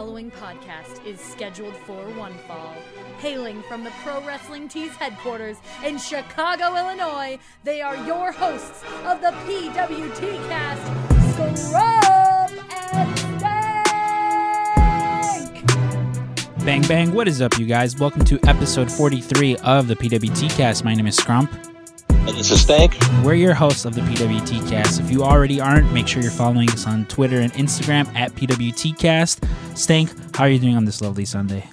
following 0.00 0.30
podcast 0.30 1.04
is 1.04 1.20
scheduled 1.20 1.76
for 1.76 2.02
one 2.12 2.32
fall. 2.48 2.74
Hailing 3.18 3.62
from 3.64 3.84
the 3.84 3.90
Pro 4.02 4.24
Wrestling 4.24 4.66
Tees 4.66 4.92
headquarters 4.92 5.58
in 5.84 5.98
Chicago, 5.98 6.74
Illinois, 6.74 7.38
they 7.64 7.82
are 7.82 7.96
your 8.06 8.32
hosts 8.32 8.82
of 9.04 9.20
the 9.20 9.28
PWT 9.44 10.48
cast, 10.48 10.80
Scrub 11.58 12.50
and 12.96 13.18
Stank! 13.38 13.84
Bang 16.64 16.80
bang, 16.88 17.12
what 17.12 17.28
is 17.28 17.42
up, 17.42 17.58
you 17.58 17.66
guys? 17.66 17.98
Welcome 17.98 18.24
to 18.24 18.40
episode 18.48 18.90
43 18.90 19.56
of 19.56 19.86
the 19.86 19.96
PWT 19.96 20.48
cast. 20.56 20.82
My 20.82 20.94
name 20.94 21.08
is 21.08 21.18
Scrump. 21.18 21.69
And 22.26 22.36
this 22.36 22.50
is 22.50 22.60
Stank. 22.60 22.96
We're 23.24 23.34
your 23.34 23.54
hosts 23.54 23.84
of 23.84 23.94
the 23.94 24.02
PWT 24.02 24.68
cast. 24.68 25.00
If 25.00 25.10
you 25.10 25.22
already 25.22 25.60
aren't, 25.60 25.92
make 25.92 26.06
sure 26.06 26.22
you're 26.22 26.30
following 26.30 26.70
us 26.70 26.86
on 26.86 27.06
Twitter 27.06 27.40
and 27.40 27.52
Instagram 27.54 28.14
at 28.14 28.32
PWT 28.32 28.98
cast. 28.98 29.44
Stank, 29.74 30.10
how 30.36 30.44
are 30.44 30.50
you 30.50 30.58
doing 30.58 30.76
on 30.76 30.84
this 30.84 31.00
lovely 31.00 31.24
Sunday? 31.24 31.68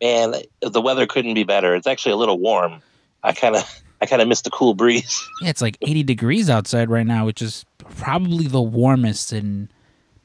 Man, 0.00 0.34
the 0.60 0.80
weather 0.80 1.06
couldn't 1.06 1.34
be 1.34 1.44
better. 1.44 1.74
It's 1.74 1.86
actually 1.86 2.12
a 2.12 2.16
little 2.16 2.38
warm. 2.38 2.82
I 3.22 3.32
kind 3.32 3.56
of 3.56 3.82
I 4.00 4.06
kind 4.06 4.20
of 4.20 4.28
miss 4.28 4.42
the 4.42 4.50
cool 4.50 4.74
breeze. 4.74 5.26
Yeah, 5.40 5.48
it's 5.48 5.62
like 5.62 5.78
80 5.80 6.02
degrees 6.02 6.50
outside 6.50 6.90
right 6.90 7.06
now, 7.06 7.24
which 7.24 7.40
is 7.40 7.64
probably 7.78 8.46
the 8.46 8.62
warmest 8.62 9.32
in 9.32 9.70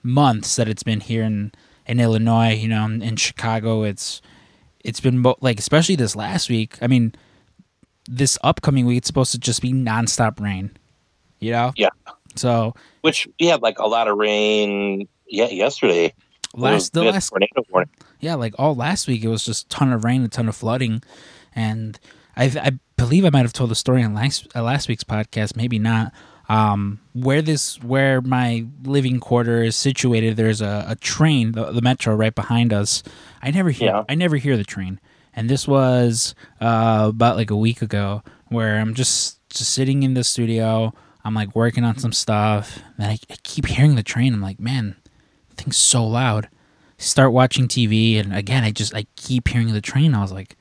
months 0.03 0.57
that 0.57 0.67
it's 0.67 0.83
been 0.83 0.99
here 0.99 1.23
in 1.23 1.53
in 1.87 1.99
Illinois. 1.99 2.53
You 2.53 2.67
know, 2.67 2.85
in 2.85 3.15
Chicago, 3.15 3.83
it's 3.83 4.21
it's 4.83 4.99
been 4.99 5.19
mo- 5.19 5.37
like 5.41 5.59
especially 5.59 5.95
this 5.95 6.15
last 6.15 6.49
week. 6.49 6.77
I 6.81 6.87
mean, 6.87 7.13
this 8.11 8.37
upcoming 8.43 8.85
week 8.85 8.97
it's 8.97 9.07
supposed 9.07 9.31
to 9.33 9.37
just 9.39 9.61
be 9.61 9.71
nonstop 9.71 10.39
rain. 10.39 10.71
You 11.39 11.51
know. 11.51 11.73
Yeah. 11.77 11.89
So 12.35 12.73
Which 13.01 13.27
we 13.39 13.47
had 13.47 13.61
like 13.61 13.79
a 13.79 13.87
lot 13.87 14.07
of 14.07 14.17
rain 14.17 15.07
yeah, 15.27 15.47
yesterday. 15.47 16.13
last 16.55 16.93
the 16.93 17.03
last 17.03 17.29
tornado 17.29 17.63
warning. 17.69 17.89
yeah, 18.19 18.35
like 18.35 18.53
all 18.57 18.75
last 18.75 19.07
week 19.07 19.23
it 19.23 19.27
was 19.27 19.45
just 19.45 19.65
a 19.65 19.69
ton 19.69 19.93
of 19.93 20.03
rain, 20.03 20.23
a 20.23 20.27
ton 20.27 20.47
of 20.49 20.55
flooding, 20.55 21.01
and 21.55 21.99
I 22.35 22.45
I 22.45 22.71
believe 22.97 23.25
I 23.25 23.29
might 23.29 23.43
have 23.43 23.53
told 23.53 23.69
the 23.71 23.75
story 23.75 24.03
on 24.03 24.13
last 24.13 24.47
uh, 24.55 24.63
last 24.63 24.87
week's 24.89 25.03
podcast, 25.03 25.55
maybe 25.55 25.79
not. 25.79 26.11
Um, 26.49 26.99
where 27.13 27.43
this 27.43 27.81
where 27.83 28.21
my 28.21 28.65
living 28.83 29.19
quarter 29.19 29.61
is 29.63 29.75
situated, 29.75 30.35
there's 30.35 30.61
a, 30.61 30.85
a 30.87 30.95
train, 30.95 31.51
the, 31.51 31.71
the 31.71 31.81
metro 31.81 32.15
right 32.15 32.33
behind 32.33 32.73
us. 32.73 33.03
I 33.43 33.51
never 33.51 33.69
hear 33.69 33.89
Yeah. 33.89 34.03
I 34.09 34.15
never 34.15 34.37
hear 34.37 34.57
the 34.57 34.63
train, 34.63 34.99
and 35.35 35.49
this 35.49 35.67
was 35.67 36.35
uh, 36.61 37.07
about 37.09 37.37
like 37.37 37.51
a 37.51 37.55
week 37.55 37.81
ago, 37.81 38.23
where 38.47 38.79
I'm 38.79 38.93
just 38.93 39.39
just 39.49 39.73
sitting 39.73 40.03
in 40.03 40.13
the 40.13 40.23
studio. 40.23 40.93
I'm 41.23 41.33
like 41.33 41.55
working 41.55 41.83
on 41.83 41.97
some 41.97 42.13
stuff, 42.13 42.79
and 42.97 43.07
I, 43.07 43.17
I 43.29 43.35
keep 43.43 43.65
hearing 43.67 43.95
the 43.95 44.03
train. 44.03 44.33
I'm 44.33 44.41
like, 44.41 44.59
man, 44.59 44.95
thing's 45.55 45.77
so 45.77 46.05
loud 46.05 46.49
start 46.99 47.31
watching 47.31 47.67
TV, 47.67 48.19
and 48.19 48.35
again, 48.35 48.63
I 48.63 48.71
just 48.71 48.93
I 48.93 49.05
keep 49.15 49.47
hearing 49.47 49.73
the 49.73 49.81
train. 49.81 50.13
I 50.13 50.21
was 50.21 50.31
like, 50.31 50.55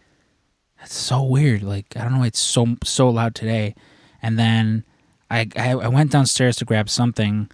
that's 0.79 0.95
so 0.95 1.23
weird. 1.23 1.63
Like 1.63 1.97
I 1.97 2.03
don't 2.03 2.15
know, 2.15 2.21
why 2.21 2.27
it's 2.29 2.39
so 2.39 2.77
so 2.85 3.11
loud 3.11 3.35
today. 3.35 3.75
And 4.23 4.39
then 4.39 4.85
I 5.31 5.49
I, 5.57 5.73
I 5.73 5.89
went 5.89 6.13
downstairs 6.13 6.57
to 6.57 6.65
grab 6.65 6.89
something, 6.89 7.51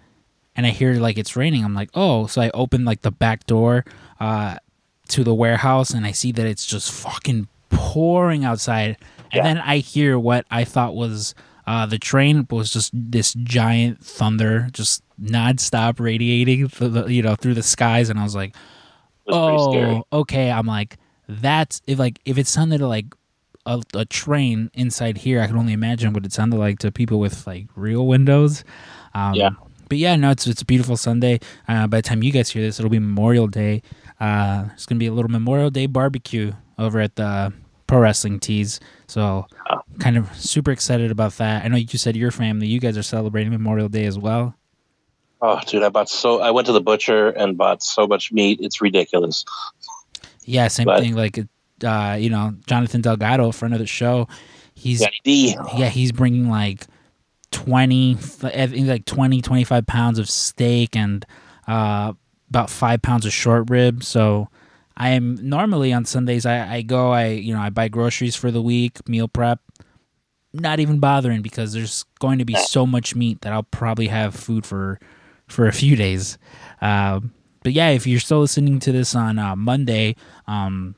and 0.54 0.66
I 0.66 0.70
hear 0.70 0.94
like 0.94 1.18
it's 1.18 1.34
raining. 1.34 1.64
I'm 1.64 1.74
like, 1.74 1.90
oh, 1.94 2.26
so 2.26 2.42
I 2.42 2.50
open 2.50 2.84
like 2.84 3.00
the 3.00 3.10
back 3.10 3.46
door 3.46 3.84
uh, 4.20 4.56
to 5.14 5.24
the 5.24 5.34
warehouse, 5.34 5.90
and 5.90 6.04
I 6.04 6.10
see 6.12 6.32
that 6.32 6.44
it's 6.44 6.66
just 6.66 6.90
fucking 6.92 7.48
pouring 7.70 8.44
outside. 8.44 8.96
And 9.32 9.44
then 9.44 9.58
I 9.58 9.78
hear 9.78 10.18
what 10.18 10.44
I 10.50 10.64
thought 10.64 10.94
was 10.94 11.34
uh, 11.66 11.86
the 11.86 11.98
train 11.98 12.46
was 12.50 12.72
just 12.72 12.90
this 12.92 13.34
giant 13.34 14.04
thunder, 14.04 14.68
just 14.72 15.02
nonstop 15.20 15.98
radiating, 16.00 16.68
through 16.68 16.88
the, 16.90 17.06
you 17.06 17.22
know, 17.22 17.34
through 17.36 17.54
the 17.54 17.62
skies. 17.62 18.10
And 18.10 18.18
I 18.18 18.22
was 18.22 18.34
like, 18.34 18.54
was 19.26 20.04
oh, 20.12 20.20
okay. 20.20 20.50
I'm 20.50 20.66
like, 20.66 20.98
that's 21.28 21.80
if 21.86 21.98
like 21.98 22.18
if 22.24 22.36
it 22.36 22.46
sounded 22.46 22.80
like 22.80 23.06
a, 23.66 23.82
a 23.94 24.04
train 24.04 24.70
inside 24.74 25.18
here, 25.18 25.40
I 25.40 25.46
can 25.46 25.56
only 25.56 25.72
imagine 25.72 26.12
what 26.12 26.26
it 26.26 26.32
sounded 26.32 26.58
like 26.58 26.80
to 26.80 26.92
people 26.92 27.18
with 27.18 27.46
like 27.46 27.66
real 27.76 28.06
windows. 28.06 28.64
Um, 29.14 29.34
Yeah. 29.34 29.50
But 29.88 29.98
yeah, 29.98 30.16
no, 30.16 30.30
it's 30.30 30.46
it's 30.46 30.62
a 30.62 30.64
beautiful 30.64 30.96
Sunday. 30.96 31.40
Uh, 31.68 31.86
by 31.86 31.98
the 31.98 32.02
time 32.02 32.22
you 32.22 32.32
guys 32.32 32.50
hear 32.50 32.62
this, 32.62 32.78
it'll 32.78 32.90
be 32.90 32.98
Memorial 32.98 33.46
Day. 33.46 33.82
Uh, 34.20 34.66
it's 34.74 34.86
gonna 34.86 34.98
be 34.98 35.06
a 35.06 35.12
little 35.12 35.30
Memorial 35.30 35.70
Day 35.70 35.86
barbecue 35.86 36.52
over 36.78 37.00
at 37.00 37.16
the 37.16 37.52
Pro 37.86 37.98
Wrestling 38.00 38.40
Tees. 38.40 38.80
So, 39.06 39.46
Oh. 39.70 39.80
kind 39.98 40.16
of 40.16 40.34
super 40.34 40.70
excited 40.70 41.10
about 41.10 41.32
that. 41.38 41.64
I 41.64 41.68
know 41.68 41.76
you 41.76 41.86
said 41.98 42.16
your 42.16 42.30
family, 42.30 42.66
you 42.66 42.80
guys 42.80 42.96
are 42.96 43.02
celebrating 43.02 43.52
Memorial 43.52 43.88
Day 43.88 44.06
as 44.06 44.18
well. 44.18 44.54
Oh, 45.42 45.60
dude, 45.66 45.82
I 45.82 45.88
bought 45.90 46.08
so 46.08 46.40
I 46.40 46.50
went 46.50 46.66
to 46.68 46.72
the 46.72 46.80
butcher 46.80 47.28
and 47.30 47.58
bought 47.58 47.82
so 47.82 48.06
much 48.06 48.32
meat. 48.32 48.58
It's 48.62 48.80
ridiculous. 48.80 49.44
Yeah, 50.46 50.68
same 50.68 50.86
But- 50.86 51.00
thing. 51.00 51.14
Like, 51.14 51.38
uh, 51.84 52.16
you 52.18 52.30
know, 52.30 52.54
Jonathan 52.66 53.02
Delgado, 53.02 53.50
friend 53.52 53.74
of 53.74 53.80
the 53.80 53.86
show, 53.86 54.26
he's 54.74 55.04
yeah, 55.24 55.88
he's 55.90 56.12
bringing 56.12 56.48
like 56.48 56.86
20, 57.50 58.16
like 58.42 59.04
20, 59.04 59.42
25 59.42 59.86
pounds 59.86 60.18
of 60.18 60.28
steak 60.30 60.96
and 60.96 61.26
uh, 61.68 62.12
about 62.54 62.70
five 62.70 63.02
pounds 63.02 63.26
of 63.26 63.32
short 63.32 63.68
rib. 63.68 64.04
So 64.04 64.48
I 64.96 65.10
am 65.10 65.36
normally 65.42 65.92
on 65.92 66.04
Sundays, 66.04 66.46
I, 66.46 66.76
I 66.76 66.82
go, 66.82 67.10
I, 67.10 67.28
you 67.28 67.52
know, 67.52 67.60
I 67.60 67.70
buy 67.70 67.88
groceries 67.88 68.36
for 68.36 68.52
the 68.52 68.62
week, 68.62 69.06
meal 69.08 69.26
prep, 69.26 69.60
not 70.52 70.78
even 70.78 71.00
bothering 71.00 71.42
because 71.42 71.72
there's 71.72 72.04
going 72.20 72.38
to 72.38 72.44
be 72.44 72.54
so 72.54 72.86
much 72.86 73.16
meat 73.16 73.40
that 73.40 73.52
I'll 73.52 73.64
probably 73.64 74.06
have 74.06 74.36
food 74.36 74.64
for, 74.64 75.00
for 75.48 75.66
a 75.66 75.72
few 75.72 75.96
days. 75.96 76.38
Um, 76.80 77.32
but 77.64 77.72
yeah, 77.72 77.88
if 77.88 78.06
you're 78.06 78.20
still 78.20 78.40
listening 78.40 78.78
to 78.80 78.92
this 78.92 79.16
on 79.16 79.38
uh, 79.38 79.56
Monday, 79.56 80.14
um, 80.46 80.94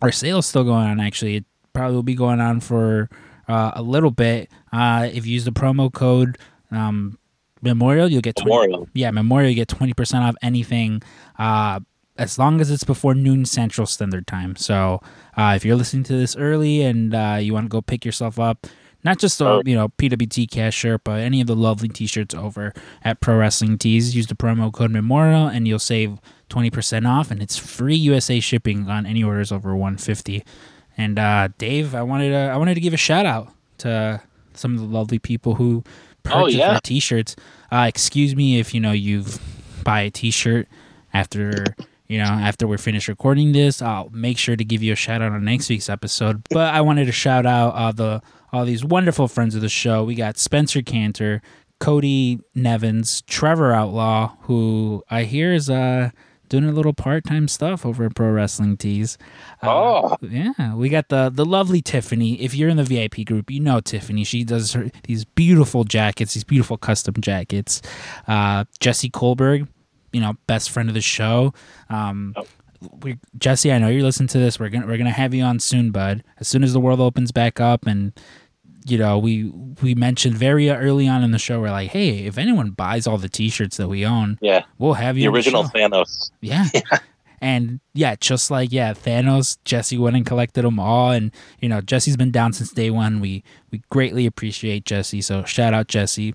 our 0.00 0.12
sale's 0.12 0.46
still 0.46 0.62
going 0.62 0.86
on. 0.86 1.00
Actually, 1.00 1.36
it 1.36 1.44
probably 1.72 1.96
will 1.96 2.04
be 2.04 2.14
going 2.14 2.40
on 2.40 2.60
for 2.60 3.10
uh, 3.48 3.72
a 3.74 3.82
little 3.82 4.12
bit. 4.12 4.48
Uh, 4.72 5.08
if 5.12 5.26
you 5.26 5.32
use 5.32 5.44
the 5.44 5.50
promo 5.50 5.92
code 5.92 6.38
um, 6.70 7.17
Memorial, 7.62 8.08
you'll 8.10 8.20
get 8.20 8.36
20, 8.36 8.50
Memorial. 8.50 8.88
yeah 8.94 9.10
Memorial. 9.10 9.50
You 9.50 9.56
get 9.56 9.68
twenty 9.68 9.92
percent 9.94 10.24
off 10.24 10.34
anything. 10.42 11.02
Uh, 11.38 11.80
as 12.16 12.36
long 12.38 12.60
as 12.60 12.68
it's 12.70 12.82
before 12.82 13.14
noon 13.14 13.44
Central 13.44 13.86
Standard 13.86 14.26
Time. 14.26 14.56
So 14.56 15.00
uh, 15.36 15.52
if 15.54 15.64
you're 15.64 15.76
listening 15.76 16.02
to 16.04 16.14
this 16.14 16.34
early 16.34 16.82
and 16.82 17.14
uh, 17.14 17.38
you 17.40 17.52
want 17.54 17.66
to 17.66 17.68
go 17.68 17.80
pick 17.80 18.04
yourself 18.04 18.40
up, 18.40 18.66
not 19.04 19.18
just 19.20 19.38
the 19.38 19.46
Oh. 19.46 19.62
you 19.64 19.76
know 19.76 19.88
PWT 19.90 20.50
cast 20.50 20.76
shirt, 20.76 21.02
but 21.04 21.20
any 21.20 21.40
of 21.40 21.46
the 21.46 21.54
lovely 21.54 21.88
T-shirts 21.88 22.34
over 22.34 22.74
at 23.04 23.20
Pro 23.20 23.36
Wrestling 23.38 23.78
Tees, 23.78 24.16
use 24.16 24.26
the 24.26 24.34
promo 24.34 24.72
code 24.72 24.90
Memorial 24.90 25.46
and 25.46 25.68
you'll 25.68 25.78
save 25.78 26.18
twenty 26.48 26.70
percent 26.70 27.06
off, 27.06 27.30
and 27.30 27.40
it's 27.40 27.56
free 27.56 27.94
USA 27.96 28.40
shipping 28.40 28.88
on 28.90 29.06
any 29.06 29.22
orders 29.22 29.52
over 29.52 29.76
one 29.76 29.96
fifty. 29.96 30.44
And 30.96 31.16
uh, 31.20 31.50
Dave, 31.58 31.94
I 31.94 32.02
wanted 32.02 32.30
to 32.30 32.36
I 32.52 32.56
wanted 32.56 32.74
to 32.74 32.80
give 32.80 32.92
a 32.94 32.96
shout 32.96 33.26
out 33.26 33.52
to 33.78 34.20
some 34.54 34.74
of 34.74 34.80
the 34.80 34.86
lovely 34.86 35.20
people 35.20 35.54
who 35.54 35.84
Oh, 36.30 36.46
yeah. 36.46 36.74
our 36.74 36.80
T-shirts. 36.80 37.36
Uh, 37.72 37.86
excuse 37.88 38.34
me 38.34 38.58
if 38.58 38.74
you 38.74 38.80
know 38.80 38.92
you've 38.92 39.38
buy 39.84 40.02
a 40.02 40.10
T-shirt 40.10 40.68
after 41.14 41.64
you 42.06 42.18
know 42.18 42.24
after 42.24 42.66
we're 42.66 42.78
finished 42.78 43.08
recording 43.08 43.52
this. 43.52 43.80
I'll 43.82 44.10
make 44.10 44.38
sure 44.38 44.56
to 44.56 44.64
give 44.64 44.82
you 44.82 44.92
a 44.92 44.96
shout 44.96 45.22
out 45.22 45.32
on 45.32 45.44
next 45.44 45.68
week's 45.68 45.88
episode. 45.88 46.42
But 46.50 46.74
I 46.74 46.80
wanted 46.80 47.06
to 47.06 47.12
shout 47.12 47.46
out 47.46 47.70
uh, 47.70 47.92
the 47.92 48.22
all 48.52 48.64
these 48.64 48.84
wonderful 48.84 49.28
friends 49.28 49.54
of 49.54 49.60
the 49.60 49.68
show. 49.68 50.04
We 50.04 50.14
got 50.14 50.38
Spencer 50.38 50.82
Cantor, 50.82 51.42
Cody 51.80 52.40
Nevins, 52.54 53.22
Trevor 53.22 53.72
Outlaw, 53.72 54.36
who 54.42 55.02
I 55.10 55.24
hear 55.24 55.52
is 55.52 55.68
uh 55.70 56.10
doing 56.48 56.64
a 56.64 56.72
little 56.72 56.92
part 56.92 57.24
time 57.24 57.48
stuff 57.48 57.84
over 57.86 58.04
at 58.06 58.14
Pro 58.14 58.30
Wrestling 58.30 58.76
Tees. 58.76 59.18
Uh, 59.62 59.68
Oh. 59.68 60.16
yeah, 60.22 60.74
we 60.74 60.88
got 60.88 61.08
the 61.08 61.30
the 61.30 61.44
lovely 61.44 61.80
Tiffany. 61.82 62.40
If 62.40 62.54
you're 62.54 62.68
in 62.68 62.76
the 62.76 62.84
VIP 62.84 63.24
group, 63.26 63.50
you 63.50 63.60
know 63.60 63.80
Tiffany. 63.80 64.24
She 64.24 64.44
does 64.44 64.72
her 64.72 64.90
these 65.04 65.24
beautiful 65.24 65.84
jackets, 65.84 66.34
these 66.34 66.44
beautiful 66.44 66.76
custom 66.76 67.14
jackets. 67.20 67.82
Uh, 68.26 68.64
Jesse 68.80 69.10
Kohlberg, 69.10 69.68
you 70.12 70.20
know, 70.20 70.34
best 70.46 70.70
friend 70.70 70.88
of 70.88 70.94
the 70.94 71.00
show. 71.00 71.52
Um, 71.90 72.34
Oh. 72.36 72.46
we 73.02 73.18
Jesse, 73.38 73.72
I 73.72 73.78
know 73.78 73.88
you're 73.88 74.02
listening 74.04 74.28
to 74.28 74.38
this. 74.38 74.60
We're 74.60 74.68
gonna 74.68 74.86
we're 74.86 74.98
gonna 74.98 75.10
have 75.10 75.34
you 75.34 75.42
on 75.42 75.58
soon, 75.60 75.90
bud. 75.90 76.22
As 76.38 76.46
soon 76.48 76.62
as 76.62 76.72
the 76.72 76.80
world 76.80 77.00
opens 77.00 77.32
back 77.32 77.60
up 77.60 77.86
and 77.86 78.12
you 78.90 78.98
know, 78.98 79.18
we 79.18 79.44
we 79.82 79.94
mentioned 79.94 80.36
very 80.36 80.68
early 80.70 81.06
on 81.08 81.22
in 81.22 81.30
the 81.30 81.38
show, 81.38 81.60
we're 81.60 81.70
like, 81.70 81.90
hey, 81.90 82.26
if 82.26 82.38
anyone 82.38 82.70
buys 82.70 83.06
all 83.06 83.18
the 83.18 83.28
T-shirts 83.28 83.76
that 83.76 83.88
we 83.88 84.04
own, 84.06 84.38
Yeah. 84.40 84.64
we'll 84.78 84.94
have 84.94 85.16
you. 85.16 85.30
The 85.30 85.36
original 85.36 85.64
show. 85.64 85.70
Thanos. 85.70 86.30
Yeah. 86.40 86.66
And 87.40 87.78
yeah, 87.94 88.16
just 88.16 88.50
like 88.50 88.72
yeah, 88.72 88.94
Thanos, 88.94 89.58
Jesse 89.64 89.96
went 89.96 90.16
and 90.16 90.26
collected 90.26 90.62
them 90.64 90.80
all, 90.80 91.12
and 91.12 91.30
you 91.60 91.68
know 91.68 91.80
Jesse's 91.80 92.16
been 92.16 92.32
down 92.32 92.52
since 92.52 92.72
day 92.72 92.90
one. 92.90 93.20
We 93.20 93.44
we 93.70 93.80
greatly 93.90 94.26
appreciate 94.26 94.84
Jesse, 94.84 95.20
so 95.20 95.44
shout 95.44 95.72
out 95.72 95.86
Jesse. 95.86 96.34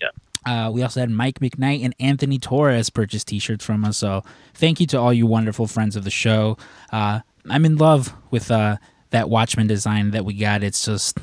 Yeah. 0.00 0.08
Uh, 0.46 0.70
we 0.70 0.80
also 0.82 1.00
had 1.00 1.10
Mike 1.10 1.40
McKnight 1.40 1.84
and 1.84 1.92
Anthony 1.98 2.38
Torres 2.38 2.88
purchase 2.88 3.24
T-shirts 3.24 3.64
from 3.64 3.84
us. 3.84 3.98
So 3.98 4.22
thank 4.54 4.78
you 4.78 4.86
to 4.88 4.98
all 5.00 5.12
you 5.12 5.26
wonderful 5.26 5.66
friends 5.66 5.96
of 5.96 6.04
the 6.04 6.10
show. 6.10 6.56
Uh, 6.92 7.20
I'm 7.50 7.64
in 7.64 7.74
love 7.76 8.14
with 8.30 8.50
uh, 8.52 8.76
that 9.10 9.28
Watchman 9.28 9.66
design 9.66 10.12
that 10.12 10.24
we 10.24 10.34
got. 10.34 10.62
It's 10.62 10.84
just 10.84 11.18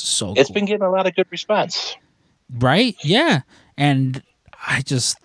it's 0.00 0.08
so. 0.08 0.34
It's 0.36 0.48
cool. 0.48 0.54
been 0.54 0.64
getting 0.66 0.86
a 0.86 0.90
lot 0.90 1.06
of 1.06 1.14
good 1.14 1.26
response. 1.30 1.96
right? 2.58 2.96
Yeah, 3.02 3.42
and 3.76 4.22
I 4.66 4.82
just, 4.82 5.18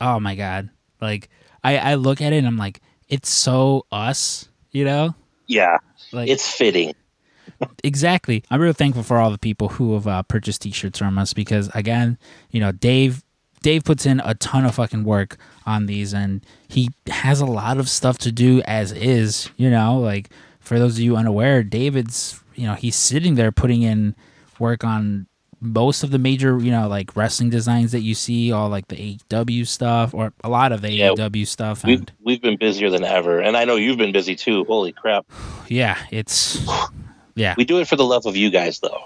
oh 0.00 0.20
my 0.20 0.34
god, 0.34 0.70
like 1.00 1.28
I 1.64 1.78
I 1.78 1.94
look 1.94 2.20
at 2.20 2.32
it 2.32 2.38
and 2.38 2.46
I'm 2.46 2.56
like, 2.56 2.80
it's 3.08 3.28
so 3.28 3.86
us, 3.92 4.48
you 4.70 4.84
know. 4.84 5.14
Yeah, 5.46 5.78
Like 6.12 6.28
it's 6.28 6.48
fitting. 6.48 6.94
exactly. 7.84 8.44
I'm 8.50 8.60
real 8.60 8.72
thankful 8.72 9.02
for 9.02 9.18
all 9.18 9.30
the 9.30 9.38
people 9.38 9.68
who 9.68 9.94
have 9.94 10.06
uh, 10.06 10.22
purchased 10.22 10.62
T-shirts 10.62 10.98
from 10.98 11.18
us 11.18 11.32
because 11.34 11.68
again, 11.74 12.18
you 12.50 12.60
know, 12.60 12.72
Dave 12.72 13.22
Dave 13.62 13.84
puts 13.84 14.06
in 14.06 14.20
a 14.24 14.34
ton 14.34 14.64
of 14.64 14.74
fucking 14.74 15.04
work 15.04 15.36
on 15.66 15.86
these, 15.86 16.12
and 16.12 16.44
he 16.68 16.90
has 17.06 17.40
a 17.40 17.46
lot 17.46 17.78
of 17.78 17.88
stuff 17.88 18.18
to 18.18 18.32
do 18.32 18.60
as 18.62 18.92
is. 18.92 19.50
You 19.56 19.70
know, 19.70 19.98
like 19.98 20.30
for 20.60 20.78
those 20.78 20.94
of 20.94 21.00
you 21.00 21.16
unaware, 21.16 21.62
David's 21.62 22.41
you 22.54 22.66
know 22.66 22.74
he's 22.74 22.96
sitting 22.96 23.34
there 23.34 23.52
putting 23.52 23.82
in 23.82 24.14
work 24.58 24.84
on 24.84 25.26
most 25.60 26.02
of 26.02 26.10
the 26.10 26.18
major 26.18 26.58
you 26.58 26.70
know 26.72 26.88
like 26.88 27.14
wrestling 27.16 27.48
designs 27.50 27.92
that 27.92 28.00
you 28.00 28.14
see, 28.14 28.50
all 28.52 28.68
like 28.68 28.88
the 28.88 28.96
AEW 28.96 29.66
stuff 29.66 30.12
or 30.14 30.32
a 30.42 30.48
lot 30.48 30.72
of 30.72 30.82
the 30.82 30.90
Yeah. 30.90 31.10
AEW 31.10 31.46
stuff, 31.46 31.84
We've 31.84 32.00
and 32.00 32.12
we've 32.22 32.42
been 32.42 32.56
busier 32.56 32.90
than 32.90 33.04
ever, 33.04 33.40
and 33.40 33.56
I 33.56 33.64
know 33.64 33.76
you've 33.76 33.98
been 33.98 34.12
busy 34.12 34.34
too. 34.34 34.64
Holy 34.64 34.92
crap! 34.92 35.24
yeah, 35.68 35.98
it's 36.10 36.58
yeah. 37.34 37.54
We 37.56 37.64
do 37.64 37.78
it 37.78 37.88
for 37.88 37.96
the 37.96 38.04
love 38.04 38.26
of 38.26 38.36
you 38.36 38.50
guys, 38.50 38.80
though. 38.80 39.02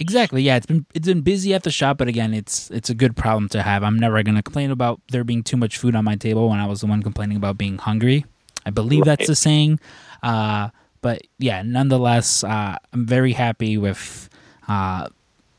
Exactly. 0.00 0.42
Yeah, 0.42 0.56
it's 0.56 0.66
been 0.66 0.86
it's 0.94 1.08
been 1.08 1.22
busy 1.22 1.52
at 1.54 1.64
the 1.64 1.70
shop, 1.72 1.98
but 1.98 2.06
again, 2.08 2.32
it's 2.32 2.70
it's 2.70 2.88
a 2.88 2.94
good 2.94 3.16
problem 3.16 3.48
to 3.50 3.62
have. 3.62 3.82
I'm 3.82 3.98
never 3.98 4.22
gonna 4.22 4.42
complain 4.44 4.70
about 4.70 5.00
there 5.10 5.24
being 5.24 5.42
too 5.42 5.56
much 5.56 5.76
food 5.76 5.96
on 5.96 6.04
my 6.04 6.14
table 6.14 6.48
when 6.48 6.60
I 6.60 6.66
was 6.66 6.80
the 6.80 6.86
one 6.86 7.02
complaining 7.02 7.36
about 7.36 7.58
being 7.58 7.78
hungry. 7.78 8.24
I 8.64 8.70
believe 8.70 9.04
that's 9.04 9.26
the 9.26 9.34
saying. 9.34 9.80
Uh, 10.22 10.68
but 11.00 11.22
yeah, 11.38 11.62
nonetheless, 11.62 12.42
uh, 12.44 12.76
I'm 12.92 13.06
very 13.06 13.32
happy 13.32 13.78
with 13.78 14.28
uh, 14.68 15.08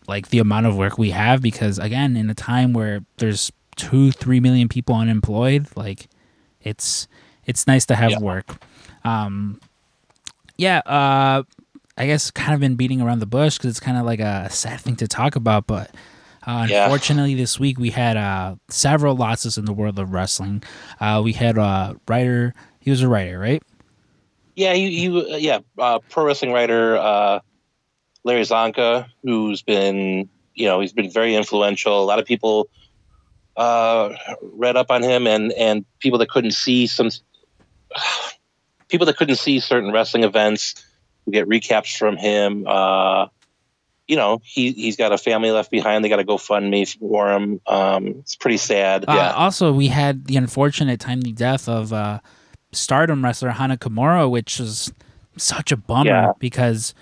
like 0.07 0.29
the 0.29 0.39
amount 0.39 0.65
of 0.65 0.75
work 0.77 0.97
we 0.97 1.11
have 1.11 1.41
because 1.41 1.79
again, 1.79 2.15
in 2.17 2.29
a 2.29 2.33
time 2.33 2.73
where 2.73 3.01
there's 3.17 3.51
two, 3.75 4.11
three 4.11 4.39
million 4.39 4.67
people 4.67 4.95
unemployed, 4.95 5.67
like 5.75 6.07
it's 6.61 7.07
it's 7.45 7.65
nice 7.67 7.85
to 7.87 7.95
have 7.95 8.11
Yeah. 8.11 8.19
work. 8.19 8.63
Um, 9.03 9.59
yeah, 10.57 10.79
uh, 10.85 11.43
I 11.97 12.05
guess 12.05 12.31
kind 12.31 12.53
of 12.53 12.59
been 12.59 12.75
beating 12.75 13.01
around 13.01 13.19
the 13.19 13.25
bush 13.25 13.57
because 13.57 13.71
it's 13.71 13.79
kind 13.79 13.97
of 13.97 14.05
like 14.05 14.19
a 14.19 14.49
sad 14.49 14.81
thing 14.81 14.95
to 14.97 15.07
talk 15.07 15.35
about. 15.35 15.67
But 15.67 15.91
uh, 16.45 16.67
Yeah. 16.69 16.83
unfortunately, 16.83 17.35
this 17.35 17.59
week 17.59 17.79
we 17.79 17.91
had 17.91 18.17
uh, 18.17 18.55
several 18.69 19.15
losses 19.15 19.57
in 19.57 19.65
the 19.65 19.73
world 19.73 19.99
of 19.99 20.11
wrestling. 20.11 20.63
Uh, 20.99 21.21
we 21.23 21.33
had 21.33 21.57
a 21.57 21.95
writer. 22.07 22.53
He 22.79 22.89
was 22.91 23.01
a 23.01 23.07
writer, 23.07 23.39
right? 23.39 23.63
Yeah, 24.59 24.73
you, 24.73 24.89
you 24.89 25.37
yeah, 25.37 25.59
uh, 25.77 25.99
pro 26.09 26.25
wrestling 26.25 26.51
writer 26.51 26.97
uh, 26.97 27.39
Larry 28.25 28.41
Csonka, 28.41 29.07
who's 29.23 29.61
been, 29.61 30.27
you 30.53 30.65
know, 30.65 30.81
he's 30.81 30.91
been 30.91 31.09
very 31.09 31.33
influential. 31.33 32.03
A 32.03 32.03
lot 32.03 32.19
of 32.19 32.25
people 32.25 32.67
uh, 33.55 34.13
read 34.41 34.75
up 34.75 34.91
on 34.91 35.01
him, 35.01 35.27
and 35.27 35.53
and 35.53 35.85
people 35.99 36.19
that 36.19 36.27
couldn't 36.27 36.51
see 36.51 36.87
some 36.87 37.09
people 38.89 39.05
that 39.05 39.15
couldn't 39.15 39.37
see 39.37 39.61
certain 39.61 39.93
wrestling 39.93 40.25
events 40.25 40.85
we 41.25 41.31
get 41.31 41.47
recaps 41.47 41.97
from 41.97 42.17
him. 42.17 42.65
Uh, 42.67 43.27
you 44.09 44.17
know, 44.17 44.41
he 44.43 44.73
he's 44.73 44.97
got 44.97 45.13
a 45.13 45.17
family 45.17 45.51
left 45.51 45.71
behind. 45.71 46.03
They 46.03 46.09
got 46.09 46.17
to 46.17 46.25
go 46.25 46.37
fund 46.37 46.69
me 46.69 46.83
for 46.83 47.31
him. 47.31 47.61
Um, 47.65 48.07
it's 48.07 48.35
pretty 48.35 48.57
sad. 48.57 49.05
Uh, 49.07 49.13
yeah, 49.15 49.31
Also, 49.35 49.71
we 49.71 49.87
had 49.87 50.25
the 50.25 50.35
unfortunate 50.35 50.99
timely 50.99 51.31
death 51.31 51.69
of 51.69 51.93
uh, 51.93 52.19
Stardom 52.71 53.23
wrestler 53.23 53.51
Hana 53.51 53.77
Kimura, 53.77 54.29
which 54.29 54.59
was 54.59 54.91
such 55.37 55.71
a 55.71 55.77
bummer 55.77 56.09
Yeah. 56.09 56.31
because, 56.39 56.93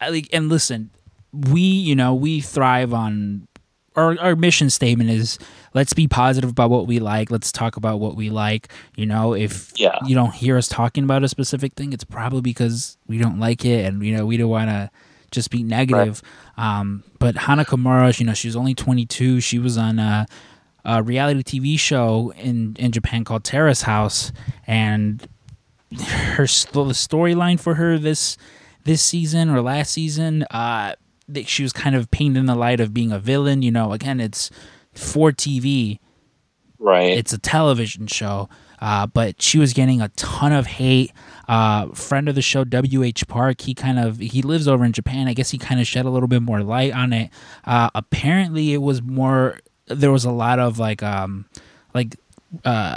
like, 0.00 0.28
and 0.32 0.48
listen, 0.48 0.90
we 1.32 1.60
you 1.60 1.94
know 1.96 2.14
we 2.14 2.40
thrive 2.40 2.92
on 2.94 3.46
our 3.94 4.18
our 4.20 4.36
mission 4.36 4.68
statement 4.70 5.10
is 5.10 5.38
let's 5.74 5.92
be 5.92 6.06
positive 6.06 6.50
about 6.50 6.70
what 6.70 6.86
we 6.86 6.98
like. 6.98 7.30
Let's 7.30 7.50
talk 7.52 7.76
about 7.76 7.98
what 8.00 8.14
we 8.16 8.30
like. 8.30 8.68
You 8.96 9.06
know, 9.06 9.34
if 9.34 9.72
Yeah. 9.76 9.96
you 10.06 10.14
don't 10.14 10.34
hear 10.34 10.56
us 10.56 10.68
talking 10.68 11.04
about 11.04 11.24
a 11.24 11.28
specific 11.28 11.74
thing, 11.74 11.92
it's 11.92 12.04
probably 12.04 12.40
because 12.42 12.96
we 13.06 13.18
don't 13.18 13.38
like 13.40 13.64
it, 13.64 13.84
and 13.86 14.02
you 14.04 14.16
know 14.16 14.24
we 14.26 14.36
don't 14.36 14.50
want 14.50 14.68
to 14.70 14.90
just 15.32 15.50
be 15.50 15.62
negative. 15.62 16.22
Um, 16.56 17.02
but 17.18 17.36
Hana 17.36 17.64
Kimura, 17.64 18.18
you 18.20 18.24
know, 18.24 18.32
she 18.34 18.48
was 18.48 18.54
only 18.56 18.74
22. 18.74 19.40
She 19.40 19.58
was 19.58 19.76
on 19.76 19.98
a, 19.98 20.26
a 20.86 21.02
reality 21.02 21.42
TV 21.42 21.78
show 21.78 22.32
in 22.38 22.76
in 22.78 22.92
Japan 22.92 23.24
called 23.24 23.44
Terrace 23.44 23.82
House, 23.82 24.32
and 24.66 25.20
her 25.90 26.46
the 26.46 26.94
storyline 26.94 27.60
for 27.60 27.74
her 27.74 27.98
this 27.98 28.38
this 28.84 29.02
season 29.02 29.50
or 29.50 29.60
last 29.60 29.92
season, 29.92 30.44
uh, 30.50 30.94
that 31.28 31.48
she 31.48 31.62
was 31.62 31.72
kind 31.72 31.94
of 31.94 32.10
painted 32.10 32.38
in 32.38 32.46
the 32.46 32.54
light 32.54 32.80
of 32.80 32.94
being 32.94 33.12
a 33.12 33.18
villain. 33.18 33.62
You 33.62 33.72
know, 33.72 33.92
again, 33.92 34.20
it's 34.20 34.50
for 34.94 35.32
TV 35.32 35.98
right. 36.78 37.16
it's 37.16 37.32
a 37.32 37.38
television 37.38 38.06
show 38.06 38.48
uh, 38.78 39.06
but 39.06 39.40
she 39.40 39.58
was 39.58 39.72
getting 39.72 40.02
a 40.02 40.08
ton 40.10 40.52
of 40.52 40.66
hate 40.66 41.12
uh, 41.48 41.88
friend 41.88 42.28
of 42.28 42.34
the 42.34 42.42
show 42.42 42.64
wh 42.64 43.28
park 43.28 43.60
he 43.62 43.74
kind 43.74 43.98
of 43.98 44.18
he 44.18 44.42
lives 44.42 44.68
over 44.68 44.84
in 44.84 44.92
japan 44.92 45.28
i 45.28 45.34
guess 45.34 45.50
he 45.50 45.58
kind 45.58 45.80
of 45.80 45.86
shed 45.86 46.04
a 46.04 46.10
little 46.10 46.28
bit 46.28 46.42
more 46.42 46.62
light 46.62 46.92
on 46.92 47.12
it 47.12 47.30
uh, 47.64 47.90
apparently 47.94 48.72
it 48.72 48.82
was 48.82 49.02
more 49.02 49.58
there 49.88 50.10
was 50.10 50.24
a 50.24 50.30
lot 50.30 50.58
of 50.58 50.78
like 50.78 51.02
um 51.02 51.46
like 51.94 52.16
uh 52.64 52.96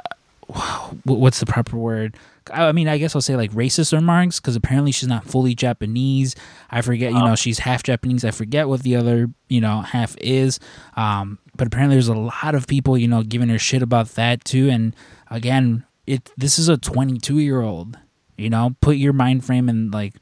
what's 1.05 1.39
the 1.39 1.45
proper 1.45 1.77
word 1.77 2.17
I 2.53 2.71
mean, 2.71 2.87
I 2.87 2.97
guess 2.97 3.15
I'll 3.15 3.21
say 3.21 3.35
like 3.35 3.51
racist 3.51 3.93
remarks 3.93 4.39
because 4.39 4.55
apparently 4.55 4.91
she's 4.91 5.09
not 5.09 5.25
fully 5.25 5.55
Japanese. 5.55 6.35
I 6.69 6.81
forget, 6.81 7.11
you 7.11 7.19
know, 7.19 7.35
she's 7.35 7.59
half 7.59 7.83
Japanese. 7.83 8.25
I 8.25 8.31
forget 8.31 8.67
what 8.67 8.83
the 8.83 8.95
other, 8.95 9.29
you 9.47 9.61
know, 9.61 9.81
half 9.81 10.15
is. 10.19 10.59
Um, 10.95 11.39
but 11.55 11.67
apparently 11.67 11.95
there's 11.95 12.07
a 12.07 12.13
lot 12.13 12.55
of 12.55 12.67
people, 12.67 12.97
you 12.97 13.07
know, 13.07 13.23
giving 13.23 13.49
her 13.49 13.59
shit 13.59 13.81
about 13.81 14.09
that 14.09 14.43
too. 14.45 14.69
And 14.69 14.95
again, 15.29 15.85
it 16.07 16.31
this 16.37 16.57
is 16.57 16.69
a 16.69 16.77
22 16.77 17.39
year 17.39 17.61
old. 17.61 17.97
You 18.37 18.49
know, 18.49 18.75
put 18.81 18.95
your 18.95 19.13
mind 19.13 19.43
frame 19.43 19.67
in 19.67 19.91
like 19.91 20.15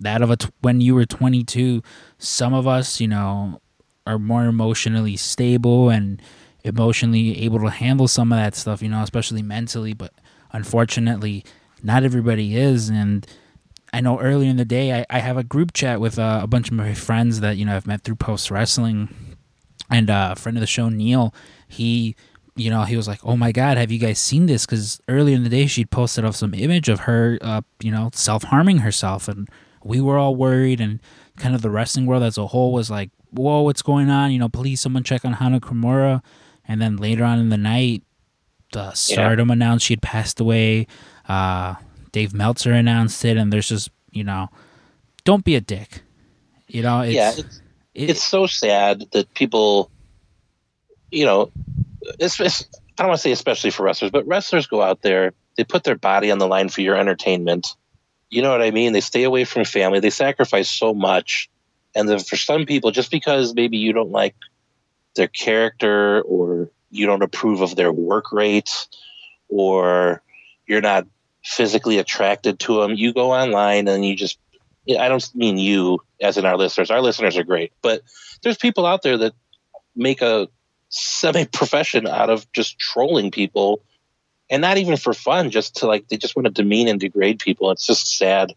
that 0.00 0.20
of 0.20 0.30
a 0.30 0.36
t- 0.36 0.50
when 0.60 0.80
you 0.80 0.94
were 0.94 1.06
22. 1.06 1.82
Some 2.18 2.52
of 2.52 2.66
us, 2.66 3.00
you 3.00 3.08
know, 3.08 3.60
are 4.06 4.18
more 4.18 4.44
emotionally 4.44 5.16
stable 5.16 5.90
and 5.90 6.22
emotionally 6.64 7.42
able 7.42 7.60
to 7.60 7.70
handle 7.70 8.08
some 8.08 8.32
of 8.32 8.38
that 8.38 8.54
stuff. 8.54 8.82
You 8.82 8.88
know, 8.88 9.02
especially 9.02 9.42
mentally, 9.42 9.92
but 9.92 10.12
unfortunately 10.52 11.44
not 11.82 12.04
everybody 12.04 12.56
is. 12.56 12.88
And 12.88 13.26
i 13.92 14.00
know 14.00 14.18
earlier 14.20 14.50
in 14.50 14.56
the 14.56 14.64
day 14.64 14.92
i, 14.92 15.06
I 15.08 15.20
have 15.20 15.36
a 15.36 15.44
group 15.44 15.72
chat 15.72 16.00
with 16.00 16.18
uh, 16.18 16.40
a 16.42 16.46
bunch 16.48 16.68
of 16.68 16.74
my 16.74 16.92
friends 16.92 17.38
that 17.40 17.56
you 17.56 17.64
know 17.64 17.76
i've 17.76 17.86
met 17.86 18.02
through 18.02 18.16
post 18.16 18.50
wrestling. 18.50 19.08
And 19.88 20.10
uh, 20.10 20.30
a 20.32 20.36
friend 20.36 20.56
of 20.56 20.60
the 20.60 20.66
show 20.66 20.88
neil 20.88 21.32
he 21.68 22.16
you 22.56 22.70
know 22.70 22.82
he 22.82 22.96
was 22.96 23.06
like 23.06 23.20
oh 23.24 23.36
my 23.36 23.52
god 23.52 23.76
have 23.76 23.92
you 23.92 23.98
guys 23.98 24.18
seen 24.18 24.46
this? 24.46 24.66
Because 24.66 25.00
earlier 25.08 25.36
in 25.36 25.44
the 25.44 25.48
day 25.48 25.66
she'd 25.66 25.90
posted 25.90 26.24
up 26.24 26.34
some 26.34 26.54
image 26.54 26.88
of 26.88 27.00
her 27.00 27.38
uh, 27.40 27.60
you 27.80 27.92
know 27.92 28.10
self-harming 28.12 28.78
herself. 28.78 29.28
And 29.28 29.48
we 29.84 30.00
were 30.00 30.18
all 30.18 30.34
worried 30.34 30.80
and 30.80 31.00
kind 31.36 31.54
of 31.54 31.62
the 31.62 31.70
wrestling 31.70 32.06
world 32.06 32.24
as 32.24 32.36
a 32.36 32.48
whole 32.48 32.72
was 32.72 32.90
like 32.90 33.10
whoa 33.36 33.62
what's 33.62 33.82
going 33.82 34.10
on 34.10 34.30
you 34.32 34.38
know 34.38 34.48
please 34.48 34.80
someone 34.80 35.02
check 35.04 35.24
on 35.24 35.34
hana 35.34 35.60
kimura 35.60 36.22
and 36.66 36.80
then 36.80 36.96
later 36.96 37.24
on 37.24 37.38
in 37.38 37.48
the 37.50 37.56
night 37.56 38.02
the 38.72 38.92
stardom 38.92 39.50
announced 39.50 39.86
she 39.86 39.92
had 39.92 40.02
passed 40.02 40.40
away 40.40 40.86
uh, 41.28 41.74
dave 42.12 42.34
meltzer 42.34 42.72
announced 42.72 43.24
it 43.24 43.36
and 43.36 43.52
there's 43.52 43.68
just 43.68 43.90
you 44.10 44.24
know 44.24 44.48
don't 45.24 45.44
be 45.44 45.54
a 45.54 45.60
dick 45.60 46.02
you 46.68 46.82
know 46.82 47.00
it's, 47.02 47.14
yeah, 47.14 47.30
it's, 47.36 47.60
it- 47.94 48.10
it's 48.10 48.22
so 48.22 48.46
sad 48.46 49.04
that 49.12 49.32
people, 49.34 49.90
you 51.10 51.24
know, 51.24 51.50
it's, 52.18 52.38
it's, 52.40 52.62
I 52.98 53.02
don't 53.02 53.08
want 53.08 53.18
to 53.18 53.22
say 53.22 53.32
especially 53.32 53.70
for 53.70 53.84
wrestlers, 53.84 54.10
but 54.10 54.26
wrestlers 54.26 54.66
go 54.66 54.82
out 54.82 55.00
there, 55.00 55.32
they 55.56 55.64
put 55.64 55.84
their 55.84 55.96
body 55.96 56.30
on 56.30 56.36
the 56.38 56.46
line 56.46 56.68
for 56.68 56.82
your 56.82 56.96
entertainment. 56.96 57.68
You 58.28 58.42
know 58.42 58.50
what 58.50 58.60
I 58.60 58.70
mean? 58.70 58.92
They 58.92 59.00
stay 59.00 59.22
away 59.22 59.44
from 59.44 59.64
family, 59.64 60.00
they 60.00 60.10
sacrifice 60.10 60.68
so 60.68 60.92
much. 60.92 61.48
And 61.96 62.08
then 62.08 62.18
for 62.18 62.36
some 62.36 62.66
people, 62.66 62.90
just 62.90 63.10
because 63.10 63.54
maybe 63.54 63.78
you 63.78 63.92
don't 63.92 64.10
like 64.10 64.36
their 65.16 65.28
character 65.28 66.20
or 66.20 66.70
you 66.90 67.06
don't 67.06 67.22
approve 67.22 67.62
of 67.62 67.74
their 67.74 67.90
work 67.90 68.32
rate 68.32 68.86
or 69.48 70.22
you're 70.66 70.82
not 70.82 71.06
physically 71.42 71.98
attracted 71.98 72.58
to 72.60 72.80
them, 72.80 72.94
you 72.94 73.14
go 73.14 73.32
online 73.32 73.88
and 73.88 74.04
you 74.04 74.14
just, 74.14 74.38
I 74.88 75.08
don't 75.08 75.34
mean 75.34 75.56
you 75.56 76.00
as 76.20 76.36
in 76.36 76.44
our 76.44 76.58
listeners. 76.58 76.90
Our 76.90 77.00
listeners 77.00 77.38
are 77.38 77.44
great, 77.44 77.72
but 77.80 78.02
there's 78.42 78.58
people 78.58 78.84
out 78.84 79.02
there 79.02 79.16
that 79.16 79.32
make 79.96 80.20
a 80.20 80.48
semi 80.90 81.44
profession 81.46 82.06
out 82.06 82.30
of 82.30 82.50
just 82.52 82.78
trolling 82.78 83.30
people 83.30 83.82
and 84.50 84.60
not 84.60 84.78
even 84.78 84.96
for 84.96 85.12
fun, 85.12 85.50
just 85.50 85.76
to 85.76 85.86
like 85.86 86.08
they 86.08 86.16
just 86.16 86.36
want 86.36 86.46
to 86.46 86.52
demean 86.52 86.88
and 86.88 87.00
degrade 87.00 87.38
people. 87.38 87.70
It's 87.70 87.86
just 87.86 88.16
sad. 88.16 88.54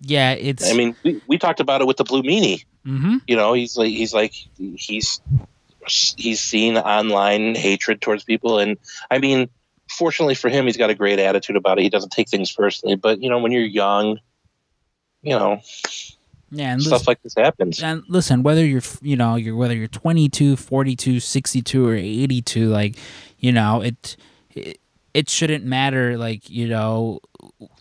Yeah 0.00 0.32
it's 0.32 0.70
I 0.70 0.74
mean, 0.74 0.96
we, 1.04 1.20
we 1.26 1.38
talked 1.38 1.60
about 1.60 1.80
it 1.80 1.86
with 1.86 1.96
the 1.96 2.04
Blue 2.04 2.22
Meanie. 2.22 2.64
hmm 2.84 3.16
You 3.26 3.36
know, 3.36 3.52
he's 3.52 3.76
like 3.76 3.90
he's 3.90 4.14
like 4.14 4.32
he's 4.56 5.20
he's 6.16 6.40
seen 6.40 6.76
online 6.76 7.54
hatred 7.54 8.00
towards 8.00 8.24
people, 8.24 8.58
and 8.58 8.76
I 9.10 9.18
mean, 9.18 9.48
fortunately 9.90 10.34
for 10.34 10.48
him, 10.48 10.66
he's 10.66 10.76
got 10.76 10.90
a 10.90 10.94
great 10.94 11.18
attitude 11.18 11.56
about 11.56 11.78
it. 11.78 11.82
He 11.82 11.88
doesn't 11.90 12.10
take 12.12 12.28
things 12.28 12.52
personally. 12.52 12.96
But 12.96 13.22
you 13.22 13.30
know, 13.30 13.38
when 13.38 13.52
you're 13.52 13.62
young, 13.62 14.18
you 15.22 15.38
know, 15.38 15.60
yeah 16.50 16.72
and 16.72 16.82
stuff 16.82 17.06
like 17.06 17.22
this 17.22 17.34
happens. 17.36 17.82
and 17.82 18.02
listen 18.08 18.42
whether 18.42 18.64
you're 18.64 18.82
you 19.02 19.16
know 19.16 19.34
you're 19.36 19.54
whether 19.56 19.74
you're 19.74 19.86
22 19.86 20.56
42 20.56 21.20
62 21.20 21.86
or 21.86 21.94
82 21.94 22.68
like 22.68 22.96
you 23.38 23.52
know 23.52 23.82
it 23.82 24.16
it, 24.54 24.78
it 25.14 25.28
shouldn't 25.28 25.64
matter. 25.64 26.16
Like 26.16 26.48
you 26.48 26.68
know, 26.68 27.20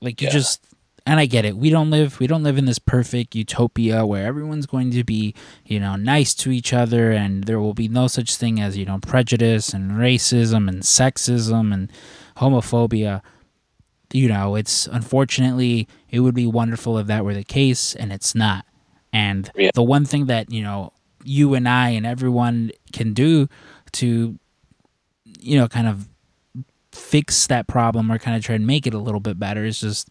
like 0.02 0.22
you 0.22 0.28
Yeah. 0.28 0.34
just. 0.34 0.64
And 1.08 1.20
I 1.22 1.26
get 1.26 1.46
it. 1.46 1.56
We 1.56 1.70
don't 1.70 1.90
live. 1.90 2.20
We 2.20 2.28
don't 2.28 2.44
live 2.44 2.58
in 2.58 2.66
this 2.66 2.80
perfect 2.80 3.34
utopia 3.34 4.06
where 4.06 4.28
everyone's 4.28 4.66
going 4.66 4.92
to 4.92 5.04
be, 5.04 5.34
you 5.66 5.80
know, 5.80 5.96
nice 5.96 6.36
to 6.36 6.52
each 6.52 6.74
other, 6.74 7.12
and 7.12 7.46
there 7.46 7.60
will 7.60 7.74
be 7.74 7.88
no 7.88 8.08
such 8.08 8.36
thing 8.36 8.60
as, 8.60 8.76
you 8.78 8.86
know, 8.86 9.00
prejudice 9.00 9.74
and 9.74 9.92
racism 9.92 10.68
and 10.68 10.82
sexism 10.84 11.74
and 11.74 11.92
homophobia 12.38 13.22
you 14.14 14.30
know, 14.30 14.56
it's 14.56 14.88
unfortunately 14.88 15.88
it 16.10 16.22
would 16.22 16.34
be 16.36 16.48
wonderful 16.48 16.98
if 16.98 17.08
that 17.08 17.26
were 17.26 17.34
the 17.34 17.44
case, 17.44 17.94
and 17.96 18.14
it's 18.14 18.34
not. 18.34 18.66
And 19.12 19.52
Yeah. 19.56 19.72
the 19.74 19.84
one 19.84 20.06
thing 20.06 20.28
that 20.28 20.50
you 20.52 20.64
know 20.64 20.94
you 21.24 21.54
and 21.56 21.68
I 21.68 21.90
and 21.90 22.06
everyone 22.06 22.72
can 22.94 23.14
do 23.14 23.50
to, 23.94 24.40
you 25.40 25.58
know, 25.58 25.68
kind 25.68 25.88
of 25.88 26.08
fix 26.94 27.48
that 27.48 27.68
problem 27.68 28.10
or 28.12 28.18
kind 28.18 28.38
of 28.38 28.44
try 28.44 28.56
and 28.56 28.66
make 28.66 28.88
it 28.88 28.94
a 28.94 28.98
little 29.00 29.20
bit 29.20 29.38
better 29.38 29.66
is 29.66 29.82
just 29.82 30.10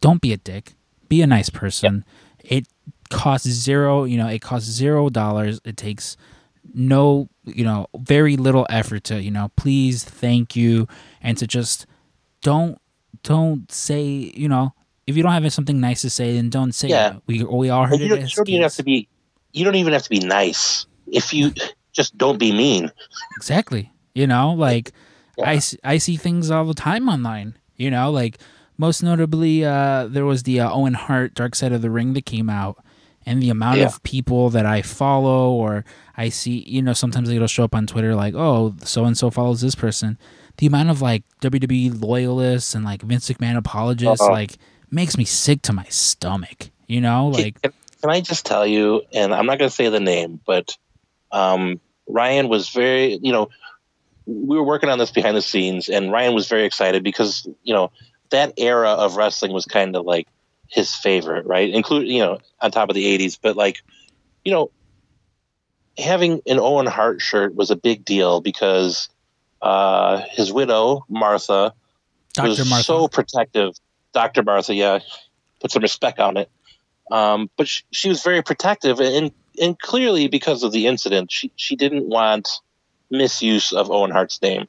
don't 0.00 0.20
be 0.20 0.32
a 0.32 0.36
dick, 0.36 0.74
be 1.08 1.22
a 1.22 1.26
nice 1.26 1.50
person. 1.50 2.04
It 2.44 2.66
costs 3.10 3.48
zero, 3.48 4.04
you 4.04 4.16
know, 4.18 4.28
it 4.28 4.40
costs 4.40 4.68
zero 4.70 5.08
dollars. 5.10 5.60
It 5.64 5.76
takes 5.76 6.16
no, 6.74 7.28
you 7.44 7.64
know, 7.64 7.86
very 7.98 8.36
little 8.36 8.66
effort 8.68 9.04
to, 9.04 9.22
you 9.22 9.30
know, 9.30 9.50
please, 9.56 10.04
thank 10.04 10.54
you, 10.54 10.86
and 11.22 11.36
to 11.38 11.46
just 11.46 11.86
don't 12.42 12.78
don't 13.24 13.70
say 13.72 14.04
you 14.36 14.48
know 14.48 14.72
if 15.06 15.16
you 15.16 15.22
don't 15.24 15.32
have 15.32 15.52
something 15.52 15.80
nice 15.80 16.02
to 16.02 16.10
say 16.10 16.34
then 16.36 16.50
don't 16.50 16.72
say 16.72 16.88
Yeah. 16.88 17.16
it. 17.16 17.22
we 17.26 17.42
we 17.42 17.68
all 17.70 17.84
heard 17.86 17.98
you 17.98 18.06
it 18.06 18.08
don't, 18.10 18.18
as 18.20 18.30
you 18.32 18.36
don't 18.36 18.48
even 18.50 18.62
have 18.62 18.74
to 18.74 18.82
be. 18.84 19.08
You 19.54 19.64
don't 19.64 19.74
even 19.74 19.92
have 19.94 20.02
to 20.04 20.10
be 20.10 20.20
nice. 20.20 20.86
If 21.10 21.32
you 21.32 21.52
just 21.92 22.16
don't 22.16 22.38
be 22.38 22.52
mean. 22.52 22.92
exactly 23.36 23.90
you 24.14 24.26
know 24.26 24.52
like 24.52 24.92
I, 25.42 25.52
Yeah. 25.52 25.56
s- 25.56 25.76
I 25.82 25.98
see 25.98 26.16
things 26.16 26.50
all 26.50 26.64
the 26.64 26.74
time 26.74 27.08
online 27.08 27.54
you 27.76 27.90
know 27.90 28.10
like 28.12 28.38
most 28.78 29.02
notably 29.02 29.64
uh 29.64 30.06
there 30.08 30.24
was 30.24 30.44
the 30.44 30.60
uh, 30.60 30.70
owen 30.72 30.94
hart 30.94 31.34
dark 31.34 31.54
side 31.54 31.72
of 31.72 31.82
the 31.82 31.90
ring 31.90 32.12
that 32.14 32.24
came 32.24 32.48
out 32.48 32.82
and 33.26 33.42
the 33.42 33.50
amount 33.50 33.78
Yeah. 33.78 33.86
of 33.86 34.02
people 34.04 34.48
that 34.50 34.64
i 34.64 34.80
follow 34.82 35.50
or 35.52 35.84
i 36.16 36.28
see 36.30 36.64
you 36.66 36.80
know 36.80 36.92
sometimes 36.94 37.28
it'll 37.28 37.46
show 37.48 37.64
up 37.64 37.74
on 37.74 37.86
twitter 37.86 38.14
like 38.14 38.34
oh 38.34 38.74
so 38.84 39.04
and 39.04 39.18
so 39.18 39.30
follows 39.30 39.60
this 39.60 39.74
person 39.74 40.16
the 40.58 40.66
amount 40.66 40.90
of 40.90 41.02
like 41.02 41.24
wwe 41.42 42.00
loyalists 42.02 42.74
and 42.74 42.84
like 42.84 43.02
vince 43.02 43.28
mcmahon 43.28 43.56
apologists 43.56 44.22
Uh-huh. 44.22 44.32
like 44.32 44.56
makes 44.90 45.18
me 45.18 45.24
sick 45.24 45.60
to 45.62 45.72
my 45.72 45.84
stomach 45.90 46.70
you 46.86 47.00
know 47.00 47.28
like 47.28 47.60
can, 47.60 47.72
can 48.00 48.10
I 48.10 48.20
just 48.20 48.46
tell 48.46 48.64
you, 48.64 49.02
and 49.12 49.34
I'm 49.34 49.44
not 49.44 49.58
going 49.58 49.68
to 49.68 49.74
say 49.74 49.88
the 49.88 49.98
name, 49.98 50.38
but 50.46 50.70
um, 51.32 51.80
Ryan 52.06 52.48
was 52.48 52.68
very, 52.68 53.18
you 53.20 53.32
know, 53.32 53.48
we 54.24 54.56
were 54.56 54.62
working 54.62 54.88
on 54.88 54.98
this 54.98 55.10
behind 55.10 55.36
the 55.36 55.42
scenes, 55.42 55.88
and 55.88 56.12
Ryan 56.12 56.32
was 56.32 56.46
very 56.48 56.64
excited 56.64 57.02
because, 57.02 57.44
you 57.64 57.74
know, 57.74 57.90
that 58.30 58.54
era 58.56 58.90
of 58.90 59.16
wrestling 59.16 59.52
was 59.52 59.64
kind 59.64 59.96
of 59.96 60.04
like 60.04 60.28
his 60.68 60.94
favorite, 60.94 61.46
right? 61.46 61.70
Including, 61.70 62.10
you 62.10 62.22
know, 62.22 62.38
on 62.60 62.70
top 62.70 62.88
of 62.88 62.94
the 62.94 63.18
80s, 63.18 63.38
but 63.40 63.56
like, 63.56 63.82
you 64.44 64.52
know, 64.52 64.70
having 65.96 66.40
an 66.46 66.58
Owen 66.58 66.86
Hart 66.86 67.20
shirt 67.20 67.54
was 67.54 67.70
a 67.70 67.76
big 67.76 68.04
deal 68.04 68.40
because 68.40 69.08
uh, 69.62 70.22
his 70.30 70.52
widow, 70.52 71.04
Martha, 71.08 71.74
dr 72.34 72.48
was 72.48 72.70
martha 72.70 72.84
so 72.84 73.08
protective. 73.08 73.74
Dr. 74.12 74.42
Martha, 74.42 74.74
yeah, 74.74 75.00
put 75.60 75.70
some 75.70 75.82
respect 75.82 76.18
on 76.18 76.36
it. 76.36 76.50
Um, 77.10 77.50
but 77.56 77.68
she, 77.68 77.84
she 77.90 78.08
was 78.08 78.22
very 78.22 78.42
protective, 78.42 79.00
and 79.00 79.32
and 79.60 79.78
clearly 79.78 80.28
because 80.28 80.62
of 80.62 80.72
the 80.72 80.86
incident, 80.86 81.32
she 81.32 81.50
she 81.56 81.76
didn't 81.76 82.06
want 82.06 82.60
misuse 83.10 83.72
of 83.72 83.90
Owen 83.90 84.10
Hart's 84.10 84.40
name. 84.42 84.66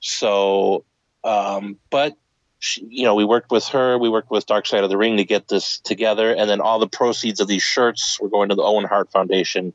So, 0.00 0.84
um, 1.24 1.78
but 1.90 2.16
she, 2.58 2.84
you 2.88 3.04
know, 3.04 3.14
we 3.14 3.24
worked 3.24 3.50
with 3.50 3.66
her, 3.68 3.98
we 3.98 4.08
worked 4.08 4.30
with 4.30 4.46
Dark 4.46 4.66
Side 4.66 4.84
of 4.84 4.90
the 4.90 4.96
Ring 4.96 5.16
to 5.16 5.24
get 5.24 5.48
this 5.48 5.78
together, 5.80 6.34
and 6.34 6.50
then 6.50 6.60
all 6.60 6.78
the 6.78 6.88
proceeds 6.88 7.40
of 7.40 7.48
these 7.48 7.62
shirts 7.62 8.20
were 8.20 8.28
going 8.28 8.48
to 8.48 8.54
the 8.54 8.62
Owen 8.62 8.84
Hart 8.84 9.10
Foundation. 9.12 9.72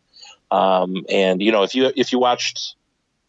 Um, 0.52 1.06
and 1.10 1.42
you 1.42 1.52
know, 1.52 1.64
if 1.64 1.76
you 1.76 1.92
if 1.96 2.12
you 2.12 2.20
watched 2.20 2.76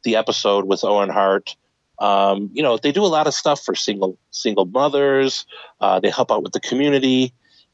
the 0.02 0.16
episode 0.16 0.66
with 0.66 0.84
Owen 0.84 1.08
Hart, 1.08 1.56
um, 1.98 2.50
you 2.52 2.62
know, 2.62 2.76
they 2.76 2.92
do 2.92 3.04
a 3.04 3.06
lot 3.06 3.26
of 3.26 3.34
stuff 3.34 3.62
for 3.62 3.74
single 3.74 4.18
single 4.30 4.64
mothers. 4.64 5.46
Uh, 5.80 6.00
they 6.00 6.10
help 6.10 6.30
out 6.30 6.42
with 6.42 6.52
the 6.52 6.60
community. 6.60 7.32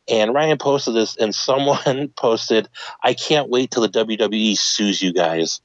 And 0.09 0.35
Ryan 0.35 0.59
posted 0.59 0.95
this, 0.95 1.17
and 1.17 1.35
someone 1.35 2.09
posted, 2.17 2.69
"I 3.03 3.15
can't 3.15 3.49
wait 3.49 3.71
till 3.71 3.83
the 3.83 3.89
WWE 3.89 4.57
sues 4.59 5.01
you 5.01 5.13
guys." 5.13 5.61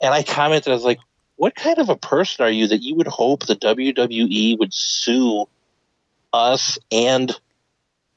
And 0.00 0.12
I 0.12 0.22
commented, 0.22 0.70
I 0.70 0.74
was 0.74 0.84
like, 0.84 0.98
"What 1.36 1.54
kind 1.54 1.78
of 1.78 1.88
a 1.88 1.96
person 1.96 2.44
are 2.44 2.50
you 2.50 2.68
that 2.68 2.82
you 2.82 2.94
would 2.96 3.06
hope 3.06 3.46
the 3.46 3.56
WWE 3.56 4.58
would 4.58 4.72
sue 4.72 5.46
us 6.32 6.78
and 6.90 7.32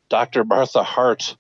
Dr. 0.09 0.43
Martha 0.43 0.83
Hart 0.83 1.35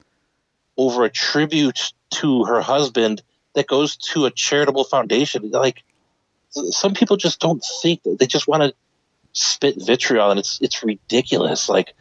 over 0.77 1.05
a 1.05 1.09
tribute 1.09 1.93
to 2.11 2.45
her 2.45 2.61
husband 2.61 3.21
that 3.53 3.67
goes 3.67 3.97
to 3.97 4.25
a 4.25 4.31
charitable 4.31 4.83
foundation?" 4.83 5.49
Like, 5.51 5.83
some 6.51 6.93
people 6.93 7.17
just 7.17 7.39
don't 7.39 7.63
think 7.81 8.01
they 8.03 8.27
just 8.27 8.47
want 8.47 8.63
to 8.63 8.73
spit 9.33 9.75
vitriol 9.77 10.31
and 10.31 10.39
it's 10.39 10.59
it's 10.61 10.83
ridiculous 10.83 11.69
like 11.69 11.93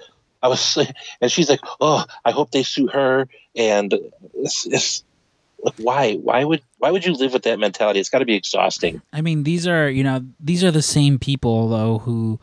i 0.42 0.48
was 0.48 0.78
and 1.20 1.30
she's 1.30 1.50
like 1.50 1.60
oh 1.80 2.04
i 2.24 2.30
hope 2.30 2.50
they 2.50 2.62
sue 2.62 2.86
her 2.86 3.28
and 3.54 3.94
it's, 4.34 4.66
it's 4.66 5.04
like 5.66 5.74
why 5.78 6.14
why 6.14 6.44
would 6.44 6.62
why 6.78 6.90
would 6.90 7.04
you 7.04 7.12
live 7.12 7.32
with 7.32 7.42
that 7.42 7.58
mentality 7.58 8.00
it's 8.00 8.08
got 8.08 8.20
to 8.20 8.24
be 8.24 8.34
exhausting 8.34 9.02
I 9.12 9.20
mean, 9.20 9.42
these 9.42 9.66
are 9.66 9.88
you 9.90 10.04
know 10.04 10.24
these 10.40 10.62
are 10.62 10.70
the 10.70 10.82
same 10.82 11.18
people 11.18 11.68
though 11.68 11.98
who, 11.98 12.38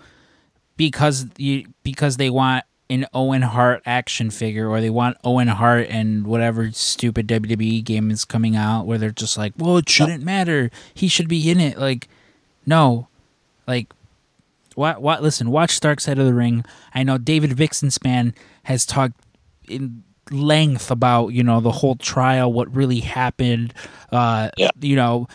because 0.75 1.25
you 1.37 1.67
because 1.83 2.17
they 2.17 2.29
want 2.29 2.65
an 2.89 3.05
Owen 3.13 3.41
Hart 3.41 3.81
action 3.85 4.29
figure 4.29 4.67
or 4.67 4.81
they 4.81 4.89
want 4.89 5.17
Owen 5.23 5.47
Hart 5.47 5.87
and 5.89 6.27
whatever 6.27 6.71
stupid 6.71 7.27
WWE 7.27 7.83
game 7.83 8.11
is 8.11 8.25
coming 8.25 8.55
out 8.55 8.85
where 8.85 8.97
they're 8.97 9.11
just 9.11 9.37
like, 9.37 9.53
well, 9.57 9.77
it 9.77 9.89
shouldn't 9.89 10.23
matter. 10.23 10.69
He 10.93 11.07
should 11.07 11.27
be 11.27 11.49
in 11.49 11.59
it. 11.59 11.77
Like, 11.77 12.07
no, 12.65 13.07
like. 13.67 13.93
What? 14.75 15.03
What? 15.03 15.21
Listen. 15.21 15.51
Watch 15.51 15.79
Dark 15.79 15.99
Side 15.99 16.17
of 16.17 16.25
the 16.25 16.33
Ring. 16.33 16.65
I 16.95 17.03
know 17.03 17.19
David 17.19 17.51
Bixenspan 17.51 18.33
has 18.63 18.87
talked 18.87 19.13
in 19.67 20.03
length 20.31 20.89
about 20.91 21.29
you 21.29 21.43
know 21.43 21.59
the 21.59 21.71
whole 21.71 21.95
trial, 21.95 22.51
what 22.51 22.73
really 22.75 22.99
happened. 22.99 23.73
Uh, 24.11 24.49
Yeah. 24.57 24.69
You 24.79 24.95
know, 24.95 25.27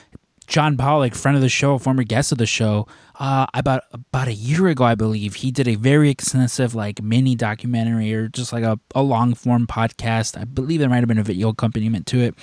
John 0.46 0.76
Pollock, 0.76 1.14
friend 1.14 1.36
of 1.36 1.42
the 1.42 1.48
show, 1.48 1.76
former 1.78 2.02
guest 2.04 2.32
of 2.32 2.38
the 2.38 2.46
show, 2.46 2.86
uh, 3.20 3.46
about 3.52 3.82
about 3.92 4.28
a 4.28 4.32
year 4.32 4.68
ago, 4.68 4.84
I 4.84 4.94
believe, 4.94 5.34
he 5.36 5.50
did 5.50 5.68
a 5.68 5.74
very 5.74 6.08
extensive 6.10 6.74
like 6.74 7.02
mini 7.02 7.34
documentary 7.34 8.14
or 8.14 8.28
just 8.28 8.52
like 8.52 8.64
a, 8.64 8.78
a 8.94 9.02
long 9.02 9.34
form 9.34 9.66
podcast. 9.66 10.40
I 10.40 10.44
believe 10.44 10.80
there 10.80 10.88
might 10.88 11.00
have 11.00 11.08
been 11.08 11.18
a 11.18 11.22
video 11.22 11.48
accompaniment 11.50 12.06
to 12.08 12.20
it, 12.20 12.34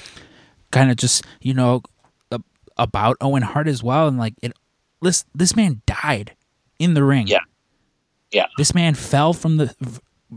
kind 0.71 0.91
of 0.91 0.97
just 0.97 1.25
you 1.41 1.53
know 1.53 1.81
about 2.77 3.15
Owen 3.21 3.41
Hart 3.41 3.67
as 3.67 3.81
well, 3.81 4.07
and 4.07 4.17
like 4.17 4.33
it. 4.41 4.53
This 5.01 5.25
this 5.33 5.55
man 5.55 5.81
died 5.85 6.35
in 6.79 6.93
the 6.93 7.03
ring. 7.03 7.27
Yeah. 7.27 7.39
Yeah. 8.31 8.47
This 8.57 8.73
man 8.73 8.95
fell 8.95 9.33
from 9.33 9.57
the 9.57 9.73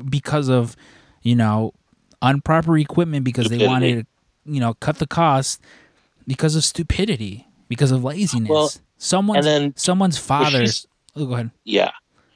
because 0.09 0.49
of 0.49 0.77
you 1.23 1.35
know 1.35 1.73
improper 2.23 2.77
equipment 2.79 3.25
because 3.25 3.49
they 3.49 3.67
wanted 3.67 4.01
to 4.01 4.53
you 4.53 4.61
know 4.61 4.75
cut 4.75 4.99
the 4.99 5.07
cost 5.07 5.61
because 6.27 6.57
of 6.57 6.65
stupidity 6.65 7.47
because 7.69 7.91
of 7.91 8.03
laziness. 8.05 8.49
Well, 8.49 8.71
someone's 8.97 9.47
and 9.47 9.65
then- 9.65 9.77
someone's 9.77 10.19
father's. 10.19 10.87
Oh, 11.17 11.27
go 11.27 11.35
ahead. 11.35 11.51
yeah 11.65 11.91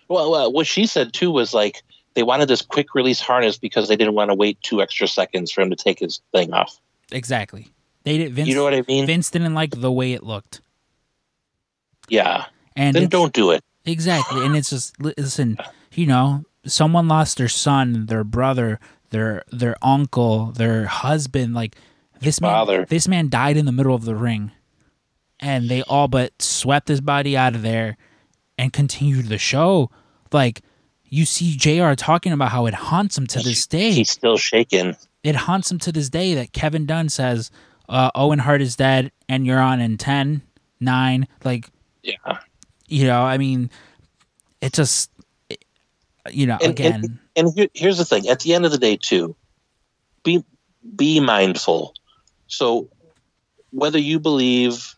well 0.08 0.34
uh, 0.34 0.48
what 0.50 0.66
she 0.66 0.86
said 0.86 1.12
too 1.12 1.30
was 1.30 1.54
like 1.54 1.82
they 2.14 2.22
wanted 2.24 2.48
this 2.48 2.62
quick 2.62 2.94
release 2.94 3.20
harness 3.20 3.56
because 3.56 3.86
they 3.88 3.94
didn't 3.96 4.14
want 4.14 4.30
to 4.30 4.34
wait 4.34 4.60
two 4.62 4.82
extra 4.82 5.06
seconds 5.06 5.52
for 5.52 5.60
him 5.60 5.70
to 5.70 5.76
take 5.76 5.98
his 6.00 6.20
thing 6.32 6.52
off 6.52 6.78
Exactly. 7.12 7.68
They 8.04 8.18
did. 8.18 8.32
Vince, 8.32 8.48
you 8.48 8.54
know 8.56 8.64
what 8.64 8.74
i 8.74 8.82
mean 8.88 9.06
Vince 9.06 9.30
didn't 9.30 9.54
like 9.54 9.80
the 9.80 9.92
way 9.92 10.12
it 10.14 10.24
looked, 10.24 10.60
yeah 12.08 12.46
and 12.74 12.96
then 12.96 13.08
don't 13.08 13.32
do 13.32 13.50
it 13.52 13.62
Exactly, 13.84 14.44
and 14.46 14.56
it's 14.56 14.70
just 14.70 14.94
listen. 15.00 15.58
You 15.92 16.06
know, 16.06 16.44
someone 16.64 17.08
lost 17.08 17.36
their 17.36 17.48
son, 17.48 18.06
their 18.06 18.22
brother, 18.22 18.78
their 19.12 19.44
their 19.52 19.76
uncle, 19.80 20.46
their 20.46 20.86
husband. 20.86 21.54
Like 21.54 21.76
this 22.20 22.40
man, 22.40 22.50
Father. 22.50 22.84
this 22.84 23.06
man 23.06 23.28
died 23.28 23.56
in 23.56 23.64
the 23.64 23.72
middle 23.72 23.94
of 23.94 24.04
the 24.04 24.16
ring, 24.16 24.50
and 25.38 25.68
they 25.68 25.82
all 25.82 26.08
but 26.08 26.42
swept 26.42 26.88
his 26.88 27.00
body 27.00 27.36
out 27.36 27.54
of 27.54 27.62
there 27.62 27.96
and 28.58 28.72
continued 28.72 29.28
the 29.28 29.38
show. 29.38 29.90
Like 30.32 30.62
you 31.04 31.24
see 31.24 31.56
Jr. 31.56 31.94
talking 31.94 32.32
about 32.32 32.50
how 32.50 32.66
it 32.66 32.74
haunts 32.74 33.16
him 33.16 33.26
to 33.28 33.38
this 33.38 33.66
day. 33.66 33.92
he's 33.92 34.10
still 34.10 34.36
shaking 34.36 34.96
It 35.22 35.36
haunts 35.36 35.70
him 35.70 35.78
to 35.80 35.92
this 35.92 36.08
day 36.08 36.34
that 36.34 36.52
Kevin 36.52 36.86
Dunn 36.86 37.08
says 37.08 37.50
uh, 37.88 38.10
Owen 38.14 38.40
Hart 38.40 38.62
is 38.62 38.74
dead 38.76 39.12
and 39.28 39.46
you're 39.46 39.60
on 39.60 39.80
in 39.80 39.98
10, 39.98 40.42
9. 40.80 41.28
Like 41.44 41.68
yeah 42.02 42.38
you 42.88 43.06
know 43.06 43.22
i 43.22 43.38
mean 43.38 43.70
it 44.60 44.72
just 44.72 45.10
you 46.30 46.46
know 46.46 46.58
And- 46.62 46.70
again 46.70 47.18
and 47.34 47.52
here, 47.54 47.68
here's 47.74 47.98
the 47.98 48.04
thing 48.04 48.28
at 48.28 48.40
the 48.40 48.54
end 48.54 48.64
of 48.64 48.72
the 48.72 48.78
day 48.78 48.96
too 48.96 49.34
be 50.24 50.44
be 50.96 51.20
mindful 51.20 51.94
so 52.46 52.88
whether 53.70 53.98
you 53.98 54.20
believe 54.20 54.94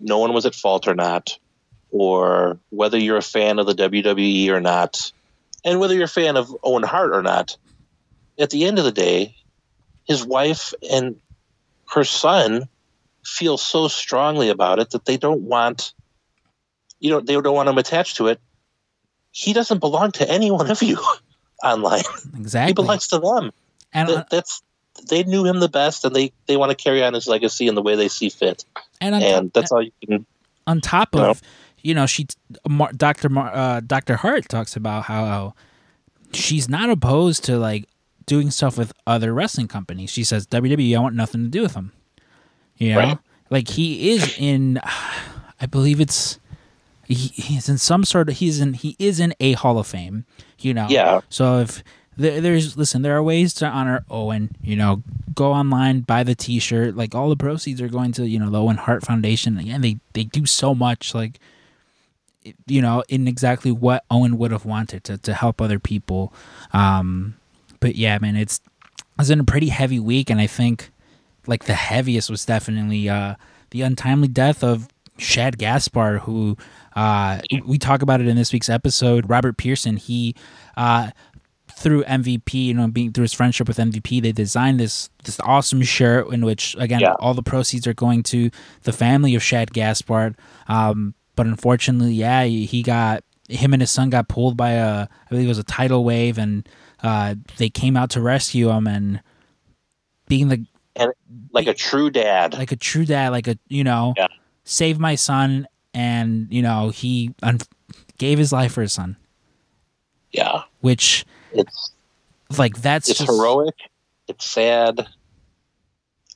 no 0.00 0.18
one 0.18 0.32
was 0.32 0.46
at 0.46 0.54
fault 0.54 0.86
or 0.86 0.94
not 0.94 1.38
or 1.90 2.58
whether 2.70 2.98
you're 2.98 3.16
a 3.16 3.22
fan 3.22 3.58
of 3.58 3.66
the 3.66 3.74
WWE 3.74 4.48
or 4.50 4.60
not, 4.60 5.12
and 5.64 5.80
whether 5.80 5.94
you're 5.94 6.04
a 6.04 6.08
fan 6.08 6.36
of 6.36 6.54
Owen 6.62 6.82
Hart 6.82 7.12
or 7.12 7.22
not, 7.22 7.56
at 8.38 8.50
the 8.50 8.64
end 8.64 8.78
of 8.78 8.84
the 8.84 8.92
day, 8.92 9.34
his 10.06 10.24
wife 10.24 10.72
and 10.90 11.18
her 11.92 12.04
son 12.04 12.68
feel 13.24 13.58
so 13.58 13.88
strongly 13.88 14.48
about 14.48 14.78
it 14.78 14.90
that 14.90 15.04
they 15.04 15.16
don't 15.16 15.42
want, 15.42 15.92
you 17.00 17.10
know, 17.10 17.20
they 17.20 17.40
don't 17.40 17.54
want 17.54 17.68
him 17.68 17.78
attached 17.78 18.16
to 18.16 18.28
it. 18.28 18.40
He 19.38 19.52
doesn't 19.52 19.78
belong 19.78 20.10
to 20.12 20.28
any 20.28 20.50
one 20.50 20.68
of 20.68 20.82
you 20.82 20.98
online. 21.62 22.02
Exactly. 22.36 22.70
He 22.70 22.74
belongs 22.74 23.06
to 23.08 23.18
them. 23.20 23.52
and 23.92 24.08
That- 24.08 24.30
that's 24.30 24.62
they 25.08 25.22
knew 25.22 25.46
him 25.46 25.60
the 25.60 25.68
best, 25.68 26.04
and 26.04 26.12
they 26.16 26.32
they 26.46 26.56
want 26.56 26.70
to 26.70 26.74
carry 26.74 27.04
on 27.04 27.14
his 27.14 27.28
legacy 27.28 27.68
in 27.68 27.76
the 27.76 27.82
way 27.82 27.94
they 27.94 28.08
see 28.08 28.28
fit, 28.30 28.64
and 29.00 29.14
on, 29.14 29.22
and 29.22 29.52
that's 29.52 29.70
all 29.70 29.80
you 29.80 29.92
can. 30.04 30.26
on 30.66 30.80
top 30.80 31.14
you 31.14 31.20
know? 31.20 31.30
of 31.30 31.42
you 31.82 31.94
know 31.94 32.04
she 32.06 32.26
Mar- 32.68 32.90
Dr. 32.92 33.28
Mar- 33.28 33.54
uh, 33.54 33.78
Dr. 33.78 34.16
Hart 34.16 34.48
talks 34.48 34.74
about 34.74 35.04
how 35.04 35.54
she's 36.32 36.68
not 36.68 36.90
opposed 36.90 37.44
to 37.44 37.58
like 37.58 37.84
doing 38.26 38.50
stuff 38.50 38.76
with 38.76 38.92
other 39.06 39.32
wrestling 39.32 39.68
companies. 39.68 40.10
She 40.10 40.24
says 40.24 40.48
WWE 40.48 40.96
I 40.96 41.00
want 41.00 41.14
nothing 41.14 41.44
to 41.44 41.48
do 41.48 41.62
with 41.62 41.74
them. 41.74 41.92
You 42.76 42.94
know? 42.94 42.98
Right. 42.98 43.18
Like 43.50 43.68
he 43.68 44.10
is 44.10 44.36
in 44.36 44.80
I 45.60 45.66
believe 45.66 46.00
it's 46.00 46.40
he, 47.08 47.28
he's 47.28 47.68
in 47.68 47.78
some 47.78 48.04
sort 48.04 48.28
of 48.28 48.36
he's 48.36 48.60
in 48.60 48.74
he 48.74 48.94
is 48.98 49.18
in 49.18 49.34
a 49.40 49.52
Hall 49.52 49.78
of 49.78 49.86
Fame, 49.86 50.26
you 50.58 50.74
know. 50.74 50.86
Yeah. 50.90 51.22
So 51.30 51.60
if 51.60 51.82
there, 52.18 52.40
there's 52.40 52.76
listen, 52.76 53.02
there 53.02 53.16
are 53.16 53.22
ways 53.22 53.54
to 53.54 53.66
honor 53.66 54.04
Owen. 54.10 54.50
You 54.62 54.76
know, 54.76 55.02
go 55.34 55.52
online, 55.52 56.00
buy 56.00 56.22
the 56.22 56.34
T-shirt. 56.34 56.96
Like 56.96 57.14
all 57.14 57.30
the 57.30 57.36
proceeds 57.36 57.80
are 57.80 57.88
going 57.88 58.12
to 58.12 58.28
you 58.28 58.38
know 58.38 58.50
the 58.50 58.60
Owen 58.60 58.76
Hart 58.76 59.06
Foundation. 59.06 59.56
Again, 59.56 59.80
they 59.80 59.98
they 60.12 60.24
do 60.24 60.44
so 60.44 60.74
much. 60.74 61.14
Like 61.14 61.40
you 62.66 62.82
know, 62.82 63.02
in 63.08 63.26
exactly 63.26 63.72
what 63.72 64.04
Owen 64.10 64.36
would 64.36 64.50
have 64.50 64.66
wanted 64.66 65.04
to 65.04 65.16
to 65.16 65.32
help 65.32 65.62
other 65.62 65.78
people. 65.78 66.34
Um, 66.74 67.36
but 67.80 67.96
yeah, 67.96 68.18
man, 68.18 68.36
it's 68.36 68.60
it's 69.18 69.30
been 69.30 69.40
a 69.40 69.44
pretty 69.44 69.68
heavy 69.68 69.98
week, 69.98 70.28
and 70.28 70.40
I 70.40 70.46
think 70.46 70.90
like 71.46 71.64
the 71.64 71.74
heaviest 71.74 72.28
was 72.28 72.44
definitely 72.44 73.08
uh 73.08 73.36
the 73.70 73.80
untimely 73.80 74.28
death 74.28 74.62
of 74.62 74.88
Shad 75.18 75.58
Gaspard, 75.58 76.20
who 76.20 76.56
uh, 76.98 77.40
we 77.66 77.78
talk 77.78 78.02
about 78.02 78.20
it 78.20 78.26
in 78.28 78.36
this 78.36 78.52
week's 78.52 78.68
episode. 78.68 79.28
Robert 79.30 79.56
Pearson, 79.56 79.96
he 79.96 80.34
uh, 80.76 81.10
through 81.72 82.02
MVP, 82.04 82.54
you 82.66 82.74
know, 82.74 82.88
being 82.88 83.12
through 83.12 83.22
his 83.22 83.32
friendship 83.32 83.68
with 83.68 83.76
MVP, 83.76 84.20
they 84.22 84.32
designed 84.32 84.80
this 84.80 85.08
this 85.24 85.38
awesome 85.44 85.82
shirt 85.82 86.32
in 86.32 86.44
which 86.44 86.74
again 86.78 87.00
Yeah. 87.00 87.14
all 87.20 87.34
the 87.34 87.42
proceeds 87.42 87.86
are 87.86 87.94
going 87.94 88.22
to 88.24 88.50
the 88.82 88.92
family 88.92 89.34
of 89.36 89.42
Shad 89.42 89.72
Gaspard. 89.72 90.36
Um, 90.66 91.14
but 91.36 91.46
unfortunately, 91.46 92.14
yeah, 92.14 92.44
he 92.44 92.82
got 92.82 93.22
him 93.48 93.72
and 93.72 93.80
his 93.80 93.90
son 93.90 94.10
got 94.10 94.28
pulled 94.28 94.56
by 94.56 94.72
a 94.72 95.02
I 95.04 95.08
believe 95.30 95.46
it 95.46 95.48
was 95.48 95.58
a 95.58 95.62
tidal 95.64 96.04
wave, 96.04 96.36
and 96.36 96.68
uh, 97.02 97.36
they 97.58 97.70
came 97.70 97.96
out 97.96 98.10
to 98.10 98.20
rescue 98.20 98.70
him. 98.70 98.86
And 98.88 99.20
being 100.26 100.48
the 100.48 100.66
And 100.96 101.12
like 101.52 101.68
a 101.68 101.74
true 101.74 102.10
dad, 102.10 102.54
like 102.54 102.72
a 102.72 102.76
true 102.76 103.04
dad, 103.06 103.30
like 103.30 103.46
a 103.46 103.56
you 103.68 103.84
know, 103.84 104.14
Yeah. 104.16 104.26
save 104.64 104.98
my 104.98 105.14
son, 105.14 105.68
and 105.94 106.46
you 106.50 106.62
know 106.62 106.90
he 106.90 107.34
un- 107.42 107.58
gave 108.18 108.38
his 108.38 108.52
life 108.52 108.72
for 108.72 108.82
his 108.82 108.92
son, 108.92 109.16
yeah, 110.32 110.62
which 110.80 111.24
it's 111.52 111.92
like 112.56 112.80
that's 112.80 113.08
it's 113.08 113.18
just, 113.20 113.30
heroic, 113.30 113.74
it's 114.28 114.48
sad. 114.48 115.06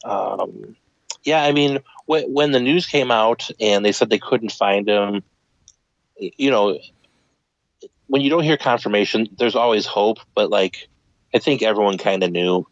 Um, 0.05 0.77
yeah, 1.25 1.43
I 1.43 1.53
mean, 1.53 1.79
when 2.07 2.33
when 2.33 2.53
the 2.53 2.61
news 2.61 2.87
came 2.87 3.11
out 3.11 3.51
and 3.61 3.85
they 3.85 3.93
said 3.93 4.11
they 4.11 4.19
couldn't 4.19 4.53
find 4.53 4.89
him, 4.89 5.23
you 6.17 6.51
know, 6.51 6.79
when 8.09 8.23
you 8.23 8.31
don't 8.31 8.43
hear 8.43 8.57
confirmation, 8.57 9.29
there's 9.39 9.57
always 9.57 9.87
hope. 9.87 10.19
But 10.35 10.51
like, 10.51 10.89
I 11.35 11.39
think 11.39 11.63
everyone 11.63 11.99
kind 11.99 12.23
of 12.23 12.33
knew, 12.33 12.67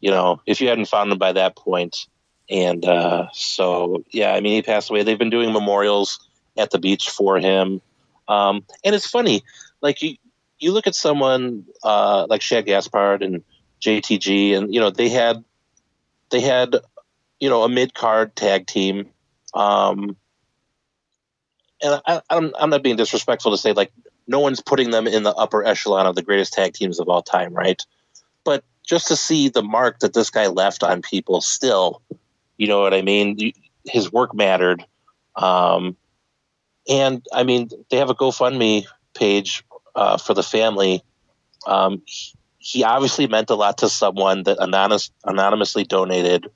you 0.00 0.10
know, 0.10 0.40
if 0.46 0.60
you 0.60 0.68
hadn't 0.68 0.88
found 0.88 1.10
him 1.12 1.18
by 1.18 1.32
that 1.32 1.56
point. 1.56 2.06
And 2.50 2.84
uh, 2.84 3.28
so, 3.32 4.04
yeah, 4.10 4.32
I 4.32 4.40
mean, 4.40 4.54
he 4.54 4.62
passed 4.62 4.90
away. 4.90 5.02
They've 5.02 5.18
been 5.18 5.30
doing 5.30 5.52
memorials 5.52 6.18
at 6.58 6.70
the 6.70 6.78
beach 6.78 7.08
for 7.08 7.38
him. 7.38 7.80
Um, 8.28 8.64
and 8.84 8.94
it's 8.94 9.06
funny, 9.08 9.42
like 9.80 10.02
you, 10.02 10.16
you 10.58 10.72
look 10.72 10.86
at 10.86 10.94
someone 10.94 11.64
uh, 11.82 12.26
like 12.28 12.42
Shad 12.42 12.66
Gaspard 12.66 13.22
and 13.22 13.42
JTG, 13.80 14.56
and 14.56 14.72
you 14.72 14.80
know 14.80 14.90
they 14.90 15.08
had 15.08 15.42
they 16.30 16.40
had 16.40 16.76
you 17.40 17.48
know 17.48 17.62
a 17.64 17.68
mid 17.68 17.94
card 17.94 18.36
tag 18.36 18.66
team, 18.66 19.08
um, 19.54 20.16
and 21.82 22.00
I, 22.06 22.20
I'm 22.30 22.52
I'm 22.58 22.70
not 22.70 22.82
being 22.82 22.96
disrespectful 22.96 23.50
to 23.50 23.58
say 23.58 23.72
like 23.72 23.90
no 24.28 24.38
one's 24.38 24.60
putting 24.60 24.90
them 24.90 25.06
in 25.06 25.22
the 25.24 25.34
upper 25.34 25.64
echelon 25.64 26.06
of 26.06 26.14
the 26.14 26.22
greatest 26.22 26.52
tag 26.52 26.74
teams 26.74 27.00
of 27.00 27.08
all 27.08 27.22
time, 27.22 27.52
right? 27.52 27.84
But 28.44 28.62
just 28.86 29.08
to 29.08 29.16
see 29.16 29.48
the 29.48 29.62
mark 29.62 30.00
that 30.00 30.12
this 30.12 30.30
guy 30.30 30.46
left 30.46 30.82
on 30.82 31.02
people, 31.02 31.40
still, 31.40 32.02
you 32.60 32.66
know 32.66 32.82
what 32.82 32.92
I 32.92 33.00
mean? 33.00 33.52
His 33.86 34.12
work 34.12 34.34
mattered, 34.34 34.84
um, 35.34 35.96
and 36.86 37.24
I 37.32 37.42
mean 37.42 37.70
they 37.90 37.96
have 37.96 38.10
a 38.10 38.14
GoFundMe 38.14 38.84
page 39.14 39.64
uh, 39.94 40.18
for 40.18 40.34
the 40.34 40.42
family. 40.42 41.02
Um, 41.66 42.02
he, 42.04 42.34
he 42.58 42.84
obviously 42.84 43.26
meant 43.26 43.48
a 43.48 43.54
lot 43.54 43.78
to 43.78 43.88
someone 43.88 44.42
that 44.42 44.58
anonymous, 44.60 45.10
anonymously 45.24 45.84
donated 45.84 46.50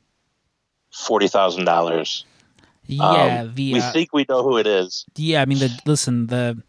forty 0.92 1.26
thousand 1.26 1.64
dollars. 1.64 2.26
yeah 2.84 3.44
the 3.44 3.72
we 3.72 3.80
uh, 3.80 3.90
think 3.90 4.12
we 4.12 4.26
know 4.28 4.42
who 4.42 4.58
it 4.58 4.66
is. 4.66 5.06
yeah 5.16 5.40
I 5.40 5.46
mean 5.46 5.58
the 5.58 5.70
listen 5.86 6.26
the 6.26 6.62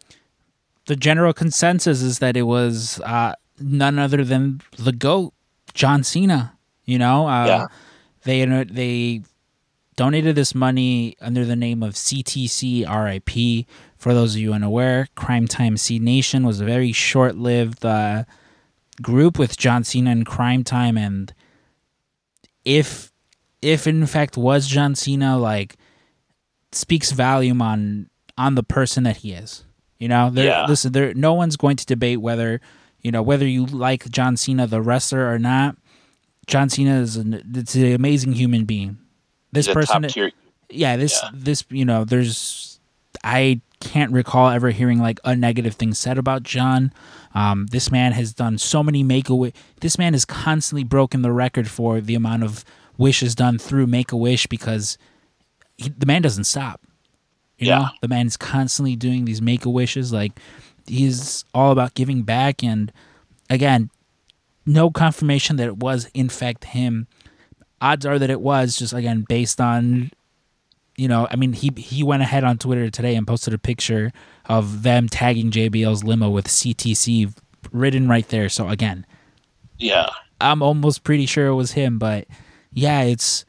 the 0.85 0.95
general 0.95 1.33
consensus 1.33 2.01
is 2.01 2.19
that 2.19 2.37
it 2.37 2.43
was 2.43 3.01
uh, 3.01 3.33
none 3.59 3.99
other 3.99 4.23
than 4.23 4.61
the 4.77 4.93
goat 4.93 5.33
John 5.73 6.05
Cena. 6.05 6.53
You 6.85 6.99
know, 6.99 7.27
uh, 7.27 7.45
Yeah. 7.45 7.65
They 8.25 8.43
they 8.65 9.21
donated 9.95 10.35
this 10.35 10.53
money 10.53 11.15
under 11.21 11.45
the 11.45 11.55
name 11.55 11.81
of 11.81 11.93
CTC 11.93 12.83
RIP. 12.85 13.65
For 13.97 14.13
those 14.13 14.35
of 14.35 14.41
you 14.41 14.53
unaware, 14.53 15.07
Cryme 15.15 15.47
Tyme 15.47 15.77
C 15.77 15.97
Nation 15.99 16.45
was 16.45 16.59
a 16.59 16.65
very 16.65 16.91
short 16.91 17.37
lived 17.37 17.85
uh, 17.85 18.25
group 19.01 19.39
with 19.39 19.55
John 19.57 19.83
Cena 19.83 20.11
and 20.11 20.25
Cryme 20.25 20.63
Tyme, 20.65 20.97
and 20.97 21.33
if 22.63 23.11
if 23.61 23.87
in 23.87 24.05
fact 24.05 24.37
was 24.37 24.67
John 24.67 24.95
Cena, 24.95 25.37
like 25.37 25.75
speaks 26.71 27.11
volume 27.11 27.61
on 27.61 28.09
on 28.37 28.55
the 28.55 28.63
person 28.63 29.03
that 29.03 29.17
he 29.17 29.31
is. 29.33 29.63
You 29.97 30.09
know, 30.09 30.29
there, 30.29 30.45
Yeah. 30.45 30.65
listen, 30.67 30.91
there 30.91 31.13
no 31.13 31.33
one's 31.33 31.55
going 31.57 31.77
to 31.77 31.85
debate 31.85 32.19
whether 32.21 32.59
you 33.01 33.11
know 33.11 33.21
whether 33.21 33.47
you 33.47 33.65
like 33.65 34.09
John 34.09 34.35
Cena 34.37 34.67
the 34.67 34.81
wrestler 34.81 35.31
or 35.31 35.39
not. 35.39 35.77
John 36.47 36.69
Cena 36.69 36.99
is 36.99 37.15
an 37.17 37.41
it's 37.55 37.75
an 37.75 37.93
amazing 37.93 38.33
human 38.33 38.65
being. 38.65 38.97
This 39.51 39.67
person, 39.67 40.05
yeah, 40.69 40.97
this 40.97 41.19
Yeah. 41.23 41.29
this 41.33 41.63
you 41.69 41.85
know, 41.85 42.03
there's 42.05 42.79
I 43.23 43.61
can't 43.79 44.11
recall 44.11 44.49
ever 44.49 44.71
hearing 44.71 44.99
like 44.99 45.19
a 45.23 45.35
negative 45.35 45.75
thing 45.75 45.93
said 45.93 46.17
about 46.17 46.43
John. 46.43 46.91
Um, 47.33 47.67
this 47.67 47.91
man 47.91 48.11
has 48.13 48.33
done 48.33 48.57
so 48.57 48.81
many 48.83 49.03
make 49.03 49.29
a 49.29 49.35
wish. 49.35 49.53
This 49.81 49.97
man 49.97 50.13
has 50.13 50.25
constantly 50.25 50.83
broken 50.83 51.21
the 51.21 51.31
record 51.31 51.69
for 51.69 52.01
the 52.01 52.15
amount 52.15 52.43
of 52.43 52.63
wishes 52.97 53.35
done 53.35 53.57
through 53.57 53.87
Make 53.87 54.11
a 54.13 54.17
Wish 54.17 54.47
because 54.47 54.97
he, 55.77 55.89
the 55.89 56.05
man 56.05 56.21
doesn't 56.21 56.45
stop. 56.45 56.79
You 57.57 57.67
know, 57.69 57.79
Yeah. 57.79 57.87
the 58.01 58.07
man 58.07 58.27
is 58.27 58.37
constantly 58.37 58.95
doing 58.95 59.25
these 59.25 59.41
make 59.41 59.65
a 59.65 59.69
wishes. 59.69 60.13
Like 60.13 60.31
he's 60.87 61.43
all 61.53 61.71
about 61.71 61.93
giving 61.93 62.23
back. 62.23 62.63
And 62.63 62.91
again, 63.49 63.89
no 64.65 64.89
confirmation 64.89 65.55
that 65.57 65.67
it 65.67 65.77
was 65.77 66.09
in 66.13 66.29
fact 66.29 66.65
him. 66.65 67.07
Odds 67.81 68.05
are 68.05 68.17
that 68.17 68.29
it 68.29 68.41
was 68.41 68.77
just 68.77 68.93
again 68.93 69.25
based 69.27 69.59
on, 69.61 70.11
you 70.97 71.07
know, 71.07 71.27
I 71.29 71.35
mean 71.35 71.53
he 71.53 71.71
he 71.77 72.03
went 72.03 72.23
ahead 72.23 72.43
on 72.43 72.57
Twitter 72.57 72.89
today 72.89 73.15
and 73.15 73.27
posted 73.27 73.53
a 73.53 73.57
picture 73.57 74.11
of 74.45 74.83
them 74.83 75.07
tagging 75.09 75.51
JBL's 75.51 76.03
limo 76.03 76.29
with 76.29 76.47
CTC 76.47 77.33
written 77.71 78.07
right 78.07 78.27
there. 78.29 78.49
So 78.49 78.69
again, 78.69 79.05
Yeah, 79.77 80.07
I'm 80.41 80.61
almost 80.61 81.03
pretty 81.03 81.25
sure 81.25 81.47
it 81.47 81.55
was 81.55 81.73
him, 81.73 81.99
but 81.99 82.27
yeah, 82.71 83.01
it's 83.01 83.45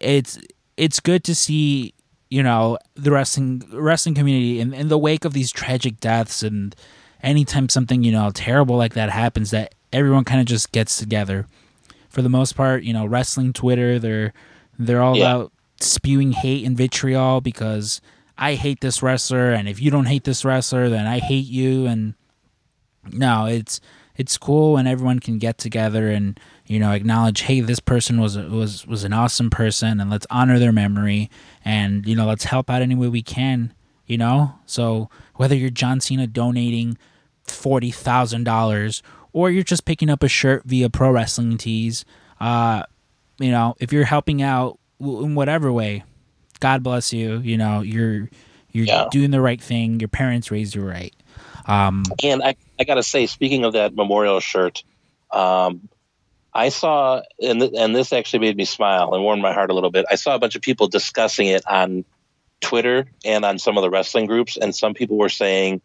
it's 0.00 0.38
it's 0.76 1.00
good 1.00 1.24
to 1.24 1.34
see 1.34 1.94
you 2.30 2.42
know 2.42 2.78
the 2.94 3.10
wrestling 3.10 3.62
wrestling 3.72 4.14
community 4.14 4.60
in, 4.60 4.74
in 4.74 4.88
the 4.88 4.98
wake 4.98 5.24
of 5.24 5.32
these 5.32 5.52
tragic 5.52 6.00
deaths 6.00 6.42
and 6.42 6.74
anytime 7.22 7.68
something 7.68 8.02
you 8.02 8.10
know 8.12 8.30
terrible 8.34 8.76
like 8.76 8.94
that 8.94 9.10
happens 9.10 9.50
that 9.50 9.74
everyone 9.94 10.24
kind 10.24 10.40
of 10.40 10.46
just 10.46 10.72
gets 10.72 10.96
together 10.96 11.46
for 12.10 12.20
the 12.20 12.28
most 12.28 12.54
part 12.56 12.82
you 12.82 12.92
know 12.92 13.06
wrestling 13.06 13.52
twitter 13.52 13.98
they're 13.98 14.32
they're 14.78 15.02
all 15.02 15.16
Yeah. 15.16 15.34
about 15.36 15.52
spewing 15.80 16.32
hate 16.32 16.66
and 16.66 16.76
vitriol 16.76 17.40
because 17.40 18.00
i 18.36 18.54
hate 18.54 18.80
this 18.80 19.02
wrestler 19.02 19.52
and 19.52 19.68
if 19.68 19.80
you 19.80 19.90
don't 19.90 20.06
hate 20.06 20.24
this 20.24 20.44
wrestler 20.44 20.88
then 20.88 21.06
i 21.06 21.18
hate 21.18 21.46
you 21.46 21.86
and 21.86 22.14
no 23.10 23.46
it's 23.46 23.80
it's 24.16 24.38
cool 24.38 24.74
when 24.74 24.86
everyone 24.86 25.18
can 25.18 25.38
get 25.38 25.58
together 25.58 26.08
and 26.10 26.38
you 26.66 26.78
know 26.78 26.92
acknowledge 26.92 27.42
hey 27.42 27.60
this 27.60 27.80
person 27.80 28.20
was 28.20 28.36
was 28.36 28.86
was 28.86 29.04
an 29.04 29.12
awesome 29.12 29.50
person 29.50 30.00
and 30.00 30.10
let's 30.10 30.26
honor 30.30 30.58
their 30.58 30.72
memory 30.72 31.28
and 31.64 32.06
you 32.06 32.14
know 32.16 32.26
let's 32.26 32.44
help 32.44 32.68
out 32.70 32.82
any 32.82 32.94
way 32.94 33.08
we 33.08 33.22
can 33.22 33.72
you 34.06 34.18
know? 34.18 34.54
So 34.66 35.08
whether 35.36 35.54
you're 35.56 35.70
John 35.70 35.98
Cena 35.98 36.26
donating 36.26 36.98
$40,000 37.46 39.02
or 39.34 39.50
you're 39.50 39.62
just 39.64 39.84
picking 39.84 40.08
up 40.08 40.22
a 40.22 40.28
shirt 40.28 40.62
via 40.64 40.88
Pro 40.88 41.10
Wrestling 41.10 41.58
Tees, 41.58 42.06
uh, 42.40 42.84
you 43.38 43.50
know, 43.50 43.74
if 43.80 43.92
you're 43.92 44.04
helping 44.04 44.40
out 44.40 44.78
in 45.00 45.34
whatever 45.34 45.70
way, 45.70 46.04
God 46.60 46.82
bless 46.82 47.12
you. 47.12 47.40
You 47.40 47.58
know, 47.58 47.82
you're 47.82 48.30
you're 48.72 48.86
Yeah. 48.86 49.06
doing 49.10 49.30
the 49.30 49.40
right 49.40 49.60
thing. 49.60 50.00
Your 50.00 50.08
parents 50.08 50.50
raised 50.50 50.74
you 50.74 50.82
right. 50.82 51.14
Um, 51.66 52.04
And 52.24 52.42
I, 52.42 52.56
I 52.78 52.84
got 52.84 52.94
to 52.96 53.02
say, 53.02 53.26
speaking 53.26 53.64
of 53.64 53.72
that 53.74 53.94
memorial 53.94 54.40
shirt, 54.40 54.82
um, 55.30 55.88
I 56.52 56.68
saw, 56.70 57.22
and, 57.40 57.60
th- 57.60 57.72
and 57.76 57.94
this 57.94 58.12
actually 58.12 58.40
made 58.40 58.56
me 58.56 58.64
smile 58.64 59.14
and 59.14 59.22
warmed 59.22 59.42
my 59.42 59.52
heart 59.52 59.70
a 59.70 59.74
little 59.74 59.90
bit. 59.90 60.06
I 60.10 60.14
saw 60.16 60.34
a 60.34 60.38
bunch 60.38 60.56
of 60.56 60.62
people 60.62 60.88
discussing 60.88 61.46
it 61.48 61.62
on 61.68 62.04
Twitter 62.60 63.06
and 63.24 63.44
on 63.44 63.58
some 63.58 63.76
of 63.78 63.82
the 63.82 63.90
wrestling 63.90 64.26
groups, 64.26 64.56
and 64.56 64.74
some 64.74 64.92
people 64.94 65.16
were 65.18 65.28
saying, 65.28 65.80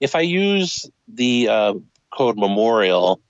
if 0.00 0.14
I 0.14 0.20
use 0.20 0.90
the 1.08 1.48
uh, 1.48 1.74
code 2.12 2.36
memorial 2.36 3.20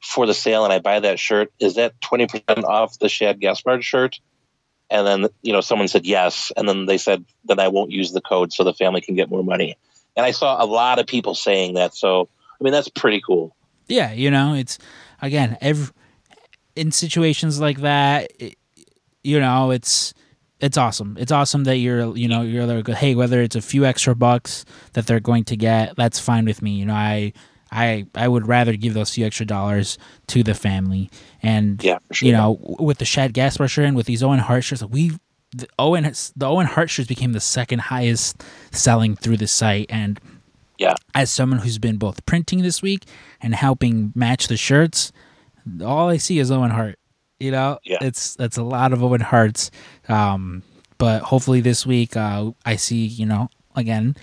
for 0.00 0.26
the 0.26 0.34
sale 0.34 0.64
and 0.64 0.72
I 0.72 0.78
buy 0.78 1.00
that 1.00 1.18
shirt, 1.18 1.52
is 1.60 1.76
that 1.76 2.00
20% 2.00 2.64
off 2.64 2.98
the 2.98 3.08
Shad 3.08 3.40
Gaspard 3.40 3.84
shirt? 3.84 4.18
And 4.90 5.06
then, 5.06 5.30
you 5.42 5.52
know, 5.52 5.60
someone 5.60 5.88
said 5.88 6.04
yes. 6.04 6.52
And 6.56 6.68
then 6.68 6.86
they 6.86 6.98
said, 6.98 7.24
then 7.44 7.58
I 7.58 7.68
won't 7.68 7.90
use 7.90 8.12
the 8.12 8.20
code 8.20 8.52
so 8.52 8.64
the 8.64 8.74
family 8.74 9.00
can 9.00 9.14
get 9.14 9.30
more 9.30 9.44
money. 9.44 9.76
And 10.16 10.26
I 10.26 10.32
saw 10.32 10.62
a 10.62 10.66
lot 10.66 10.98
of 10.98 11.06
people 11.06 11.34
saying 11.34 11.74
that. 11.74 11.94
So, 11.94 12.28
I 12.60 12.64
mean, 12.64 12.72
that's 12.72 12.88
pretty 12.88 13.22
cool. 13.26 13.56
yeah, 13.88 14.12
you 14.12 14.30
know, 14.30 14.54
it's 14.54 14.78
again, 15.20 15.56
every, 15.60 15.94
in 16.76 16.92
situations 16.92 17.60
like 17.60 17.80
that, 17.80 18.32
it, 18.38 18.56
you 19.22 19.40
know, 19.40 19.70
it's 19.70 20.14
it's 20.60 20.76
awesome. 20.76 21.16
It's 21.18 21.32
awesome 21.32 21.64
that 21.64 21.78
you're, 21.78 22.16
you 22.16 22.28
know, 22.28 22.42
you're 22.42 22.66
like, 22.66 22.86
hey, 22.88 23.14
whether 23.14 23.42
it's 23.42 23.56
a 23.56 23.62
few 23.62 23.84
extra 23.84 24.14
bucks 24.14 24.64
that 24.92 25.06
they're 25.06 25.20
going 25.20 25.44
to 25.44 25.56
get, 25.56 25.96
that's 25.96 26.20
fine 26.20 26.44
with 26.44 26.62
me. 26.62 26.72
You 26.72 26.86
know, 26.86 26.94
I 26.94 27.32
I 27.72 28.06
I 28.14 28.28
would 28.28 28.46
rather 28.46 28.76
give 28.76 28.94
those 28.94 29.10
few 29.14 29.26
extra 29.26 29.46
dollars 29.46 29.98
to 30.28 30.42
the 30.42 30.54
family. 30.54 31.10
And 31.42 31.82
Yeah, 31.82 31.98
sure. 32.12 32.26
you 32.26 32.32
know, 32.32 32.58
with 32.78 32.98
the 32.98 33.04
Shad 33.04 33.32
Gaspard 33.34 33.70
shirt 33.70 33.86
and 33.86 33.96
with 33.96 34.06
these 34.06 34.22
Owen 34.22 34.38
Hart 34.40 34.62
shirts, 34.64 34.84
we 34.84 35.12
the 35.56 35.66
Owen 35.78 36.04
the 36.36 36.46
Owen 36.46 36.66
Hart 36.66 36.90
shirts 36.90 37.08
became 37.08 37.32
the 37.32 37.40
second 37.40 37.80
highest 37.80 38.42
selling 38.70 39.16
through 39.16 39.38
the 39.38 39.46
site 39.48 39.86
and 39.90 40.20
Yeah. 40.78 40.94
as 41.14 41.30
someone 41.30 41.60
who's 41.60 41.78
been 41.78 41.96
both 41.96 42.24
printing 42.26 42.62
this 42.62 42.80
week 42.82 43.04
and 43.40 43.54
helping 43.54 44.12
match 44.14 44.46
the 44.48 44.56
shirts, 44.56 45.12
all 45.84 46.08
I 46.08 46.16
see 46.18 46.38
is 46.38 46.50
Owen 46.50 46.70
Hart. 46.70 46.98
You 47.40 47.50
know, 47.50 47.78
Yeah. 47.84 47.98
it's 48.00 48.34
that's 48.36 48.56
a 48.56 48.62
lot 48.62 48.92
of 48.92 49.02
Owen 49.02 49.20
Harts. 49.20 49.70
Um, 50.08 50.62
but 50.98 51.22
hopefully 51.22 51.60
this 51.60 51.84
week, 51.86 52.16
uh, 52.16 52.52
I 52.64 52.76
see 52.76 53.04
you 53.06 53.26
know 53.26 53.48
again, 53.74 54.16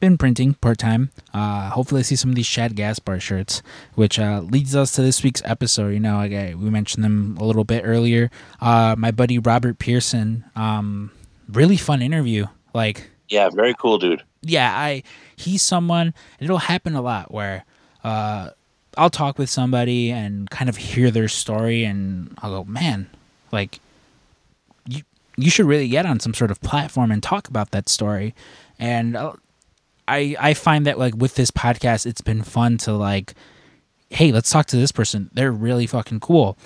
been 0.00 0.18
printing 0.18 0.54
part 0.54 0.78
time. 0.78 1.10
Uh, 1.32 1.70
hopefully 1.70 2.00
I 2.00 2.02
see 2.02 2.16
some 2.16 2.30
of 2.30 2.36
these 2.36 2.46
Shad 2.46 2.74
Gaspard 2.74 3.22
shirts, 3.22 3.62
which 3.94 4.18
uh, 4.18 4.40
leads 4.40 4.74
us 4.74 4.92
to 4.92 5.02
this 5.02 5.22
week's 5.22 5.42
episode. 5.44 5.90
You 5.90 6.00
know, 6.00 6.16
like 6.16 6.32
I, 6.32 6.54
we 6.54 6.70
mentioned 6.70 7.04
them 7.04 7.36
a 7.38 7.44
little 7.44 7.64
bit 7.64 7.82
earlier. 7.84 8.30
Uh, 8.60 8.94
my 8.98 9.10
buddy 9.10 9.38
Robert 9.38 9.78
Pearson, 9.78 10.44
um, 10.56 11.10
really 11.48 11.76
fun 11.76 12.02
interview. 12.02 12.46
Like 12.74 13.10
yeah, 13.28 13.48
very 13.50 13.74
cool, 13.78 13.98
dude. 13.98 14.22
yeah, 14.42 14.72
I 14.76 15.02
he's 15.36 15.62
someone 15.62 16.14
it'll 16.38 16.58
happen 16.58 16.94
a 16.94 17.02
lot 17.02 17.32
where 17.32 17.64
uh 18.04 18.50
I'll 18.96 19.10
talk 19.10 19.38
with 19.38 19.48
somebody 19.48 20.10
and 20.10 20.50
kind 20.50 20.68
of 20.68 20.76
hear 20.76 21.10
their 21.10 21.28
story 21.28 21.84
and 21.84 22.34
I'll 22.42 22.62
go, 22.62 22.70
"Man, 22.70 23.08
like 23.52 23.78
you 24.88 25.02
you 25.36 25.50
should 25.50 25.66
really 25.66 25.88
get 25.88 26.06
on 26.06 26.20
some 26.20 26.34
sort 26.34 26.50
of 26.50 26.60
platform 26.60 27.10
and 27.12 27.22
talk 27.22 27.48
about 27.48 27.70
that 27.70 27.88
story." 27.88 28.34
And 28.78 29.16
uh, 29.16 29.34
I 30.10 30.36
I 30.38 30.54
find 30.54 30.86
that 30.86 30.98
like 30.98 31.14
with 31.16 31.34
this 31.36 31.50
podcast 31.50 32.06
it's 32.06 32.20
been 32.20 32.42
fun 32.42 32.76
to 32.78 32.92
like 32.92 33.34
hey, 34.12 34.32
let's 34.32 34.50
talk 34.50 34.66
to 34.66 34.76
this 34.76 34.90
person. 34.90 35.30
They're 35.34 35.52
really 35.52 35.86
fucking 35.86 36.18
cool. 36.18 36.58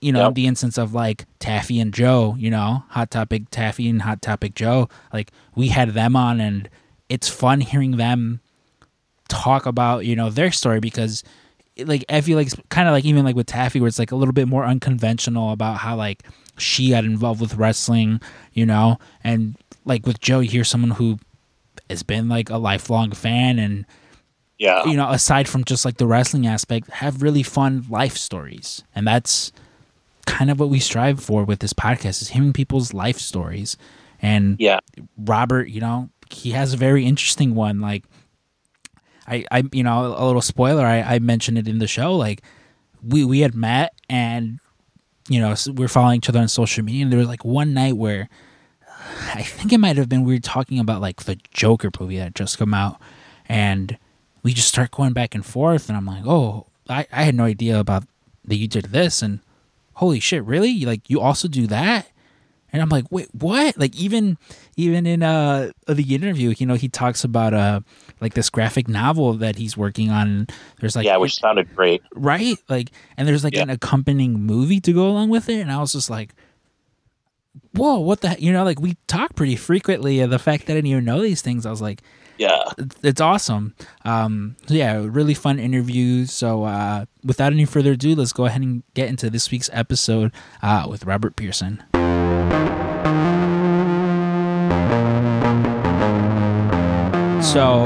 You 0.00 0.10
know, 0.12 0.24
Yep. 0.26 0.34
the 0.34 0.46
instance 0.48 0.76
of 0.76 0.92
like 0.92 1.24
Taffy 1.38 1.78
and 1.78 1.94
Joe, 1.94 2.34
you 2.36 2.50
know, 2.50 2.82
Hot 2.88 3.10
Topic 3.12 3.44
Taffy 3.50 3.88
and 3.88 4.02
Hot 4.02 4.20
Topic 4.20 4.54
Joe, 4.54 4.88
like 5.12 5.30
we 5.54 5.68
had 5.68 5.90
them 5.90 6.16
on 6.16 6.40
and 6.40 6.68
it's 7.08 7.28
fun 7.28 7.60
hearing 7.60 7.96
them 7.96 8.40
talk 9.28 9.66
about, 9.66 10.04
you 10.04 10.16
know, 10.16 10.30
their 10.30 10.50
story 10.50 10.80
because 10.80 11.22
like 11.78 12.04
I 12.08 12.20
feel 12.22 12.36
like 12.36 12.48
kind 12.70 12.88
of 12.88 12.92
like 12.92 13.04
even 13.04 13.24
like 13.24 13.36
with 13.36 13.46
Taffy 13.46 13.80
where 13.80 13.88
it's 13.88 13.98
like 13.98 14.10
a 14.12 14.16
little 14.16 14.34
bit 14.34 14.48
more 14.48 14.64
unconventional 14.64 15.52
about 15.52 15.76
how 15.78 15.96
like 15.96 16.24
she 16.58 16.90
got 16.90 17.04
involved 17.04 17.40
with 17.40 17.54
wrestling, 17.54 18.20
you 18.52 18.66
know, 18.66 18.98
and 19.22 19.54
like 19.84 20.06
with 20.06 20.20
Joe 20.20 20.40
you 20.40 20.50
hear 20.50 20.64
someone 20.64 20.90
who 20.92 21.18
has 21.90 22.02
been 22.02 22.28
like 22.28 22.48
a 22.50 22.56
lifelong 22.56 23.12
fan 23.12 23.58
and 23.58 23.84
Yeah, 24.58 24.84
you 24.86 24.96
know, 24.96 25.10
aside 25.10 25.48
from 25.48 25.64
just 25.64 25.84
like 25.84 25.96
the 25.98 26.06
wrestling 26.06 26.46
aspect, 26.46 26.88
have 26.90 27.22
really 27.22 27.42
fun 27.42 27.84
life 27.90 28.16
stories. 28.16 28.82
And 28.94 29.06
that's 29.06 29.52
kind 30.26 30.50
of 30.50 30.60
what 30.60 30.68
we 30.68 30.78
strive 30.78 31.20
for 31.22 31.44
with 31.44 31.58
this 31.60 31.72
podcast 31.72 32.22
is 32.22 32.28
hearing 32.28 32.52
people's 32.52 32.94
life 32.94 33.18
stories. 33.18 33.76
And 34.22 34.56
yeah, 34.58 34.80
Robert, 35.18 35.68
you 35.68 35.80
know, 35.80 36.10
he 36.30 36.52
has 36.52 36.74
a 36.74 36.76
very 36.76 37.04
interesting 37.04 37.54
one. 37.54 37.80
Like 37.80 38.04
I, 39.26 39.44
I 39.50 39.64
you 39.72 39.82
know, 39.82 40.14
a 40.16 40.24
little 40.24 40.42
spoiler, 40.42 40.84
I, 40.84 41.00
I 41.00 41.18
mentioned 41.18 41.58
it 41.58 41.68
in 41.68 41.78
the 41.78 41.86
show. 41.86 42.16
Like 42.16 42.42
we 43.02 43.24
we 43.24 43.40
had 43.40 43.54
met 43.54 43.94
and 44.08 44.60
you 45.28 45.40
know, 45.40 45.54
so 45.54 45.72
we're 45.72 45.88
following 45.88 46.16
each 46.18 46.28
other 46.28 46.40
on 46.40 46.48
social 46.48 46.84
media 46.84 47.02
and 47.02 47.12
there 47.12 47.18
was 47.18 47.28
like 47.28 47.44
one 47.44 47.72
night 47.72 47.96
where 47.96 48.28
I 49.34 49.42
think 49.42 49.72
it 49.72 49.78
might 49.78 49.96
have 49.96 50.08
been 50.08 50.24
we 50.24 50.34
were 50.34 50.40
talking 50.40 50.78
about 50.78 51.00
like 51.00 51.24
the 51.24 51.36
Joker 51.52 51.90
movie 52.00 52.18
that 52.18 52.34
just 52.34 52.58
come 52.58 52.74
out 52.74 53.00
and 53.48 53.96
we 54.42 54.52
just 54.54 54.68
start 54.68 54.90
going 54.90 55.12
back 55.12 55.34
and 55.34 55.44
forth 55.44 55.88
and 55.88 55.96
I'm 55.96 56.06
like, 56.06 56.24
Oh, 56.26 56.66
I, 56.88 57.06
I 57.12 57.22
had 57.24 57.34
no 57.34 57.44
idea 57.44 57.78
about 57.78 58.04
that 58.44 58.56
you 58.56 58.68
did 58.68 58.86
this 58.86 59.22
and 59.22 59.40
holy 59.94 60.20
shit, 60.20 60.42
really? 60.44 60.84
Like 60.84 61.08
you 61.08 61.20
also 61.20 61.46
do 61.48 61.66
that? 61.68 62.08
And 62.72 62.80
I'm 62.80 62.88
like, 62.88 63.04
wait, 63.10 63.28
what? 63.34 63.76
Like 63.76 63.96
even 63.96 64.38
even 64.76 65.04
in 65.06 65.22
uh 65.22 65.72
the 65.88 66.14
interview, 66.14 66.54
you 66.56 66.66
know, 66.66 66.74
he 66.74 66.88
talks 66.88 67.24
about 67.24 67.52
uh 67.52 67.80
like 68.20 68.34
this 68.34 68.48
graphic 68.48 68.86
novel 68.88 69.34
that 69.34 69.56
he's 69.56 69.76
working 69.76 70.10
on. 70.10 70.28
And 70.28 70.52
there's 70.80 70.94
like 70.96 71.04
yeah, 71.06 71.16
which 71.16 71.34
sounded 71.36 71.74
great. 71.74 72.00
right, 72.14 72.56
like, 72.68 72.90
and 73.16 73.26
there's 73.26 73.42
like 73.44 73.54
Yeah. 73.54 73.62
an 73.62 73.70
accompanying 73.70 74.34
movie 74.40 74.80
to 74.80 74.92
go 74.92 75.08
along 75.08 75.30
with 75.30 75.48
it. 75.48 75.60
And 75.60 75.70
I 75.72 75.78
was 75.80 75.92
just 75.92 76.10
like, 76.10 76.32
whoa, 77.74 77.98
what 77.98 78.20
the? 78.20 78.36
You 78.38 78.52
know, 78.52 78.64
like 78.64 78.80
we 78.80 78.96
talk 79.06 79.34
pretty 79.34 79.56
frequently, 79.56 80.20
and 80.20 80.32
the 80.32 80.38
fact 80.38 80.66
that 80.66 80.72
I 80.72 80.76
didn't 80.76 80.88
even 80.88 81.04
know 81.04 81.20
these 81.20 81.42
things, 81.42 81.66
I 81.66 81.70
was 81.70 81.80
like, 81.82 82.02
Yeah, 82.38 82.62
it's- 82.78 82.98
it's 83.02 83.20
awesome. 83.20 83.74
Um, 84.04 84.56
so 84.66 84.74
yeah, 84.74 84.94
really 85.06 85.34
fun 85.34 85.58
interview. 85.58 86.26
So 86.26 86.64
uh, 86.64 87.04
without 87.24 87.52
any 87.52 87.64
further 87.64 87.92
ado, 87.92 88.14
let's 88.14 88.32
go 88.32 88.46
ahead 88.46 88.62
and 88.62 88.82
get 88.94 89.08
into 89.08 89.30
this 89.30 89.50
week's 89.50 89.70
episode 89.72 90.32
uh, 90.62 90.86
with 90.88 91.04
Robert 91.04 91.36
Pearson. 91.36 91.82
So, 97.42 97.84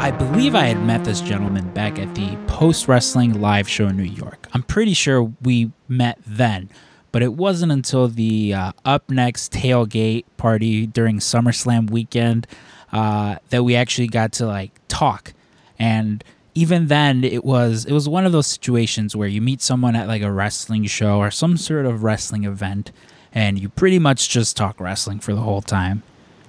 I 0.00 0.10
believe 0.10 0.54
I 0.54 0.64
had 0.64 0.82
met 0.84 1.04
this 1.04 1.20
gentleman 1.20 1.68
back 1.74 1.98
at 1.98 2.12
the 2.14 2.36
Post 2.46 2.88
Wrestling 2.88 3.38
Live 3.40 3.68
Show 3.68 3.86
in 3.88 3.96
New 3.96 4.02
York. 4.02 4.48
I'm 4.54 4.62
pretty 4.62 4.94
sure 4.94 5.22
we 5.42 5.70
met 5.86 6.18
then, 6.26 6.70
but 7.12 7.22
it 7.22 7.34
wasn't 7.34 7.72
until 7.72 8.08
the 8.08 8.54
uh, 8.54 8.72
Up 8.84 9.10
Next 9.10 9.52
tailgate 9.52 10.24
party 10.36 10.86
during 10.86 11.18
SummerSlam 11.18 11.90
weekend 11.90 12.46
uh, 12.92 13.36
that 13.50 13.64
we 13.64 13.76
actually 13.76 14.08
got 14.08 14.32
to 14.32 14.46
like 14.46 14.72
talk. 14.88 15.32
And 15.78 16.22
even 16.54 16.88
then, 16.88 17.24
it 17.24 17.44
was 17.44 17.84
it 17.84 17.92
was 17.92 18.08
one 18.08 18.26
of 18.26 18.32
those 18.32 18.46
situations 18.46 19.14
where 19.14 19.28
you 19.28 19.40
meet 19.40 19.62
someone 19.62 19.96
at 19.96 20.08
like 20.08 20.22
a 20.22 20.32
wrestling 20.32 20.84
show 20.86 21.18
or 21.18 21.30
some 21.30 21.56
sort 21.56 21.86
of 21.86 22.02
wrestling 22.02 22.44
event, 22.44 22.92
and 23.32 23.58
you 23.58 23.68
pretty 23.68 23.98
much 23.98 24.28
just 24.28 24.56
talk 24.56 24.80
wrestling 24.80 25.20
for 25.20 25.34
the 25.34 25.40
whole 25.40 25.62
time. 25.62 26.02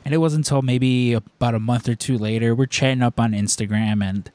And 0.03 0.13
it 0.13 0.17
wasn't 0.17 0.47
until 0.47 0.63
maybe 0.63 1.13
about 1.13 1.53
a 1.53 1.59
month 1.59 1.87
or 1.87 1.93
two 1.93 2.17
later, 2.17 2.55
we're 2.55 2.65
chatting 2.65 3.03
up 3.03 3.19
on 3.19 3.33
Instagram, 3.33 4.03
and 4.03 4.31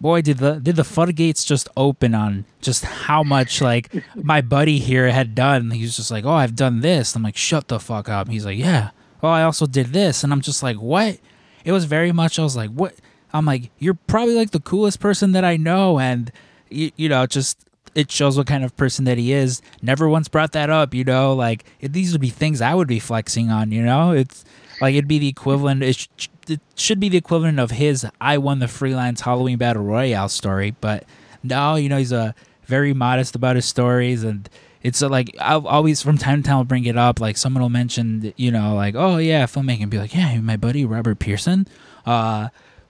boy, 0.00 0.22
did 0.22 0.38
the 0.38 0.54
did 0.60 0.76
the 0.76 0.84
floodgates 0.84 1.44
just 1.44 1.68
open 1.76 2.14
on 2.14 2.44
just 2.60 2.84
how 2.84 3.22
much 3.22 3.60
like 3.60 3.92
my 4.14 4.40
buddy 4.40 4.78
here 4.78 5.10
had 5.10 5.34
done. 5.34 5.70
He 5.70 5.82
was 5.82 5.96
just 5.96 6.10
like, 6.10 6.24
"Oh, 6.24 6.32
I've 6.32 6.56
done 6.56 6.80
this." 6.80 7.14
I'm 7.14 7.22
like, 7.22 7.36
"Shut 7.36 7.68
the 7.68 7.80
fuck 7.80 8.08
up." 8.08 8.28
He's 8.28 8.44
like, 8.44 8.58
"Yeah." 8.58 8.90
Well, 9.20 9.32
I 9.32 9.42
also 9.42 9.66
did 9.66 9.88
this, 9.88 10.22
and 10.22 10.32
I'm 10.32 10.40
just 10.40 10.62
like, 10.62 10.76
"What?" 10.76 11.18
It 11.64 11.72
was 11.72 11.84
very 11.84 12.12
much. 12.12 12.38
I 12.38 12.42
was 12.42 12.56
like, 12.56 12.70
"What?" 12.70 12.94
I'm 13.32 13.44
like, 13.44 13.70
"You're 13.78 13.98
probably 14.06 14.34
like 14.34 14.52
the 14.52 14.60
coolest 14.60 15.00
person 15.00 15.32
that 15.32 15.44
I 15.44 15.56
know," 15.56 15.98
and 15.98 16.30
you, 16.70 16.90
you 16.96 17.08
know, 17.08 17.26
just 17.26 17.58
it 17.94 18.12
shows 18.12 18.36
what 18.38 18.46
kind 18.46 18.64
of 18.64 18.76
person 18.76 19.04
that 19.06 19.18
he 19.18 19.32
is. 19.32 19.60
Never 19.82 20.08
once 20.08 20.28
brought 20.28 20.52
that 20.52 20.70
up, 20.70 20.94
you 20.94 21.04
know. 21.04 21.34
Like 21.34 21.64
it, 21.80 21.92
these 21.92 22.12
would 22.12 22.20
be 22.20 22.30
things 22.30 22.60
I 22.60 22.74
would 22.74 22.88
be 22.88 23.00
flexing 23.00 23.50
on, 23.50 23.72
you 23.72 23.82
know. 23.82 24.12
It's 24.12 24.44
like 24.80 24.94
it'd 24.94 25.08
be 25.08 25.18
the 25.18 25.28
equivalent. 25.28 25.82
It, 25.82 25.96
sh- 25.96 26.28
it 26.48 26.60
should 26.74 27.00
be 27.00 27.08
the 27.08 27.18
equivalent 27.18 27.58
of 27.58 27.72
his 27.72 28.06
"I 28.20 28.38
won 28.38 28.58
the 28.58 28.68
freelance 28.68 29.20
Halloween 29.22 29.58
battle 29.58 29.84
royale" 29.84 30.28
story. 30.28 30.74
But 30.80 31.04
no, 31.42 31.76
you 31.76 31.88
know, 31.88 31.98
he's 31.98 32.12
a 32.12 32.34
very 32.64 32.92
modest 32.94 33.34
about 33.34 33.56
his 33.56 33.64
stories, 33.64 34.24
and 34.24 34.48
it's 34.82 35.02
uh, 35.02 35.08
like 35.08 35.34
I'll 35.40 35.66
always 35.66 36.02
from 36.02 36.18
time 36.18 36.42
to 36.42 36.48
time 36.48 36.58
I'll 36.58 36.64
bring 36.64 36.84
it 36.84 36.96
up. 36.96 37.20
Like 37.20 37.36
someone 37.36 37.62
will 37.62 37.70
mention, 37.70 38.32
you 38.36 38.50
know, 38.50 38.74
like 38.74 38.94
oh 38.96 39.18
yeah, 39.18 39.46
filmmaking, 39.46 39.90
be 39.90 39.98
like 39.98 40.14
yeah, 40.14 40.38
my 40.40 40.56
buddy 40.56 40.84
Robert 40.84 41.18
Pearson. 41.18 41.66
Uh, 42.06 42.48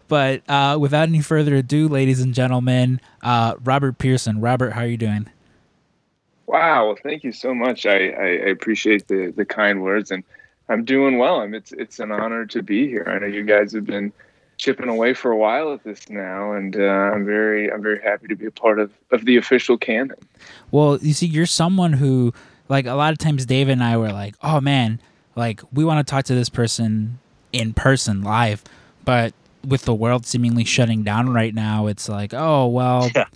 but 0.09 0.43
uh, 0.49 0.79
without 0.81 1.09
any 1.09 1.21
further 1.21 1.57
ado, 1.57 1.87
ladies 1.87 2.21
and 2.21 2.35
gentlemen, 2.35 3.01
uh, 3.23 3.55
Robert 3.63 3.99
Pearson. 3.99 4.41
Robert, 4.41 4.73
how 4.73 4.83
are 4.83 4.87
you 4.87 4.97
doing? 4.97 5.29
Wow, 6.47 6.87
well, 6.87 6.97
thank 7.03 7.25
you 7.25 7.33
so 7.33 7.55
much. 7.55 7.85
I, 7.85 8.09
I, 8.09 8.27
I 8.27 8.49
appreciate 8.49 9.07
the, 9.07 9.35
the 9.37 9.45
kind 9.45 9.83
words, 9.83 10.11
and 10.11 10.25
I'm 10.69 10.85
doing 10.85 11.19
well. 11.19 11.41
I'm, 11.41 11.55
it's 11.55 11.73
it's 11.73 11.99
an 11.99 12.13
honor 12.13 12.47
to 12.47 12.63
be 12.63 12.87
here. 12.89 13.07
I 13.09 13.19
know 13.19 13.27
you 13.27 13.45
guys 13.45 13.73
have 13.73 13.87
been 13.87 14.13
chipping 14.59 14.89
away 14.89 15.15
for 15.15 15.31
a 15.31 15.37
while 15.37 15.73
at 15.73 15.85
this 15.85 16.09
now, 16.11 16.53
and 16.53 16.77
uh, 16.77 16.81
I'm 16.81 17.25
very 17.25 17.73
I'm 17.73 17.83
very 17.83 18.03
happy 18.03 18.27
to 18.29 18.37
be 18.37 18.47
a 18.47 18.51
part 18.51 18.79
of 18.79 18.93
of 19.11 19.25
the 19.25 19.37
official 19.37 19.79
canon. 19.79 20.17
Well, 20.71 20.99
you 20.99 21.15
see, 21.15 21.27
you're 21.27 21.47
someone 21.47 21.95
who 21.95 22.35
like 22.69 22.87
a 22.87 22.95
lot 22.95 23.13
of 23.13 23.19
times 23.19 23.47
Dave 23.47 23.69
and 23.69 23.83
I 23.83 23.97
were 23.97 24.13
like, 24.13 24.35
oh 24.43 24.61
man, 24.61 25.01
like 25.37 25.63
we 25.73 25.85
want 25.85 26.07
to 26.07 26.11
talk 26.11 26.25
to 26.27 26.35
this 26.35 26.49
person 26.49 27.19
in 27.53 27.73
person 27.73 28.23
live, 28.23 28.63
but 29.05 29.33
with 29.67 29.85
the 29.85 29.95
world 29.95 30.27
seemingly 30.27 30.65
shutting 30.65 31.03
down 31.03 31.33
right 31.33 31.55
now, 31.55 31.87
it's 31.87 32.09
like, 32.09 32.35
oh 32.35 32.67
well. 32.67 33.11
Yeah 33.17 33.27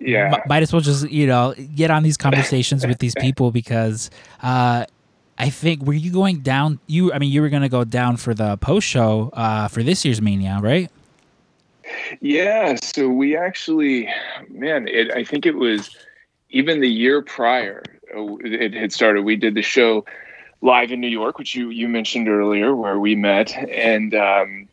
yeah 0.00 0.42
might 0.46 0.62
as 0.62 0.72
well 0.72 0.82
just 0.82 1.08
you 1.10 1.26
know 1.26 1.54
get 1.74 1.90
on 1.90 2.02
these 2.02 2.16
conversations 2.16 2.86
with 2.86 2.98
these 2.98 3.14
people 3.20 3.50
because 3.50 4.10
uh 4.42 4.84
I 5.38 5.50
think 5.50 5.82
were 5.82 5.92
you 5.92 6.12
going 6.12 6.40
down 6.40 6.78
you 6.86 7.12
I 7.12 7.18
mean 7.18 7.30
you 7.30 7.42
were 7.42 7.48
going 7.48 7.62
to 7.62 7.68
go 7.68 7.84
down 7.84 8.16
for 8.16 8.34
the 8.34 8.56
post 8.56 8.86
show 8.86 9.30
uh 9.32 9.68
for 9.68 9.82
this 9.82 10.04
year's 10.04 10.20
mania 10.22 10.58
right? 10.62 10.90
Yeah 12.20 12.76
so 12.76 13.08
we 13.08 13.36
actually 13.36 14.08
man 14.48 14.88
it 14.88 15.10
I 15.12 15.24
think 15.24 15.46
it 15.46 15.56
was 15.56 15.96
even 16.50 16.80
the 16.80 16.88
year 16.88 17.22
prior 17.22 17.82
uh, 18.16 18.36
it 18.40 18.74
had 18.74 18.92
started. 18.92 19.22
We 19.22 19.36
did 19.36 19.54
the 19.54 19.62
show 19.62 20.04
live 20.60 20.92
in 20.92 21.00
New 21.00 21.08
York 21.08 21.38
which 21.38 21.54
you 21.54 21.70
you 21.70 21.88
mentioned 21.88 22.28
earlier 22.28 22.74
where 22.74 22.98
we 22.98 23.14
met. 23.14 23.52
And 23.52 24.14
um 24.14 24.68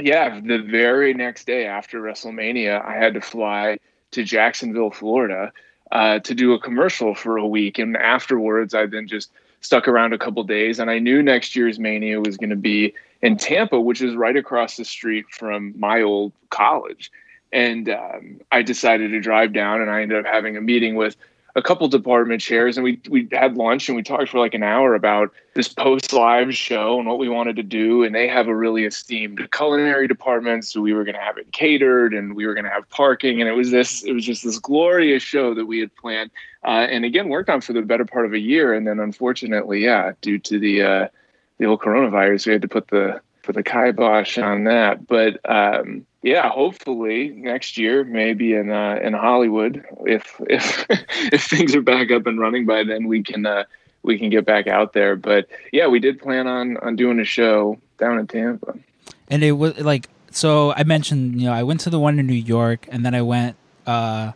yeah 0.00 0.40
the 0.40 0.58
very 0.58 1.14
next 1.14 1.46
day 1.46 1.66
after 1.66 2.00
WrestleMania 2.00 2.84
I 2.84 2.94
had 2.94 3.14
to 3.14 3.20
fly 3.20 3.78
to 4.12 4.22
Jacksonville, 4.22 4.90
Florida, 4.90 5.52
uh, 5.90 6.20
to 6.20 6.34
do 6.34 6.52
a 6.52 6.60
commercial 6.60 7.14
for 7.14 7.36
a 7.36 7.46
week. 7.46 7.78
And 7.78 7.96
afterwards, 7.96 8.74
I 8.74 8.86
then 8.86 9.08
just 9.08 9.30
stuck 9.62 9.88
around 9.88 10.12
a 10.12 10.18
couple 10.18 10.42
days. 10.44 10.78
And 10.78 10.90
I 10.90 10.98
knew 10.98 11.22
next 11.22 11.56
year's 11.56 11.78
Mania 11.78 12.20
was 12.20 12.36
going 12.36 12.50
to 12.50 12.56
be 12.56 12.94
in 13.22 13.36
Tampa, 13.36 13.80
which 13.80 14.02
is 14.02 14.14
right 14.14 14.36
across 14.36 14.76
the 14.76 14.84
street 14.84 15.24
from 15.30 15.72
my 15.78 16.02
old 16.02 16.32
college. 16.50 17.10
And 17.52 17.88
um, 17.88 18.40
I 18.50 18.62
decided 18.62 19.10
to 19.12 19.20
drive 19.20 19.52
down, 19.52 19.80
and 19.80 19.90
I 19.90 20.02
ended 20.02 20.18
up 20.18 20.26
having 20.26 20.56
a 20.56 20.60
meeting 20.60 20.94
with 20.94 21.16
a 21.54 21.62
couple 21.62 21.86
department 21.88 22.40
chairs 22.40 22.76
and 22.76 22.84
we 22.84 23.00
we 23.08 23.28
had 23.30 23.56
lunch 23.56 23.88
and 23.88 23.96
we 23.96 24.02
talked 24.02 24.30
for 24.30 24.38
like 24.38 24.54
an 24.54 24.62
hour 24.62 24.94
about 24.94 25.32
this 25.54 25.68
post 25.68 26.12
live 26.12 26.54
show 26.54 26.98
and 26.98 27.06
what 27.06 27.18
we 27.18 27.28
wanted 27.28 27.56
to 27.56 27.62
do 27.62 28.04
and 28.04 28.14
they 28.14 28.26
have 28.26 28.48
a 28.48 28.54
really 28.54 28.84
esteemed 28.84 29.50
culinary 29.52 30.08
department 30.08 30.64
so 30.64 30.80
we 30.80 30.92
were 30.92 31.04
going 31.04 31.14
to 31.14 31.20
have 31.20 31.36
it 31.36 31.52
catered 31.52 32.14
and 32.14 32.34
we 32.34 32.46
were 32.46 32.54
going 32.54 32.64
to 32.64 32.70
have 32.70 32.88
parking 32.88 33.40
and 33.40 33.48
it 33.48 33.52
was 33.52 33.70
this 33.70 34.02
it 34.02 34.12
was 34.12 34.24
just 34.24 34.44
this 34.44 34.58
glorious 34.58 35.22
show 35.22 35.54
that 35.54 35.66
we 35.66 35.78
had 35.78 35.94
planned 35.96 36.30
uh, 36.64 36.86
and 36.88 37.04
again 37.04 37.28
worked 37.28 37.50
on 37.50 37.60
for 37.60 37.74
the 37.74 37.82
better 37.82 38.04
part 38.04 38.24
of 38.24 38.32
a 38.32 38.40
year 38.40 38.72
and 38.72 38.86
then 38.86 38.98
unfortunately 38.98 39.84
yeah 39.84 40.12
due 40.22 40.38
to 40.38 40.58
the 40.58 40.82
uh, 40.82 41.08
the 41.58 41.66
old 41.66 41.80
coronavirus 41.80 42.46
we 42.46 42.52
had 42.52 42.62
to 42.62 42.68
put 42.68 42.88
the 42.88 43.20
put 43.42 43.54
the 43.54 43.62
kibosh 43.62 44.38
on 44.38 44.64
that 44.64 45.06
but 45.06 45.38
um, 45.50 46.06
yeah, 46.22 46.48
hopefully 46.48 47.30
next 47.30 47.76
year, 47.76 48.04
maybe 48.04 48.54
in 48.54 48.70
uh, 48.70 48.98
in 49.02 49.12
Hollywood, 49.12 49.84
if 50.06 50.36
if 50.48 50.86
if 51.32 51.44
things 51.44 51.74
are 51.74 51.82
back 51.82 52.10
up 52.10 52.26
and 52.26 52.38
running 52.38 52.64
by 52.64 52.84
then, 52.84 53.08
we 53.08 53.22
can 53.22 53.44
uh, 53.44 53.64
we 54.02 54.18
can 54.18 54.30
get 54.30 54.44
back 54.44 54.68
out 54.68 54.92
there. 54.92 55.16
But 55.16 55.48
yeah, 55.72 55.88
we 55.88 55.98
did 55.98 56.20
plan 56.20 56.46
on 56.46 56.76
on 56.78 56.94
doing 56.94 57.18
a 57.18 57.24
show 57.24 57.78
down 57.98 58.18
in 58.18 58.26
Tampa. 58.28 58.74
And 59.28 59.42
it 59.42 59.52
was 59.52 59.78
like 59.78 60.08
so. 60.30 60.72
I 60.74 60.84
mentioned 60.84 61.40
you 61.40 61.46
know 61.46 61.52
I 61.52 61.64
went 61.64 61.80
to 61.80 61.90
the 61.90 61.98
one 61.98 62.18
in 62.20 62.26
New 62.26 62.34
York, 62.34 62.86
and 62.90 63.04
then 63.04 63.14
I 63.14 63.22
went. 63.22 63.56
uh 63.86 64.32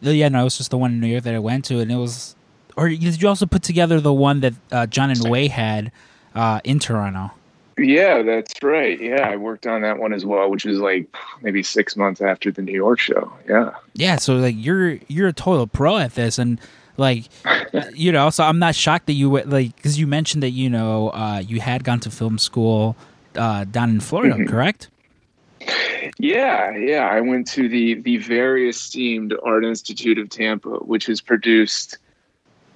Yeah, 0.00 0.28
no, 0.28 0.42
it 0.42 0.44
was 0.44 0.58
just 0.58 0.70
the 0.70 0.78
one 0.78 0.92
in 0.92 1.00
New 1.00 1.08
York 1.08 1.24
that 1.24 1.34
I 1.34 1.38
went 1.38 1.64
to, 1.66 1.80
and 1.80 1.90
it 1.90 1.96
was. 1.96 2.36
Or 2.76 2.88
did 2.88 3.22
you 3.22 3.28
also 3.28 3.46
put 3.46 3.62
together 3.62 4.00
the 4.00 4.12
one 4.12 4.40
that 4.40 4.54
uh, 4.72 4.86
John 4.86 5.08
and 5.08 5.30
Wai 5.30 5.46
had 5.46 5.92
uh, 6.34 6.60
in 6.64 6.80
Toronto? 6.80 7.30
Yeah, 7.78 8.22
that's 8.22 8.62
right. 8.62 9.00
Yeah, 9.00 9.28
I 9.28 9.36
worked 9.36 9.66
on 9.66 9.82
that 9.82 9.98
one 9.98 10.12
as 10.12 10.24
well, 10.24 10.50
which 10.50 10.64
is 10.64 10.78
like 10.78 11.06
maybe 11.42 11.62
six 11.62 11.96
months 11.96 12.20
after 12.20 12.50
the 12.50 12.62
New 12.62 12.72
York 12.72 12.98
show. 12.98 13.32
Yeah. 13.48 13.74
Yeah. 13.94 14.16
So 14.16 14.36
like 14.36 14.54
you're 14.56 14.98
you're 15.08 15.28
a 15.28 15.32
total 15.32 15.66
pro 15.66 15.98
at 15.98 16.14
this, 16.14 16.38
and 16.38 16.60
like 16.96 17.24
you 17.94 18.12
know, 18.12 18.30
so 18.30 18.44
I'm 18.44 18.58
not 18.58 18.74
shocked 18.74 19.06
that 19.06 19.14
you 19.14 19.40
like 19.42 19.74
because 19.76 19.98
you 19.98 20.06
mentioned 20.06 20.42
that 20.42 20.50
you 20.50 20.70
know 20.70 21.08
uh, 21.10 21.42
you 21.44 21.60
had 21.60 21.84
gone 21.84 22.00
to 22.00 22.10
film 22.10 22.38
school 22.38 22.96
uh, 23.36 23.64
down 23.64 23.90
in 23.90 24.00
Florida, 24.00 24.36
mm-hmm. 24.36 24.48
correct? 24.48 24.88
Yeah, 26.18 26.76
yeah. 26.76 27.08
I 27.08 27.20
went 27.20 27.46
to 27.48 27.68
the 27.68 27.94
the 27.94 28.18
very 28.18 28.68
esteemed 28.68 29.34
Art 29.44 29.64
Institute 29.64 30.18
of 30.18 30.28
Tampa, 30.28 30.70
which 30.70 31.06
has 31.06 31.20
produced. 31.20 31.98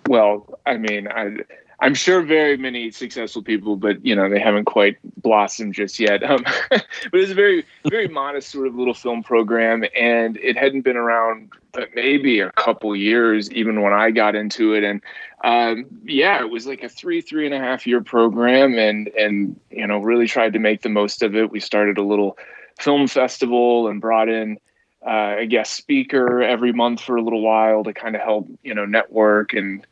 Well, 0.08 0.58
I 0.64 0.78
mean, 0.78 1.06
I 1.08 1.36
I'm 1.80 1.94
sure 1.94 2.22
very 2.22 2.56
many 2.56 2.90
successful 2.90 3.42
people, 3.42 3.76
but 3.76 4.04
you 4.04 4.14
know 4.14 4.28
they 4.28 4.40
haven't 4.40 4.64
quite 4.64 4.96
blossomed 5.22 5.74
just 5.74 6.00
yet. 6.00 6.28
Um, 6.28 6.44
but 6.70 6.84
it's 7.12 7.30
a 7.30 7.34
very 7.34 7.64
very 7.88 8.08
modest 8.20 8.50
sort 8.50 8.66
of 8.66 8.74
little 8.74 8.94
film 8.94 9.22
program, 9.22 9.84
and 9.96 10.36
it 10.38 10.56
hadn't 10.56 10.82
been 10.82 10.96
around 10.96 11.50
but 11.72 11.90
maybe 11.94 12.40
a 12.40 12.50
couple 12.52 12.96
years 12.96 13.50
even 13.52 13.82
when 13.82 13.92
I 13.92 14.10
got 14.10 14.34
into 14.34 14.74
it. 14.74 14.82
And 14.82 15.02
um, 15.44 15.86
yeah, 16.04 16.40
it 16.40 16.50
was 16.50 16.66
like 16.66 16.82
a 16.82 16.88
three 16.88 17.20
three 17.20 17.46
and 17.46 17.54
a 17.54 17.58
half 17.58 17.86
year 17.86 18.02
program, 18.02 18.76
and 18.76 19.08
and 19.08 19.58
you 19.70 19.86
know 19.86 19.98
really 19.98 20.26
tried 20.26 20.54
to 20.54 20.58
make 20.58 20.82
the 20.82 20.88
most 20.88 21.22
of 21.22 21.36
it. 21.36 21.52
We 21.52 21.60
started 21.60 21.98
a 21.98 22.02
little 22.02 22.36
film 22.80 23.06
festival 23.06 23.86
and 23.88 24.00
brought 24.00 24.28
in 24.28 24.58
uh, 25.06 25.36
a 25.38 25.46
guest 25.46 25.74
speaker 25.74 26.42
every 26.42 26.72
month 26.72 27.00
for 27.00 27.16
a 27.16 27.22
little 27.22 27.42
while 27.42 27.84
to 27.84 27.92
kind 27.92 28.16
of 28.16 28.22
help 28.22 28.48
you 28.64 28.74
know 28.74 28.84
network 28.84 29.52
and 29.52 29.86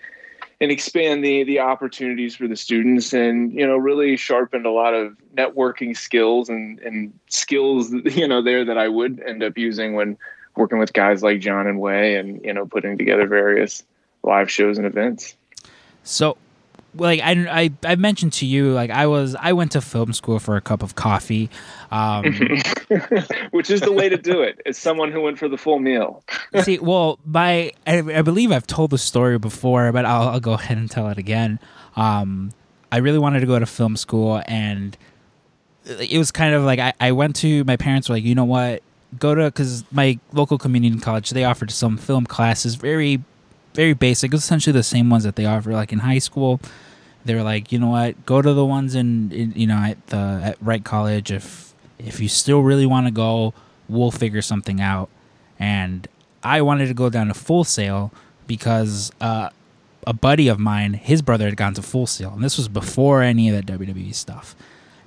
and 0.60 0.70
expand 0.70 1.24
the 1.24 1.44
the 1.44 1.58
opportunities 1.58 2.34
for 2.34 2.48
the 2.48 2.56
students 2.56 3.12
and 3.12 3.52
you 3.52 3.66
know 3.66 3.76
really 3.76 4.16
sharpened 4.16 4.66
a 4.66 4.70
lot 4.70 4.94
of 4.94 5.16
networking 5.36 5.96
skills 5.96 6.48
and 6.48 6.78
and 6.80 7.12
skills 7.28 7.92
you 8.04 8.26
know 8.26 8.42
there 8.42 8.64
that 8.64 8.78
I 8.78 8.88
would 8.88 9.20
end 9.26 9.42
up 9.42 9.58
using 9.58 9.94
when 9.94 10.16
working 10.56 10.78
with 10.78 10.92
guys 10.92 11.22
like 11.22 11.40
John 11.40 11.66
and 11.66 11.78
Wai 11.78 12.16
and 12.16 12.42
you 12.44 12.52
know 12.52 12.66
putting 12.66 12.96
together 12.96 13.26
various 13.26 13.82
live 14.22 14.50
shows 14.50 14.78
and 14.78 14.86
events. 14.86 15.36
So 16.02 16.36
like 16.98 17.20
I, 17.20 17.64
I 17.64 17.70
I 17.84 17.96
mentioned 17.96 18.32
to 18.34 18.46
you 18.46 18.72
like 18.72 18.90
I 18.90 19.06
was 19.06 19.34
I 19.36 19.52
went 19.52 19.72
to 19.72 19.80
film 19.80 20.12
school 20.12 20.38
for 20.38 20.56
a 20.56 20.60
cup 20.60 20.82
of 20.82 20.94
coffee, 20.94 21.50
um, 21.90 22.24
which 23.50 23.70
is 23.70 23.80
the 23.80 23.92
way 23.92 24.08
to 24.08 24.16
do 24.16 24.42
it. 24.42 24.60
As 24.66 24.78
someone 24.78 25.12
who 25.12 25.20
went 25.20 25.38
for 25.38 25.48
the 25.48 25.56
full 25.56 25.78
meal. 25.78 26.22
see, 26.62 26.78
well, 26.78 27.18
my 27.24 27.72
I, 27.86 27.98
I, 27.98 28.22
believe 28.22 28.52
I've 28.52 28.66
told 28.66 28.90
the 28.90 28.98
story 28.98 29.38
before, 29.38 29.92
but 29.92 30.04
I'll, 30.04 30.28
I'll 30.28 30.40
go 30.40 30.52
ahead 30.52 30.78
and 30.78 30.90
tell 30.90 31.08
it 31.08 31.18
again. 31.18 31.58
Um, 31.96 32.52
I 32.90 32.98
really 32.98 33.18
wanted 33.18 33.40
to 33.40 33.46
go 33.46 33.58
to 33.58 33.66
film 33.66 33.96
school, 33.96 34.42
and 34.46 34.96
it 35.84 36.18
was 36.18 36.30
kind 36.30 36.54
of 36.54 36.64
like 36.64 36.78
I, 36.78 36.92
I 37.00 37.12
went 37.12 37.36
to 37.36 37.64
my 37.64 37.76
parents 37.76 38.08
were 38.08 38.16
like, 38.16 38.24
you 38.24 38.34
know 38.34 38.44
what, 38.44 38.82
go 39.18 39.34
to 39.34 39.44
because 39.44 39.84
my 39.92 40.18
local 40.32 40.58
community 40.58 40.98
college 40.98 41.30
they 41.30 41.44
offered 41.44 41.70
some 41.70 41.96
film 41.96 42.26
classes, 42.26 42.74
very 42.74 43.22
very 43.74 43.92
basic. 43.92 44.32
It's 44.32 44.42
essentially 44.42 44.72
the 44.72 44.82
same 44.82 45.10
ones 45.10 45.24
that 45.24 45.36
they 45.36 45.44
offer 45.44 45.72
like 45.72 45.92
in 45.92 46.00
high 46.00 46.18
school 46.18 46.60
they 47.26 47.34
were 47.34 47.42
like, 47.42 47.72
you 47.72 47.78
know 47.78 47.88
what, 47.88 48.24
go 48.26 48.40
to 48.40 48.52
the 48.52 48.64
ones 48.64 48.94
in, 48.94 49.32
in 49.32 49.52
you 49.56 49.66
know 49.66 49.76
at 49.76 50.06
the 50.08 50.40
at 50.44 50.56
Wright 50.60 50.84
College 50.84 51.30
if 51.30 51.74
if 51.98 52.20
you 52.20 52.28
still 52.28 52.62
really 52.62 52.86
want 52.86 53.06
to 53.06 53.12
go, 53.12 53.54
we'll 53.88 54.10
figure 54.10 54.42
something 54.42 54.80
out. 54.80 55.08
And 55.58 56.06
I 56.42 56.62
wanted 56.62 56.88
to 56.88 56.94
go 56.94 57.10
down 57.10 57.28
to 57.28 57.34
Full 57.34 57.64
Sail 57.64 58.12
because 58.46 59.10
uh, 59.20 59.50
a 60.06 60.12
buddy 60.12 60.48
of 60.48 60.58
mine, 60.58 60.94
his 60.94 61.22
brother 61.22 61.46
had 61.46 61.56
gone 61.56 61.74
to 61.74 61.82
Full 61.82 62.06
Sail, 62.06 62.32
and 62.32 62.44
this 62.44 62.56
was 62.56 62.68
before 62.68 63.22
any 63.22 63.48
of 63.48 63.56
that 63.56 63.78
WWE 63.78 64.14
stuff. 64.14 64.54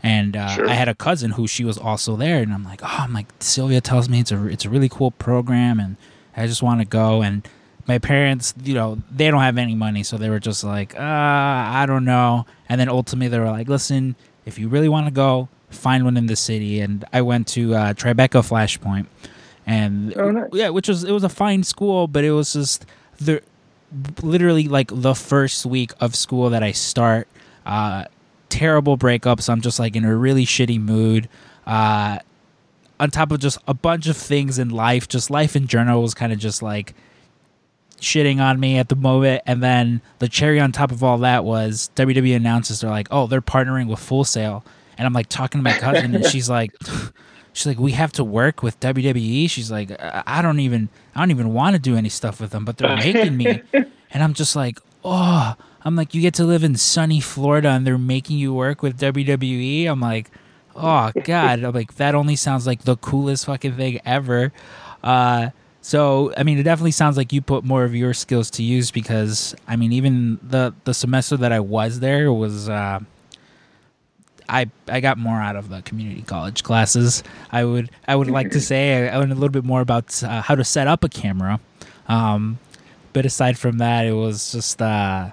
And 0.01 0.35
uh, 0.37 0.47
sure. 0.47 0.69
I 0.69 0.73
had 0.73 0.87
a 0.87 0.95
cousin 0.95 1.31
who 1.31 1.45
she 1.47 1.63
was 1.63 1.77
also 1.77 2.15
there, 2.15 2.41
and 2.41 2.53
I'm 2.53 2.63
like, 2.63 2.81
oh, 2.83 2.97
I'm 2.99 3.13
like 3.13 3.27
Sylvia 3.39 3.81
tells 3.81 4.09
me 4.09 4.21
it's 4.21 4.31
a 4.31 4.47
it's 4.47 4.65
a 4.65 4.69
really 4.69 4.89
cool 4.89 5.11
program, 5.11 5.79
and 5.79 5.97
I 6.35 6.47
just 6.47 6.63
want 6.63 6.81
to 6.81 6.85
go. 6.85 7.21
And 7.21 7.47
my 7.89 7.97
parents, 7.97 8.53
you 8.63 8.75
know, 8.75 8.99
they 9.09 9.31
don't 9.31 9.41
have 9.41 9.57
any 9.57 9.73
money, 9.73 10.03
so 10.03 10.15
they 10.15 10.29
were 10.29 10.39
just 10.39 10.63
like, 10.63 10.95
uh, 10.95 11.01
I 11.01 11.85
don't 11.87 12.05
know. 12.05 12.45
And 12.69 12.79
then 12.79 12.87
ultimately, 12.87 13.29
they 13.29 13.39
were 13.39 13.49
like, 13.49 13.67
listen, 13.67 14.15
if 14.45 14.59
you 14.59 14.69
really 14.69 14.87
want 14.87 15.07
to 15.07 15.11
go, 15.11 15.49
find 15.71 16.05
one 16.05 16.15
in 16.15 16.27
the 16.27 16.35
city. 16.35 16.81
And 16.81 17.03
I 17.11 17.23
went 17.23 17.47
to 17.49 17.73
uh, 17.73 17.93
Tribeca 17.93 18.45
Flashpoint, 18.47 19.07
and 19.65 20.15
oh, 20.15 20.29
nice. 20.29 20.49
yeah, 20.53 20.69
which 20.69 20.87
was 20.87 21.03
it 21.03 21.11
was 21.11 21.23
a 21.23 21.29
fine 21.29 21.63
school, 21.63 22.07
but 22.07 22.23
it 22.23 22.31
was 22.31 22.53
just 22.53 22.85
the 23.19 23.41
literally 24.21 24.67
like 24.67 24.91
the 24.93 25.15
first 25.15 25.65
week 25.65 25.91
of 25.99 26.15
school 26.15 26.51
that 26.51 26.61
I 26.61 26.71
start. 26.71 27.27
Uh, 27.65 28.05
terrible 28.49 28.97
breakups. 28.97 29.49
I'm 29.49 29.61
just 29.61 29.79
like 29.79 29.95
in 29.95 30.05
a 30.05 30.15
really 30.15 30.45
shitty 30.45 30.79
mood. 30.79 31.27
Uh, 31.65 32.19
on 32.99 33.09
top 33.09 33.31
of 33.31 33.39
just 33.39 33.57
a 33.67 33.73
bunch 33.73 34.05
of 34.07 34.15
things 34.15 34.59
in 34.59 34.69
life, 34.69 35.07
just 35.07 35.31
life 35.31 35.55
in 35.55 35.65
general 35.65 36.03
was 36.03 36.13
kind 36.13 36.31
of 36.31 36.37
just 36.37 36.61
like 36.61 36.93
shitting 37.99 38.39
on 38.39 38.59
me 38.59 38.77
at 38.77 38.89
the 38.89 38.95
moment. 38.95 39.43
And 39.45 39.61
then 39.61 40.01
the 40.19 40.27
cherry 40.27 40.59
on 40.59 40.71
top 40.71 40.91
of 40.91 41.03
all 41.03 41.17
that 41.19 41.43
was 41.43 41.89
WWE 41.95 42.35
announces 42.35 42.81
they're 42.81 42.89
like, 42.89 43.07
oh, 43.11 43.27
they're 43.27 43.41
partnering 43.41 43.87
with 43.87 43.99
Full 43.99 44.23
Sail. 44.23 44.63
And 44.97 45.05
I'm 45.05 45.13
like 45.13 45.29
talking 45.29 45.59
to 45.59 45.63
my 45.63 45.73
cousin, 45.77 46.13
and 46.13 46.25
she's 46.25 46.49
like, 46.49 46.71
she's 47.53 47.65
like, 47.65 47.79
we 47.79 47.93
have 47.93 48.11
to 48.13 48.23
work 48.23 48.61
with 48.61 48.79
WWE. 48.79 49.49
She's 49.49 49.71
like, 49.71 49.91
I 49.99 50.41
don't 50.41 50.59
even, 50.59 50.89
I 51.15 51.21
don't 51.21 51.31
even 51.31 51.53
want 51.53 51.75
to 51.75 51.79
do 51.79 51.95
any 51.95 52.09
stuff 52.09 52.41
with 52.41 52.51
them, 52.51 52.65
but 52.65 52.77
they're 52.77 52.95
making 52.95 53.37
me. 53.37 53.61
And 54.11 54.23
I'm 54.23 54.33
just 54.33 54.55
like, 54.55 54.79
oh, 55.03 55.55
I'm 55.83 55.95
like, 55.95 56.15
you 56.15 56.21
get 56.21 56.33
to 56.33 56.43
live 56.43 56.63
in 56.63 56.75
sunny 56.75 57.19
Florida, 57.19 57.69
and 57.69 57.85
they're 57.85 57.99
making 57.99 58.39
you 58.39 58.55
work 58.55 58.81
with 58.81 58.99
WWE. 58.99 59.85
I'm 59.85 59.99
like, 59.99 60.31
oh 60.75 61.11
god, 61.23 61.63
I'm 61.63 61.73
like 61.73 61.95
that 61.95 62.15
only 62.15 62.35
sounds 62.35 62.65
like 62.65 62.83
the 62.83 62.97
coolest 62.97 63.45
fucking 63.45 63.75
thing 63.75 63.99
ever. 64.05 64.51
Uh, 65.03 65.49
so 65.81 66.33
I 66.37 66.43
mean, 66.43 66.57
it 66.57 66.63
definitely 66.63 66.91
sounds 66.91 67.17
like 67.17 67.33
you 67.33 67.41
put 67.41 67.63
more 67.63 67.83
of 67.83 67.95
your 67.95 68.13
skills 68.13 68.49
to 68.51 68.63
use 68.63 68.91
because 68.91 69.55
I 69.67 69.75
mean, 69.75 69.93
even 69.93 70.39
the 70.43 70.73
the 70.83 70.93
semester 70.93 71.37
that 71.37 71.51
I 71.51 71.59
was 71.59 71.99
there 71.99 72.31
was. 72.31 72.69
Uh, 72.69 72.99
I, 74.51 74.67
I 74.87 74.99
got 74.99 75.19
more 75.19 75.39
out 75.39 75.55
of 75.55 75.69
the 75.69 75.83
community 75.83 76.23
college 76.23 76.63
classes. 76.63 77.21
I 77.51 77.63
would 77.63 77.91
I 78.07 78.15
would 78.15 78.31
like 78.31 78.49
to 78.51 78.59
say 78.59 79.07
I, 79.07 79.13
I 79.13 79.17
learned 79.17 79.31
a 79.31 79.35
little 79.35 79.49
bit 79.49 79.63
more 79.63 79.79
about 79.79 80.23
uh, 80.23 80.41
how 80.41 80.55
to 80.55 80.63
set 80.63 80.87
up 80.87 81.03
a 81.03 81.09
camera, 81.09 81.59
um, 82.07 82.57
but 83.13 83.27
aside 83.27 83.59
from 83.59 83.77
that, 83.77 84.07
it 84.07 84.13
was 84.13 84.51
just 84.51 84.81
uh, 84.81 85.29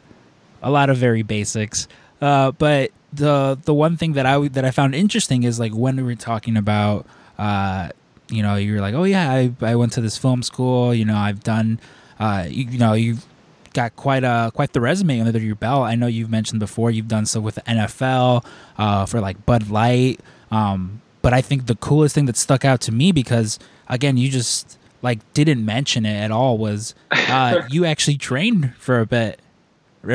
a 0.63 0.71
lot 0.71 0.91
of 0.91 0.99
very 0.99 1.23
basics. 1.23 1.89
Uh, 2.21 2.51
but 2.53 2.91
the 3.13 3.59
the 3.65 3.75
one 3.75 3.97
thing 3.97 4.13
that 4.15 4.27
I 4.27 4.49
that 4.49 4.65
I 4.65 4.71
found 4.71 4.95
interesting 4.95 5.43
is 5.43 5.59
like 5.59 5.73
when 5.73 5.97
we 5.97 6.03
were 6.03 6.15
talking 6.15 6.57
about, 6.57 7.07
uh, 7.39 7.89
you 8.29 8.43
know, 8.43 8.57
you're 8.57 8.81
like, 8.81 8.95
oh 8.95 9.05
yeah, 9.05 9.31
I 9.31 9.53
I 9.61 9.77
went 9.77 9.93
to 9.93 10.01
this 10.01 10.17
film 10.17 10.43
school. 10.43 10.95
You 10.95 11.05
know, 11.05 11.17
I've 11.17 11.43
done, 11.43 11.81
uh, 12.19 12.47
you, 12.49 12.67
you 12.71 12.79
know, 12.79 12.93
you've 12.93 13.25
got 13.73 13.95
quite 13.95 14.25
a 14.25 14.51
quite 14.55 14.73
the 14.73 14.81
resume 14.81 15.21
under 15.21 15.39
your 15.39 15.55
belt. 15.55 15.85
I 15.85 15.95
know 15.95 16.07
you've 16.07 16.31
mentioned 16.31 16.61
before 16.61 16.91
you've 16.91 17.09
done 17.09 17.27
stuff 17.27 17.43
with 17.43 17.57
the 17.57 17.63
NFL, 17.63 18.45
uh, 18.79 19.07
for 19.07 19.21
like 19.21 19.45
Bud 19.47 19.71
Light. 19.71 20.21
Um, 20.51 21.03
but 21.23 21.33
I 21.33 21.41
think 21.41 21.67
the 21.67 21.77
coolest 21.77 22.15
thing 22.15 22.27
that 22.27 22.37
stuck 22.37 22.65
out 22.65 22.81
to 22.83 22.93
me 22.93 23.13
because 23.13 23.59
again, 23.89 24.17
you 24.17 24.31
just 24.31 24.79
like 25.03 25.21
didn't 25.35 25.65
mention 25.65 26.07
it 26.07 26.17
at 26.17 26.31
all 26.31 26.59
was 26.59 26.95
uh, 27.11 27.63
you 27.71 27.85
actually 27.85 28.17
trained 28.17 28.75
for 28.77 29.01
a 29.01 29.07
bit 29.07 29.41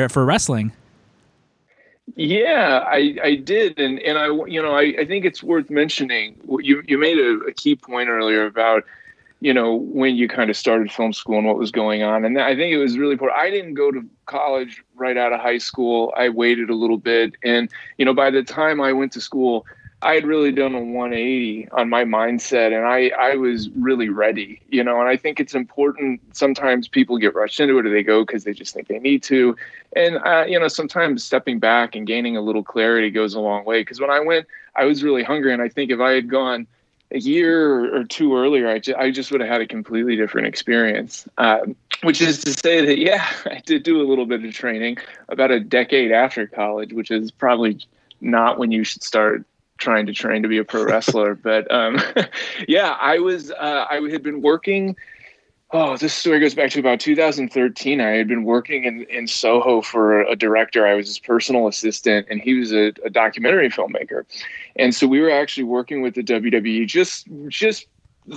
for 0.08 0.24
wrestling. 0.24 0.72
Yeah, 2.16 2.84
I, 2.86 3.16
I 3.22 3.34
did, 3.36 3.78
and 3.78 3.98
and 4.00 4.18
I 4.18 4.26
you 4.46 4.60
know 4.60 4.74
I, 4.74 4.94
I 4.98 5.06
think 5.06 5.24
it's 5.24 5.42
worth 5.42 5.70
mentioning. 5.70 6.38
You 6.60 6.82
you 6.86 6.98
made 6.98 7.18
a, 7.18 7.38
a 7.48 7.52
key 7.52 7.76
point 7.76 8.08
earlier 8.08 8.44
about 8.44 8.84
you 9.40 9.54
know 9.54 9.76
when 9.76 10.16
you 10.16 10.28
kind 10.28 10.50
of 10.50 10.56
started 10.56 10.92
film 10.92 11.12
school 11.12 11.38
and 11.38 11.46
what 11.46 11.56
was 11.56 11.70
going 11.70 12.02
on, 12.02 12.24
and 12.24 12.38
I 12.40 12.54
think 12.56 12.72
it 12.72 12.78
was 12.78 12.98
really 12.98 13.12
important. 13.12 13.40
I 13.40 13.50
didn't 13.50 13.74
go 13.74 13.90
to 13.92 14.04
college 14.26 14.82
right 14.94 15.16
out 15.16 15.32
of 15.32 15.40
high 15.40 15.58
school. 15.58 16.12
I 16.16 16.28
waited 16.28 16.70
a 16.70 16.74
little 16.74 16.98
bit, 16.98 17.34
and 17.44 17.70
you 17.98 18.04
know 18.04 18.14
by 18.14 18.30
the 18.30 18.42
time 18.42 18.80
I 18.80 18.92
went 18.92 19.12
to 19.12 19.20
school, 19.20 19.64
I 20.02 20.14
had 20.14 20.26
really 20.26 20.50
done 20.50 20.74
a 20.74 20.80
180 20.80 21.68
on 21.70 21.88
my 21.88 22.04
mindset 22.04 22.76
and 22.76 22.84
I, 22.84 23.12
I 23.18 23.36
was 23.36 23.70
really 23.70 24.08
ready, 24.08 24.60
you 24.68 24.82
know, 24.82 24.98
and 24.98 25.08
I 25.08 25.16
think 25.16 25.38
it's 25.38 25.54
important. 25.54 26.20
Sometimes 26.34 26.88
people 26.88 27.18
get 27.18 27.34
rushed 27.34 27.60
into 27.60 27.78
it 27.78 27.86
or 27.86 27.90
they 27.90 28.02
go 28.02 28.24
because 28.24 28.42
they 28.42 28.52
just 28.52 28.74
think 28.74 28.88
they 28.88 28.98
need 28.98 29.22
to. 29.24 29.56
And, 29.94 30.18
uh, 30.18 30.44
you 30.48 30.58
know, 30.58 30.66
sometimes 30.66 31.22
stepping 31.22 31.60
back 31.60 31.94
and 31.94 32.06
gaining 32.06 32.36
a 32.36 32.40
little 32.40 32.64
clarity 32.64 33.10
goes 33.10 33.34
a 33.34 33.40
long 33.40 33.64
way. 33.64 33.82
Because 33.82 34.00
when 34.00 34.10
I 34.10 34.18
went, 34.18 34.46
I 34.74 34.86
was 34.86 35.04
really 35.04 35.22
hungry. 35.22 35.52
And 35.52 35.62
I 35.62 35.68
think 35.68 35.92
if 35.92 36.00
I 36.00 36.10
had 36.10 36.28
gone 36.28 36.66
a 37.12 37.18
year 37.18 37.94
or 37.94 38.02
two 38.02 38.36
earlier, 38.36 38.68
I, 38.68 38.80
ju- 38.80 38.96
I 38.98 39.12
just 39.12 39.30
would 39.30 39.40
have 39.40 39.50
had 39.50 39.60
a 39.60 39.66
completely 39.66 40.16
different 40.16 40.48
experience. 40.48 41.28
Um, 41.38 41.76
which 42.02 42.20
is 42.20 42.42
to 42.42 42.52
say 42.52 42.84
that, 42.84 42.98
yeah, 42.98 43.30
I 43.46 43.62
did 43.64 43.84
do 43.84 44.00
a 44.00 44.06
little 44.08 44.26
bit 44.26 44.44
of 44.44 44.52
training 44.52 44.96
about 45.28 45.52
a 45.52 45.60
decade 45.60 46.10
after 46.10 46.48
college, 46.48 46.92
which 46.92 47.12
is 47.12 47.30
probably 47.30 47.78
not 48.20 48.58
when 48.58 48.72
you 48.72 48.82
should 48.82 49.02
start 49.02 49.44
trying 49.82 50.06
to 50.06 50.12
train 50.12 50.42
to 50.42 50.48
be 50.48 50.58
a 50.58 50.64
pro 50.64 50.84
wrestler. 50.84 51.34
but 51.50 51.70
um, 51.70 52.00
yeah, 52.68 52.96
I 53.00 53.18
was 53.18 53.50
uh, 53.50 53.86
I 53.90 54.00
had 54.10 54.22
been 54.22 54.40
working. 54.40 54.96
Oh, 55.74 55.96
this 55.96 56.12
story 56.12 56.38
goes 56.38 56.54
back 56.54 56.70
to 56.72 56.80
about 56.80 57.00
2013. 57.00 57.98
I 57.98 58.10
had 58.10 58.28
been 58.28 58.44
working 58.44 58.84
in, 58.84 59.04
in 59.04 59.26
Soho 59.26 59.80
for 59.80 60.20
a 60.20 60.36
director. 60.36 60.86
I 60.86 60.92
was 60.92 61.06
his 61.06 61.18
personal 61.18 61.66
assistant, 61.66 62.26
and 62.28 62.42
he 62.42 62.52
was 62.52 62.72
a, 62.72 62.92
a 63.06 63.08
documentary 63.08 63.70
filmmaker. 63.70 64.26
And 64.76 64.94
so 64.94 65.06
we 65.06 65.18
were 65.18 65.30
actually 65.30 65.64
working 65.64 66.02
with 66.02 66.14
the 66.14 66.22
WWE 66.22 66.86
just 66.86 67.26
just 67.48 67.86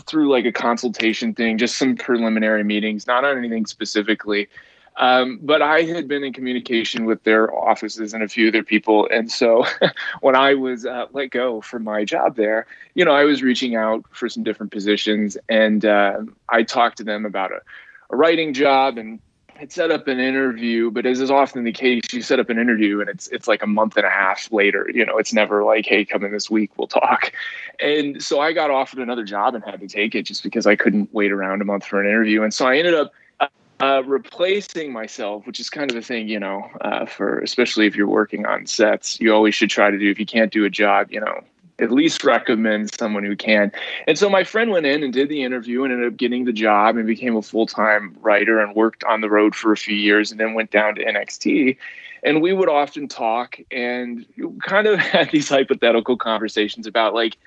through 0.08 0.31
like 0.31 0.45
a 0.45 0.51
consultation 0.51 1.34
thing, 1.34 1.58
just 1.58 1.77
some 1.77 1.95
preliminary 1.95 2.63
meetings, 2.63 3.05
not 3.05 3.25
on 3.25 3.38
anything 3.38 3.65
specifically. 3.65 4.47
Um, 4.97 5.39
but 5.41 5.62
I 5.62 5.81
had 5.81 6.08
been 6.08 6.23
in 6.23 6.31
communication 6.31 7.05
with 7.05 7.23
their 7.23 7.53
offices 7.53 8.13
and 8.13 8.23
a 8.23 8.27
few 8.27 8.47
other 8.47 8.63
people. 8.63 9.08
And 9.12 9.29
so 9.29 9.65
when 10.21 10.36
I 10.36 10.53
was 10.53 10.86
uh, 10.86 11.08
let 11.12 11.31
go 11.31 11.62
from 11.62 11.84
my 11.84 12.05
job 12.05 12.36
there, 12.36 12.65
you 12.93 13.03
know, 13.03 13.12
I 13.12 13.25
was 13.25 13.43
reaching 13.43 13.75
out 13.75 14.05
for 14.12 14.29
some 14.29 14.43
different 14.43 14.71
positions 14.71 15.38
and 15.49 15.86
uh, 15.86 16.21
I 16.49 16.63
talked 16.63 16.97
to 16.97 17.03
them 17.03 17.25
about 17.25 17.51
a, 17.51 17.62
a 18.10 18.15
writing 18.15 18.53
job 18.53 18.97
and 18.97 19.19
had 19.55 19.71
set 19.71 19.89
up 19.89 20.08
an 20.08 20.19
interview, 20.19 20.91
but 20.91 21.05
as 21.05 21.21
is 21.21 21.31
often 21.31 21.63
the 21.63 21.71
case, 21.71 22.01
you 22.12 22.21
set 22.21 22.39
up 22.39 22.49
an 22.49 22.60
interview 22.60 22.99
and 22.99 23.10
it's 23.10 23.27
it's 23.29 23.47
like 23.47 23.63
a 23.63 23.67
month 23.67 23.95
and 23.95 24.05
a 24.05 24.10
half 24.10 24.51
later. 24.51 24.89
You 24.93 25.05
know, 25.05 25.17
it's 25.17 25.34
never 25.34 25.63
like, 25.63 25.86
hey, 25.86 26.03
come 26.03 26.23
in 26.23 26.31
this 26.31 26.49
week, 26.49 26.71
we'll 26.77 26.88
talk. 26.88 27.31
And 27.79 28.21
so 28.21 28.39
I 28.39 28.53
got 28.53 28.69
offered 28.69 28.99
another 28.99 29.23
job 29.23 29.55
and 29.55 29.63
had 29.63 29.79
to 29.79 29.88
take 29.88 30.13
it 30.13 30.23
just 30.23 30.43
because 30.43 30.65
I 30.67 30.75
couldn't 30.75 31.13
wait 31.13 31.31
around 31.31 31.62
a 31.62 31.65
month 31.65 31.86
for 31.86 32.01
an 32.01 32.08
interview. 32.08 32.43
And 32.43 32.53
so 32.53 32.67
I 32.67 32.77
ended 32.77 32.95
up 32.95 33.13
uh, 33.79 34.03
replacing 34.05 34.93
myself, 34.93 35.45
which 35.45 35.59
is 35.59 35.69
kind 35.69 35.91
of 35.91 35.97
a 35.97 36.01
thing, 36.01 36.27
you 36.27 36.39
know, 36.39 36.69
uh, 36.81 37.05
for 37.05 37.39
especially 37.39 37.88
if 37.88 37.95
you're 37.95 38.07
working 38.07 38.45
on 38.45 38.65
sets, 38.65 39.19
you 39.19 39.33
always 39.33 39.53
should 39.53 39.69
try 39.69 39.91
to 39.91 39.97
do. 39.97 40.09
If 40.09 40.19
you 40.19 40.25
can't 40.25 40.51
do 40.51 40.65
a 40.65 40.69
job, 40.69 41.11
you 41.11 41.19
know, 41.19 41.41
at 41.79 41.91
least 41.91 42.23
recommend 42.23 42.93
someone 42.93 43.23
who 43.23 43.35
can. 43.35 43.71
And 44.07 44.17
so 44.17 44.29
my 44.29 44.43
friend 44.43 44.71
went 44.71 44.85
in 44.85 45.03
and 45.03 45.11
did 45.11 45.29
the 45.29 45.43
interview 45.43 45.83
and 45.83 45.91
ended 45.91 46.13
up 46.13 46.17
getting 46.17 46.45
the 46.45 46.53
job 46.53 46.95
and 46.95 47.05
became 47.05 47.35
a 47.35 47.41
full 47.41 47.67
time 47.67 48.15
writer 48.21 48.59
and 48.59 48.75
worked 48.75 49.03
on 49.03 49.21
the 49.21 49.29
road 49.29 49.55
for 49.55 49.71
a 49.71 49.77
few 49.77 49.95
years 49.95 50.31
and 50.31 50.39
then 50.39 50.53
went 50.53 50.71
down 50.71 50.95
to 50.95 51.05
NXT. 51.05 51.77
And 52.23 52.41
we 52.41 52.53
would 52.53 52.69
often 52.69 53.07
talk 53.07 53.59
and 53.71 54.25
kind 54.63 54.88
of 54.88 54.99
had 54.99 55.31
these 55.31 55.49
hypothetical 55.49 56.17
conversations 56.17 56.88
about 56.88 57.13
like, 57.13 57.38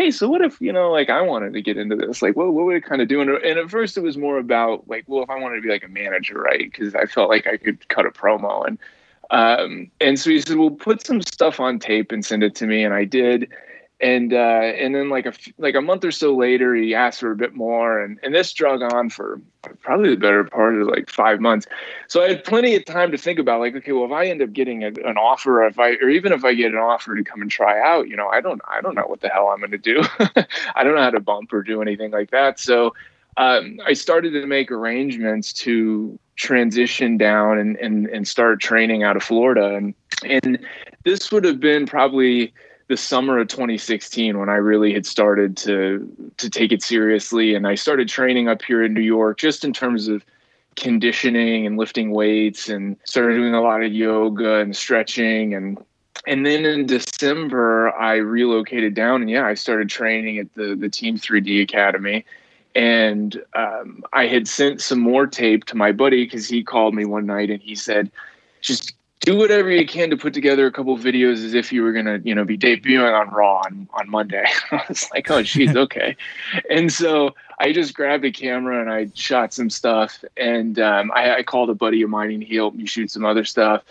hey, 0.00 0.10
so 0.10 0.30
what 0.30 0.40
if, 0.40 0.58
you 0.62 0.72
know, 0.72 0.90
like 0.90 1.10
I 1.10 1.20
wanted 1.20 1.52
to 1.52 1.60
get 1.60 1.76
into 1.76 1.94
this? 1.94 2.22
Like, 2.22 2.34
what, 2.34 2.54
what 2.54 2.64
would 2.64 2.76
it 2.76 2.84
kind 2.84 3.02
of 3.02 3.08
do? 3.08 3.20
And, 3.20 3.28
and 3.28 3.58
at 3.58 3.68
first 3.68 3.98
it 3.98 4.00
was 4.00 4.16
more 4.16 4.38
about 4.38 4.88
like, 4.88 5.04
well, 5.06 5.22
if 5.22 5.28
I 5.28 5.38
wanted 5.38 5.56
to 5.56 5.60
be 5.60 5.68
like 5.68 5.84
a 5.84 5.88
manager, 5.88 6.40
right? 6.40 6.70
Because 6.72 6.94
I 6.94 7.04
felt 7.04 7.28
like 7.28 7.46
I 7.46 7.58
could 7.58 7.86
cut 7.88 8.06
a 8.06 8.10
promo. 8.10 8.66
And, 8.66 8.78
um, 9.30 9.90
and 10.00 10.18
so 10.18 10.30
he 10.30 10.40
said, 10.40 10.56
well, 10.56 10.70
put 10.70 11.04
some 11.04 11.20
stuff 11.20 11.60
on 11.60 11.78
tape 11.78 12.12
and 12.12 12.24
send 12.24 12.42
it 12.42 12.54
to 12.54 12.66
me. 12.66 12.82
And 12.82 12.94
I 12.94 13.04
did 13.04 13.50
and 14.00 14.32
uh, 14.32 14.36
and 14.36 14.94
then 14.94 15.10
like 15.10 15.26
a 15.26 15.32
like 15.58 15.74
a 15.74 15.80
month 15.82 16.04
or 16.04 16.10
so 16.10 16.34
later, 16.34 16.74
he 16.74 16.94
asked 16.94 17.20
for 17.20 17.30
a 17.30 17.36
bit 17.36 17.54
more, 17.54 18.00
and 18.00 18.18
and 18.22 18.34
this 18.34 18.52
drug 18.52 18.82
on 18.82 19.10
for 19.10 19.40
probably 19.80 20.10
the 20.10 20.16
better 20.16 20.44
part 20.44 20.80
of 20.80 20.88
like 20.88 21.10
five 21.10 21.40
months. 21.40 21.66
So 22.08 22.22
I 22.22 22.28
had 22.28 22.44
plenty 22.44 22.74
of 22.74 22.84
time 22.86 23.10
to 23.10 23.18
think 23.18 23.38
about 23.38 23.60
like, 23.60 23.76
okay, 23.76 23.92
well, 23.92 24.06
if 24.06 24.12
I 24.12 24.26
end 24.26 24.40
up 24.40 24.52
getting 24.52 24.84
a, 24.84 24.88
an 24.88 25.18
offer, 25.18 25.62
or 25.62 25.66
if 25.66 25.78
I 25.78 25.90
or 25.96 26.08
even 26.08 26.32
if 26.32 26.44
I 26.44 26.54
get 26.54 26.72
an 26.72 26.78
offer 26.78 27.14
to 27.14 27.22
come 27.22 27.42
and 27.42 27.50
try 27.50 27.78
out, 27.80 28.08
you 28.08 28.16
know, 28.16 28.28
I 28.28 28.40
don't 28.40 28.62
I 28.66 28.80
don't 28.80 28.94
know 28.94 29.06
what 29.06 29.20
the 29.20 29.28
hell 29.28 29.48
I'm 29.48 29.58
going 29.58 29.70
to 29.72 29.78
do. 29.78 30.02
I 30.74 30.82
don't 30.82 30.94
know 30.94 31.02
how 31.02 31.10
to 31.10 31.20
bump 31.20 31.52
or 31.52 31.62
do 31.62 31.82
anything 31.82 32.10
like 32.10 32.30
that. 32.30 32.58
So 32.58 32.94
um, 33.36 33.80
I 33.86 33.92
started 33.92 34.30
to 34.30 34.46
make 34.46 34.70
arrangements 34.70 35.52
to 35.54 36.18
transition 36.36 37.18
down 37.18 37.58
and 37.58 37.76
and 37.76 38.06
and 38.06 38.26
start 38.26 38.60
training 38.60 39.02
out 39.02 39.16
of 39.16 39.22
Florida, 39.22 39.74
and 39.74 39.94
and 40.24 40.58
this 41.04 41.30
would 41.30 41.44
have 41.44 41.60
been 41.60 41.84
probably 41.84 42.54
the 42.90 42.96
summer 42.96 43.38
of 43.38 43.46
2016 43.46 44.36
when 44.36 44.48
I 44.48 44.56
really 44.56 44.92
had 44.92 45.06
started 45.06 45.56
to 45.58 46.32
to 46.38 46.50
take 46.50 46.72
it 46.72 46.82
seriously. 46.82 47.54
And 47.54 47.66
I 47.68 47.76
started 47.76 48.08
training 48.08 48.48
up 48.48 48.62
here 48.62 48.82
in 48.82 48.92
New 48.92 49.00
York 49.00 49.38
just 49.38 49.64
in 49.64 49.72
terms 49.72 50.08
of 50.08 50.24
conditioning 50.74 51.66
and 51.66 51.78
lifting 51.78 52.10
weights 52.10 52.68
and 52.68 52.96
started 53.04 53.36
doing 53.36 53.54
a 53.54 53.62
lot 53.62 53.84
of 53.84 53.92
yoga 53.92 54.56
and 54.56 54.76
stretching. 54.76 55.54
And 55.54 55.78
and 56.26 56.44
then 56.44 56.64
in 56.64 56.86
December 56.86 57.92
I 57.96 58.16
relocated 58.16 58.94
down 58.94 59.20
and 59.20 59.30
yeah 59.30 59.46
I 59.46 59.54
started 59.54 59.88
training 59.88 60.38
at 60.38 60.52
the 60.54 60.74
the 60.74 60.88
Team 60.88 61.16
3D 61.16 61.62
Academy. 61.62 62.24
And 62.74 63.40
um, 63.54 64.02
I 64.12 64.26
had 64.26 64.48
sent 64.48 64.80
some 64.80 65.00
more 65.00 65.28
tape 65.28 65.64
to 65.66 65.76
my 65.76 65.92
buddy 65.92 66.24
because 66.24 66.48
he 66.48 66.64
called 66.64 66.94
me 66.94 67.04
one 67.04 67.26
night 67.26 67.50
and 67.50 67.62
he 67.62 67.76
said 67.76 68.10
just 68.60 68.94
do 69.20 69.36
whatever 69.36 69.70
you 69.70 69.86
can 69.86 70.08
to 70.10 70.16
put 70.16 70.32
together 70.32 70.66
a 70.66 70.72
couple 70.72 70.96
videos 70.96 71.44
as 71.44 71.52
if 71.52 71.72
you 71.72 71.82
were 71.82 71.92
gonna, 71.92 72.20
you 72.24 72.34
know, 72.34 72.44
be 72.44 72.56
debuting 72.56 73.18
on 73.18 73.28
Raw 73.28 73.58
on, 73.58 73.88
on 73.92 74.08
Monday. 74.08 74.46
I 74.70 74.82
was 74.88 75.08
like, 75.12 75.30
oh 75.30 75.42
geez, 75.42 75.76
okay. 75.76 76.16
and 76.70 76.92
so 76.92 77.34
I 77.58 77.72
just 77.72 77.94
grabbed 77.94 78.24
a 78.24 78.32
camera 78.32 78.80
and 78.80 78.90
I 78.90 79.10
shot 79.14 79.52
some 79.52 79.68
stuff 79.68 80.24
and 80.36 80.78
um, 80.78 81.12
I, 81.14 81.36
I, 81.36 81.42
called 81.42 81.68
a 81.68 81.74
buddy 81.74 82.00
of 82.00 82.08
mine 82.08 82.30
and 82.30 82.42
he 82.42 82.56
helped 82.56 82.76
me 82.76 82.86
shoot 82.86 83.10
some 83.10 83.26
other 83.26 83.44
stuff. 83.44 83.82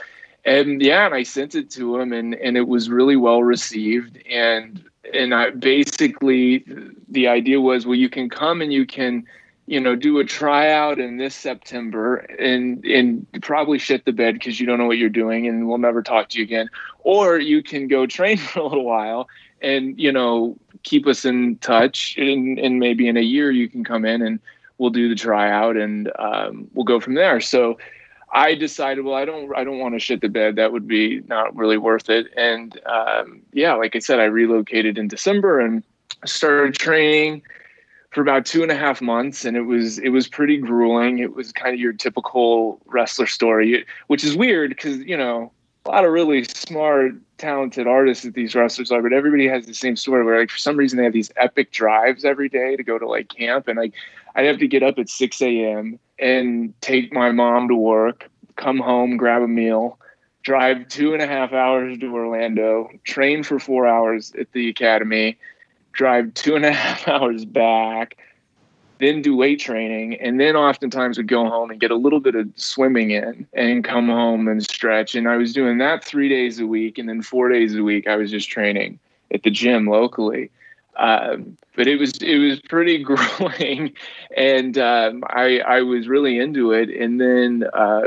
And 0.45 0.81
yeah, 0.81 1.05
and 1.05 1.13
I 1.13 1.23
sent 1.23 1.53
it 1.53 1.69
to 1.71 1.99
him 1.99 2.11
and, 2.11 2.33
and 2.33 2.57
it 2.57 2.67
was 2.67 2.89
really 2.89 3.15
well 3.15 3.43
received. 3.43 4.17
And 4.27 4.83
and 5.13 5.33
I 5.33 5.51
basically 5.51 6.65
the 7.07 7.27
idea 7.27 7.61
was 7.61 7.85
well 7.85 7.95
you 7.95 8.09
can 8.09 8.29
come 8.29 8.61
and 8.61 8.71
you 8.73 8.85
can 8.85 9.25
you 9.69 9.79
know, 9.79 9.95
do 9.95 10.17
a 10.17 10.25
tryout 10.25 10.97
in 10.97 11.17
this 11.17 11.35
September 11.35 12.15
and 12.39 12.83
and 12.85 13.27
probably 13.43 13.77
shit 13.77 14.03
the 14.03 14.11
bed 14.11 14.33
because 14.33 14.59
you 14.59 14.65
don't 14.65 14.79
know 14.79 14.87
what 14.87 14.97
you're 14.97 15.09
doing 15.09 15.47
and 15.47 15.67
we'll 15.67 15.77
never 15.77 16.01
talk 16.01 16.29
to 16.29 16.39
you 16.39 16.43
again. 16.43 16.67
Or 17.01 17.37
you 17.37 17.61
can 17.61 17.87
go 17.87 18.07
train 18.07 18.37
for 18.37 18.61
a 18.61 18.67
little 18.67 18.83
while 18.83 19.29
and 19.61 19.99
you 19.99 20.11
know 20.11 20.57
keep 20.81 21.05
us 21.05 21.23
in 21.23 21.57
touch 21.57 22.15
and, 22.17 22.57
and 22.57 22.79
maybe 22.79 23.07
in 23.07 23.15
a 23.15 23.21
year 23.21 23.51
you 23.51 23.69
can 23.69 23.83
come 23.83 24.05
in 24.05 24.23
and 24.23 24.39
we'll 24.79 24.89
do 24.89 25.07
the 25.07 25.13
tryout 25.13 25.77
and 25.77 26.11
um, 26.17 26.67
we'll 26.73 26.85
go 26.85 26.99
from 26.99 27.13
there. 27.13 27.39
So 27.39 27.77
I 28.33 28.55
decided, 28.55 29.05
well, 29.05 29.15
I 29.15 29.25
don't, 29.25 29.55
I 29.55 29.63
don't 29.63 29.77
want 29.77 29.93
to 29.93 29.99
shit 29.99 30.21
the 30.21 30.29
bed. 30.29 30.55
That 30.55 30.71
would 30.71 30.87
be 30.87 31.21
not 31.27 31.55
really 31.55 31.77
worth 31.77 32.09
it. 32.09 32.27
And 32.37 32.79
um, 32.87 33.41
yeah, 33.53 33.73
like 33.73 33.95
I 33.95 33.99
said, 33.99 34.19
I 34.19 34.25
relocated 34.25 34.97
in 34.97 35.09
December 35.09 35.59
and 35.59 35.83
started 36.25 36.75
training 36.75 37.43
for 38.11 38.21
about 38.21 38.45
two 38.45 38.63
and 38.63 38.71
a 38.71 38.75
half 38.75 39.01
months, 39.01 39.45
and 39.45 39.55
it 39.55 39.61
was 39.61 39.99
it 39.99 40.09
was 40.09 40.27
pretty 40.27 40.57
grueling. 40.57 41.19
It 41.19 41.35
was 41.35 41.51
kind 41.51 41.73
of 41.73 41.79
your 41.79 41.93
typical 41.93 42.81
wrestler 42.85 43.27
story, 43.27 43.85
which 44.07 44.23
is 44.23 44.35
weird 44.35 44.71
because 44.71 44.97
you 44.97 45.17
know 45.17 45.51
a 45.85 45.89
lot 45.89 46.05
of 46.05 46.11
really 46.11 46.43
smart, 46.43 47.13
talented 47.37 47.87
artists 47.87 48.23
that 48.23 48.33
these 48.33 48.55
wrestlers 48.55 48.91
are, 48.91 49.01
but 49.01 49.13
everybody 49.13 49.47
has 49.47 49.65
the 49.65 49.73
same 49.73 49.95
story 49.95 50.23
where 50.23 50.39
like 50.39 50.49
for 50.49 50.57
some 50.57 50.77
reason 50.77 50.97
they 50.97 51.03
have 51.03 51.13
these 51.13 51.31
epic 51.37 51.71
drives 51.71 52.25
every 52.25 52.49
day 52.49 52.75
to 52.75 52.83
go 52.83 52.97
to 52.97 53.07
like 53.07 53.29
camp, 53.29 53.67
and 53.67 53.77
like 53.77 53.93
I'd 54.35 54.45
have 54.45 54.59
to 54.59 54.67
get 54.67 54.83
up 54.83 54.97
at 54.97 55.09
six 55.09 55.41
a.m. 55.41 55.99
and 56.17 56.73
take 56.81 57.13
my 57.13 57.31
mom 57.31 57.67
to 57.67 57.75
work, 57.75 58.29
come 58.55 58.79
home, 58.79 59.17
grab 59.17 59.43
a 59.43 59.47
meal, 59.47 59.99
drive 60.41 60.87
two 60.87 61.13
and 61.13 61.21
a 61.21 61.27
half 61.27 61.53
hours 61.53 61.99
to 61.99 62.11
Orlando, 62.11 62.89
train 63.03 63.43
for 63.43 63.59
four 63.59 63.85
hours 63.85 64.33
at 64.39 64.51
the 64.53 64.67
academy 64.69 65.37
drive 65.93 66.33
two 66.33 66.55
and 66.55 66.65
a 66.65 66.71
half 66.73 67.07
hours 67.07 67.45
back, 67.45 68.17
then 68.99 69.21
do 69.21 69.35
weight 69.35 69.59
training, 69.59 70.15
and 70.15 70.39
then 70.39 70.55
oftentimes 70.55 71.17
would 71.17 71.27
go 71.27 71.49
home 71.49 71.71
and 71.71 71.79
get 71.79 71.91
a 71.91 71.95
little 71.95 72.19
bit 72.19 72.35
of 72.35 72.49
swimming 72.55 73.11
in 73.11 73.47
and 73.53 73.83
come 73.83 74.07
home 74.09 74.47
and 74.47 74.61
stretch. 74.63 75.15
And 75.15 75.27
I 75.27 75.37
was 75.37 75.53
doing 75.53 75.77
that 75.77 76.03
three 76.03 76.27
days 76.27 76.59
a 76.59 76.67
week, 76.67 76.97
and 76.97 77.07
then 77.07 77.21
four 77.21 77.49
days 77.49 77.75
a 77.75 77.83
week 77.83 78.07
I 78.07 78.17
was 78.17 78.29
just 78.29 78.49
training 78.49 78.99
at 79.33 79.43
the 79.43 79.51
gym 79.51 79.87
locally. 79.87 80.51
Um, 80.97 81.57
but 81.77 81.87
it 81.87 81.97
was 81.97 82.11
it 82.21 82.39
was 82.39 82.59
pretty 82.59 83.01
grueling, 83.03 83.93
and 84.35 84.77
um, 84.77 85.23
I 85.27 85.59
I 85.59 85.81
was 85.81 86.09
really 86.09 86.37
into 86.37 86.73
it. 86.73 86.89
And 86.89 87.21
then 87.21 87.69
uh, 87.73 88.03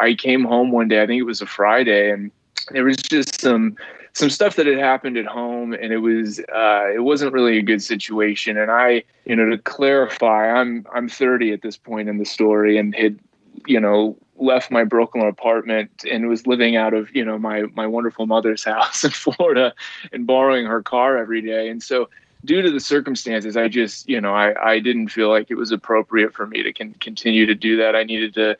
I 0.00 0.14
came 0.14 0.44
home 0.44 0.70
one 0.70 0.86
day. 0.86 1.02
I 1.02 1.06
think 1.06 1.18
it 1.18 1.24
was 1.24 1.42
a 1.42 1.46
Friday, 1.46 2.10
and 2.12 2.30
there 2.70 2.84
was 2.84 2.96
just 2.98 3.40
some 3.40 3.76
some 4.16 4.30
stuff 4.30 4.56
that 4.56 4.64
had 4.64 4.78
happened 4.78 5.18
at 5.18 5.26
home 5.26 5.74
and 5.74 5.92
it 5.92 5.98
was 5.98 6.40
uh, 6.54 6.90
it 6.94 7.04
wasn't 7.04 7.30
really 7.34 7.58
a 7.58 7.62
good 7.62 7.82
situation. 7.82 8.56
And 8.56 8.70
i 8.70 9.02
you 9.26 9.36
know 9.36 9.50
to 9.50 9.58
clarify 9.58 10.50
i'm 10.50 10.86
i'm 10.94 11.08
30 11.08 11.52
at 11.52 11.60
this 11.60 11.76
point 11.76 12.08
in 12.08 12.16
the 12.16 12.24
story 12.24 12.78
and 12.78 12.94
had 12.94 13.18
you 13.66 13.78
know 13.78 14.16
left 14.36 14.70
my 14.70 14.84
brooklyn 14.84 15.26
apartment 15.26 15.90
and 16.10 16.28
was 16.28 16.46
living 16.46 16.76
out 16.76 16.94
of 16.94 17.14
you 17.14 17.24
know 17.24 17.38
my 17.38 17.64
my 17.74 17.86
wonderful 17.86 18.26
mother's 18.26 18.64
house 18.74 19.04
in 19.04 19.10
florida 19.10 19.74
and 20.12 20.26
borrowing 20.26 20.64
her 20.64 20.82
car 20.82 21.18
every 21.18 21.42
day. 21.42 21.68
And 21.68 21.82
so 21.82 22.08
due 22.44 22.62
to 22.62 22.70
the 22.70 22.80
circumstances 22.80 23.56
i 23.56 23.68
just 23.68 24.08
you 24.08 24.20
know 24.20 24.34
i 24.34 24.48
i 24.72 24.78
didn't 24.78 25.08
feel 25.08 25.28
like 25.28 25.50
it 25.50 25.56
was 25.56 25.72
appropriate 25.72 26.32
for 26.32 26.46
me 26.46 26.62
to 26.62 26.72
con- 26.72 26.94
continue 27.00 27.44
to 27.44 27.54
do 27.54 27.76
that. 27.76 27.94
I 27.94 28.04
needed 28.04 28.32
to 28.34 28.56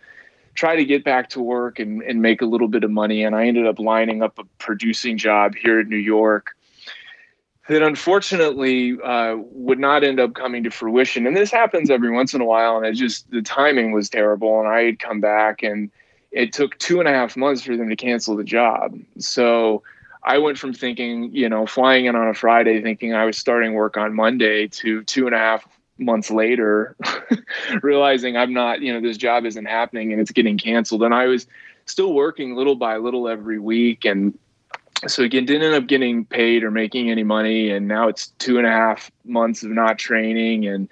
try 0.57 0.77
to 0.77 0.85
get 0.85 1.05
back 1.05 1.31
to 1.31 1.41
work 1.41 1.79
and, 1.79 2.03
and 2.03 2.23
make 2.23 2.43
a 2.43 2.47
little 2.47 2.69
bit 2.69 2.85
of 2.85 2.91
money. 2.91 3.23
And 3.23 3.37
I 3.37 3.47
ended 3.47 3.67
up 3.67 3.79
lining 3.79 4.23
up 4.23 4.39
a 4.39 4.45
producing 4.59 5.19
job 5.19 5.55
here 5.55 5.81
in 5.81 5.89
New 5.89 5.97
York 5.97 6.57
that 7.69 7.83
unfortunately 7.83 8.97
uh, 9.03 9.37
would 9.37 9.79
not 9.79 10.05
end 10.05 10.21
up 10.21 10.35
coming 10.35 10.63
to 10.65 10.71
fruition. 10.71 11.27
And 11.27 11.37
this 11.37 11.51
happens 11.51 11.91
every 11.91 12.11
once 12.11 12.33
in 12.33 12.41
a 12.41 12.45
while. 12.45 12.77
And 12.77 12.87
it 12.87 12.95
just, 12.95 13.31
the 13.31 13.43
timing 13.43 13.93
was 13.93 14.09
terrible. 14.09 14.61
And 14.61 14.69
I 14.69 14.83
had 14.83 14.99
come 14.99 15.21
back 15.21 15.63
and 15.63 15.91
it 16.31 16.53
took 16.53 16.79
two 16.79 17.01
and 17.01 17.09
a 17.09 17.13
half 17.13 17.37
months 17.37 17.63
for 17.63 17.77
them 17.77 17.89
to 17.89 17.97
cancel 17.97 18.37
the 18.37 18.45
job. 18.45 18.99
So 19.19 19.83
I 20.23 20.39
went 20.39 20.59
from 20.59 20.73
thinking, 20.73 21.31
you 21.33 21.49
know, 21.49 21.67
flying 21.67 22.07
in 22.07 22.17
on 22.17 22.29
a 22.29 22.35
Friday, 22.35 22.83
thinking 22.83 23.15
I 23.15 23.25
was 23.25 23.37
starting 23.37 23.75
work 23.75 23.97
on 23.97 24.15
Monday 24.15 24.69
to 24.69 25.03
two 25.05 25.27
and 25.27 25.35
a 25.35 25.39
half 25.39 25.67
months 25.99 26.31
later 26.31 26.97
realizing 27.83 28.37
i'm 28.37 28.53
not 28.53 28.83
you 28.83 28.93
know 28.93 29.01
this 29.01 29.17
job 29.17 29.47
isn't 29.47 29.67
happening 29.67 30.13
and 30.13 30.21
it's 30.21 30.31
getting 30.31 30.59
canceled. 30.59 31.03
And 31.03 31.15
i 31.15 31.27
was 31.27 31.47
still 31.87 32.13
working 32.13 32.55
little 32.55 32.75
by 32.75 32.99
little 32.99 33.29
every 33.29 33.59
week. 33.59 34.05
And 34.05 34.39
so 35.07 35.23
again 35.23 35.47
didn't 35.47 35.63
end 35.63 35.75
up 35.75 35.87
getting 35.87 36.25
paid 36.25 36.63
or 36.63 36.71
making 36.71 37.11
any 37.11 37.23
money. 37.23 37.71
And 37.71 37.89
now 37.89 38.09
it's 38.09 38.29
two 38.39 38.59
and 38.59 38.67
a 38.67 38.71
half 38.71 39.11
months 39.25 39.63
of 39.63 39.71
not 39.71 39.99
training. 39.99 40.67
And 40.67 40.89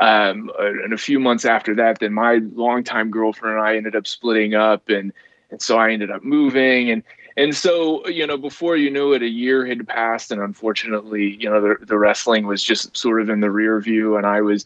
um, 0.00 0.50
and 0.58 0.92
a 0.92 0.98
few 0.98 1.18
months 1.18 1.44
after 1.44 1.74
that 1.76 2.00
then 2.00 2.12
my 2.12 2.40
longtime 2.54 3.10
girlfriend 3.10 3.56
and 3.56 3.66
i 3.66 3.76
ended 3.76 3.96
up 3.96 4.06
splitting 4.06 4.54
up. 4.54 4.88
And 4.88 5.12
and 5.50 5.60
so 5.60 5.78
i 5.78 5.90
ended 5.90 6.10
up 6.10 6.22
moving. 6.22 6.90
And 6.90 7.02
and 7.36 7.54
so 7.54 8.06
you 8.08 8.26
know 8.26 8.36
before 8.36 8.76
you 8.76 8.90
knew 8.90 9.12
it 9.12 9.22
a 9.22 9.28
year 9.28 9.66
had 9.66 9.86
passed 9.86 10.30
and 10.30 10.40
unfortunately 10.40 11.36
you 11.40 11.48
know 11.48 11.60
the, 11.60 11.84
the 11.84 11.98
wrestling 11.98 12.46
was 12.46 12.62
just 12.62 12.96
sort 12.96 13.20
of 13.20 13.28
in 13.28 13.40
the 13.40 13.50
rear 13.50 13.80
view 13.80 14.16
and 14.16 14.26
i 14.26 14.40
was 14.40 14.64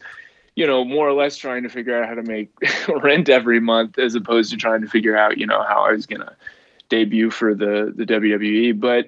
you 0.55 0.65
know 0.65 0.83
more 0.83 1.07
or 1.07 1.13
less 1.13 1.37
trying 1.37 1.63
to 1.63 1.69
figure 1.69 2.01
out 2.01 2.07
how 2.07 2.15
to 2.15 2.23
make 2.23 2.51
rent 3.03 3.29
every 3.29 3.59
month 3.59 3.97
as 3.97 4.15
opposed 4.15 4.51
to 4.51 4.57
trying 4.57 4.81
to 4.81 4.87
figure 4.87 5.17
out 5.17 5.37
you 5.37 5.45
know 5.45 5.63
how 5.63 5.83
i 5.83 5.91
was 5.91 6.05
going 6.05 6.21
to 6.21 6.35
debut 6.89 7.29
for 7.29 7.53
the 7.53 7.93
the 7.95 8.05
wwe 8.05 8.77
but 8.79 9.07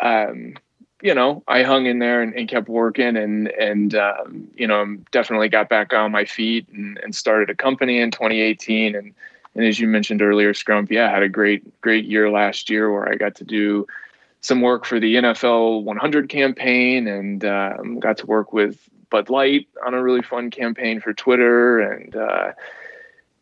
um 0.00 0.54
you 1.02 1.14
know 1.14 1.42
i 1.46 1.62
hung 1.62 1.86
in 1.86 1.98
there 1.98 2.22
and, 2.22 2.34
and 2.34 2.48
kept 2.48 2.68
working 2.68 3.16
and 3.16 3.48
and 3.48 3.94
um, 3.94 4.48
you 4.54 4.66
know 4.66 4.96
definitely 5.12 5.48
got 5.48 5.68
back 5.68 5.92
on 5.92 6.10
my 6.10 6.24
feet 6.24 6.66
and, 6.70 6.98
and 6.98 7.14
started 7.14 7.50
a 7.50 7.54
company 7.54 8.00
in 8.00 8.10
2018 8.10 8.96
and 8.96 9.14
and 9.54 9.64
as 9.64 9.80
you 9.80 9.88
mentioned 9.88 10.22
earlier, 10.22 10.52
Scrump, 10.52 10.90
yeah, 10.90 11.10
had 11.10 11.22
a 11.22 11.28
great, 11.28 11.80
great 11.80 12.04
year 12.04 12.30
last 12.30 12.70
year 12.70 12.92
where 12.92 13.08
I 13.08 13.16
got 13.16 13.34
to 13.36 13.44
do 13.44 13.86
some 14.40 14.60
work 14.60 14.84
for 14.84 15.00
the 15.00 15.16
NFL 15.16 15.82
100 15.82 16.28
campaign 16.28 17.08
and 17.08 17.44
um, 17.44 17.98
got 17.98 18.18
to 18.18 18.26
work 18.26 18.52
with 18.52 18.78
Bud 19.10 19.30
Light 19.30 19.66
on 19.84 19.94
a 19.94 20.02
really 20.02 20.22
fun 20.22 20.50
campaign 20.50 21.00
for 21.00 21.12
Twitter 21.12 21.80
and 21.80 22.14
uh, 22.14 22.52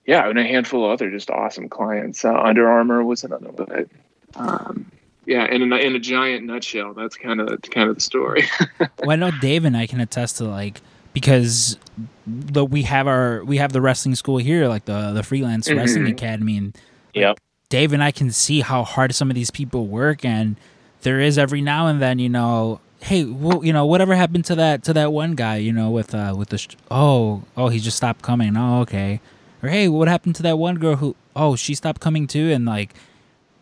yeah, 0.06 0.28
and 0.28 0.38
a 0.38 0.44
handful 0.44 0.84
of 0.84 0.92
other 0.92 1.10
just 1.10 1.30
awesome 1.30 1.68
clients. 1.68 2.24
Uh, 2.24 2.34
Under 2.34 2.68
Armour 2.68 3.04
was 3.04 3.24
another, 3.24 3.50
but 3.52 3.88
um, 4.36 4.90
yeah, 5.26 5.46
in 5.46 5.72
a, 5.72 5.76
in 5.76 5.96
a 5.96 5.98
giant 5.98 6.46
nutshell, 6.46 6.94
that's 6.94 7.16
kind 7.16 7.40
of 7.40 7.60
kind 7.62 7.90
of 7.90 7.96
the 7.96 8.00
story. 8.00 8.44
I 9.08 9.16
know 9.16 9.32
Dave 9.40 9.64
and 9.64 9.76
I 9.76 9.86
can 9.86 10.00
attest 10.00 10.36
to 10.38 10.44
like 10.44 10.80
because 11.16 11.78
the 12.26 12.62
we 12.62 12.82
have 12.82 13.06
our 13.06 13.42
we 13.42 13.56
have 13.56 13.72
the 13.72 13.80
wrestling 13.80 14.14
school 14.14 14.36
here, 14.36 14.68
like 14.68 14.84
the 14.84 15.12
the 15.12 15.22
freelance 15.22 15.66
mm-hmm. 15.66 15.78
wrestling 15.78 16.08
academy, 16.08 16.58
and 16.58 16.76
yeah, 17.14 17.32
Dave 17.70 17.94
and 17.94 18.04
I 18.04 18.10
can 18.10 18.30
see 18.30 18.60
how 18.60 18.84
hard 18.84 19.14
some 19.14 19.30
of 19.30 19.34
these 19.34 19.50
people 19.50 19.86
work, 19.86 20.26
and 20.26 20.56
there 21.00 21.18
is 21.18 21.38
every 21.38 21.62
now 21.62 21.86
and 21.86 22.02
then, 22.02 22.18
you 22.18 22.28
know, 22.28 22.80
hey, 23.00 23.24
well, 23.24 23.64
you 23.64 23.72
know, 23.72 23.86
whatever 23.86 24.14
happened 24.14 24.44
to 24.44 24.54
that 24.56 24.84
to 24.84 24.92
that 24.92 25.10
one 25.10 25.34
guy, 25.34 25.56
you 25.56 25.72
know, 25.72 25.90
with 25.90 26.14
uh 26.14 26.34
with 26.36 26.50
the 26.50 26.58
sh- 26.58 26.76
oh 26.90 27.44
oh 27.56 27.68
he 27.68 27.78
just 27.78 27.96
stopped 27.96 28.20
coming, 28.20 28.54
oh 28.54 28.82
okay, 28.82 29.22
or 29.62 29.70
hey, 29.70 29.88
what 29.88 30.08
happened 30.08 30.36
to 30.36 30.42
that 30.42 30.58
one 30.58 30.74
girl 30.74 30.96
who 30.96 31.16
oh 31.34 31.56
she 31.56 31.74
stopped 31.74 32.02
coming 32.02 32.26
too, 32.26 32.50
and 32.50 32.66
like 32.66 32.92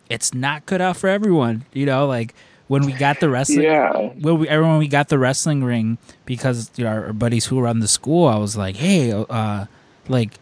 it's 0.09 0.33
not 0.33 0.65
cut 0.65 0.81
out 0.81 0.97
for 0.97 1.07
everyone, 1.07 1.63
you 1.71 1.85
know, 1.85 2.05
like 2.05 2.35
when 2.67 2.85
we 2.85 2.93
got 2.93 3.19
the 3.19 3.29
wrestling 3.29 3.63
yeah 3.63 3.91
when 3.93 4.39
we 4.39 4.47
everyone 4.49 4.77
we 4.77 4.87
got 4.87 5.09
the 5.09 5.19
wrestling 5.19 5.63
ring 5.63 5.97
because 6.25 6.71
you 6.75 6.83
know, 6.83 6.89
our, 6.89 7.13
buddies 7.13 7.45
who 7.45 7.59
run 7.59 7.79
the 7.79 7.87
school 7.87 8.27
i 8.27 8.37
was 8.37 8.57
like 8.57 8.75
hey 8.75 9.11
uh 9.11 9.65
like 10.07 10.39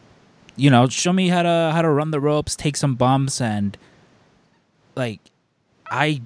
you 0.56 0.70
know 0.70 0.88
show 0.88 1.14
me 1.14 1.28
how 1.28 1.44
to 1.44 1.72
how 1.74 1.82
to 1.82 1.90
run 1.90 2.12
the 2.12 2.20
ropes 2.20 2.56
take 2.56 2.78
some 2.78 2.96
bumps 2.96 3.42
and 3.42 3.78
like 4.96 5.20
i 5.90 6.22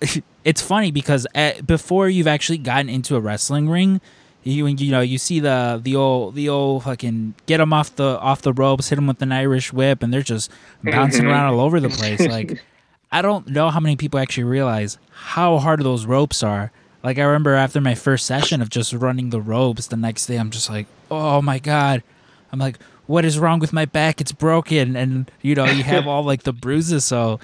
it's 0.44 0.62
funny 0.62 0.90
because 0.90 1.26
at, 1.34 1.66
before 1.66 2.08
you've 2.08 2.26
actually 2.26 2.58
gotten 2.58 2.88
into 2.88 3.16
a 3.16 3.20
wrestling 3.20 3.68
ring 3.68 4.00
you 4.44 4.66
you 4.66 4.90
know 4.90 5.00
you 5.00 5.16
see 5.16 5.40
the 5.40 5.80
the 5.82 5.96
old 5.96 6.34
the 6.34 6.48
old 6.48 6.84
fucking 6.84 7.34
get 7.46 7.58
them 7.58 7.72
off 7.72 7.96
the 7.96 8.18
off 8.20 8.42
the 8.42 8.52
ropes 8.52 8.90
hit 8.90 8.96
them 8.96 9.06
with 9.06 9.20
an 9.22 9.32
irish 9.32 9.72
whip 9.72 10.02
and 10.02 10.12
they're 10.12 10.22
just 10.22 10.50
bouncing 10.82 11.22
mm-hmm. 11.22 11.30
around 11.30 11.54
all 11.54 11.60
over 11.60 11.80
the 11.80 11.88
place 11.88 12.20
like 12.20 12.62
I 13.14 13.22
don't 13.22 13.46
know 13.46 13.70
how 13.70 13.78
many 13.78 13.94
people 13.94 14.18
actually 14.18 14.42
realize 14.42 14.98
how 15.12 15.58
hard 15.58 15.80
those 15.84 16.04
ropes 16.04 16.42
are. 16.42 16.72
Like 17.04 17.16
I 17.16 17.22
remember 17.22 17.54
after 17.54 17.80
my 17.80 17.94
first 17.94 18.26
session 18.26 18.60
of 18.60 18.70
just 18.70 18.92
running 18.92 19.30
the 19.30 19.40
ropes, 19.40 19.86
the 19.86 19.96
next 19.96 20.26
day 20.26 20.36
I'm 20.36 20.50
just 20.50 20.68
like, 20.68 20.88
oh 21.12 21.40
my 21.40 21.60
god. 21.60 22.02
I'm 22.50 22.58
like, 22.58 22.76
what 23.06 23.24
is 23.24 23.38
wrong 23.38 23.60
with 23.60 23.72
my 23.72 23.84
back? 23.84 24.20
It's 24.20 24.32
broken, 24.32 24.96
and 24.96 25.30
you 25.42 25.54
know 25.54 25.64
you 25.64 25.84
have 25.84 26.08
all 26.08 26.24
like 26.24 26.42
the 26.42 26.52
bruises. 26.52 27.04
So 27.04 27.38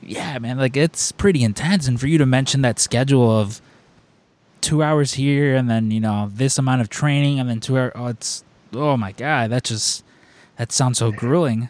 yeah, 0.00 0.40
man, 0.40 0.58
like 0.58 0.76
it's 0.76 1.12
pretty 1.12 1.44
intense. 1.44 1.86
And 1.86 2.00
for 2.00 2.08
you 2.08 2.18
to 2.18 2.26
mention 2.26 2.62
that 2.62 2.80
schedule 2.80 3.30
of 3.30 3.60
two 4.60 4.82
hours 4.82 5.14
here 5.14 5.54
and 5.54 5.70
then 5.70 5.92
you 5.92 6.00
know 6.00 6.30
this 6.32 6.58
amount 6.58 6.80
of 6.80 6.88
training 6.88 7.38
and 7.38 7.48
then 7.48 7.60
two 7.60 7.78
hours, 7.78 7.92
oh, 7.94 8.06
it's 8.06 8.42
oh 8.72 8.96
my 8.96 9.12
god, 9.12 9.52
that 9.52 9.62
just 9.62 10.02
that 10.56 10.72
sounds 10.72 10.98
so 10.98 11.12
grueling. 11.12 11.68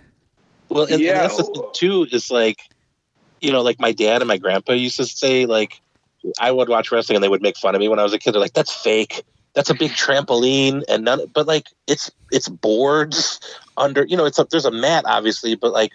Well, 0.71 0.85
and, 0.85 1.03
yeah. 1.03 1.11
and 1.11 1.21
that's 1.21 1.37
the 1.37 1.45
thing 1.45 1.69
too 1.75 2.07
is 2.13 2.31
like 2.31 2.72
you 3.43 3.53
know, 3.53 3.63
like 3.63 3.81
my 3.81 3.93
dad 3.93 4.23
and 4.23 4.29
my 4.29 4.39
grandpa 4.39 4.73
used 4.73 4.97
to 4.97 5.05
say, 5.05 5.47
like, 5.47 5.81
I 6.41 6.51
would 6.53 6.69
watch 6.69 6.93
wrestling 6.93 7.17
and 7.17 7.25
they 7.25 7.29
would 7.29 7.43
make 7.43 7.57
fun 7.57 7.75
of 7.75 7.81
me 7.81 7.89
when 7.89 7.99
I 7.99 8.05
was 8.05 8.13
a 8.13 8.19
kid. 8.19 8.33
They're 8.33 8.41
like, 8.41 8.53
that's 8.55 8.73
fake. 8.73 9.25
that's 9.55 9.71
a 9.71 9.75
big 9.75 9.91
trampoline 9.93 10.83
and 10.89 11.05
none 11.05 11.21
but 11.35 11.47
like 11.47 11.69
it's 11.87 12.11
it's 12.31 12.49
boards 12.49 13.41
under 13.77 14.05
you 14.07 14.17
know 14.17 14.25
it's 14.25 14.39
a, 14.39 14.47
there's 14.51 14.65
a 14.65 14.71
mat 14.71 15.05
obviously 15.07 15.55
but 15.55 15.73
like 15.73 15.93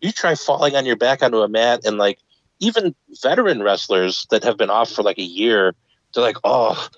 you 0.00 0.12
try 0.12 0.34
falling 0.34 0.76
on 0.76 0.86
your 0.86 0.96
back 0.96 1.22
onto 1.22 1.38
a 1.38 1.48
mat 1.48 1.84
and 1.84 1.98
like 1.98 2.18
even 2.60 2.94
veteran 3.22 3.62
wrestlers 3.62 4.26
that 4.30 4.44
have 4.44 4.56
been 4.56 4.70
off 4.70 4.90
for 4.90 5.02
like 5.02 5.18
a 5.18 5.22
year 5.22 5.74
they're 6.14 6.24
like 6.24 6.38
oh 6.44 6.88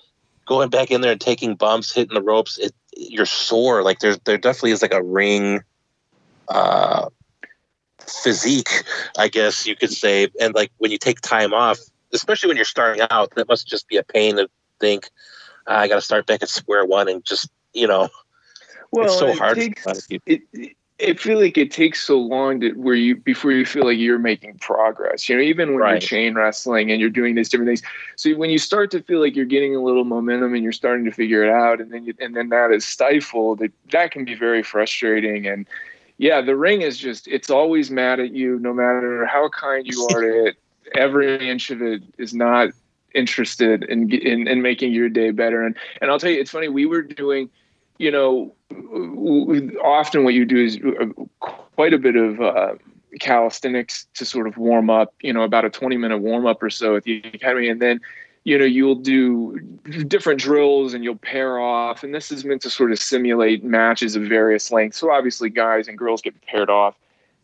going 0.45 0.69
back 0.69 0.91
in 0.91 1.01
there 1.01 1.11
and 1.11 1.21
taking 1.21 1.55
bumps 1.55 1.91
hitting 1.91 2.13
the 2.13 2.21
ropes 2.21 2.57
it 2.57 2.73
you're 2.95 3.25
sore 3.25 3.83
like 3.83 3.99
there's 3.99 4.19
there 4.25 4.37
definitely 4.37 4.71
is 4.71 4.81
like 4.81 4.93
a 4.93 5.03
ring 5.03 5.61
uh 6.49 7.09
physique 8.07 8.83
i 9.17 9.27
guess 9.27 9.65
you 9.65 9.75
could 9.75 9.91
say 9.91 10.27
and 10.39 10.53
like 10.55 10.71
when 10.77 10.91
you 10.91 10.97
take 10.97 11.19
time 11.21 11.53
off 11.53 11.79
especially 12.13 12.47
when 12.47 12.55
you're 12.55 12.65
starting 12.65 13.05
out 13.09 13.31
that 13.35 13.47
must 13.47 13.67
just 13.67 13.87
be 13.87 13.97
a 13.97 14.03
pain 14.03 14.35
to 14.37 14.49
think 14.79 15.09
"Ah, 15.67 15.79
i 15.79 15.87
got 15.87 15.95
to 15.95 16.01
start 16.01 16.25
back 16.25 16.41
at 16.43 16.49
square 16.49 16.85
one 16.85 17.07
and 17.07 17.23
just 17.25 17.49
you 17.73 17.87
know 17.87 18.09
well, 18.91 19.05
it's 19.05 19.17
so 19.19 19.27
it 19.27 19.37
hard 19.37 19.57
takes- 19.57 19.85
a 19.85 19.89
lot 19.89 19.97
of 19.97 20.07
people. 20.07 20.33
it, 20.33 20.41
it- 20.53 20.75
I 21.01 21.13
feel 21.15 21.41
like 21.41 21.57
it 21.57 21.71
takes 21.71 22.01
so 22.01 22.17
long 22.17 22.61
to 22.61 22.71
where 22.71 22.95
you 22.95 23.17
before 23.17 23.51
you 23.51 23.65
feel 23.65 23.83
like 23.83 23.97
you're 23.97 24.17
making 24.17 24.59
progress. 24.59 25.27
You 25.27 25.35
know, 25.35 25.41
even 25.41 25.73
when 25.73 25.79
you're 25.89 25.99
chain 25.99 26.35
wrestling 26.35 26.89
and 26.89 27.01
you're 27.01 27.09
doing 27.09 27.35
these 27.35 27.49
different 27.49 27.67
things. 27.67 27.81
So 28.15 28.31
when 28.35 28.49
you 28.49 28.57
start 28.57 28.91
to 28.91 29.01
feel 29.03 29.19
like 29.19 29.35
you're 29.35 29.43
getting 29.43 29.75
a 29.75 29.83
little 29.83 30.05
momentum 30.05 30.53
and 30.53 30.63
you're 30.63 30.71
starting 30.71 31.03
to 31.03 31.11
figure 31.11 31.43
it 31.43 31.49
out, 31.51 31.81
and 31.81 31.91
then 31.91 32.05
you, 32.05 32.13
and 32.21 32.33
then 32.33 32.47
that 32.47 32.71
is 32.71 32.85
stifled, 32.85 33.61
it, 33.61 33.73
that 33.91 34.11
can 34.11 34.23
be 34.23 34.35
very 34.35 34.63
frustrating. 34.63 35.45
And 35.45 35.67
yeah, 36.17 36.41
the 36.41 36.55
ring 36.55 36.81
is 36.81 36.97
just 36.97 37.27
it's 37.27 37.49
always 37.49 37.91
mad 37.91 38.19
at 38.19 38.33
you, 38.33 38.59
no 38.59 38.73
matter 38.73 39.25
how 39.25 39.49
kind 39.49 39.85
you 39.85 40.07
are 40.11 40.21
to 40.21 40.45
it. 40.47 40.55
Every 40.95 41.49
inch 41.49 41.71
of 41.71 41.81
it 41.81 42.03
is 42.17 42.33
not 42.33 42.69
interested 43.13 43.83
in, 43.83 44.11
in 44.11 44.47
in 44.47 44.61
making 44.61 44.93
your 44.93 45.09
day 45.09 45.31
better. 45.31 45.63
And 45.63 45.75
and 46.01 46.09
I'll 46.09 46.19
tell 46.19 46.29
you, 46.29 46.39
it's 46.39 46.51
funny. 46.51 46.69
We 46.69 46.85
were 46.85 47.01
doing, 47.01 47.49
you 47.97 48.11
know, 48.11 48.53
often 49.83 50.23
what 50.23 50.33
you 50.33 50.45
do 50.45 50.57
is 50.57 50.77
uh, 50.77 51.05
quite 51.39 51.93
a 51.93 51.97
bit 51.97 52.15
of 52.15 52.39
uh, 52.39 52.75
calisthenics 53.19 54.07
to 54.13 54.25
sort 54.25 54.47
of 54.47 54.57
warm 54.57 54.89
up. 54.89 55.13
You 55.21 55.33
know, 55.33 55.41
about 55.41 55.65
a 55.65 55.69
twenty 55.69 55.97
minute 55.97 56.19
warm 56.19 56.45
up 56.45 56.63
or 56.63 56.69
so 56.69 56.95
at 56.95 57.03
the 57.03 57.23
academy, 57.33 57.67
and 57.67 57.81
then 57.81 57.99
you 58.45 58.57
know 58.57 58.65
you'll 58.65 58.95
do 58.95 59.59
different 60.07 60.39
drills 60.39 60.93
and 60.93 61.03
you'll 61.03 61.17
pair 61.17 61.59
off. 61.59 62.03
And 62.03 62.15
this 62.15 62.31
is 62.31 62.45
meant 62.45 62.61
to 62.61 62.69
sort 62.69 62.91
of 62.91 62.99
simulate 62.99 63.63
matches 63.63 64.15
of 64.15 64.23
various 64.23 64.71
lengths. 64.71 64.97
So 64.99 65.11
obviously, 65.11 65.49
guys 65.49 65.87
and 65.87 65.97
girls 65.97 66.21
get 66.21 66.39
paired 66.43 66.69
off 66.69 66.95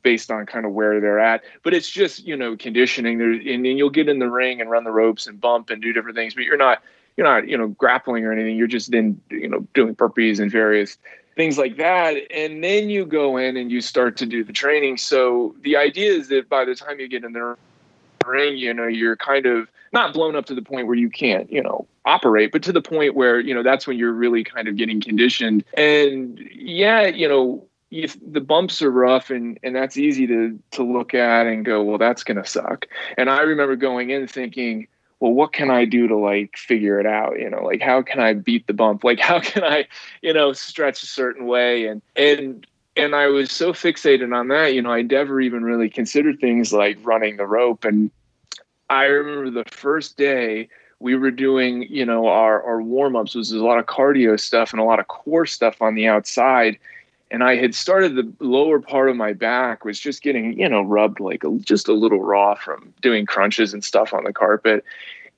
based 0.03 0.31
on 0.31 0.45
kind 0.45 0.65
of 0.65 0.71
where 0.71 0.99
they're 1.01 1.19
at. 1.19 1.43
But 1.63 1.73
it's 1.73 1.89
just 1.89 2.25
you 2.25 2.37
know 2.37 2.55
conditioning. 2.55 3.19
And, 3.19 3.45
and 3.45 3.65
you'll 3.65 3.89
get 3.89 4.07
in 4.07 4.19
the 4.19 4.29
ring 4.29 4.61
and 4.61 4.69
run 4.69 4.85
the 4.85 4.91
ropes 4.91 5.27
and 5.27 5.41
bump 5.41 5.69
and 5.71 5.81
do 5.81 5.91
different 5.91 6.15
things, 6.15 6.35
but 6.35 6.43
you're 6.43 6.55
not 6.55 6.81
you're 7.17 7.27
not 7.27 7.47
you 7.49 7.57
know 7.57 7.67
grappling 7.67 8.23
or 8.23 8.31
anything. 8.31 8.55
You're 8.55 8.67
just 8.67 8.91
then 8.91 9.19
you 9.29 9.49
know 9.49 9.67
doing 9.73 9.95
burpees 9.95 10.39
and 10.39 10.51
various 10.51 10.97
things 11.35 11.57
like 11.57 11.77
that. 11.77 12.15
And 12.31 12.63
then 12.63 12.91
you 12.91 13.05
go 13.05 13.37
in 13.37 13.57
and 13.57 13.71
you 13.71 13.81
start 13.81 14.17
to 14.17 14.27
do 14.27 14.43
the 14.43 14.53
training. 14.53 14.97
So 14.97 15.55
the 15.61 15.77
idea 15.77 16.11
is 16.11 16.27
that 16.27 16.47
by 16.47 16.65
the 16.65 16.75
time 16.75 16.99
you 16.99 17.07
get 17.07 17.23
in 17.23 17.33
the 17.33 17.57
ring, 18.25 18.57
you 18.57 18.73
know, 18.73 18.87
you're 18.87 19.15
kind 19.15 19.47
of 19.47 19.67
not 19.91 20.13
blown 20.13 20.35
up 20.35 20.45
to 20.45 20.55
the 20.55 20.61
point 20.61 20.87
where 20.87 20.95
you 20.95 21.09
can't, 21.09 21.51
you 21.51 21.61
know, 21.61 21.87
operate, 22.05 22.51
but 22.51 22.63
to 22.63 22.71
the 22.71 22.81
point 22.81 23.15
where, 23.15 23.39
you 23.39 23.53
know, 23.53 23.63
that's 23.63 23.85
when 23.85 23.97
you're 23.97 24.13
really 24.13 24.43
kind 24.43 24.67
of 24.67 24.75
getting 24.75 25.01
conditioned. 25.01 25.63
And 25.75 26.39
yeah, 26.53 27.07
you 27.07 27.27
know, 27.27 27.65
if 27.91 28.17
the 28.25 28.41
bumps 28.41 28.81
are 28.81 28.89
rough 28.91 29.29
and 29.29 29.59
and 29.63 29.75
that's 29.75 29.97
easy 29.97 30.25
to 30.27 30.57
to 30.71 30.83
look 30.83 31.13
at 31.13 31.45
and 31.47 31.65
go, 31.65 31.83
well, 31.83 31.97
that's 31.97 32.23
gonna 32.23 32.45
suck. 32.45 32.87
And 33.17 33.29
I 33.29 33.41
remember 33.41 33.75
going 33.75 34.09
in 34.11 34.27
thinking, 34.27 34.87
well, 35.19 35.33
what 35.33 35.53
can 35.53 35.69
I 35.69 35.85
do 35.85 36.07
to 36.07 36.15
like 36.15 36.57
figure 36.57 36.99
it 36.99 37.05
out? 37.05 37.39
You 37.39 37.49
know, 37.49 37.63
like 37.63 37.81
how 37.81 38.01
can 38.01 38.19
I 38.19 38.33
beat 38.33 38.67
the 38.67 38.73
bump? 38.73 39.03
Like 39.11 39.19
how 39.19 39.39
can 39.39 39.63
I, 39.63 39.87
you 40.21 40.33
know, 40.33 40.53
stretch 40.53 41.03
a 41.03 41.07
certain 41.07 41.45
way? 41.45 41.85
And 41.87 42.01
and 42.15 42.65
and 42.95 43.15
I 43.15 43.27
was 43.27 43.51
so 43.51 43.73
fixated 43.73 44.35
on 44.35 44.49
that, 44.49 44.73
you 44.73 44.81
know, 44.81 44.91
I 44.91 45.01
never 45.01 45.39
even 45.39 45.63
really 45.63 45.89
considered 45.89 46.39
things 46.39 46.73
like 46.73 46.97
running 47.03 47.37
the 47.37 47.45
rope. 47.45 47.85
And 47.85 48.11
I 48.91 49.05
remember 49.05 49.49
the 49.49 49.69
first 49.71 50.17
day 50.17 50.67
we 50.99 51.15
were 51.15 51.31
doing, 51.31 51.87
you 51.89 52.05
know, 52.05 52.27
our 52.27 52.61
our 52.61 52.81
warm 52.81 53.15
ups 53.15 53.33
was 53.33 53.51
a 53.51 53.57
lot 53.57 53.79
of 53.79 53.85
cardio 53.85 54.37
stuff 54.37 54.73
and 54.73 54.81
a 54.81 54.83
lot 54.83 54.99
of 54.99 55.07
core 55.07 55.45
stuff 55.45 55.81
on 55.81 55.95
the 55.95 56.07
outside. 56.07 56.77
And 57.31 57.41
I 57.41 57.55
had 57.55 57.73
started 57.73 58.15
the 58.15 58.29
lower 58.45 58.81
part 58.81 59.09
of 59.09 59.15
my 59.15 59.31
back 59.31 59.85
was 59.85 59.97
just 59.97 60.21
getting, 60.21 60.59
you 60.59 60.67
know, 60.67 60.81
rubbed 60.81 61.21
like 61.21 61.45
a, 61.45 61.57
just 61.59 61.87
a 61.87 61.93
little 61.93 62.19
raw 62.19 62.55
from 62.55 62.93
doing 63.01 63.25
crunches 63.25 63.73
and 63.73 63.81
stuff 63.81 64.13
on 64.13 64.25
the 64.25 64.33
carpet. 64.33 64.83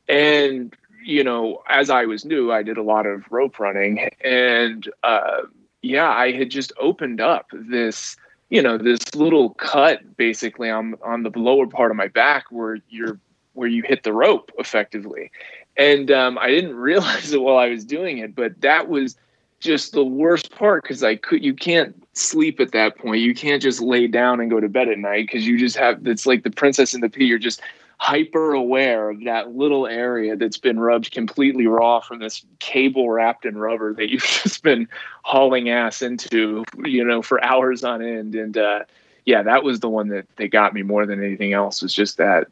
And 0.09 0.75
you 1.03 1.23
know, 1.23 1.61
as 1.69 1.91
I 1.91 2.05
was 2.05 2.25
new, 2.25 2.51
I 2.51 2.63
did 2.63 2.77
a 2.77 2.83
lot 2.83 3.05
of 3.05 3.23
rope 3.29 3.59
running, 3.59 4.09
and 4.21 4.89
uh, 5.03 5.43
yeah, 5.83 6.09
I 6.09 6.31
had 6.31 6.49
just 6.49 6.73
opened 6.79 7.21
up 7.21 7.51
this, 7.53 8.17
you 8.49 8.63
know, 8.63 8.79
this 8.79 9.13
little 9.13 9.51
cut 9.51 10.17
basically 10.17 10.71
on 10.71 10.95
on 11.03 11.21
the 11.21 11.31
lower 11.37 11.67
part 11.67 11.91
of 11.91 11.97
my 11.97 12.07
back 12.07 12.45
where 12.49 12.79
you're 12.89 13.19
where 13.53 13.67
you 13.67 13.83
hit 13.83 14.03
the 14.03 14.13
rope 14.13 14.51
effectively, 14.57 15.31
and 15.77 16.11
um, 16.11 16.37
I 16.37 16.49
didn't 16.49 16.75
realize 16.91 17.33
it 17.33 17.41
while 17.41 17.57
I 17.57 17.69
was 17.69 17.85
doing 17.85 18.19
it, 18.19 18.35
but 18.35 18.59
that 18.61 18.89
was 18.89 19.15
just 19.59 19.93
the 19.93 20.03
worst 20.03 20.51
part 20.51 20.83
because 20.83 21.03
I 21.03 21.15
could 21.15 21.43
you 21.43 21.53
can't 21.53 21.95
sleep 22.13 22.59
at 22.59 22.73
that 22.73 22.97
point. 22.97 23.21
You 23.21 23.33
can't 23.33 23.61
just 23.61 23.81
lay 23.81 24.07
down 24.07 24.39
and 24.39 24.51
go 24.51 24.59
to 24.59 24.69
bed 24.69 24.89
at 24.89 24.99
night 24.99 25.27
because 25.27 25.47
you 25.47 25.57
just 25.57 25.77
have 25.77 26.05
it's 26.05 26.25
like 26.25 26.43
the 26.43 26.51
princess 26.51 26.93
and 26.93 27.01
the 27.01 27.09
pea. 27.09 27.25
You're 27.25 27.39
just 27.39 27.61
hyper 27.97 28.53
aware 28.53 29.09
of 29.09 29.23
that 29.23 29.55
little 29.55 29.87
area 29.87 30.35
that's 30.35 30.57
been 30.57 30.77
rubbed 30.77 31.11
completely 31.11 31.67
raw 31.67 32.01
from 32.01 32.19
this 32.19 32.45
cable 32.59 33.09
wrapped 33.09 33.45
in 33.45 33.57
rubber 33.57 33.93
that 33.93 34.09
you've 34.09 34.23
just 34.43 34.61
been 34.61 34.87
hauling 35.23 35.69
ass 35.69 36.01
into, 36.01 36.65
you 36.83 37.03
know, 37.03 37.21
for 37.21 37.41
hours 37.43 37.83
on 37.83 38.01
end. 38.01 38.35
And 38.35 38.57
uh, 38.57 38.79
yeah, 39.25 39.43
that 39.43 39.63
was 39.63 39.79
the 39.79 39.89
one 39.89 40.09
that 40.09 40.27
that 40.35 40.49
got 40.49 40.73
me 40.73 40.81
more 40.81 41.05
than 41.05 41.23
anything 41.23 41.53
else. 41.53 41.81
Was 41.81 41.93
just 41.93 42.17
that, 42.17 42.47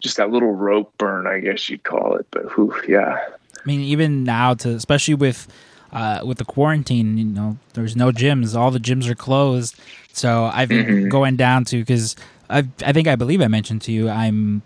just 0.00 0.16
that 0.16 0.30
little 0.30 0.52
rope 0.52 0.92
burn, 0.98 1.26
I 1.26 1.40
guess 1.40 1.68
you'd 1.68 1.84
call 1.84 2.16
it. 2.16 2.26
But 2.30 2.44
whew, 2.56 2.74
yeah, 2.88 3.18
I 3.56 3.60
mean, 3.66 3.80
even 3.80 4.24
now, 4.24 4.54
to 4.54 4.70
especially 4.70 5.14
with 5.14 5.46
uh, 5.92 6.20
with 6.24 6.38
the 6.38 6.44
quarantine, 6.44 7.18
you 7.18 7.24
know, 7.24 7.58
there's 7.74 7.96
no 7.96 8.10
gyms. 8.12 8.56
All 8.56 8.70
the 8.70 8.78
gyms 8.78 9.08
are 9.08 9.14
closed. 9.14 9.74
So 10.12 10.50
I've 10.52 10.68
been 10.68 10.86
Mhm. 10.86 11.08
going 11.10 11.36
down 11.36 11.64
to 11.66 11.78
because 11.78 12.16
I 12.48 12.64
I 12.84 12.92
think 12.92 13.06
I 13.08 13.16
believe 13.16 13.40
I 13.40 13.48
mentioned 13.48 13.82
to 13.82 13.92
you 13.92 14.08
I'm 14.08 14.62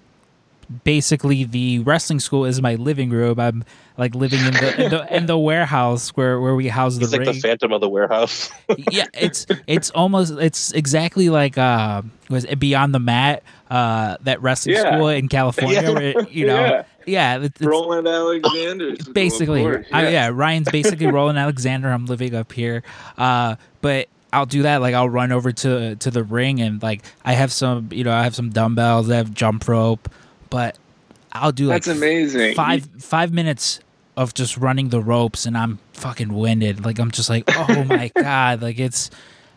basically 0.85 1.45
the 1.45 1.81
wrestling 1.81 2.21
school 2.21 2.45
is 2.45 2.61
my 2.63 2.75
living 2.77 3.11
room. 3.11 3.39
I'm 3.41 3.65
like 3.97 4.15
living 4.15 4.41
in 4.41 4.53
the 4.55 4.85
in 4.85 4.91
the, 4.91 5.17
in 5.17 5.27
the 5.27 5.39
warehouse 5.39 6.11
where 6.11 6.41
where 6.41 6.55
we 6.55 6.69
house 6.69 6.97
the 6.99 7.05
It's 7.05 7.13
like 7.13 7.21
ring. 7.21 7.33
the 7.35 7.41
Phantom 7.41 7.73
of 7.73 7.81
the 7.81 7.89
Warehouse. 7.89 8.51
yeah, 8.91 9.07
it's 9.15 9.47
it's 9.67 9.91
almost 9.91 10.33
it's 10.39 10.73
exactly 10.73 11.29
like 11.29 11.57
uh 11.59 12.03
was 12.31 12.45
it 12.45 12.57
Beyond 12.59 12.95
the 12.95 12.99
Mat 12.99 13.43
uh 13.71 14.17
that 14.23 14.43
wrestling 14.43 14.77
Yeah. 14.77 14.97
school 14.97 15.09
in 15.09 15.29
California 15.29 15.83
Yeah. 15.83 15.91
where 15.91 16.23
you 16.29 16.47
know 16.47 16.61
Yeah. 16.65 16.83
yeah, 17.07 17.37
it's, 17.37 17.47
it's- 17.61 17.67
Roland 17.67 18.09
Alexander, 18.09 18.95
basically 19.13 19.65
Of 19.65 19.73
course, 19.73 19.87
I, 19.93 20.09
yeah 20.09 20.31
ryan's 20.33 20.71
basically 20.71 21.07
roland 21.07 21.39
alexander 21.39 21.91
i'm 21.91 22.07
living 22.07 22.35
up 22.35 22.53
here 22.53 22.83
uh 23.19 23.57
but 23.81 24.09
i'll 24.33 24.47
do 24.47 24.63
that 24.63 24.81
like 24.81 24.95
i'll 24.95 25.09
run 25.09 25.31
over 25.33 25.53
to 25.53 25.97
to 25.97 26.11
the 26.11 26.23
ring 26.25 26.61
and 26.61 26.83
like 26.83 27.03
i 27.25 27.33
have 27.33 27.53
some 27.53 27.89
you 27.93 28.05
know 28.05 28.13
i 28.13 28.23
have 28.25 28.35
some 28.35 28.51
dumbbells 28.51 29.09
i 29.11 29.17
have 29.17 29.33
jump 29.33 29.67
rope 29.69 30.09
but 30.55 30.79
i'll 31.33 31.51
do 31.51 31.67
like 31.67 31.83
That's 31.83 31.99
amazing. 31.99 32.55
five 32.55 32.89
five 33.01 33.33
minutes 33.33 33.81
of 34.17 34.35
just 34.35 34.57
running 34.57 34.91
the 34.91 35.01
ropes 35.01 35.47
and 35.47 35.59
i'm 35.59 35.81
fucking 35.93 36.33
winded. 36.33 36.85
Like 36.85 37.01
i'm 37.01 37.11
just 37.11 37.29
like 37.29 37.43
oh 37.49 37.85
my 37.89 38.13
god. 38.17 38.63
Like 38.63 38.79
it's 38.79 39.11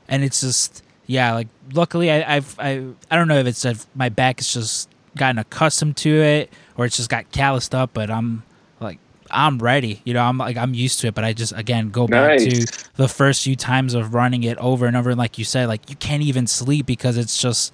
and 0.08 0.24
it's 0.24 0.42
just 0.42 0.84
yeah 1.06 1.34
like 1.36 1.48
luckily 1.74 2.10
I, 2.12 2.38
i've 2.38 2.56
i 2.60 2.84
i 3.12 3.16
don't 3.16 3.28
know 3.28 3.38
if 3.38 3.46
it's 3.46 3.64
if 3.64 3.86
my 3.94 4.10
back 4.10 4.40
has 4.40 4.52
just 4.52 4.90
gotten 5.16 5.38
accustomed 5.38 5.98
to 5.98 6.10
it 6.10 6.52
or 6.78 6.86
it's 6.86 6.98
just 6.98 7.10
got 7.10 7.32
calloused 7.32 7.76
up 7.76 7.92
but 7.94 8.10
i'm 8.10 8.42
like 8.80 8.98
i'm 9.30 9.60
ready. 9.60 10.02
You 10.04 10.14
know 10.16 10.24
i'm 10.24 10.40
like 10.40 10.58
i'm 10.58 10.74
used 10.74 11.00
to 11.02 11.08
it 11.08 11.14
but 11.14 11.24
i 11.24 11.32
just 11.34 11.54
again 11.56 11.92
go 11.92 12.08
back 12.08 12.40
to 12.40 12.66
the 12.96 13.08
first 13.08 13.44
few 13.44 13.56
times 13.56 13.94
of 13.94 14.16
running 14.16 14.44
it 14.44 14.58
over 14.58 14.88
and 14.88 14.98
over. 14.98 15.12
And 15.12 15.20
like 15.20 15.38
you 15.38 15.46
said 15.46 15.68
like 15.68 15.90
you 15.92 15.96
can't 15.98 16.24
even 16.24 16.48
sleep 16.48 16.88
because 16.88 17.18
it's 17.18 17.40
just 17.40 17.72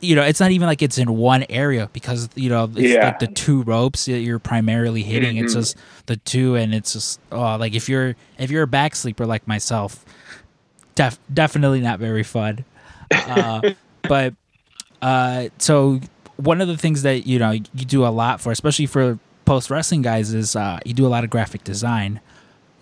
you 0.00 0.14
know 0.16 0.22
it's 0.22 0.40
not 0.40 0.50
even 0.50 0.66
like 0.66 0.82
it's 0.82 0.98
in 0.98 1.16
one 1.16 1.44
area 1.50 1.88
because 1.92 2.28
you 2.34 2.48
know 2.48 2.64
it's 2.64 2.78
Yeah. 2.80 3.04
like 3.06 3.18
the 3.18 3.26
two 3.26 3.62
ropes 3.62 4.06
that 4.06 4.20
you're 4.20 4.38
primarily 4.38 5.02
hitting 5.02 5.36
it's 5.36 5.52
Mhm. 5.52 5.58
just 5.58 5.76
the 6.06 6.16
two 6.16 6.54
and 6.56 6.74
it's 6.74 6.92
just 6.94 7.20
oh 7.32 7.56
like 7.56 7.74
if 7.74 7.88
you're 7.88 8.16
if 8.38 8.50
you're 8.50 8.62
a 8.62 8.66
back 8.66 8.96
sleeper 8.96 9.26
like 9.26 9.46
myself 9.46 10.04
def- 10.94 11.18
definitely 11.32 11.80
not 11.80 11.98
very 11.98 12.22
fun 12.22 12.64
uh, 13.10 13.60
but 14.08 14.34
uh, 15.02 15.48
so 15.58 16.00
one 16.36 16.60
of 16.60 16.68
the 16.68 16.76
things 16.76 17.02
that 17.02 17.26
you 17.26 17.38
know 17.38 17.50
you 17.50 17.60
do 17.86 18.04
a 18.06 18.08
lot 18.08 18.40
for 18.40 18.50
especially 18.52 18.86
for 18.86 19.18
post 19.44 19.70
wrestling 19.70 20.02
guys 20.02 20.32
is 20.32 20.54
uh, 20.56 20.78
you 20.84 20.94
do 20.94 21.06
a 21.06 21.08
lot 21.08 21.24
of 21.24 21.30
graphic 21.30 21.64
design 21.64 22.20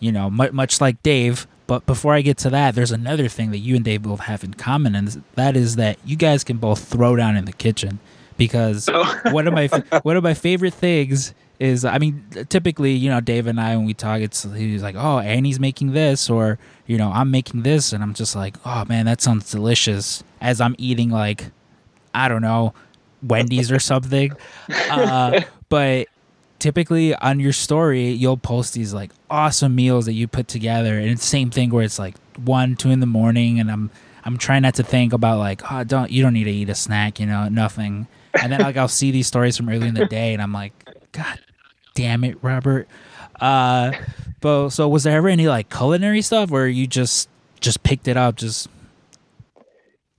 you 0.01 0.13
know 0.13 0.31
mu- 0.31 0.53
much 0.53 0.81
like 0.81 1.03
dave 1.03 1.47
but 1.69 1.87
before 1.87 2.15
i 2.15 2.21
get 2.21 2.37
to 2.39 2.51
that 2.51 2.75
there's 2.75 2.91
another 2.91 3.29
thing 3.29 3.53
that 3.53 3.59
you 3.59 3.77
and 3.77 3.85
dave 3.85 4.03
both 4.03 4.21
have 4.21 4.43
in 4.43 4.55
common 4.55 4.97
and 4.97 5.23
that 5.37 5.57
is 5.57 5.77
that 5.77 5.97
you 6.05 6.17
guys 6.17 6.43
can 6.43 6.57
both 6.57 6.83
throw 6.83 7.15
down 7.15 7.37
in 7.37 7.45
the 7.45 7.53
kitchen 7.53 8.01
because 8.37 8.89
Oh. 8.93 9.21
one 9.31 9.47
of 9.47 9.55
my 9.55 9.69
one 10.03 10.17
of 10.17 10.25
my 10.25 10.35
favorite 10.35 10.75
things 10.75 11.33
is 11.61 11.85
I 11.85 11.99
mean 11.99 12.25
typically 12.49 12.93
you 12.93 13.11
know 13.11 13.21
Dave 13.21 13.49
and 13.49 13.61
I 13.61 13.77
when 13.77 13.85
we 13.85 13.93
talk 13.95 14.21
it's 14.21 14.45
he's 14.45 14.81
like 14.83 14.95
oh 14.97 15.19
Annie's 15.19 15.59
making 15.59 15.91
this 15.93 16.31
or 16.31 16.57
you 16.87 16.97
know 16.97 17.11
I'm 17.13 17.31
making 17.33 17.63
this 17.63 17.93
and 17.93 18.01
I'm 18.03 18.15
just 18.15 18.37
like 18.37 18.57
oh 18.65 18.85
man 18.85 19.07
that 19.07 19.21
sounds 19.21 19.51
delicious 19.51 20.23
as 20.41 20.61
I'm 20.61 20.77
eating 20.79 21.11
like 21.11 21.47
I 22.15 22.29
don't 22.29 22.43
know 22.43 22.75
Wendy's 23.25 23.73
or 23.73 23.81
something 23.81 24.33
uh, 24.91 25.41
but 25.69 26.07
typically 26.61 27.13
on 27.17 27.41
your 27.41 27.53
story 27.53 28.11
you'll 28.11 28.37
post 28.37 28.75
these 28.75 28.95
like 28.95 29.11
awesome 29.31 29.75
meals 29.75 30.07
that 30.07 30.13
you 30.13 30.27
put 30.27 30.49
together 30.49 30.99
and 30.99 31.11
it's 31.11 31.21
the 31.23 31.27
same 31.27 31.51
thing 31.51 31.71
where 31.71 31.85
it's 31.85 31.99
like 31.99 32.17
one 32.45 32.77
two 32.77 32.91
in 32.91 33.01
the 33.01 33.07
morning 33.07 33.61
and 33.61 33.71
I'm 33.71 33.91
I'm 34.25 34.39
trying 34.39 34.63
not 34.63 34.75
to 34.75 34.83
think 34.83 35.13
about 35.13 35.39
like 35.39 35.63
oh 35.71 35.85
don't 35.85 36.11
you 36.11 36.23
don't 36.23 36.35
need 36.35 36.45
to 36.45 36.51
eat 36.51 36.69
a 36.69 36.75
snack 36.75 37.21
you 37.21 37.27
know 37.27 37.49
nothing 37.49 38.07
and 38.41 38.53
then 38.53 38.61
like 38.61 38.77
I'll 38.77 38.89
see 38.89 39.11
these 39.11 39.27
stories 39.27 39.57
from 39.57 39.69
early 39.69 39.89
in 39.89 39.95
the 39.95 40.07
day 40.07 40.33
and 40.33 40.43
I'm 40.43 40.53
like 40.53 40.73
God 41.13 41.39
damn 41.99 42.23
it, 42.23 42.39
Robert. 42.43 42.87
Uh, 43.41 43.91
but 44.41 44.71
so 44.71 44.89
was 44.89 45.03
there 45.03 45.17
ever 45.17 45.29
any 45.29 45.49
like 45.49 45.69
culinary 45.69 46.23
stuff 46.23 46.49
where 46.49 46.69
you 46.69 46.87
just 46.87 47.29
just 47.61 47.83
picked 47.83 48.07
it 48.07 48.17
up, 48.17 48.37
just 48.37 48.69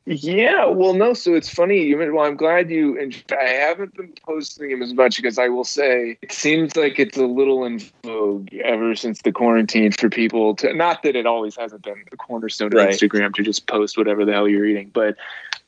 yeah, 0.05 0.65
well, 0.65 0.93
no. 0.93 1.13
So 1.13 1.35
it's 1.35 1.49
funny. 1.49 1.83
You, 1.83 1.97
well, 2.13 2.25
I'm 2.25 2.35
glad 2.35 2.71
you. 2.71 2.99
And 2.99 3.23
I 3.31 3.49
haven't 3.49 3.95
been 3.95 4.13
posting 4.25 4.71
him 4.71 4.81
as 4.81 4.93
much 4.93 5.17
because 5.17 5.37
I 5.37 5.49
will 5.49 5.63
say 5.63 6.17
it 6.21 6.31
seems 6.31 6.75
like 6.75 6.97
it's 6.97 7.17
a 7.17 7.25
little 7.25 7.63
in 7.65 7.79
vogue 8.03 8.51
ever 8.55 8.95
since 8.95 9.21
the 9.21 9.31
quarantine 9.31 9.91
for 9.91 10.09
people 10.09 10.55
to. 10.55 10.73
Not 10.73 11.03
that 11.03 11.15
it 11.15 11.25
always 11.25 11.55
hasn't 11.55 11.83
been 11.83 12.03
the 12.09 12.17
cornerstone 12.17 12.71
right. 12.71 12.89
of 12.89 12.95
Instagram 12.95 13.33
to 13.35 13.43
just 13.43 13.67
post 13.67 13.97
whatever 13.97 14.25
the 14.25 14.33
hell 14.33 14.47
you're 14.47 14.65
eating, 14.65 14.89
but 14.91 15.15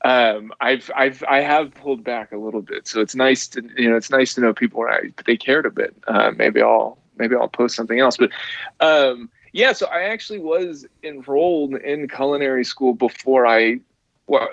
um, 0.03 0.51
I've 0.59 0.89
I've 0.95 1.23
I 1.29 1.41
have 1.41 1.73
pulled 1.75 2.03
back 2.03 2.31
a 2.31 2.37
little 2.37 2.61
bit. 2.61 2.87
So 2.87 2.99
it's 3.01 3.13
nice 3.13 3.47
to 3.49 3.61
you 3.77 3.89
know 3.89 3.95
it's 3.95 4.09
nice 4.09 4.33
to 4.35 4.41
know 4.41 4.53
people 4.53 4.81
are 4.81 5.03
they 5.25 5.37
cared 5.37 5.67
a 5.67 5.71
bit. 5.71 5.95
Uh, 6.07 6.31
maybe 6.35 6.61
I'll 6.61 6.97
maybe 7.17 7.35
I'll 7.35 7.47
post 7.47 7.75
something 7.75 7.99
else, 7.99 8.17
but. 8.17 8.31
Um, 8.79 9.29
yeah, 9.53 9.73
so 9.73 9.87
I 9.87 10.03
actually 10.03 10.39
was 10.39 10.85
enrolled 11.03 11.75
in 11.75 12.07
culinary 12.07 12.63
school 12.63 12.93
before 12.93 13.45
I 13.45 13.81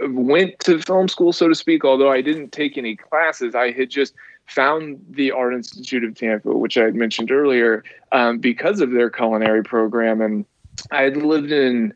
went 0.03 0.59
to 0.61 0.81
film 0.81 1.09
school, 1.09 1.33
so 1.33 1.49
to 1.49 1.55
speak. 1.55 1.85
Although 1.85 2.11
I 2.11 2.20
didn't 2.20 2.53
take 2.53 2.76
any 2.76 2.97
classes, 2.97 3.55
I 3.55 3.70
had 3.70 3.91
just 3.91 4.14
found 4.47 4.99
the 5.11 5.31
Art 5.31 5.55
Institute 5.55 6.05
of 6.05 6.14
Tampa, 6.14 6.53
which 6.53 6.79
I 6.79 6.85
had 6.85 6.95
mentioned 6.95 7.31
earlier, 7.31 7.85
um, 8.12 8.39
because 8.39 8.81
of 8.81 8.93
their 8.93 9.11
culinary 9.11 9.62
program. 9.62 10.20
And 10.20 10.45
I 10.91 11.03
had 11.03 11.16
lived 11.18 11.53
in 11.53 11.93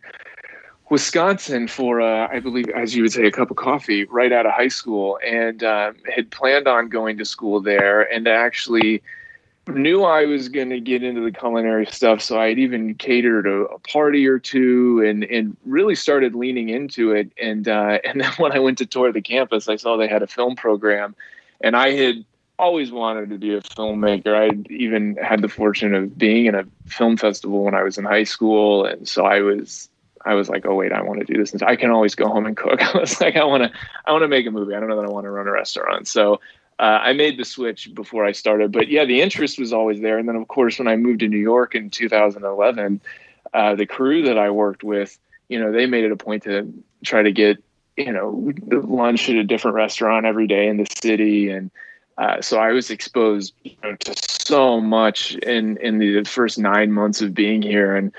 Wisconsin 0.91 1.69
for, 1.69 2.01
uh, 2.03 2.29
I 2.31 2.41
believe, 2.41 2.69
as 2.69 2.95
you 2.95 3.03
would 3.03 3.13
say, 3.13 3.25
a 3.27 3.31
cup 3.31 3.51
of 3.51 3.57
coffee 3.57 4.05
right 4.05 4.33
out 4.33 4.45
of 4.45 4.53
high 4.53 4.69
school, 4.69 5.19
and 5.27 5.65
um, 5.65 5.97
had 6.15 6.31
planned 6.31 6.69
on 6.69 6.89
going 6.89 7.17
to 7.19 7.25
school 7.25 7.61
there, 7.61 8.03
and 8.13 8.29
actually 8.29 9.03
knew 9.69 10.03
I 10.03 10.25
was 10.25 10.49
going 10.49 10.71
to 10.71 10.81
get 10.81 11.03
into 11.03 11.21
the 11.21 11.31
culinary 11.31 11.87
stuff, 11.87 12.21
so 12.21 12.41
I'd 12.41 12.59
even 12.59 12.95
catered 12.95 13.47
a, 13.47 13.65
a, 13.67 13.79
party 13.79 14.27
or 14.27 14.39
two, 14.39 15.03
and 15.07 15.25
and 15.25 15.57
really 15.65 15.95
started 15.95 16.35
leaning 16.35 16.69
into 16.69 17.13
it. 17.13 17.31
And 17.41 17.69
uh, 17.69 17.99
and 18.05 18.21
then 18.21 18.33
when 18.39 18.53
I 18.53 18.59
went 18.59 18.79
to 18.79 18.87
tour 18.87 19.13
the 19.13 19.23
campus, 19.23 19.69
I 19.69 19.77
saw 19.77 19.97
they 19.97 20.09
had 20.09 20.23
a 20.23 20.27
film 20.27 20.57
program, 20.57 21.15
and 21.61 21.77
I 21.77 21.93
had 21.93 22.25
always 22.59 22.93
wanted 22.93 23.31
to 23.31 23.39
be 23.39 23.55
a 23.55 23.61
filmmaker. 23.61 24.35
I 24.35 24.73
even 24.73 25.17
had 25.17 25.43
the 25.43 25.49
fortune 25.49 25.95
of 25.95 26.17
being 26.19 26.47
in 26.47 26.55
a 26.55 26.65
film 26.87 27.17
festival 27.17 27.65
when 27.65 27.75
I 27.75 27.83
was 27.83 27.99
in 27.99 28.05
high 28.05 28.25
school, 28.25 28.85
and 28.85 29.09
so 29.09 29.25
I 29.25 29.41
was. 29.41 29.89
I 30.25 30.35
was 30.35 30.49
like, 30.49 30.65
oh 30.67 30.77
wait, 30.77 30.93
I 30.93 31.03
want 31.03 31.19
to 31.19 31.27
do 31.27 31.37
this. 31.37 31.53
And 31.53 31.61
I 31.65 31.75
can 31.75 31.91
always 31.91 32.15
go 32.15 32.29
home 32.29 32.47
and 32.47 32.57
cook. 32.57 32.81
I 32.95 32.97
was 32.97 33.21
like, 33.21 33.35
I 33.35 33.43
want 33.43 33.65
to, 33.65 33.73
I 34.07 34.13
want 34.13 34.23
to 34.23 34.29
make 34.29 34.47
a 34.47 34.53
movie. 34.53 34.73
I 34.73 34.79
don't 34.79 34.89
know 34.89 34.95
that 34.95 35.09
I 35.09 35.11
want 35.11 35.25
to 35.25 35.31
run 35.33 35.49
a 35.49 35.51
restaurant. 35.51 36.07
So 36.07 36.39
uh, 36.83 36.99
I 37.01 37.13
made 37.13 37.39
the 37.39 37.45
switch 37.45 37.95
before 37.95 38.25
I 38.25 38.33
started, 38.33 38.73
but 38.73 38.89
yeah, 38.89 39.05
the 39.05 39.23
interest 39.23 39.57
was 39.57 39.73
always 39.73 40.01
there. 40.01 40.19
And 40.19 40.29
then, 40.29 40.35
of 40.35 40.49
course, 40.49 40.81
when 40.81 40.89
I 40.89 40.97
moved 40.97 41.21
to 41.21 41.29
New 41.29 41.39
York 41.39 41.77
in 41.77 41.91
2011, 41.91 43.01
uh, 43.55 43.77
the 43.77 43.87
crew 43.87 44.23
that 44.23 44.37
I 44.37 44.51
worked 44.51 44.83
with, 44.83 45.17
you 45.49 45.61
know, 45.61 45.71
they 45.71 45.87
made 45.87 46.03
it 46.03 46.11
a 46.11 46.17
point 46.17 46.43
to 46.43 46.75
try 47.05 47.23
to 47.23 47.31
get, 47.31 47.63
you 47.97 48.13
know, 48.13 48.53
lunch 48.69 49.31
at 49.31 49.37
a 49.37 49.45
different 49.45 49.77
restaurant 49.77 50.27
every 50.27 50.49
day 50.49 50.67
in 50.67 50.77
the 50.77 50.87
city, 51.01 51.51
and 51.51 51.71
uh, 52.19 52.41
so 52.41 52.59
I 52.59 52.73
was 52.73 52.91
exposed 52.91 53.55
you 53.63 53.77
know, 53.85 53.95
to 53.95 54.15
so 54.17 54.81
much 54.81 55.37
in 55.37 55.77
in 55.77 55.99
the 55.99 56.25
first 56.25 56.59
nine 56.59 56.91
months 56.91 57.23
of 57.23 57.33
being 57.33 57.63
here, 57.63 57.95
and 57.95 58.13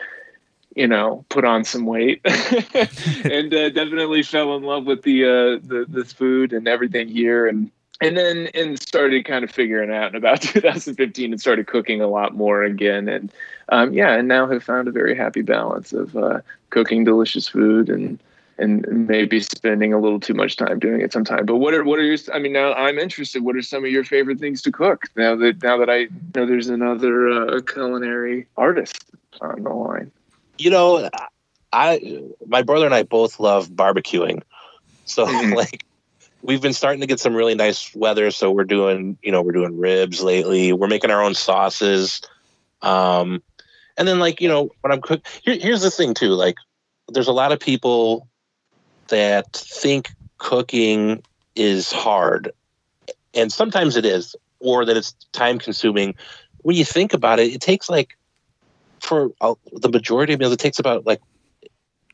you 0.73 0.87
know, 0.87 1.25
put 1.27 1.43
on 1.43 1.65
some 1.65 1.85
weight, 1.85 2.21
and 2.25 3.53
uh, 3.53 3.69
definitely 3.71 4.23
fell 4.23 4.55
in 4.55 4.63
love 4.63 4.85
with 4.85 5.01
the 5.01 5.25
uh, 5.25 5.59
the 5.67 5.85
the 5.89 6.05
food 6.05 6.53
and 6.53 6.67
everything 6.67 7.09
here, 7.09 7.45
and 7.45 7.69
and 8.01 8.17
then 8.17 8.47
and 8.53 8.81
started 8.81 9.25
kind 9.25 9.43
of 9.43 9.51
figuring 9.51 9.91
out 9.91 10.09
in 10.09 10.15
about 10.15 10.41
2015 10.41 11.31
and 11.31 11.41
started 11.41 11.67
cooking 11.67 12.01
a 12.01 12.07
lot 12.07 12.35
more 12.35 12.63
again. 12.63 13.07
And 13.07 13.31
um, 13.69 13.93
yeah 13.93 14.13
and 14.13 14.27
now 14.27 14.47
have 14.47 14.63
found 14.63 14.87
a 14.87 14.91
very 14.91 15.15
happy 15.15 15.41
balance 15.41 15.93
of 15.93 16.15
uh, 16.15 16.41
cooking 16.69 17.03
delicious 17.03 17.47
food 17.47 17.89
and 17.89 18.19
and 18.59 19.07
maybe 19.07 19.39
spending 19.39 19.93
a 19.93 19.99
little 19.99 20.19
too 20.19 20.33
much 20.33 20.57
time 20.57 20.77
doing 20.77 21.01
it 21.01 21.11
sometime. 21.11 21.45
But 21.45 21.57
what 21.57 21.73
are 21.73 21.83
what 21.83 21.99
are 21.99 22.03
your 22.03 22.17
i 22.33 22.39
mean 22.39 22.53
now 22.53 22.73
i'm 22.73 22.99
interested. 22.99 23.43
What 23.43 23.55
are 23.55 23.61
some 23.61 23.83
of 23.83 23.91
your 23.91 24.03
favorite 24.03 24.39
things 24.39 24.61
to 24.63 24.71
cook 24.71 25.05
now 25.15 25.35
that 25.35 25.63
now 25.63 25.77
that 25.77 25.89
i 25.89 26.07
know 26.35 26.45
there's 26.45 26.69
another 26.69 27.29
uh, 27.29 27.61
culinary 27.61 28.47
artist 28.57 29.05
on 29.41 29.63
the 29.63 29.69
line? 29.69 30.11
You 30.57 30.69
know 30.69 31.09
i 31.71 32.23
my 32.45 32.61
brother 32.61 32.85
and 32.85 32.95
i 32.95 33.03
both 33.03 33.39
love 33.39 33.69
barbecuing. 33.69 34.43
So 35.05 35.25
mm-hmm. 35.27 35.53
like 35.53 35.85
we've 36.43 36.61
been 36.61 36.73
starting 36.73 37.01
to 37.01 37.07
get 37.07 37.19
some 37.19 37.33
really 37.33 37.55
nice 37.55 37.95
weather 37.95 38.29
so 38.29 38.51
we're 38.51 38.65
doing 38.65 39.17
you 39.23 39.31
know 39.31 39.41
we're 39.41 39.53
doing 39.53 39.77
ribs 39.77 40.21
lately. 40.21 40.73
We're 40.73 40.87
making 40.87 41.09
our 41.09 41.23
own 41.23 41.33
sauces. 41.33 42.21
Um 42.81 43.41
and 43.97 44.07
then 44.07 44.19
like 44.19 44.41
you 44.41 44.47
know 44.47 44.69
when 44.81 44.91
i'm 44.91 45.01
cook 45.01 45.25
here, 45.43 45.57
here's 45.57 45.81
the 45.81 45.91
thing 45.91 46.13
too 46.13 46.29
like 46.29 46.55
there's 47.09 47.27
a 47.27 47.33
lot 47.33 47.51
of 47.51 47.59
people 47.59 48.27
that 49.07 49.51
think 49.53 50.09
cooking 50.37 51.21
is 51.55 51.91
hard 51.91 52.51
and 53.33 53.51
sometimes 53.51 53.95
it 53.95 54.05
is 54.05 54.35
or 54.59 54.85
that 54.85 54.97
it's 54.97 55.13
time 55.31 55.59
consuming 55.59 56.15
when 56.61 56.75
you 56.75 56.85
think 56.85 57.13
about 57.13 57.39
it 57.39 57.53
it 57.53 57.61
takes 57.61 57.89
like 57.89 58.17
for 58.99 59.31
uh, 59.41 59.53
the 59.73 59.89
majority 59.89 60.33
of 60.33 60.39
meals 60.39 60.53
it 60.53 60.59
takes 60.59 60.79
about 60.79 61.05
like 61.05 61.21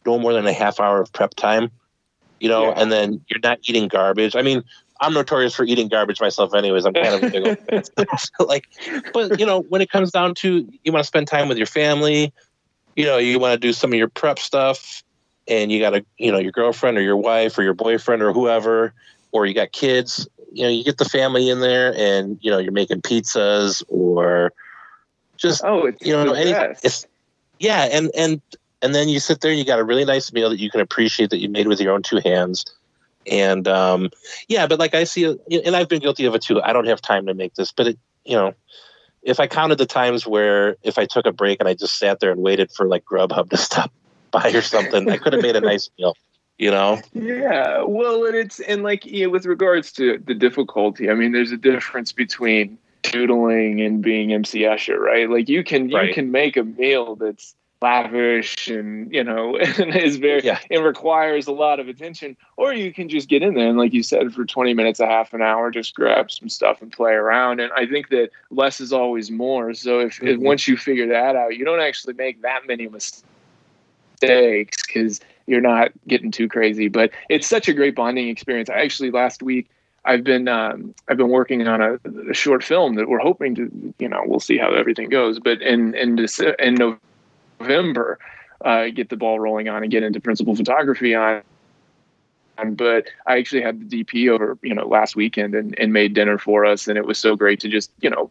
no 0.06 0.20
more 0.20 0.34
than 0.34 0.48
a 0.48 0.54
half 0.54 0.80
hour 0.80 1.02
of 1.02 1.12
prep 1.14 1.34
time 1.36 1.72
you 2.40 2.50
know, 2.50 2.66
yeah. 2.66 2.74
and 2.78 2.92
then 2.92 3.22
you're 3.28 3.40
not 3.42 3.60
eating 3.68 3.88
garbage. 3.88 4.36
I 4.36 4.42
mean, 4.42 4.64
I'm 5.02 5.14
notorious 5.14 5.56
for 5.56 5.64
eating 5.64 5.88
garbage 5.88 6.20
myself, 6.20 6.54
anyways. 6.54 6.86
I'm 6.86 6.94
kind 6.94 7.16
of 7.16 7.24
a 7.24 7.30
big 7.30 7.48
old 7.48 7.90
like, 8.40 8.68
but 9.14 9.40
you 9.40 9.46
know, 9.46 9.62
when 9.62 9.82
it 9.82 9.90
comes 9.90 10.12
down 10.12 10.36
to 10.36 10.68
you 10.84 10.92
want 10.92 11.04
to 11.04 11.08
spend 11.08 11.28
time 11.28 11.48
with 11.48 11.58
your 11.58 11.68
family, 11.68 12.34
you 12.96 13.06
know, 13.06 13.18
you 13.18 13.40
want 13.40 13.54
to 13.54 13.60
do 13.60 13.72
some 13.72 13.92
of 13.94 13.98
your 13.98 14.10
prep 14.10 14.40
stuff, 14.40 15.04
and 15.48 15.72
you 15.72 15.80
got 15.80 15.96
a, 15.96 16.06
you 16.18 16.32
know, 16.32 16.40
your 16.40 16.52
girlfriend 16.52 16.98
or 16.98 17.02
your 17.02 17.18
wife 17.18 17.58
or 17.58 17.64
your 17.64 17.74
boyfriend 17.74 18.22
or 18.22 18.34
whoever, 18.34 18.94
or 19.32 19.46
you 19.46 19.54
got 19.54 19.72
kids. 19.72 20.28
You 20.52 20.64
know, 20.64 20.70
you 20.70 20.84
get 20.84 20.98
the 20.98 21.06
family 21.06 21.50
in 21.50 21.62
there, 21.62 21.94
and 21.96 22.38
you 22.42 22.52
know, 22.52 22.58
you're 22.58 22.74
making 22.74 23.02
pizzas 23.02 23.84
or 23.88 24.52
just 25.38 25.64
oh, 25.64 25.86
it's 25.86 26.06
you 26.06 26.14
know, 26.14 26.34
any, 26.34 26.52
it's 26.84 27.06
yeah, 27.60 27.84
and 27.84 28.12
and 28.16 28.42
and 28.82 28.96
then 28.96 29.10
you 29.10 29.20
sit 29.20 29.42
there 29.42 29.52
and 29.52 29.60
you 29.60 29.66
got 29.66 29.80
a 29.80 29.84
really 29.84 30.06
nice 30.06 30.32
meal 30.32 30.50
that 30.50 30.60
you 30.60 30.70
can 30.70 30.82
appreciate 30.82 31.30
that 31.32 31.40
you 31.40 31.50
made 31.50 31.68
with 31.68 31.82
your 31.82 31.94
own 31.94 32.02
two 32.02 32.20
hands. 32.24 32.66
And 33.30 33.68
um, 33.68 34.10
yeah 34.48 34.66
but 34.66 34.80
like 34.80 34.96
i 34.96 35.04
see 35.04 35.26
and 35.26 35.76
i've 35.76 35.90
been 35.90 36.00
guilty 36.00 36.26
of 36.26 36.34
it 36.36 36.42
too. 36.42 36.62
I 36.62 36.74
don't 36.74 36.88
have 36.88 37.02
time 37.02 37.26
to 37.28 37.34
make 37.34 37.54
this 37.56 37.72
but 37.72 37.88
it 37.88 38.00
you 38.26 38.36
know 38.36 38.54
if 39.22 39.40
i 39.40 39.46
counted 39.46 39.78
the 39.78 39.86
times 39.86 40.26
where 40.26 40.78
if 40.84 40.98
i 40.98 41.06
took 41.06 41.26
a 41.26 41.32
break 41.32 41.60
and 41.60 41.68
i 41.68 41.74
just 41.74 42.00
sat 42.00 42.22
there 42.22 42.32
and 42.32 42.42
waited 42.42 42.72
for 42.72 42.88
like 42.88 43.04
grubhub 43.06 43.50
to 43.50 43.58
stop 43.68 43.92
by 44.32 44.50
or 44.52 44.62
something 44.62 45.10
i 45.10 45.18
could 45.18 45.34
have 45.34 45.42
made 45.42 45.56
a 45.56 45.62
nice 45.62 45.90
meal 46.00 46.16
you 46.58 46.72
know? 46.72 47.00
Yeah 47.14 47.84
well 47.84 48.26
and 48.26 48.36
it's 48.36 48.60
and 48.62 48.84
like 48.84 49.06
you 49.06 49.26
know, 49.26 49.30
with 49.30 49.46
regards 49.46 49.92
to 49.94 50.18
the 50.26 50.34
difficulty 50.34 51.10
i 51.10 51.14
mean 51.14 51.34
there's 51.34 51.52
a 51.52 51.58
difference 51.58 52.12
between 52.12 52.78
doodling 53.04 53.82
and 53.82 54.02
being 54.02 54.34
mc 54.34 54.60
escher 54.62 54.98
right? 54.98 55.30
Like 55.30 55.50
you 55.50 55.64
can 55.64 55.90
you 55.90 55.98
right. 55.98 56.14
can 56.14 56.32
make 56.32 56.58
a 56.58 56.64
meal 56.64 57.16
that's 57.16 57.56
lavish 57.82 58.68
and 58.68 59.12
you 59.14 59.24
know 59.24 59.56
and 59.78 59.96
is 59.96 60.18
very 60.18 60.44
yeah. 60.44 60.60
it 60.70 60.80
requires 60.80 61.48
a 61.48 61.52
lot 61.52 61.80
of 61.80 61.88
attention 61.88 62.36
or 62.58 62.74
you 62.74 62.94
can 62.94 63.08
just 63.08 63.30
get 63.30 63.42
in 63.42 63.54
there 63.54 63.70
and 63.70 63.78
like 63.78 63.94
you 63.94 64.04
said 64.04 64.34
for 64.34 64.46
20 64.46 64.74
minutes 64.74 65.00
a 65.00 65.06
half 65.06 65.34
an 65.34 65.42
hour 65.42 65.72
just 65.72 65.96
grab 65.96 66.30
some 66.30 66.50
stuff 66.50 66.82
and 66.82 66.92
play 66.92 67.14
around 67.14 67.60
and 67.60 67.72
i 67.74 67.86
think 67.86 68.10
that 68.10 68.30
less 68.52 68.82
is 68.82 68.92
always 68.92 69.32
more 69.32 69.74
so 69.74 70.00
if, 70.00 70.16
mm-hmm. 70.16 70.28
if 70.28 70.40
once 70.40 70.68
you 70.68 70.76
figure 70.76 71.08
that 71.08 71.36
out 71.36 71.56
you 71.56 71.64
don't 71.64 71.80
actually 71.80 72.14
make 72.16 72.42
that 72.42 72.68
many 72.68 72.88
mistakes 72.88 74.86
because 74.86 75.22
you're 75.48 75.62
not 75.62 75.92
getting 76.08 76.32
too 76.32 76.50
crazy 76.50 76.90
but 76.90 77.12
it's 77.30 77.48
such 77.48 77.70
a 77.70 77.74
great 77.74 77.96
bonding 77.96 78.28
experience 78.28 78.70
i 78.70 78.82
actually 78.82 79.12
last 79.12 79.42
week 79.42 79.70
I've 80.06 80.24
been 80.24 80.48
um, 80.48 80.96
I've 81.10 81.18
been 81.18 81.28
working 81.28 81.68
on 81.68 81.82
a, 81.82 82.00
a, 82.32 82.34
short 82.34 82.64
film 82.64 82.96
that 82.96 83.10
we're 83.10 83.20
hoping 83.20 83.54
to 83.56 83.94
you 84.00 84.08
know 84.08 84.24
we'll 84.26 84.40
see 84.40 84.58
how 84.58 84.74
everything 84.74 85.10
goes. 85.10 85.40
But 85.40 85.62
in 85.62 85.94
in 85.94 86.26
in 86.58 86.76
November 86.76 87.00
November, 87.60 88.20
uh, 88.64 88.88
get 88.88 89.10
the 89.10 89.18
ball 89.18 89.40
rolling 89.40 89.70
on 89.70 89.84
and 89.84 89.92
get 89.92 90.04
into 90.04 90.20
principal 90.20 90.56
photography 90.56 91.16
on. 91.16 91.42
But 92.72 93.08
I 93.26 93.38
actually 93.38 93.62
had 93.62 93.90
the 93.90 94.04
DP 94.04 94.30
over, 94.30 94.58
you 94.62 94.74
know, 94.74 94.86
last 94.86 95.16
weekend 95.16 95.56
and, 95.56 95.78
and 95.80 95.94
made 95.94 96.14
dinner 96.14 96.38
for 96.38 96.66
us, 96.66 96.88
and 96.90 96.98
it 96.98 97.06
was 97.06 97.18
so 97.18 97.36
great 97.38 97.62
to 97.62 97.70
just, 97.70 97.90
you 98.02 98.10
know, 98.10 98.30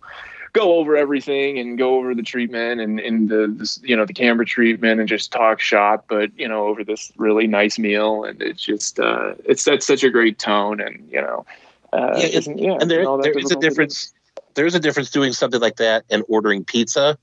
go 0.52 0.74
over 0.76 0.96
everything 0.96 1.58
and 1.58 1.78
go 1.78 1.96
over 1.96 2.14
the 2.14 2.22
treatment 2.22 2.80
and, 2.80 3.00
and 3.00 3.28
the 3.28 3.46
this, 3.56 3.80
you 3.82 3.94
know 3.96 4.04
the 4.06 4.14
camera 4.14 4.46
treatment 4.46 4.98
and 4.98 5.06
just 5.08 5.30
talk 5.30 5.60
shop 5.60 6.06
but 6.08 6.30
you 6.38 6.48
know 6.48 6.66
over 6.66 6.82
this 6.82 7.12
really 7.18 7.46
nice 7.46 7.78
meal 7.78 8.24
and 8.24 8.40
it's 8.40 8.62
just 8.62 8.98
uh 8.98 9.34
it's 9.44 9.62
that's 9.64 9.86
such 9.86 10.02
a 10.02 10.08
great 10.10 10.38
tone 10.38 10.80
and 10.80 11.06
you 11.12 11.20
know 11.20 11.44
uh 11.92 12.14
Yeah, 12.16 12.24
it's- 12.24 12.46
and, 12.46 12.58
yeah, 12.58 12.78
and 12.80 12.90
there, 12.90 13.04
that 13.04 13.22
there 13.24 13.38
is 13.38 13.52
a 13.52 13.56
difference. 13.56 14.12
There's 14.54 14.74
a 14.74 14.80
difference 14.80 15.10
doing 15.10 15.32
something 15.32 15.60
like 15.60 15.76
that 15.76 16.04
and 16.10 16.24
ordering 16.28 16.64
pizza. 16.64 17.16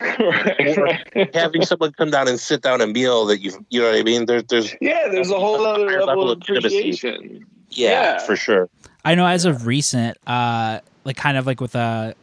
right, 0.00 0.76
right. 1.14 1.34
Having 1.34 1.64
someone 1.64 1.92
come 1.92 2.10
down 2.10 2.28
and 2.28 2.38
sit 2.40 2.62
down 2.62 2.80
a 2.80 2.86
meal 2.86 3.26
that 3.26 3.40
you 3.40 3.52
you 3.70 3.80
know 3.80 3.90
what 3.90 3.98
I 3.98 4.02
mean. 4.02 4.26
There, 4.26 4.42
there's 4.42 4.74
yeah 4.80 5.08
there's 5.08 5.30
a 5.30 5.38
whole 5.38 5.64
other 5.66 5.84
level, 5.86 6.06
level 6.06 6.30
of 6.30 6.38
of 6.42 6.48
appreciation 6.56 7.46
yeah, 7.70 7.90
Yeah. 7.90 8.18
for 8.20 8.36
sure. 8.36 8.68
I 9.04 9.14
know 9.14 9.26
as 9.26 9.44
of 9.44 9.66
recent, 9.66 10.16
uh, 10.26 10.80
like 11.04 11.16
kind 11.16 11.36
of 11.38 11.46
like 11.46 11.60
with 11.60 11.74
a, 11.74 12.14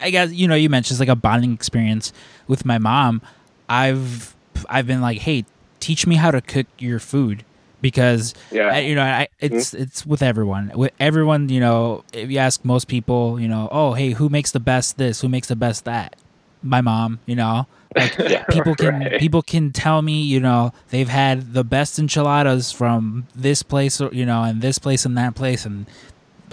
I 0.00 0.10
guess 0.10 0.32
you 0.32 0.46
know 0.48 0.54
you 0.54 0.68
mentioned 0.68 0.94
it's 0.94 1.00
like 1.00 1.08
a 1.08 1.16
bonding 1.16 1.52
experience 1.52 2.12
with 2.46 2.64
my 2.64 2.78
mom. 2.78 3.22
I've 3.68 4.34
I've 4.68 4.86
been 4.86 5.00
like, 5.00 5.18
hey, 5.18 5.44
teach 5.80 6.06
me 6.06 6.16
how 6.16 6.30
to 6.30 6.40
cook 6.40 6.66
your 6.78 6.98
food 6.98 7.44
because 7.80 8.34
yeah. 8.50 8.76
You 8.78 8.94
know 8.94 9.02
I, 9.02 9.28
hmm? 9.40 9.46
it's 9.46 9.74
it's 9.74 10.04
with 10.06 10.22
everyone. 10.22 10.72
With 10.74 10.92
everyone 11.00 11.48
you 11.48 11.60
know 11.60 12.04
if 12.12 12.30
you 12.30 12.38
ask 12.38 12.64
most 12.64 12.88
people 12.88 13.38
you 13.40 13.48
know 13.48 13.68
oh 13.72 13.92
hey 13.94 14.10
who 14.10 14.28
makes 14.28 14.50
the 14.52 14.60
best 14.60 14.98
this? 14.98 15.20
Who 15.20 15.28
makes 15.28 15.48
the 15.48 15.56
best 15.56 15.84
that? 15.84 16.16
My 16.62 16.80
mom 16.80 17.20
you 17.26 17.36
know? 17.36 17.66
Like 17.96 18.18
Yeah. 18.18 18.44
people 18.44 18.74
can 18.74 19.00
Right. 19.00 19.20
people 19.20 19.42
can 19.42 19.72
tell 19.72 20.02
me 20.02 20.22
you 20.22 20.40
know 20.40 20.72
they've 20.90 21.08
had 21.08 21.54
the 21.54 21.64
best 21.64 21.98
enchiladas 21.98 22.70
from 22.72 23.26
this 23.34 23.62
place 23.62 24.00
you 24.12 24.26
know 24.26 24.42
and 24.42 24.60
this 24.60 24.78
place 24.78 25.04
and 25.06 25.16
that 25.16 25.34
place 25.34 25.64
and 25.64 25.86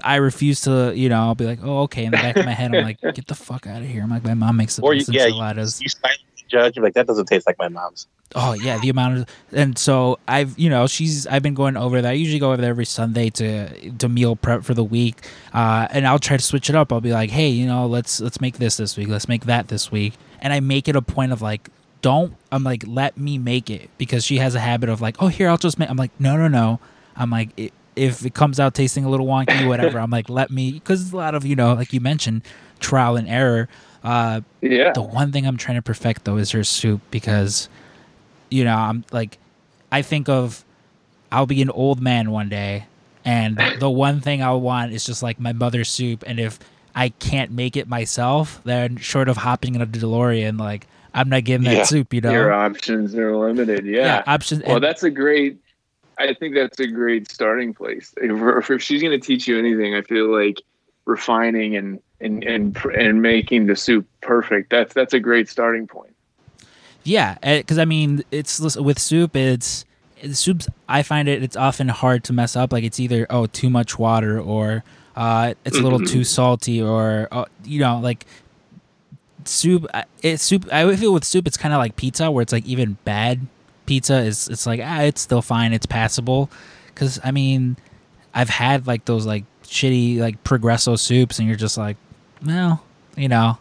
I 0.03 0.17
refuse 0.17 0.61
to 0.61 0.93
you 0.95 1.09
know 1.09 1.19
I'll 1.21 1.35
be 1.35 1.45
like 1.45 1.59
oh 1.63 1.79
okay 1.83 2.05
in 2.05 2.11
the 2.11 2.17
back 2.17 2.37
of 2.37 2.45
my 2.45 2.51
head 2.53 2.73
I'm 2.75 2.83
like 2.83 3.01
get 3.01 3.27
the 3.27 3.35
fuck 3.35 3.65
out 3.67 3.81
of 3.81 3.87
here. 3.87 4.03
I'm 4.03 4.09
like 4.09 4.23
my 4.23 4.33
mom 4.33 4.57
makes 4.57 4.75
the 4.75 4.83
Or 4.83 4.93
you- 4.93 4.99
best 5.01 5.11
yeah, 5.13 5.21
you- 5.23 5.27
enchiladas. 5.29 5.81
You 5.81 5.89
judge. 6.47 6.77
Like 6.77 6.93
that 6.93 7.07
doesn't 7.07 7.25
taste 7.25 7.47
like 7.47 7.57
my 7.57 7.67
mom's. 7.67 8.07
Oh 8.33 8.53
yeah, 8.53 8.77
the 8.79 8.89
amount 8.89 9.17
of 9.19 9.29
and 9.51 9.77
so 9.77 10.19
I've 10.27 10.57
you 10.57 10.69
know 10.69 10.87
she's 10.87 11.25
I've 11.27 11.43
been 11.43 11.53
going 11.53 11.77
over 11.77 12.01
there. 12.01 12.11
I 12.11 12.15
usually 12.15 12.39
go 12.39 12.51
over 12.51 12.61
there 12.61 12.71
every 12.71 12.85
Sunday 12.85 13.29
to 13.31 13.91
to 13.91 14.09
meal 14.09 14.35
prep 14.35 14.63
for 14.63 14.73
the 14.73 14.83
week, 14.83 15.25
uh, 15.53 15.87
and 15.91 16.07
I'll 16.07 16.19
try 16.19 16.37
to 16.37 16.43
switch 16.43 16.69
it 16.69 16.75
up. 16.75 16.91
I'll 16.91 17.01
be 17.01 17.13
like, 17.13 17.29
hey, 17.29 17.47
you 17.47 17.65
know, 17.65 17.85
let's 17.85 18.19
let's 18.19 18.41
make 18.41 18.57
this 18.57 18.77
this 18.77 18.97
week. 18.97 19.07
Let's 19.07 19.29
make 19.29 19.45
that 19.45 19.67
this 19.67 19.91
week, 19.91 20.15
and 20.41 20.51
I 20.51 20.59
make 20.59 20.87
it 20.87 20.95
a 20.95 21.01
point 21.01 21.31
of 21.31 21.41
like, 21.41 21.69
don't 22.01 22.35
I'm 22.51 22.63
like 22.63 22.83
let 22.87 23.17
me 23.17 23.37
make 23.37 23.69
it 23.69 23.89
because 23.97 24.25
she 24.25 24.37
has 24.37 24.53
a 24.53 24.59
habit 24.59 24.89
of 24.89 25.01
like, 25.01 25.15
oh 25.21 25.27
here 25.27 25.47
I'll 25.47 25.57
just 25.57 25.79
make. 25.79 25.89
I'm 25.89 25.97
like 25.97 26.11
no 26.19 26.35
no 26.35 26.47
no. 26.47 26.79
I'm 27.15 27.29
like 27.29 27.49
i 27.57 27.71
if 27.95 28.25
it 28.25 28.33
comes 28.33 28.59
out 28.59 28.73
tasting 28.73 29.05
a 29.05 29.09
little 29.09 29.25
wonky 29.25 29.67
whatever. 29.67 29.99
I'm 29.99 30.11
like 30.11 30.29
let 30.29 30.51
me 30.51 30.73
because 30.73 31.01
it's 31.01 31.13
a 31.13 31.17
lot 31.17 31.33
of 31.35 31.45
you 31.45 31.55
know 31.55 31.73
like 31.73 31.93
you 31.93 32.01
mentioned 32.01 32.41
trial 32.79 33.15
and 33.15 33.27
error. 33.27 33.69
Uh, 34.05 34.41
yeah 34.61 34.93
the 34.93 35.01
one 35.01 35.31
thing 35.31 35.47
I'm 35.47 35.57
trying 35.57 35.77
to 35.77 35.81
perfect 35.81 36.25
though 36.25 36.37
is 36.37 36.51
her 36.51 36.63
soup 36.63 37.01
because, 37.11 37.67
you 38.51 38.63
know, 38.63 38.75
I'm 38.75 39.03
like, 39.11 39.37
I 39.91 40.01
think 40.03 40.29
of, 40.29 40.63
I'll 41.31 41.45
be 41.47 41.61
an 41.61 41.69
old 41.71 41.99
man 42.01 42.29
one 42.31 42.47
day, 42.49 42.85
and 43.25 43.57
the 43.79 43.89
one 43.89 44.21
thing 44.21 44.43
I'll 44.43 44.61
want 44.61 44.93
is 44.93 45.03
just 45.05 45.23
like 45.23 45.39
my 45.39 45.53
mother's 45.53 45.89
soup, 45.89 46.23
and 46.27 46.39
if 46.39 46.59
I 46.93 47.09
can't 47.09 47.51
make 47.51 47.75
it 47.75 47.87
myself, 47.87 48.61
then 48.63 48.97
short 48.97 49.27
of 49.27 49.37
hopping 49.37 49.75
in 49.75 49.81
a 49.81 49.87
DeLorean, 49.87 50.59
like 50.59 50.87
I'm 51.13 51.27
not 51.29 51.43
getting 51.43 51.65
that 51.65 51.75
Yeah. 51.77 51.83
soup, 51.83 52.13
you 52.13 52.21
know. 52.21 52.31
your 52.31 52.53
options 52.53 53.15
are 53.15 53.35
limited 53.35 53.85
yeah, 53.85 54.21
options. 54.27 54.61
well 54.63 54.75
and- 54.75 54.83
that's 54.83 55.03
a 55.03 55.09
great 55.09 55.57
i 56.17 56.33
think 56.33 56.55
that's 56.55 56.79
a 56.79 56.87
great 56.87 57.29
starting 57.29 57.73
place 57.73 58.13
if, 58.17 58.69
if 58.69 58.81
she's 58.81 59.01
going 59.01 59.19
to 59.19 59.25
teach 59.27 59.47
you 59.49 59.59
anything 59.59 59.93
i 59.95 60.01
feel 60.01 60.27
like 60.33 60.61
refining 61.03 61.75
and 61.75 61.99
and 62.21 62.43
and 62.43 62.77
and 62.97 63.21
making 63.21 63.65
the 63.67 63.75
soup 63.75 64.05
perfect 64.21 64.69
that's 64.69 64.93
that's 64.93 65.13
a 65.13 65.19
great 65.19 65.49
starting 65.49 65.85
point 65.87 66.13
Yeah, 67.03 67.37
because 67.41 67.77
I 67.77 67.85
mean, 67.85 68.23
it's 68.31 68.59
with 68.77 68.97
soup. 68.99 69.35
It's 69.35 69.85
soups. 70.33 70.67
I 70.89 71.03
find 71.03 71.27
it. 71.29 71.43
It's 71.43 71.55
often 71.55 71.87
hard 71.89 72.23
to 72.23 72.33
mess 72.33 72.55
up. 72.55 72.73
Like 72.73 72.83
it's 72.83 72.99
either 72.99 73.27
oh 73.29 73.45
too 73.45 73.69
much 73.69 73.99
water 73.99 74.39
or 74.39 74.83
uh, 75.15 75.53
it's 75.65 75.77
a 75.77 75.81
little 75.81 75.99
too 75.99 76.23
salty 76.23 76.81
or 76.81 77.27
uh, 77.31 77.45
you 77.63 77.79
know 77.79 77.99
like 77.99 78.25
soup. 79.45 79.85
I- 79.93 80.05
It's 80.23 80.41
soup. 80.43 80.65
I 80.71 80.95
feel 80.95 81.13
with 81.13 81.23
soup, 81.25 81.45
it's 81.47 81.57
kind 81.57 81.73
of 81.73 81.77
like 81.79 81.95
pizza, 81.95 82.31
where 82.31 82.41
it's 82.41 82.53
like 82.53 82.65
even 82.65 82.97
bad 83.05 83.45
pizza 83.85 84.17
is. 84.17 84.47
It's 84.47 84.65
like 84.65 84.81
ah, 84.83 85.01
it's 85.01 85.21
still 85.21 85.41
fine. 85.43 85.73
It's 85.73 85.85
passable. 85.85 86.49
Because 86.87 87.19
I 87.23 87.31
mean, 87.31 87.77
I've 88.33 88.49
had 88.49 88.87
like 88.87 89.05
those 89.05 89.25
like 89.25 89.43
shitty 89.63 90.17
like 90.19 90.43
progresso 90.43 90.95
soups, 90.95 91.37
and 91.39 91.47
you're 91.47 91.57
just 91.57 91.77
like, 91.77 91.97
well, 92.43 92.83
you 93.15 93.27
know. 93.29 93.57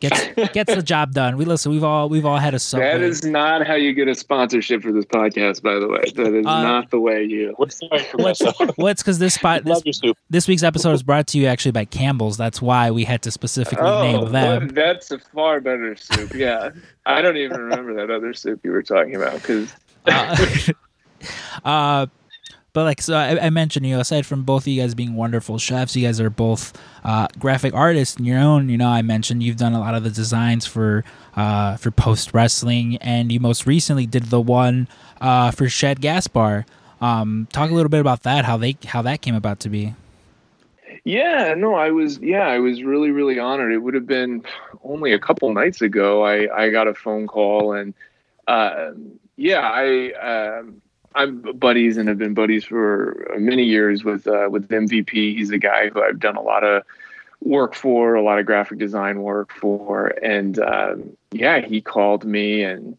Gets 0.00 0.50
gets 0.52 0.74
the 0.74 0.82
job 0.82 1.12
done. 1.12 1.38
We 1.38 1.46
listen. 1.46 1.72
We've 1.72 1.84
all 1.84 2.10
we've 2.10 2.26
all 2.26 2.36
had 2.36 2.52
a 2.52 2.58
subway. 2.58 2.92
that 2.92 3.00
is 3.00 3.24
not 3.24 3.66
how 3.66 3.74
you 3.74 3.94
get 3.94 4.06
a 4.06 4.14
sponsorship 4.14 4.82
for 4.82 4.92
this 4.92 5.06
podcast 5.06 5.62
by 5.62 5.76
the 5.76 5.88
way 5.88 6.02
that 6.16 6.34
is 6.34 6.44
Uh, 6.44 6.62
not 6.62 6.90
the 6.90 7.00
way 7.00 7.24
you 7.24 7.54
What's 7.56 7.78
the 7.78 7.86
What's 8.16 8.42
well, 8.76 8.88
it's 8.88 9.02
because 9.02 9.18
this 9.18 9.34
spot 9.34 9.64
this, 9.64 9.70
Love 9.72 9.86
your 9.86 9.92
soup. 9.94 10.18
this 10.28 10.46
week's 10.46 10.62
episode 10.64 10.92
is 10.92 11.02
brought 11.02 11.28
to 11.28 11.38
you 11.38 11.46
actually 11.46 11.70
by 11.72 11.86
Campbell's. 11.86 12.36
That's 12.36 12.60
why 12.60 12.90
we 12.90 13.04
had 13.04 13.22
to 13.22 13.30
specifically 13.30 13.88
name 13.88 14.30
them. 14.30 14.66
what- 14.66 14.74
that's 14.74 15.10
a 15.10 15.18
far 15.20 15.60
better 15.60 15.96
soup 15.96 16.34
yeah 16.34 16.70
i 17.06 17.22
don't 17.22 17.36
even 17.38 17.58
remember 17.58 17.94
that 17.94 18.10
other 18.10 18.34
soup 18.34 18.60
you 18.62 18.72
were 18.72 18.82
talking 18.82 19.14
about 19.16 19.34
because 19.34 19.72
Uh, 20.06 20.36
uh, 21.64 22.06
but 22.74 22.82
like 22.82 23.00
so, 23.00 23.14
I, 23.14 23.46
I 23.46 23.50
mentioned 23.50 23.86
you 23.86 23.94
know 23.94 24.00
aside 24.00 24.26
from 24.26 24.42
both 24.42 24.64
of 24.64 24.66
you 24.66 24.82
guys 24.82 24.94
being 24.94 25.14
wonderful 25.14 25.58
chefs, 25.58 25.96
you 25.96 26.06
guys 26.06 26.20
are 26.20 26.28
both 26.28 26.76
uh, 27.04 27.28
graphic 27.38 27.72
artists 27.72 28.18
in 28.18 28.24
your 28.24 28.38
own. 28.38 28.68
You 28.68 28.76
know, 28.76 28.88
I 28.88 29.00
mentioned 29.00 29.42
you've 29.42 29.56
done 29.56 29.72
a 29.72 29.80
lot 29.80 29.94
of 29.94 30.02
the 30.02 30.10
designs 30.10 30.66
for 30.66 31.04
uh, 31.36 31.76
for 31.76 31.90
post 31.92 32.34
wrestling, 32.34 32.96
and 32.96 33.32
you 33.32 33.40
most 33.40 33.66
recently 33.66 34.06
did 34.06 34.24
the 34.24 34.40
one 34.40 34.88
uh, 35.20 35.52
for 35.52 35.68
Shad 35.68 36.00
Gaspard. 36.00 36.66
Um, 37.00 37.46
talk 37.52 37.70
a 37.70 37.74
little 37.74 37.88
bit 37.88 38.00
about 38.00 38.24
that. 38.24 38.44
How 38.44 38.56
they 38.56 38.76
how 38.84 39.02
that 39.02 39.22
came 39.22 39.36
about 39.36 39.60
to 39.60 39.68
be. 39.68 39.94
Yeah, 41.04 41.54
no, 41.56 41.74
I 41.74 41.90
was 41.90 42.18
yeah, 42.18 42.48
I 42.48 42.58
was 42.58 42.82
really 42.82 43.12
really 43.12 43.38
honored. 43.38 43.72
It 43.72 43.78
would 43.78 43.94
have 43.94 44.06
been 44.06 44.44
only 44.82 45.12
a 45.12 45.18
couple 45.18 45.52
nights 45.52 45.80
ago. 45.80 46.24
I 46.24 46.64
I 46.64 46.70
got 46.70 46.88
a 46.88 46.94
phone 46.94 47.28
call 47.28 47.72
and 47.72 47.94
uh, 48.48 48.92
yeah, 49.36 49.60
I 49.60 50.12
um, 50.58 50.80
I'm 51.14 51.40
buddies 51.58 51.96
and 51.96 52.08
have 52.08 52.18
been 52.18 52.34
buddies 52.34 52.64
for 52.64 53.34
many 53.38 53.64
years 53.64 54.04
with 54.04 54.26
uh, 54.26 54.48
with 54.50 54.68
MVP. 54.68 55.12
He's 55.36 55.50
a 55.50 55.58
guy 55.58 55.88
who 55.88 56.02
I've 56.02 56.18
done 56.18 56.36
a 56.36 56.42
lot 56.42 56.64
of 56.64 56.82
work 57.40 57.74
for, 57.74 58.14
a 58.14 58.22
lot 58.22 58.38
of 58.38 58.46
graphic 58.46 58.78
design 58.78 59.22
work 59.22 59.52
for, 59.52 60.08
and 60.22 60.58
um, 60.58 61.16
yeah, 61.32 61.60
he 61.60 61.80
called 61.80 62.24
me 62.24 62.62
and 62.62 62.96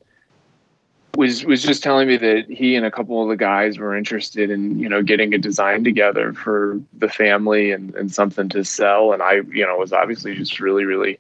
was 1.16 1.46
was 1.46 1.64
just 1.64 1.84
telling 1.84 2.08
me 2.08 2.18
that 2.18 2.46
he 2.50 2.76
and 2.76 2.86
a 2.86 2.92
couple 2.92 3.22
of 3.22 3.30
the 3.30 3.38
guys 3.38 3.78
were 3.78 3.96
interested 3.96 4.50
in 4.50 4.80
you 4.80 4.90
know 4.90 5.02
getting 5.02 5.34
a 5.34 5.38
design 5.38 5.84
together 5.84 6.34
for 6.34 6.80
the 6.94 7.08
family 7.10 7.72
and, 7.72 7.96
and 7.96 8.14
something 8.14 8.50
to 8.50 8.64
sell 8.64 9.14
and 9.14 9.22
i 9.22 9.36
you 9.52 9.66
know 9.66 9.78
was 9.78 9.94
obviously 9.94 10.36
just 10.36 10.60
really 10.60 10.84
really 10.84 11.18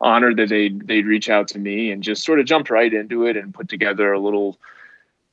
honored 0.00 0.36
that 0.36 0.48
they'd 0.48 0.86
they'd 0.86 1.06
reach 1.06 1.28
out 1.28 1.48
to 1.48 1.58
me 1.58 1.90
and 1.90 2.02
just 2.02 2.24
sort 2.24 2.38
of 2.38 2.46
jumped 2.46 2.70
right 2.70 2.92
into 2.92 3.24
it 3.26 3.36
and 3.36 3.54
put 3.54 3.68
together 3.68 4.12
a 4.12 4.20
little 4.20 4.58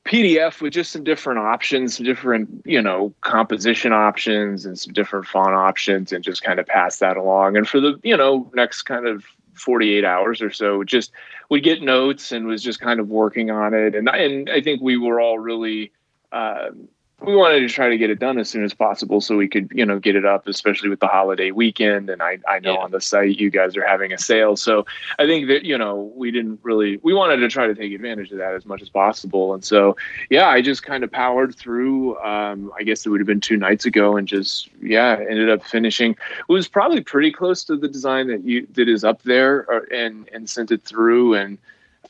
pdf 0.06 0.60
with 0.60 0.72
just 0.72 0.92
some 0.92 1.04
different 1.04 1.38
options 1.38 1.96
some 1.96 2.06
different 2.06 2.62
you 2.64 2.80
know 2.80 3.12
composition 3.20 3.92
options 3.92 4.64
and 4.64 4.78
some 4.78 4.92
different 4.92 5.26
font 5.26 5.54
options 5.54 6.12
and 6.12 6.22
just 6.22 6.42
kind 6.42 6.58
of 6.58 6.66
pass 6.66 6.98
that 6.98 7.16
along 7.16 7.56
and 7.56 7.68
for 7.68 7.80
the 7.80 7.98
you 8.02 8.16
know 8.16 8.50
next 8.54 8.82
kind 8.82 9.06
of 9.06 9.24
48 9.54 10.04
hours 10.04 10.40
or 10.42 10.50
so 10.50 10.84
just 10.84 11.12
would 11.48 11.62
get 11.62 11.82
notes 11.82 12.32
and 12.32 12.46
was 12.46 12.62
just 12.62 12.80
kind 12.80 13.00
of 13.00 13.08
working 13.08 13.50
on 13.50 13.74
it. 13.74 13.94
And 13.94 14.08
I, 14.08 14.18
and 14.18 14.50
I 14.50 14.60
think 14.60 14.80
we 14.80 14.96
were 14.96 15.20
all 15.20 15.38
really, 15.38 15.92
um, 16.32 16.88
we 17.22 17.34
wanted 17.34 17.60
to 17.60 17.68
try 17.68 17.88
to 17.88 17.96
get 17.96 18.10
it 18.10 18.18
done 18.18 18.38
as 18.38 18.50
soon 18.50 18.62
as 18.62 18.74
possible 18.74 19.22
so 19.22 19.36
we 19.38 19.48
could, 19.48 19.70
you 19.74 19.86
know, 19.86 19.98
get 19.98 20.16
it 20.16 20.26
up, 20.26 20.46
especially 20.46 20.90
with 20.90 21.00
the 21.00 21.06
holiday 21.06 21.50
weekend. 21.50 22.10
And 22.10 22.22
I, 22.22 22.38
I 22.46 22.58
know 22.58 22.74
Yeah. 22.74 22.80
on 22.80 22.90
the 22.90 23.00
site 23.00 23.38
you 23.38 23.48
guys 23.48 23.74
are 23.74 23.86
having 23.86 24.12
a 24.12 24.18
sale. 24.18 24.54
So 24.54 24.84
I 25.18 25.24
think 25.24 25.48
that, 25.48 25.64
you 25.64 25.78
know, 25.78 26.12
we 26.14 26.30
didn't 26.30 26.60
really, 26.62 26.98
we 27.02 27.14
wanted 27.14 27.38
to 27.38 27.48
try 27.48 27.66
to 27.66 27.74
take 27.74 27.92
advantage 27.94 28.32
of 28.32 28.38
that 28.38 28.54
as 28.54 28.66
much 28.66 28.82
as 28.82 28.90
possible. 28.90 29.54
And 29.54 29.64
so, 29.64 29.96
yeah, 30.28 30.48
I 30.48 30.60
just 30.60 30.82
kind 30.82 31.02
of 31.04 31.10
powered 31.10 31.54
through, 31.54 32.18
um, 32.18 32.70
I 32.78 32.82
guess 32.82 33.06
it 33.06 33.08
would 33.08 33.20
have 33.20 33.26
been 33.26 33.40
two 33.40 33.56
nights 33.56 33.86
ago 33.86 34.18
and 34.18 34.28
just, 34.28 34.68
yeah, 34.82 35.16
ended 35.18 35.48
up 35.48 35.64
finishing 35.64 36.10
it 36.10 36.52
was 36.52 36.68
probably 36.68 37.00
pretty 37.00 37.32
close 37.32 37.64
to 37.64 37.76
the 37.76 37.88
design 37.88 38.28
that 38.28 38.44
you 38.44 38.66
that 38.74 38.88
is 38.88 39.04
up 39.04 39.22
there 39.22 39.64
or, 39.68 39.86
and 39.92 40.28
and 40.32 40.48
sent 40.50 40.70
it 40.70 40.82
through 40.82 41.34
and 41.34 41.58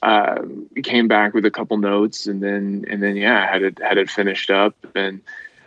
um, 0.02 0.66
came 0.82 1.08
back 1.08 1.34
with 1.34 1.44
a 1.44 1.50
couple 1.50 1.76
notes 1.78 2.26
and 2.26 2.42
then 2.42 2.84
and 2.88 3.02
then 3.02 3.16
yeah 3.16 3.50
had 3.50 3.62
it 3.62 3.78
had 3.78 3.98
it 3.98 4.10
finished 4.10 4.50
up. 4.50 4.74
And 4.94 5.20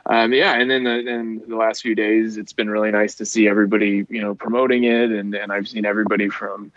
um, 0.05 0.33
yeah 0.33 0.53
and 0.53 0.69
then 0.69 0.83
the, 0.83 1.01
then 1.05 1.41
the 1.47 1.55
last 1.55 1.81
few 1.81 1.95
days 1.95 2.37
it's 2.37 2.53
been 2.53 2.69
really 2.69 2.91
nice 2.91 3.15
to 3.15 3.25
see 3.25 3.47
everybody 3.47 4.05
you 4.09 4.21
know 4.21 4.35
promoting 4.35 4.83
it. 4.83 5.11
And 5.11 5.33
and 5.33 5.51
I've 5.51 5.67
seen 5.67 5.85
everybody 5.85 6.29
from 6.29 6.71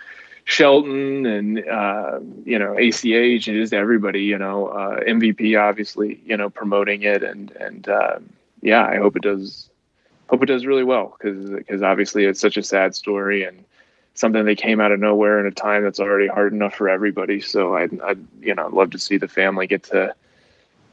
Shelton 0.45 1.27
and 1.27 1.69
uh, 1.69 2.21
you 2.45 2.59
know 2.59 2.77
ACH 2.77 3.05
and 3.05 3.41
just 3.41 3.73
everybody 3.73 4.23
you 4.23 4.39
know 4.39 4.69
uh, 4.69 5.01
MVP 5.01 5.61
obviously 5.61 6.21
you 6.25 6.37
know 6.37 6.51
promoting 6.51 7.03
it. 7.03 7.23
And 7.23 7.51
and 7.53 7.89
um, 7.89 8.33
yeah 8.61 8.85
I 8.85 8.97
hope 8.97 9.17
it 9.17 9.23
does 9.23 9.69
hope 10.29 10.43
it 10.43 10.47
does 10.47 10.65
really 10.65 10.85
well 10.85 11.15
because 11.19 11.51
because 11.51 11.83
obviously 11.83 12.25
it's 12.25 12.41
such 12.41 12.57
a 12.57 12.63
sad 12.63 12.95
story. 12.95 13.45
And 13.45 13.65
something 14.15 14.45
that 14.45 14.59
came 14.59 14.81
out 14.81 14.93
of 14.93 15.01
nowhere 15.01 15.41
in 15.41 15.47
a 15.47 15.51
time 15.51 15.83
that's 15.83 16.01
already 16.01 16.29
hard 16.29 16.53
enough 16.53 16.75
for 16.75 16.89
everybody. 16.89 17.41
So 17.41 17.77
I'd, 17.77 18.01
I'd 18.01 18.27
you 18.41 18.55
know 18.55 18.69
love 18.69 18.91
to 18.91 18.99
see 18.99 19.17
the 19.17 19.29
family 19.29 19.67
get 19.67 19.85
to 19.85 20.15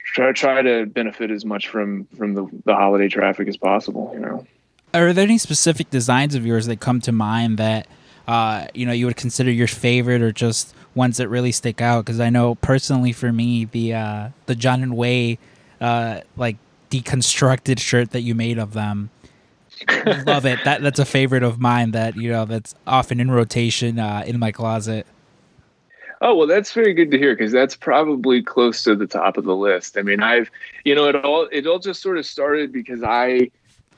try 0.03 0.31
try 0.31 0.61
to 0.61 0.85
benefit 0.85 1.31
as 1.31 1.45
much 1.45 1.67
from 1.67 2.05
from 2.17 2.33
the, 2.33 2.47
the 2.65 2.75
holiday 2.75 3.09
traffic 3.09 3.47
as 3.47 3.57
possible. 3.57 4.11
You 4.13 4.19
know, 4.19 4.47
are 4.93 5.13
there 5.13 5.23
any 5.23 5.37
specific 5.37 5.89
designs 5.89 6.35
of 6.35 6.45
yours 6.45 6.65
that 6.67 6.79
come 6.79 7.01
to 7.01 7.11
mind 7.11 7.57
that 7.57 7.87
uh, 8.27 8.67
you 8.73 8.85
know 8.85 8.93
you 8.93 9.05
would 9.05 9.17
consider 9.17 9.51
your 9.51 9.67
favorite, 9.67 10.21
or 10.21 10.31
just 10.31 10.73
ones 10.95 11.17
that 11.17 11.27
really 11.29 11.51
stick 11.51 11.81
out? 11.81 12.05
Because 12.05 12.19
I 12.19 12.29
know 12.29 12.55
personally 12.55 13.11
for 13.11 13.31
me, 13.31 13.65
the 13.65 13.93
uh, 13.93 14.29
the 14.45 14.55
John 14.55 14.81
and 14.81 14.95
Wai, 14.95 15.37
uh, 15.81 16.21
like 16.35 16.57
deconstructed 16.89 17.79
shirt 17.79 18.11
that 18.11 18.21
you 18.21 18.33
made 18.33 18.57
of 18.57 18.73
them. 18.73 19.09
Love 20.25 20.45
it. 20.45 20.59
That 20.65 20.81
that's 20.81 20.99
a 20.99 21.05
favorite 21.05 21.43
of 21.43 21.59
mine. 21.59 21.91
That 21.91 22.15
you 22.15 22.31
know 22.31 22.45
that's 22.45 22.75
often 22.85 23.19
in 23.19 23.31
rotation 23.31 23.99
uh, 23.99 24.23
in 24.25 24.39
my 24.39 24.51
closet. 24.51 25.05
Oh 26.21 26.35
well, 26.35 26.47
that's 26.47 26.73
very 26.73 26.93
good 26.93 27.11
to 27.11 27.17
hear 27.17 27.33
because 27.35 27.51
that's 27.51 27.75
probably 27.75 28.41
close 28.41 28.83
to 28.83 28.95
the 28.95 29.07
top 29.07 29.37
of 29.37 29.45
the 29.45 29.55
list. 29.55 29.97
I 29.97 30.01
mean, 30.01 30.21
I've 30.21 30.49
you 30.83 30.95
know 30.95 31.07
it 31.07 31.15
all 31.15 31.47
it 31.51 31.65
all 31.65 31.79
just 31.79 32.01
sort 32.01 32.17
of 32.17 32.25
started 32.25 32.73
because 32.73 33.03
I 33.03 33.49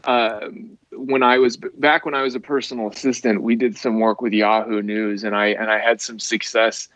um, 0.04 0.78
when 0.92 1.24
I 1.24 1.38
was 1.38 1.58
back 1.58 2.06
when 2.06 2.14
I 2.14 2.22
was 2.22 2.36
a 2.36 2.40
personal 2.40 2.90
assistant, 2.90 3.42
we 3.42 3.56
did 3.56 3.78
some 3.78 4.00
work 4.00 4.22
with 4.22 4.34
Yahoo 4.34 4.82
News, 4.82 5.24
and 5.24 5.36
I 5.36 5.48
and 5.48 5.72
I 5.72 5.80
had 5.80 6.00
some 6.00 6.20
success 6.20 6.88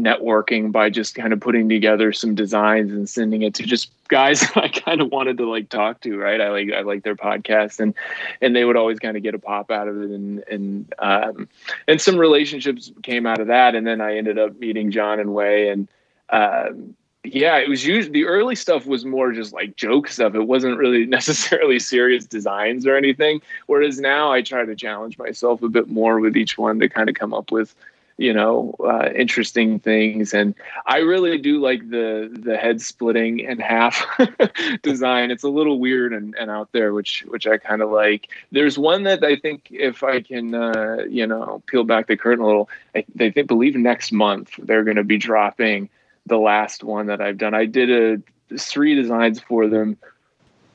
networking 0.00 0.72
by 0.72 0.90
just 0.90 1.14
kind 1.14 1.32
of 1.32 1.40
putting 1.40 1.68
together 1.68 2.12
some 2.12 2.34
designs 2.34 2.90
and 2.90 3.08
sending 3.08 3.42
it 3.42 3.54
to 3.54 3.62
just 3.62 3.90
guys 4.08 4.42
I 4.56 4.68
kind 4.68 5.00
of 5.00 5.12
wanted 5.12 5.38
to 5.38 5.48
like 5.48 5.68
talk 5.68 6.00
to, 6.00 6.16
right? 6.18 6.40
I 6.40 6.50
like 6.50 6.72
I 6.72 6.80
like 6.80 7.04
their 7.04 7.14
podcast 7.14 7.78
and 7.78 7.94
and 8.40 8.56
they 8.56 8.64
would 8.64 8.76
always 8.76 8.98
kind 8.98 9.16
of 9.16 9.22
get 9.22 9.34
a 9.34 9.38
pop 9.38 9.70
out 9.70 9.86
of 9.86 10.02
it 10.02 10.10
and 10.10 10.42
and 10.50 10.94
um 10.98 11.48
and 11.86 12.00
some 12.00 12.16
relationships 12.16 12.90
came 13.02 13.24
out 13.24 13.40
of 13.40 13.46
that 13.46 13.74
and 13.74 13.86
then 13.86 14.00
I 14.00 14.16
ended 14.16 14.38
up 14.38 14.58
meeting 14.58 14.90
John 14.90 15.20
and 15.20 15.32
Wai 15.32 15.68
and 15.68 15.88
um 16.30 16.96
yeah, 17.26 17.56
it 17.56 17.70
was 17.70 17.86
usually 17.86 18.12
the 18.12 18.26
early 18.26 18.54
stuff 18.54 18.84
was 18.84 19.06
more 19.06 19.32
just 19.32 19.54
like 19.54 19.76
joke 19.76 20.08
stuff. 20.08 20.34
It 20.34 20.46
wasn't 20.46 20.76
really 20.76 21.06
necessarily 21.18 21.78
serious 21.78 22.26
designs 22.26 22.86
or 22.86 22.96
anything. 22.96 23.40
Whereas 23.66 23.98
now 23.98 24.30
I 24.30 24.42
try 24.42 24.64
to 24.64 24.76
challenge 24.76 25.16
myself 25.16 25.62
a 25.62 25.68
bit 25.68 25.88
more 25.88 26.20
with 26.20 26.36
each 26.36 26.58
one 26.58 26.78
to 26.80 26.88
kind 26.88 27.08
of 27.08 27.14
come 27.14 27.32
up 27.32 27.50
with 27.50 27.74
you 28.16 28.32
know 28.32 28.74
uh, 28.80 29.08
interesting 29.14 29.78
things. 29.78 30.34
And 30.34 30.54
i 30.86 30.98
really 30.98 31.38
do 31.38 31.60
like 31.60 31.88
the 31.90 32.30
the 32.32 32.56
head 32.56 32.80
splitting 32.80 33.40
in 33.40 33.58
half 33.58 34.06
design. 34.82 35.30
It's 35.30 35.42
a 35.42 35.48
little 35.48 35.78
weird 35.78 36.12
and, 36.12 36.34
and 36.38 36.50
out 36.50 36.70
there 36.72 36.92
which 36.92 37.24
which 37.28 37.46
i 37.46 37.58
kind 37.58 37.82
of 37.82 37.90
like. 37.90 38.28
There's 38.52 38.78
one 38.78 39.04
that 39.04 39.24
i 39.24 39.36
think 39.36 39.68
if 39.70 40.02
i 40.02 40.20
can 40.20 40.54
uh, 40.54 41.04
you 41.08 41.26
know 41.26 41.62
peel 41.66 41.84
back 41.84 42.06
the 42.06 42.16
curtain 42.16 42.44
a 42.44 42.46
little 42.46 42.68
i 42.94 43.04
they 43.14 43.30
think 43.30 43.48
believe 43.48 43.74
next 43.74 44.12
month 44.12 44.50
they're 44.58 44.84
going 44.84 44.96
to 44.96 45.04
be 45.04 45.18
dropping 45.18 45.88
the 46.26 46.38
last 46.38 46.84
one 46.84 47.06
that 47.06 47.20
i've 47.20 47.38
done. 47.38 47.54
I 47.54 47.66
did 47.66 47.90
a 47.90 48.56
three 48.58 48.94
designs 48.94 49.40
for 49.40 49.68
them. 49.68 49.96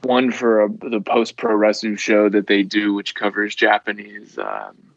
One 0.01 0.31
for 0.31 0.63
a, 0.63 0.69
the 0.69 1.01
post 1.01 1.35
pro 1.35 1.53
wrestling 1.53 1.97
show 1.97 2.29
that 2.29 2.47
they 2.47 2.63
do 2.63 2.93
which 2.93 3.15
covers 3.15 3.53
japanese 3.53 4.37
um, 4.37 4.88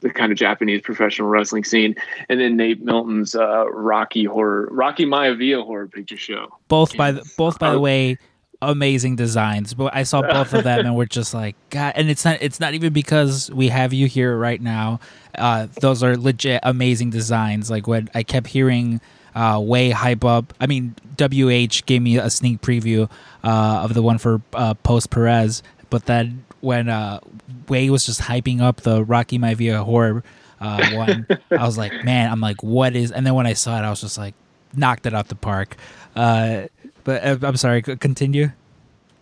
the 0.00 0.10
kind 0.10 0.32
of 0.32 0.38
Japanese 0.38 0.80
professional 0.82 1.28
wrestling 1.28 1.64
scene, 1.64 1.94
and 2.28 2.40
then 2.40 2.56
Nate 2.56 2.82
Milton's 2.82 3.34
uh, 3.34 3.68
Rocky 3.70 4.24
horror, 4.24 4.68
Rocky 4.70 5.04
Maivia 5.04 5.64
horror 5.64 5.88
picture 5.88 6.16
show. 6.16 6.48
Both 6.68 6.96
by 6.96 7.12
the, 7.12 7.30
both 7.36 7.58
by 7.58 7.70
the 7.70 7.80
way, 7.80 8.18
amazing 8.62 9.16
designs. 9.16 9.74
But 9.74 9.94
I 9.94 10.02
saw 10.02 10.22
both 10.22 10.52
of 10.52 10.64
them 10.64 10.80
and 10.80 10.96
we're 10.96 11.06
just 11.06 11.32
like, 11.32 11.56
God. 11.70 11.94
And 11.96 12.10
it's 12.10 12.24
not 12.24 12.38
it's 12.40 12.60
not 12.60 12.74
even 12.74 12.92
because 12.92 13.50
we 13.50 13.68
have 13.68 13.92
you 13.92 14.06
here 14.06 14.36
right 14.36 14.60
now. 14.60 15.00
Uh, 15.36 15.68
those 15.80 16.02
are 16.02 16.16
legit 16.16 16.60
amazing 16.62 17.10
designs. 17.10 17.70
Like 17.70 17.86
when 17.86 18.10
I 18.14 18.22
kept 18.22 18.48
hearing 18.48 19.00
uh, 19.34 19.60
Wai 19.62 19.90
hype 19.90 20.24
up. 20.24 20.52
I 20.60 20.66
mean, 20.66 20.94
WH 21.18 21.86
gave 21.86 22.02
me 22.02 22.18
a 22.18 22.30
sneak 22.30 22.60
preview 22.60 23.10
uh, 23.44 23.82
of 23.84 23.94
the 23.94 24.02
one 24.02 24.18
for 24.18 24.42
uh, 24.54 24.74
post 24.74 25.10
Puroresu, 25.10 25.62
but 25.88 26.06
then 26.06 26.44
when 26.60 26.88
uh, 26.88 27.20
Wai 27.68 27.88
was 27.90 28.06
just 28.06 28.20
hyping 28.20 28.60
up 28.60 28.82
the 28.82 29.04
Rocky 29.04 29.38
Maivia 29.38 29.84
horror 29.84 30.22
uh, 30.60 30.90
one, 30.92 31.26
I 31.50 31.64
was 31.64 31.78
like, 31.78 32.04
man, 32.04 32.30
I'm 32.30 32.40
like, 32.40 32.62
what 32.62 32.94
is? 32.94 33.12
And 33.12 33.26
then 33.26 33.34
when 33.34 33.46
I 33.46 33.54
saw 33.54 33.78
it, 33.78 33.82
I 33.82 33.90
was 33.90 34.00
just 34.00 34.18
like, 34.18 34.34
knocked 34.74 35.06
it 35.06 35.14
out 35.14 35.28
the 35.28 35.34
park. 35.34 35.76
Uh, 36.14 36.66
but 37.04 37.24
uh, 37.24 37.46
I'm 37.46 37.56
sorry, 37.56 37.82
continue. 37.82 38.50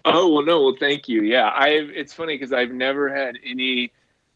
Oh 0.05 0.32
well, 0.32 0.45
no, 0.45 0.62
well, 0.62 0.76
thank 0.78 1.09
you. 1.09 1.22
Yeah, 1.22 1.49
I. 1.49 1.68
It's 1.68 2.14
funny 2.14 2.34
because 2.34 2.53
I've 2.53 2.70
never 2.70 3.14
had 3.14 3.39
any 3.45 3.93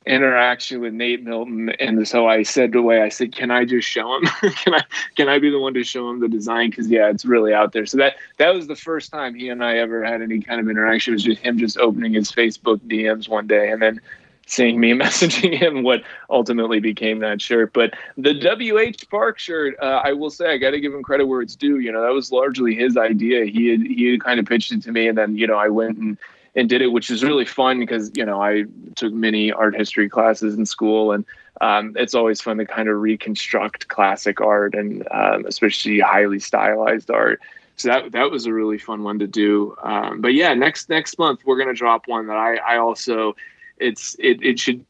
interaction 0.07 0.81
with 0.81 0.93
Nate 0.93 1.23
Milton, 1.23 1.71
and 1.81 2.07
so 2.07 2.27
I 2.27 2.43
said 2.43 2.73
to 2.73 2.83
Wai, 2.83 3.03
I 3.03 3.09
said, 3.09 3.35
"Can 3.35 3.51
I 3.51 3.65
just 3.65 3.89
show 3.89 4.17
him? 4.17 4.25
can 4.55 4.75
I 4.75 4.83
can 5.17 5.29
I 5.29 5.39
be 5.39 5.51
the 5.51 5.61
one 5.61 5.75
to 5.75 5.85
show 5.85 6.09
him 6.11 6.21
the 6.21 6.29
design? 6.29 6.71
Because 6.71 6.89
yeah, 6.89 7.11
it's 7.11 7.25
really 7.25 7.53
out 7.55 7.73
there." 7.73 7.87
So 7.87 7.97
that 7.99 8.17
that 8.39 8.55
was 8.55 8.67
the 8.67 8.77
first 8.77 9.11
time 9.11 9.35
he 9.35 9.49
and 9.49 9.65
I 9.65 9.79
ever 9.79 10.05
had 10.05 10.23
any 10.23 10.41
kind 10.41 10.61
of 10.61 10.69
interaction. 10.69 11.13
It 11.13 11.17
was 11.17 11.25
just 11.25 11.41
him 11.41 11.59
just 11.59 11.79
opening 11.79 12.15
his 12.15 12.33
Facebook 12.33 12.79
DMs 12.81 13.29
one 13.29 13.47
day, 13.47 13.71
and 13.71 13.81
then 13.81 14.01
seeing 14.47 14.81
me 14.81 14.93
messaging 14.99 15.57
him 15.57 15.83
what 15.83 16.03
ultimately 16.31 16.81
became 16.81 17.21
that 17.21 17.41
shirt. 17.41 17.73
But 17.73 17.95
the 18.17 18.35
WH 18.35 19.09
Park 19.11 19.39
shirt, 19.39 19.77
uh, 19.81 20.03
I 20.05 20.13
will 20.13 20.31
say, 20.31 20.53
I 20.53 20.59
got 20.59 20.71
to 20.71 20.81
give 20.81 20.93
him 20.93 21.03
credit 21.03 21.27
where 21.27 21.41
it's 21.41 21.57
due. 21.57 21.79
You 21.79 21.93
know, 21.93 22.03
that 22.03 22.13
was 22.13 22.33
largely 22.33 22.75
his 22.75 22.97
idea. 22.97 23.45
He 23.47 23.69
had 23.69 23.83
he 23.83 24.13
had 24.13 24.21
kind 24.23 24.41
of 24.41 24.47
pitched 24.47 24.73
it 24.73 24.83
to 24.83 24.93
me, 24.93 25.09
and 25.09 25.17
then 25.17 25.37
you 25.37 25.47
know 25.47 25.57
I 25.57 25.69
went 25.69 25.99
and 25.99 26.19
and 26.55 26.69
did 26.69 26.83
it, 26.83 26.89
which 26.89 27.11
was 27.11 27.25
really 27.25 27.45
fun 27.45 27.79
because 27.81 28.11
you 28.15 28.25
know 28.25 28.41
I 28.43 28.65
took 28.97 29.13
many 29.13 29.53
art 29.53 29.77
history 29.77 30.09
classes 30.09 30.55
in 30.55 30.67
school, 30.67 31.13
and 31.13 31.25
um, 31.61 31.95
it's 31.99 32.15
always 32.15 32.41
fun 32.41 32.59
to 32.59 32.67
kind 32.67 32.89
of 32.89 33.01
reconstruct 33.01 33.89
classic 33.89 34.41
art 34.41 34.75
and 34.75 35.07
um, 35.11 35.47
especially 35.47 36.01
highly 36.01 36.39
stylized 36.39 37.11
art. 37.11 37.41
So 37.77 37.89
that 37.89 38.13
that 38.13 38.31
was 38.31 38.47
a 38.47 38.53
really 38.53 38.79
fun 38.79 39.03
one 39.03 39.19
to 39.19 39.27
do. 39.27 39.75
Um, 39.83 40.21
but 40.21 40.35
yeah, 40.35 40.55
next 40.55 40.89
next 40.89 41.19
month 41.19 41.41
we're 41.45 41.59
gonna 41.59 41.75
drop 41.75 42.07
one 42.07 42.27
that 42.27 42.37
I 42.37 42.57
I 42.57 42.77
also 42.79 43.35
it's 43.79 44.15
it 44.19 44.43
it 44.43 44.59
should 44.59 44.85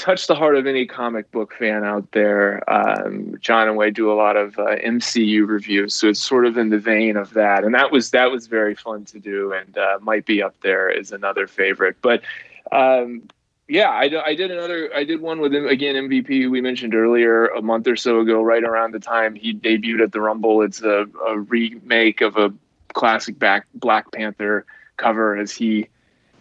touch 0.00 0.26
the 0.26 0.34
heart 0.34 0.56
of 0.56 0.66
any 0.66 0.86
comic 0.86 1.30
book 1.30 1.54
fan 1.54 1.84
out 1.84 2.10
there. 2.12 2.68
Um, 2.72 3.36
John 3.40 3.68
and 3.68 3.76
Wai 3.76 3.90
do 3.90 4.10
a 4.10 4.14
lot 4.14 4.36
of 4.36 4.58
uh, 4.58 4.76
MCU 4.76 5.46
reviews, 5.46 5.94
so 5.94 6.08
it's 6.08 6.22
sort 6.22 6.46
of 6.46 6.56
in 6.56 6.70
the 6.70 6.78
vein 6.78 7.16
of 7.16 7.34
that, 7.34 7.64
and 7.64 7.74
that 7.74 7.92
was 7.92 8.10
that 8.10 8.30
was 8.30 8.46
very 8.46 8.74
fun 8.74 9.04
to 9.06 9.18
do, 9.18 9.52
and 9.52 9.76
uh, 9.76 9.98
might 10.00 10.24
be 10.24 10.42
up 10.42 10.54
there 10.62 10.90
as 10.90 11.12
another 11.12 11.46
favorite. 11.46 11.96
But 12.00 12.22
um, 12.72 13.28
yeah, 13.68 13.90
I, 13.90 14.10
I 14.24 14.34
did 14.34 14.50
another. 14.50 14.90
I 14.94 15.04
did 15.04 15.20
one 15.20 15.40
with 15.40 15.54
him 15.54 15.66
again. 15.66 15.94
MVP 15.94 16.50
we 16.50 16.60
mentioned 16.62 16.94
earlier 16.94 17.46
a 17.48 17.60
month 17.60 17.86
or 17.86 17.96
so 17.96 18.20
ago, 18.20 18.42
right 18.42 18.64
around 18.64 18.94
the 18.94 19.00
time 19.00 19.34
he 19.34 19.54
debuted 19.54 20.02
at 20.02 20.12
the 20.12 20.20
Rumble. 20.20 20.62
It's 20.62 20.80
a, 20.80 21.06
a 21.28 21.38
remake 21.38 22.22
of 22.22 22.38
a 22.38 22.52
classic 22.94 23.38
back 23.38 23.66
Black 23.74 24.10
Panther 24.12 24.64
cover 24.96 25.36
as 25.36 25.52
he 25.52 25.88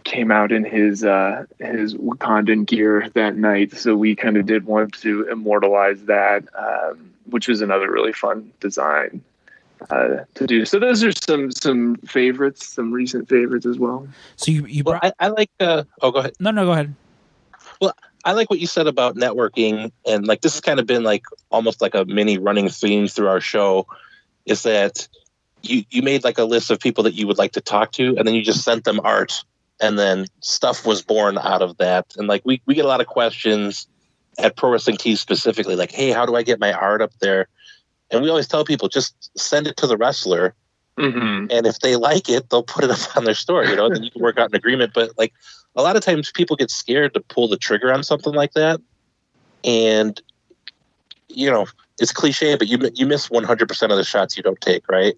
came 0.10 0.32
out 0.32 0.52
in 0.52 0.66
his 0.66 1.04
uh, 1.04 1.46
his 1.60 1.94
Wakandan 1.94 2.66
gear 2.66 3.10
that 3.14 3.38
night. 3.38 3.78
So 3.78 3.96
we 3.96 4.16
kind 4.16 4.38
of 4.38 4.46
did 4.46 4.66
want 4.66 4.94
to 5.02 5.30
immortalize 5.30 6.04
that, 6.06 6.44
um, 6.58 7.14
which 7.26 7.48
was 7.48 7.62
another 7.62 7.90
really 7.92 8.12
fun 8.12 8.52
design 8.60 9.22
uh, 9.90 10.26
to 10.34 10.48
do. 10.48 10.66
So 10.66 10.80
those 10.80 11.04
are 11.04 11.12
some 11.12 11.52
some 11.52 11.96
favorites, 11.98 12.68
some 12.68 12.92
recent 12.92 13.30
favorites 13.30 13.68
as 13.68 13.78
well. 13.78 14.08
So 14.36 14.52
you 14.52 14.66
you 14.66 14.84
brought... 14.84 15.04
well, 15.04 15.14
I, 15.20 15.26
I, 15.26 15.30
like. 15.30 15.52
Uh, 15.60 15.84
oh, 16.02 16.12
go 16.12 16.20
ahead. 16.20 16.34
No, 16.40 16.52
no, 16.52 16.66
go 16.66 16.72
ahead. 16.72 16.96
Well, 17.80 17.94
I 18.26 18.34
like 18.34 18.50
what 18.50 18.60
you 18.60 18.68
said 18.68 18.88
about 18.88 19.16
networking, 19.16 19.92
and 20.08 20.28
like 20.28 20.42
this 20.42 20.54
has 20.54 20.62
kind 20.62 20.80
of 20.80 20.88
been 20.88 21.04
like 21.04 21.24
almost 21.52 21.82
like 21.82 21.94
a 21.94 22.04
mini 22.06 22.40
running 22.40 22.68
theme 22.68 23.08
through 23.08 23.28
our 23.28 23.42
show. 23.42 23.86
Is 24.48 24.64
that 24.64 25.08
you 25.62 25.84
you 25.92 26.02
made 26.02 26.24
like 26.24 26.40
a 26.40 26.46
list 26.46 26.72
of 26.72 26.80
people 26.80 27.04
that 27.04 27.14
you 27.14 27.28
would 27.28 27.38
like 27.38 27.52
to 27.52 27.62
talk 27.62 27.92
to, 27.94 28.18
and 28.18 28.28
then 28.28 28.34
you 28.34 28.42
just 28.42 28.64
sent 28.64 28.84
them 28.86 29.00
art 29.04 29.44
and 29.82 29.98
then 29.98 30.26
stuff 30.42 30.86
was 30.86 31.02
born 31.02 31.38
out 31.38 31.62
of 31.62 31.78
that. 31.78 32.14
And 32.18 32.28
like 32.28 32.42
we 32.46 32.62
we 32.66 32.76
get 32.76 32.86
a 32.86 32.88
lot 32.88 33.02
of 33.02 33.08
questions 33.08 33.88
at 34.38 34.56
Pro 34.56 34.72
Wrestling 34.72 34.98
Tees 34.98 35.20
specifically, 35.20 35.76
like, 35.76 35.92
hey, 35.92 36.12
how 36.12 36.26
do 36.26 36.36
I 36.36 36.44
get 36.44 36.60
my 36.60 36.72
art 36.72 37.02
up 37.02 37.12
there? 37.20 37.48
And 38.12 38.22
we 38.22 38.30
always 38.30 38.48
tell 38.48 38.66
people 38.66 38.88
just 38.88 39.32
send 39.38 39.68
it 39.68 39.78
to 39.78 39.88
the 39.88 39.98
wrestler. 39.98 40.56
Mm-hmm. 40.98 41.48
And 41.50 41.66
if 41.66 41.80
they 41.80 41.96
like 41.96 42.30
it, 42.30 42.50
they'll 42.50 42.64
put 42.64 42.84
it 42.84 42.92
up 42.92 43.18
on 43.18 43.26
their 43.26 43.36
store, 43.36 43.66
you 43.66 43.76
know, 43.76 43.86
and 43.86 43.96
then 43.96 44.04
you 44.04 44.12
can 44.12 44.22
work 44.22 44.38
out 44.38 44.50
an 44.50 44.56
agreement. 44.56 44.94
But 44.94 45.18
like 45.18 45.34
a 45.76 45.82
lot 45.82 45.96
of 45.96 46.04
times 46.04 46.32
people 46.32 46.56
get 46.56 46.72
scared 46.72 47.14
to 47.14 47.20
pull 47.20 47.48
the 47.48 47.58
trigger 47.58 47.94
on 47.94 48.04
something 48.04 48.34
like 48.34 48.54
that. 48.54 48.82
And, 49.64 50.20
you 51.28 51.52
know, 51.52 51.68
it's 52.00 52.14
cliche, 52.14 52.56
but 52.56 52.68
you, 52.68 52.80
you 52.96 53.06
miss 53.06 53.30
100% 53.30 53.84
of 53.84 53.98
the 53.98 54.04
shots 54.04 54.38
you 54.38 54.44
don't 54.44 54.60
take, 54.62 54.88
right? 54.90 55.16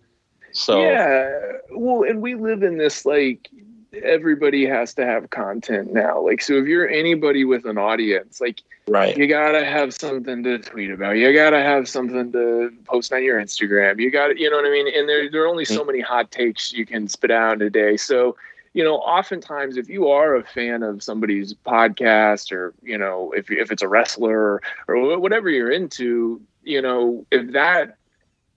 So, 0.52 0.82
yeah. 0.82 1.32
Well, 1.72 2.04
and 2.10 2.22
we 2.22 2.36
live 2.36 2.64
in 2.64 2.78
this 2.78 3.06
like, 3.06 3.50
everybody 3.94 4.66
has 4.66 4.94
to 4.96 5.06
have 5.06 5.30
content 5.30 5.94
now. 5.94 6.22
Like, 6.22 6.42
so 6.42 6.54
if 6.54 6.66
you're 6.66 6.88
anybody 6.88 7.46
with 7.46 7.66
an 7.66 7.78
audience, 7.78 8.42
like, 8.42 8.62
right, 8.88 9.16
you 9.18 9.28
gotta 9.28 9.66
have 9.66 9.94
something 9.94 10.44
to 10.44 10.60
tweet 10.60 10.92
about. 10.92 11.18
You 11.18 11.34
gotta 11.34 11.62
have 11.62 11.88
something 11.88 12.32
to 12.32 12.72
post 12.86 13.12
on 13.14 13.24
your 13.24 13.42
Instagram. 13.42 14.00
You 14.00 14.12
got, 14.12 14.38
you 14.38 14.50
know 14.50 14.58
what 14.58 14.66
I 14.66 14.70
mean? 14.70 14.88
And 14.94 15.08
there, 15.08 15.30
there 15.30 15.44
are 15.44 15.48
only 15.48 15.66
so 15.66 15.84
mm. 15.84 15.88
many 15.88 16.02
hot 16.02 16.32
takes 16.32 16.74
you 16.74 16.86
can 16.86 17.08
spit 17.08 17.32
out 17.32 17.54
in 17.54 17.62
a 17.62 17.70
day. 17.70 17.98
So 17.98 18.36
you 18.74 18.84
know, 18.84 18.98
oftentimes 18.98 19.78
if 19.78 19.90
you 19.90 20.08
are 20.08 20.36
a 20.36 20.44
fan 20.44 20.84
of 20.84 21.04
somebody's 21.04 21.54
podcast 21.54 22.52
or, 22.52 22.74
you 22.82 22.98
know, 22.98 23.34
if, 23.36 23.52
if 23.52 23.72
it's 23.72 23.82
a 23.82 23.88
wrestler 23.88 24.40
or, 24.40 24.62
or 24.88 25.20
whatever 25.20 25.50
you're 25.50 25.72
into, 25.72 26.42
you 26.64 26.82
know, 26.82 27.26
if 27.32 27.52
that 27.52 27.98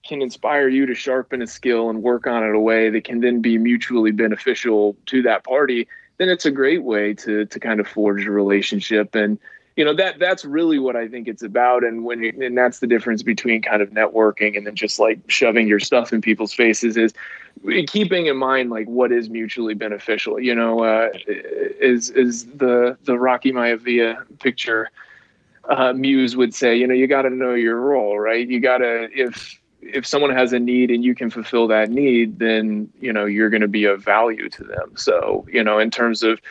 can 0.05 0.21
inspire 0.21 0.67
you 0.67 0.85
to 0.85 0.95
sharpen 0.95 1.41
a 1.41 1.47
skill 1.47 1.89
and 1.89 2.03
work 2.03 2.27
on 2.27 2.43
it 2.43 2.55
a 2.55 2.59
way 2.59 2.89
that 2.89 3.03
can 3.03 3.21
then 3.21 3.41
be 3.41 3.57
mutually 3.57 4.11
beneficial 4.11 4.95
to 5.07 5.21
that 5.23 5.43
party, 5.43 5.87
then 6.17 6.29
it's 6.29 6.45
a 6.45 6.51
great 6.51 6.83
way 6.83 7.13
to 7.13 7.45
to 7.45 7.59
kind 7.59 7.79
of 7.79 7.87
forge 7.87 8.25
a 8.25 8.31
relationship. 8.31 9.15
And 9.15 9.37
you 9.75 9.83
know 9.83 9.93
that 9.95 10.19
that's 10.19 10.45
really 10.45 10.79
what 10.79 10.95
I 10.95 11.07
think 11.07 11.27
it's 11.27 11.43
about. 11.43 11.83
And 11.83 12.05
when 12.05 12.23
and 12.23 12.57
that's 12.57 12.79
the 12.79 12.87
difference 12.87 13.23
between 13.23 13.61
kind 13.61 13.81
of 13.81 13.89
networking 13.89 14.55
and 14.55 14.65
then 14.65 14.75
just 14.75 14.99
like 14.99 15.19
shoving 15.27 15.67
your 15.67 15.79
stuff 15.79 16.13
in 16.13 16.21
people's 16.21 16.53
faces 16.53 16.95
is 16.95 17.13
keeping 17.87 18.27
in 18.27 18.37
mind 18.37 18.69
like 18.69 18.87
what 18.87 19.11
is 19.11 19.29
mutually 19.29 19.73
beneficial 19.73 20.39
you 20.39 20.53
know 20.53 20.83
uh, 20.83 21.09
is 21.27 22.09
is 22.11 22.45
the 22.45 22.97
the 23.03 23.17
Rocky 23.17 23.51
Maivia 23.51 24.23
picture 24.39 24.89
uh, 25.69 25.93
Muse 25.93 26.37
would 26.37 26.53
say 26.53 26.75
you 26.75 26.87
know 26.87 26.93
you 26.93 27.07
got 27.07 27.23
to 27.23 27.29
know 27.29 27.53
your 27.53 27.79
role 27.79 28.17
right? 28.19 28.47
You 28.47 28.59
got 28.59 28.77
to 28.77 29.09
if 29.13 29.59
if 29.85 30.05
someone 30.05 30.31
has 30.31 30.53
a 30.53 30.59
need 30.59 30.91
and 30.91 31.03
you 31.03 31.15
can 31.15 31.29
fulfill 31.29 31.67
that 31.67 31.89
need 31.89 32.39
then 32.39 32.89
you 32.99 33.13
know 33.13 33.25
you're 33.25 33.49
going 33.49 33.61
to 33.61 33.67
be 33.67 33.85
of 33.85 34.03
value 34.03 34.49
to 34.49 34.63
them. 34.63 34.91
So 34.95 35.45
you 35.51 35.63
know 35.63 35.79
in 35.79 35.91
terms 35.91 36.23
of 36.23 36.41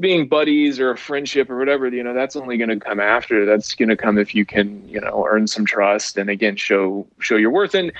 being 0.00 0.26
buddies 0.26 0.80
or 0.80 0.90
a 0.90 0.96
friendship 0.96 1.50
or 1.50 1.58
whatever 1.58 1.88
you 1.88 2.02
know 2.02 2.14
that's 2.14 2.36
only 2.36 2.56
going 2.56 2.70
to 2.70 2.80
come 2.80 3.00
after. 3.00 3.44
That's 3.44 3.74
going 3.74 3.88
to 3.88 3.96
come 3.96 4.18
if 4.18 4.34
you 4.34 4.44
can 4.44 4.86
you 4.88 5.00
know 5.00 5.26
earn 5.28 5.46
some 5.46 5.66
trust 5.66 6.18
and 6.18 6.28
again 6.28 6.56
show 6.56 7.06
show 7.18 7.36
your 7.36 7.50
worth. 7.50 7.74
And 7.74 7.92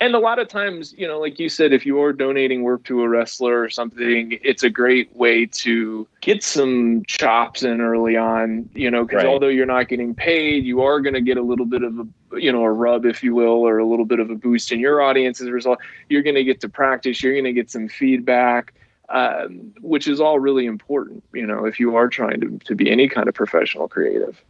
and 0.00 0.14
a 0.14 0.18
lot 0.18 0.38
of 0.38 0.48
times 0.48 0.94
you 0.96 1.06
know 1.06 1.20
like 1.20 1.38
you 1.38 1.48
said 1.48 1.72
if 1.72 1.84
you 1.84 2.00
are 2.00 2.12
donating 2.12 2.62
work 2.62 2.82
to 2.84 3.02
a 3.02 3.08
wrestler 3.08 3.60
or 3.60 3.68
something 3.68 4.38
it's 4.42 4.62
a 4.62 4.70
great 4.70 5.14
way 5.14 5.46
to 5.46 6.06
get 6.20 6.42
some 6.42 7.04
chops 7.06 7.62
in 7.62 7.80
early 7.80 8.16
on 8.16 8.68
you 8.74 8.90
know 8.90 9.04
because 9.04 9.24
right. 9.24 9.26
although 9.26 9.48
you're 9.48 9.66
not 9.66 9.88
getting 9.88 10.14
paid 10.14 10.64
you 10.64 10.82
are 10.82 11.00
going 11.00 11.14
to 11.14 11.20
get 11.20 11.36
a 11.36 11.42
little 11.42 11.66
bit 11.66 11.82
of 11.82 11.98
a 11.98 12.06
you 12.40 12.50
know 12.50 12.62
a 12.62 12.70
rub 12.70 13.04
if 13.04 13.22
you 13.22 13.34
will 13.34 13.66
or 13.66 13.78
a 13.78 13.86
little 13.86 14.06
bit 14.06 14.20
of 14.20 14.30
a 14.30 14.34
boost 14.34 14.72
in 14.72 14.80
your 14.80 15.02
audience 15.02 15.40
as 15.40 15.46
a 15.46 15.52
result 15.52 15.78
you're 16.08 16.22
going 16.22 16.36
to 16.36 16.44
get 16.44 16.60
to 16.60 16.68
practice 16.68 17.22
you're 17.22 17.34
going 17.34 17.44
to 17.44 17.52
get 17.52 17.70
some 17.70 17.88
feedback 17.88 18.74
um, 19.10 19.72
which 19.80 20.06
is 20.06 20.20
all 20.20 20.38
really 20.38 20.66
important, 20.66 21.24
you 21.32 21.44
know, 21.44 21.64
if 21.64 21.80
you 21.80 21.96
are 21.96 22.06
trying 22.08 22.40
to, 22.40 22.58
to 22.64 22.76
be 22.76 22.88
any 22.88 23.08
kind 23.08 23.28
of 23.28 23.34
professional 23.34 23.88
creative. 23.88 24.40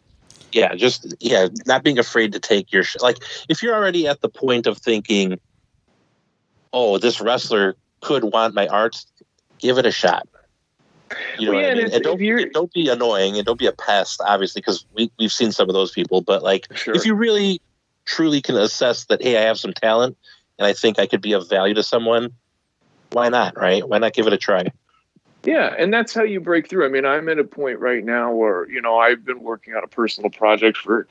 Yeah, 0.53 0.74
just 0.74 1.14
yeah, 1.20 1.48
not 1.66 1.84
being 1.84 1.98
afraid 1.98 2.32
to 2.32 2.40
take 2.40 2.72
your 2.72 2.82
sh- 2.82 2.96
like 3.01 3.18
if 3.48 3.62
you're 3.62 3.74
already 3.74 4.09
at 4.09 4.20
the 4.20 4.28
point 4.28 4.66
of 4.66 4.78
thinking, 4.78 5.38
oh, 6.72 6.98
this 6.98 7.20
wrestler 7.20 7.76
could 8.01 8.24
want 8.24 8.55
my 8.55 8.66
art, 8.66 9.05
give 9.59 9.78
it 9.78 9.86
a 9.86 9.92
shot. 9.92 10.26
You 11.38 11.46
know 11.46 11.53
well, 11.53 11.61
yeah, 11.61 11.68
what 11.68 11.72
I 11.72 11.82
mean? 11.84 11.94
And 11.94 12.03
don't, 12.05 12.53
don't 12.53 12.72
be 12.72 12.88
annoying 12.88 13.36
and 13.36 13.44
don't 13.44 13.59
be 13.59 13.66
a 13.66 13.72
pest, 13.72 14.20
obviously, 14.24 14.61
because 14.61 14.86
we, 14.94 15.11
we've 15.18 15.32
seen 15.32 15.53
some 15.53 15.68
of 15.68 15.74
those 15.74 15.90
people. 15.90 16.20
But 16.20 16.42
like, 16.42 16.66
sure. 16.76 16.94
if 16.94 17.05
you 17.05 17.14
really 17.14 17.61
truly 18.05 18.40
can 18.40 18.57
assess 18.57 19.07
that, 19.07 19.22
hey, 19.22 19.36
I 19.36 19.42
have 19.42 19.59
some 19.59 19.72
talent 19.72 20.16
and 20.59 20.66
I 20.66 20.72
think 20.72 20.98
I 20.98 21.07
could 21.07 21.20
be 21.20 21.32
of 21.32 21.48
value 21.48 21.74
to 21.74 21.82
someone, 21.82 22.30
why 23.12 23.28
not, 23.28 23.57
right? 23.57 23.86
Why 23.86 23.98
not 23.98 24.12
give 24.12 24.26
it 24.26 24.32
a 24.32 24.38
try? 24.38 24.70
Yeah, 25.45 25.74
and 25.78 25.93
that's 25.93 26.12
how 26.12 26.22
you 26.22 26.41
break 26.41 26.68
through. 26.68 26.84
I 26.84 26.88
mean, 26.88 27.07
I'm 27.07 27.28
at 27.28 27.38
a 27.38 27.45
point 27.45 27.78
right 27.78 28.05
now 28.05 28.32
where, 28.32 28.68
you 28.68 28.82
know, 28.82 28.99
I've 28.99 29.24
been 29.24 29.43
working 29.43 29.74
on 29.74 29.82
a 29.82 29.88
personal 29.88 30.30
project 30.30 30.76
for 30.76 31.07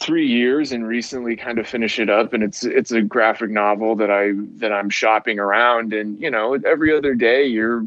three 0.00 0.26
years 0.26 0.72
and 0.72 0.86
recently 0.86 1.36
kind 1.36 1.58
of 1.58 1.68
finish 1.68 1.98
it 1.98 2.08
up 2.08 2.32
and 2.32 2.42
it's 2.42 2.64
it's 2.64 2.90
a 2.90 3.02
graphic 3.02 3.50
novel 3.50 3.94
that 3.94 4.10
I 4.10 4.30
that 4.56 4.72
I'm 4.72 4.88
shopping 4.88 5.38
around 5.38 5.92
and 5.92 6.18
you 6.18 6.30
know 6.30 6.54
every 6.54 6.96
other 6.96 7.14
day 7.14 7.44
you're 7.44 7.84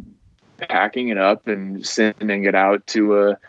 packing 0.70 1.07
it 1.07 1.18
up 1.18 1.47
and 1.47 1.84
sending 1.84 2.43
it 2.43 2.53
out 2.53 2.86
to 2.88 3.20
a 3.20 3.39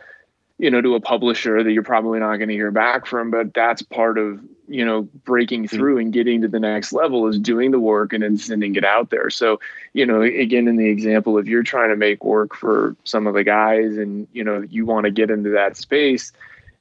you 0.59 0.71
know 0.71 0.81
to 0.81 0.95
a 0.95 1.01
publisher 1.01 1.63
that 1.63 1.73
you're 1.73 1.83
probably 1.83 2.21
not 2.21 2.37
going 2.37 2.49
to 2.49 2.55
hear 2.55 2.71
back 2.71 3.07
from 3.07 3.31
but 3.31 3.53
that's 3.55 3.83
part 3.83 4.19
of 4.19 4.41
you 4.69 4.85
know 4.85 5.03
breaking 5.25 5.65
mm-hmm. 5.65 5.77
through 5.77 5.99
and 5.99 6.13
getting 6.13 6.41
to 6.43 6.49
the 6.49 6.61
next 6.61 6.93
level 6.93 7.27
is 7.27 7.39
doing 7.39 7.71
the 7.71 7.81
work 7.81 8.13
and 8.13 8.23
then 8.23 8.37
sending 8.37 8.75
it 8.77 8.85
out 8.85 9.11
there 9.11 9.31
so 9.31 9.59
you 9.93 10.07
know 10.07 10.23
again 10.23 10.69
in 10.69 10.77
the 10.77 10.89
example 10.89 11.39
if 11.39 11.47
you're 11.47 11.63
trying 11.63 11.91
to 11.91 11.97
make 11.97 12.25
work 12.25 12.55
for 12.55 12.97
some 13.05 13.27
of 13.27 13.35
the 13.35 13.45
guys 13.45 13.97
and 13.97 14.29
you 14.33 14.45
know 14.45 14.63
you 14.71 14.87
want 14.87 15.05
to 15.05 15.11
get 15.11 15.31
into 15.31 15.51
that 15.51 15.77
space 15.77 16.33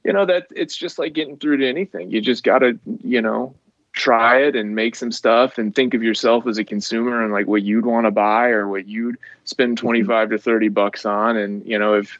you 0.04 0.12
know 0.12 0.24
that 0.24 0.46
it's 0.54 0.76
just 0.76 0.98
like 0.98 1.12
getting 1.12 1.36
through 1.36 1.56
to 1.56 1.68
anything 1.68 2.10
you 2.10 2.20
just 2.20 2.44
got 2.44 2.60
to 2.60 2.78
you 3.02 3.20
know 3.20 3.54
try 3.92 4.38
it 4.38 4.56
and 4.56 4.74
make 4.74 4.96
some 4.96 5.12
stuff 5.12 5.56
and 5.56 5.74
think 5.74 5.94
of 5.94 6.02
yourself 6.02 6.48
as 6.48 6.58
a 6.58 6.64
consumer 6.64 7.22
and 7.22 7.32
like 7.32 7.46
what 7.46 7.62
you'd 7.62 7.86
want 7.86 8.06
to 8.06 8.10
buy 8.10 8.48
or 8.48 8.66
what 8.66 8.88
you'd 8.88 9.16
spend 9.44 9.76
mm-hmm. 9.76 9.86
25 9.86 10.30
to 10.30 10.38
30 10.38 10.68
bucks 10.68 11.06
on 11.06 11.36
and 11.36 11.64
you 11.66 11.78
know 11.78 11.94
if 11.94 12.18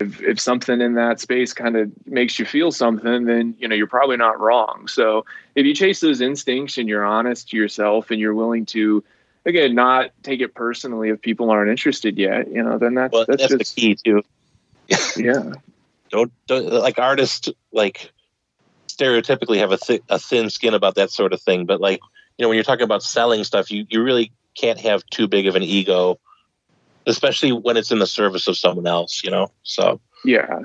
if 0.00 0.20
if 0.22 0.40
something 0.40 0.80
in 0.80 0.94
that 0.94 1.20
space 1.20 1.52
kind 1.52 1.76
of 1.76 1.90
makes 2.06 2.38
you 2.38 2.44
feel 2.44 2.72
something 2.72 3.24
then 3.24 3.54
you 3.58 3.68
know 3.68 3.74
you're 3.74 3.86
probably 3.86 4.16
not 4.16 4.40
wrong. 4.40 4.88
So 4.88 5.24
if 5.54 5.66
you 5.66 5.74
chase 5.74 6.00
those 6.00 6.20
instincts 6.20 6.78
and 6.78 6.88
you're 6.88 7.04
honest 7.04 7.50
to 7.50 7.56
yourself 7.56 8.10
and 8.10 8.20
you're 8.20 8.34
willing 8.34 8.66
to 8.66 9.04
again 9.46 9.74
not 9.74 10.10
take 10.22 10.40
it 10.40 10.54
personally 10.54 11.10
if 11.10 11.20
people 11.20 11.50
aren't 11.50 11.70
interested 11.70 12.18
yet 12.18 12.50
you 12.50 12.62
know 12.62 12.78
then 12.78 12.94
that's 12.94 13.12
well, 13.12 13.24
that's, 13.28 13.42
that's 13.42 13.54
just, 13.54 13.76
the 13.76 13.80
key 13.80 13.94
too. 13.94 14.22
Yeah. 15.16 15.52
Don't, 16.10 16.30
don't 16.46 16.66
like 16.66 16.98
artists 16.98 17.48
like 17.72 18.12
stereotypically 18.86 19.58
have 19.58 19.72
a, 19.72 19.78
th- 19.78 20.02
a 20.08 20.18
thin 20.18 20.50
skin 20.50 20.74
about 20.74 20.94
that 20.94 21.10
sort 21.10 21.32
of 21.32 21.40
thing 21.40 21.66
but 21.66 21.80
like 21.80 22.00
you 22.38 22.44
know 22.44 22.48
when 22.48 22.56
you're 22.56 22.64
talking 22.64 22.84
about 22.84 23.02
selling 23.02 23.42
stuff 23.44 23.70
you 23.70 23.86
you 23.88 24.02
really 24.02 24.30
can't 24.54 24.80
have 24.80 25.04
too 25.06 25.26
big 25.26 25.46
of 25.46 25.56
an 25.56 25.62
ego 25.62 26.18
especially 27.06 27.52
when 27.52 27.76
it's 27.76 27.90
in 27.90 27.98
the 27.98 28.06
service 28.06 28.48
of 28.48 28.56
someone 28.56 28.86
else, 28.86 29.22
you 29.22 29.30
know? 29.30 29.50
So, 29.62 30.00
yeah. 30.24 30.60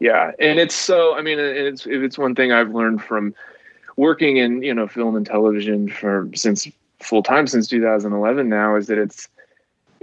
Yeah. 0.00 0.32
And 0.38 0.58
it's 0.58 0.74
so, 0.74 1.16
I 1.16 1.22
mean, 1.22 1.38
it's, 1.38 1.86
it's 1.86 2.18
one 2.18 2.34
thing 2.34 2.52
I've 2.52 2.70
learned 2.70 3.02
from 3.02 3.34
working 3.96 4.36
in, 4.36 4.62
you 4.62 4.72
know, 4.72 4.86
film 4.86 5.16
and 5.16 5.26
television 5.26 5.88
for 5.88 6.28
since 6.34 6.68
full 7.00 7.22
time 7.22 7.46
since 7.46 7.68
2011 7.68 8.48
now 8.48 8.76
is 8.76 8.86
that 8.86 8.98
it's, 8.98 9.28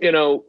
you 0.02 0.12
know, 0.12 0.44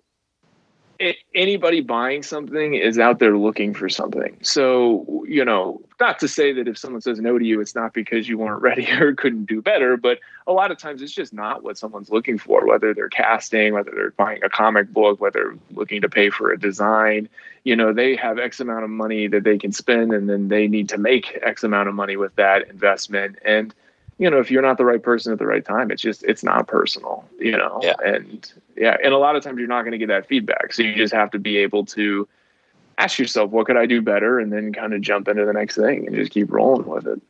anybody 1.34 1.80
buying 1.80 2.22
something 2.22 2.74
is 2.74 2.98
out 2.98 3.18
there 3.18 3.36
looking 3.36 3.74
for 3.74 3.88
something. 3.88 4.36
So, 4.42 5.24
you 5.28 5.44
know, 5.44 5.80
not 6.00 6.18
to 6.20 6.28
say 6.28 6.52
that 6.52 6.68
if 6.68 6.78
someone 6.78 7.00
says 7.00 7.20
no 7.20 7.38
to 7.38 7.44
you, 7.44 7.60
it's 7.60 7.74
not 7.74 7.92
because 7.92 8.28
you 8.28 8.38
weren't 8.38 8.62
ready 8.68 8.90
or 8.90 9.14
couldn't 9.14 9.46
do 9.46 9.62
better, 9.62 9.96
but 9.96 10.18
a 10.46 10.52
lot 10.52 10.70
of 10.70 10.78
times 10.78 11.02
it's 11.02 11.12
just 11.12 11.32
not 11.32 11.62
what 11.62 11.78
someone's 11.78 12.10
looking 12.10 12.38
for, 12.38 12.66
whether 12.66 12.94
they're 12.94 13.08
casting, 13.08 13.72
whether 13.72 13.90
they're 13.90 14.10
buying 14.12 14.42
a 14.44 14.48
comic 14.48 14.92
book, 14.92 15.20
whether 15.20 15.40
they're 15.40 15.58
looking 15.72 16.00
to 16.02 16.08
pay 16.08 16.30
for 16.30 16.50
a 16.50 16.58
design. 16.58 17.28
You 17.64 17.76
know, 17.76 17.92
they 17.92 18.16
have 18.16 18.38
X 18.38 18.60
amount 18.60 18.84
of 18.84 18.90
money 18.90 19.26
that 19.28 19.44
they 19.44 19.58
can 19.58 19.72
spend, 19.72 20.12
and 20.12 20.28
then 20.28 20.48
they 20.48 20.68
need 20.68 20.88
to 20.90 20.98
make 20.98 21.38
X 21.42 21.64
amount 21.64 21.88
of 21.88 21.94
money 21.94 22.16
with 22.16 22.34
that 22.36 22.68
investment. 22.70 23.36
And, 23.44 23.74
you 24.18 24.30
know, 24.30 24.38
if 24.38 24.50
you're 24.50 24.62
not 24.62 24.78
the 24.78 24.84
right 24.84 25.02
person 25.02 25.32
at 25.32 25.38
the 25.38 25.46
right 25.46 25.64
time, 25.64 25.90
it's 25.90 26.00
just 26.00 26.24
it's 26.24 26.42
not 26.42 26.66
personal, 26.66 27.24
you 27.38 27.56
know. 27.56 27.80
Yeah. 27.82 27.94
And 28.04 28.52
yeah, 28.76 28.96
and 29.02 29.12
a 29.12 29.18
lot 29.18 29.36
of 29.36 29.42
times 29.42 29.58
you're 29.58 29.68
not 29.68 29.82
going 29.82 29.92
to 29.92 29.98
get 29.98 30.08
that 30.08 30.26
feedback. 30.26 30.72
So 30.72 30.82
you 30.82 30.94
just 30.94 31.12
have 31.12 31.30
to 31.32 31.38
be 31.38 31.58
able 31.58 31.84
to 31.86 32.26
ask 32.98 33.18
yourself, 33.18 33.50
what 33.50 33.66
could 33.66 33.76
I 33.76 33.84
do 33.84 34.00
better, 34.00 34.38
and 34.38 34.50
then 34.52 34.72
kind 34.72 34.94
of 34.94 35.02
jump 35.02 35.28
into 35.28 35.44
the 35.44 35.52
next 35.52 35.76
thing 35.76 36.06
and 36.06 36.16
just 36.16 36.32
keep 36.32 36.50
rolling 36.50 36.86
with 36.86 37.06
it. 37.06 37.20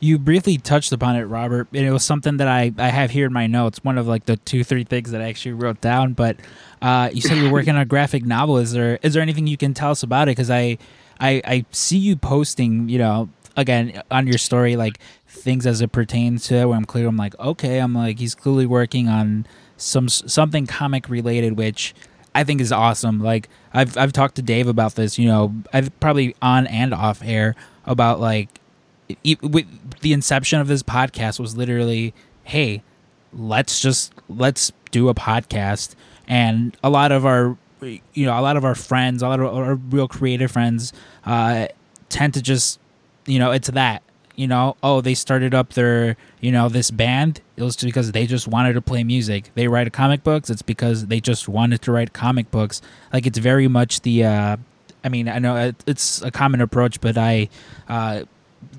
You 0.00 0.18
briefly 0.18 0.58
touched 0.58 0.92
upon 0.92 1.16
it, 1.16 1.24
Robert, 1.24 1.68
and 1.72 1.84
it 1.84 1.92
was 1.92 2.04
something 2.04 2.38
that 2.38 2.48
I, 2.48 2.72
I 2.78 2.88
have 2.88 3.10
here 3.10 3.26
in 3.26 3.32
my 3.32 3.46
notes. 3.46 3.82
One 3.84 3.96
of 3.96 4.06
like 4.06 4.24
the 4.24 4.36
two 4.36 4.64
three 4.64 4.84
things 4.84 5.10
that 5.10 5.20
I 5.20 5.28
actually 5.28 5.52
wrote 5.52 5.80
down. 5.80 6.14
But 6.14 6.38
uh, 6.82 7.10
you 7.12 7.20
said 7.20 7.36
you're 7.36 7.52
working 7.52 7.74
on 7.74 7.80
a 7.80 7.86
graphic 7.86 8.24
novel. 8.24 8.56
Is 8.56 8.72
there 8.72 8.98
is 9.02 9.14
there 9.14 9.22
anything 9.22 9.46
you 9.46 9.56
can 9.56 9.74
tell 9.74 9.90
us 9.90 10.02
about 10.02 10.28
it? 10.28 10.32
Because 10.32 10.50
I, 10.50 10.78
I 11.20 11.42
I 11.44 11.64
see 11.72 11.98
you 11.98 12.16
posting, 12.16 12.88
you 12.88 12.98
know, 12.98 13.28
again 13.56 14.02
on 14.10 14.26
your 14.26 14.38
story 14.38 14.76
like 14.76 14.98
things 15.34 15.66
as 15.66 15.80
it 15.80 15.92
pertains 15.92 16.46
to 16.48 16.56
it 16.56 16.64
where 16.66 16.76
I'm 16.76 16.84
clear 16.84 17.06
I'm 17.06 17.16
like 17.16 17.38
okay 17.38 17.78
I'm 17.78 17.94
like 17.94 18.18
he's 18.18 18.34
clearly 18.34 18.66
working 18.66 19.08
on 19.08 19.46
some 19.76 20.08
something 20.08 20.66
comic 20.66 21.08
related 21.08 21.56
which 21.56 21.94
I 22.36 22.42
think 22.42 22.60
is 22.60 22.72
awesome. 22.72 23.20
Like 23.20 23.48
I've 23.72 23.96
I've 23.96 24.12
talked 24.12 24.36
to 24.36 24.42
Dave 24.42 24.66
about 24.66 24.94
this 24.94 25.18
you 25.18 25.28
know 25.28 25.54
I've 25.72 25.98
probably 26.00 26.34
on 26.40 26.66
and 26.66 26.92
off 26.94 27.22
air 27.22 27.54
about 27.86 28.20
like 28.20 28.60
it, 29.22 29.42
with 29.42 29.66
the 30.00 30.12
inception 30.12 30.60
of 30.60 30.68
this 30.68 30.82
podcast 30.82 31.38
was 31.38 31.56
literally 31.56 32.14
hey 32.44 32.82
let's 33.36 33.80
just 33.80 34.12
let's 34.28 34.72
do 34.90 35.08
a 35.08 35.14
podcast. 35.14 35.94
And 36.26 36.76
a 36.82 36.90
lot 36.90 37.12
of 37.12 37.26
our 37.26 37.56
you 37.82 38.24
know 38.24 38.38
a 38.38 38.40
lot 38.40 38.56
of 38.56 38.64
our 38.64 38.74
friends 38.74 39.22
a 39.22 39.28
lot 39.28 39.40
of 39.40 39.54
our 39.54 39.74
real 39.74 40.08
creative 40.08 40.50
friends 40.50 40.92
uh, 41.26 41.66
tend 42.08 42.32
to 42.32 42.40
just 42.40 42.80
you 43.26 43.38
know 43.38 43.50
it's 43.50 43.68
that 43.68 44.02
you 44.36 44.46
know, 44.46 44.76
oh, 44.82 45.00
they 45.00 45.14
started 45.14 45.54
up 45.54 45.74
their, 45.74 46.16
you 46.40 46.50
know, 46.50 46.68
this 46.68 46.90
band. 46.90 47.40
It 47.56 47.62
was 47.62 47.76
because 47.76 48.12
they 48.12 48.26
just 48.26 48.48
wanted 48.48 48.74
to 48.74 48.80
play 48.80 49.04
music. 49.04 49.50
They 49.54 49.68
write 49.68 49.92
comic 49.92 50.22
books. 50.22 50.50
It's 50.50 50.62
because 50.62 51.06
they 51.06 51.20
just 51.20 51.48
wanted 51.48 51.82
to 51.82 51.92
write 51.92 52.12
comic 52.12 52.50
books. 52.50 52.82
Like 53.12 53.26
it's 53.26 53.38
very 53.38 53.68
much 53.68 54.00
the, 54.00 54.24
uh, 54.24 54.56
I 55.04 55.08
mean, 55.08 55.28
I 55.28 55.38
know 55.38 55.72
it's 55.86 56.22
a 56.22 56.30
common 56.30 56.60
approach, 56.60 57.00
but 57.00 57.16
I 57.16 57.48
uh, 57.88 58.24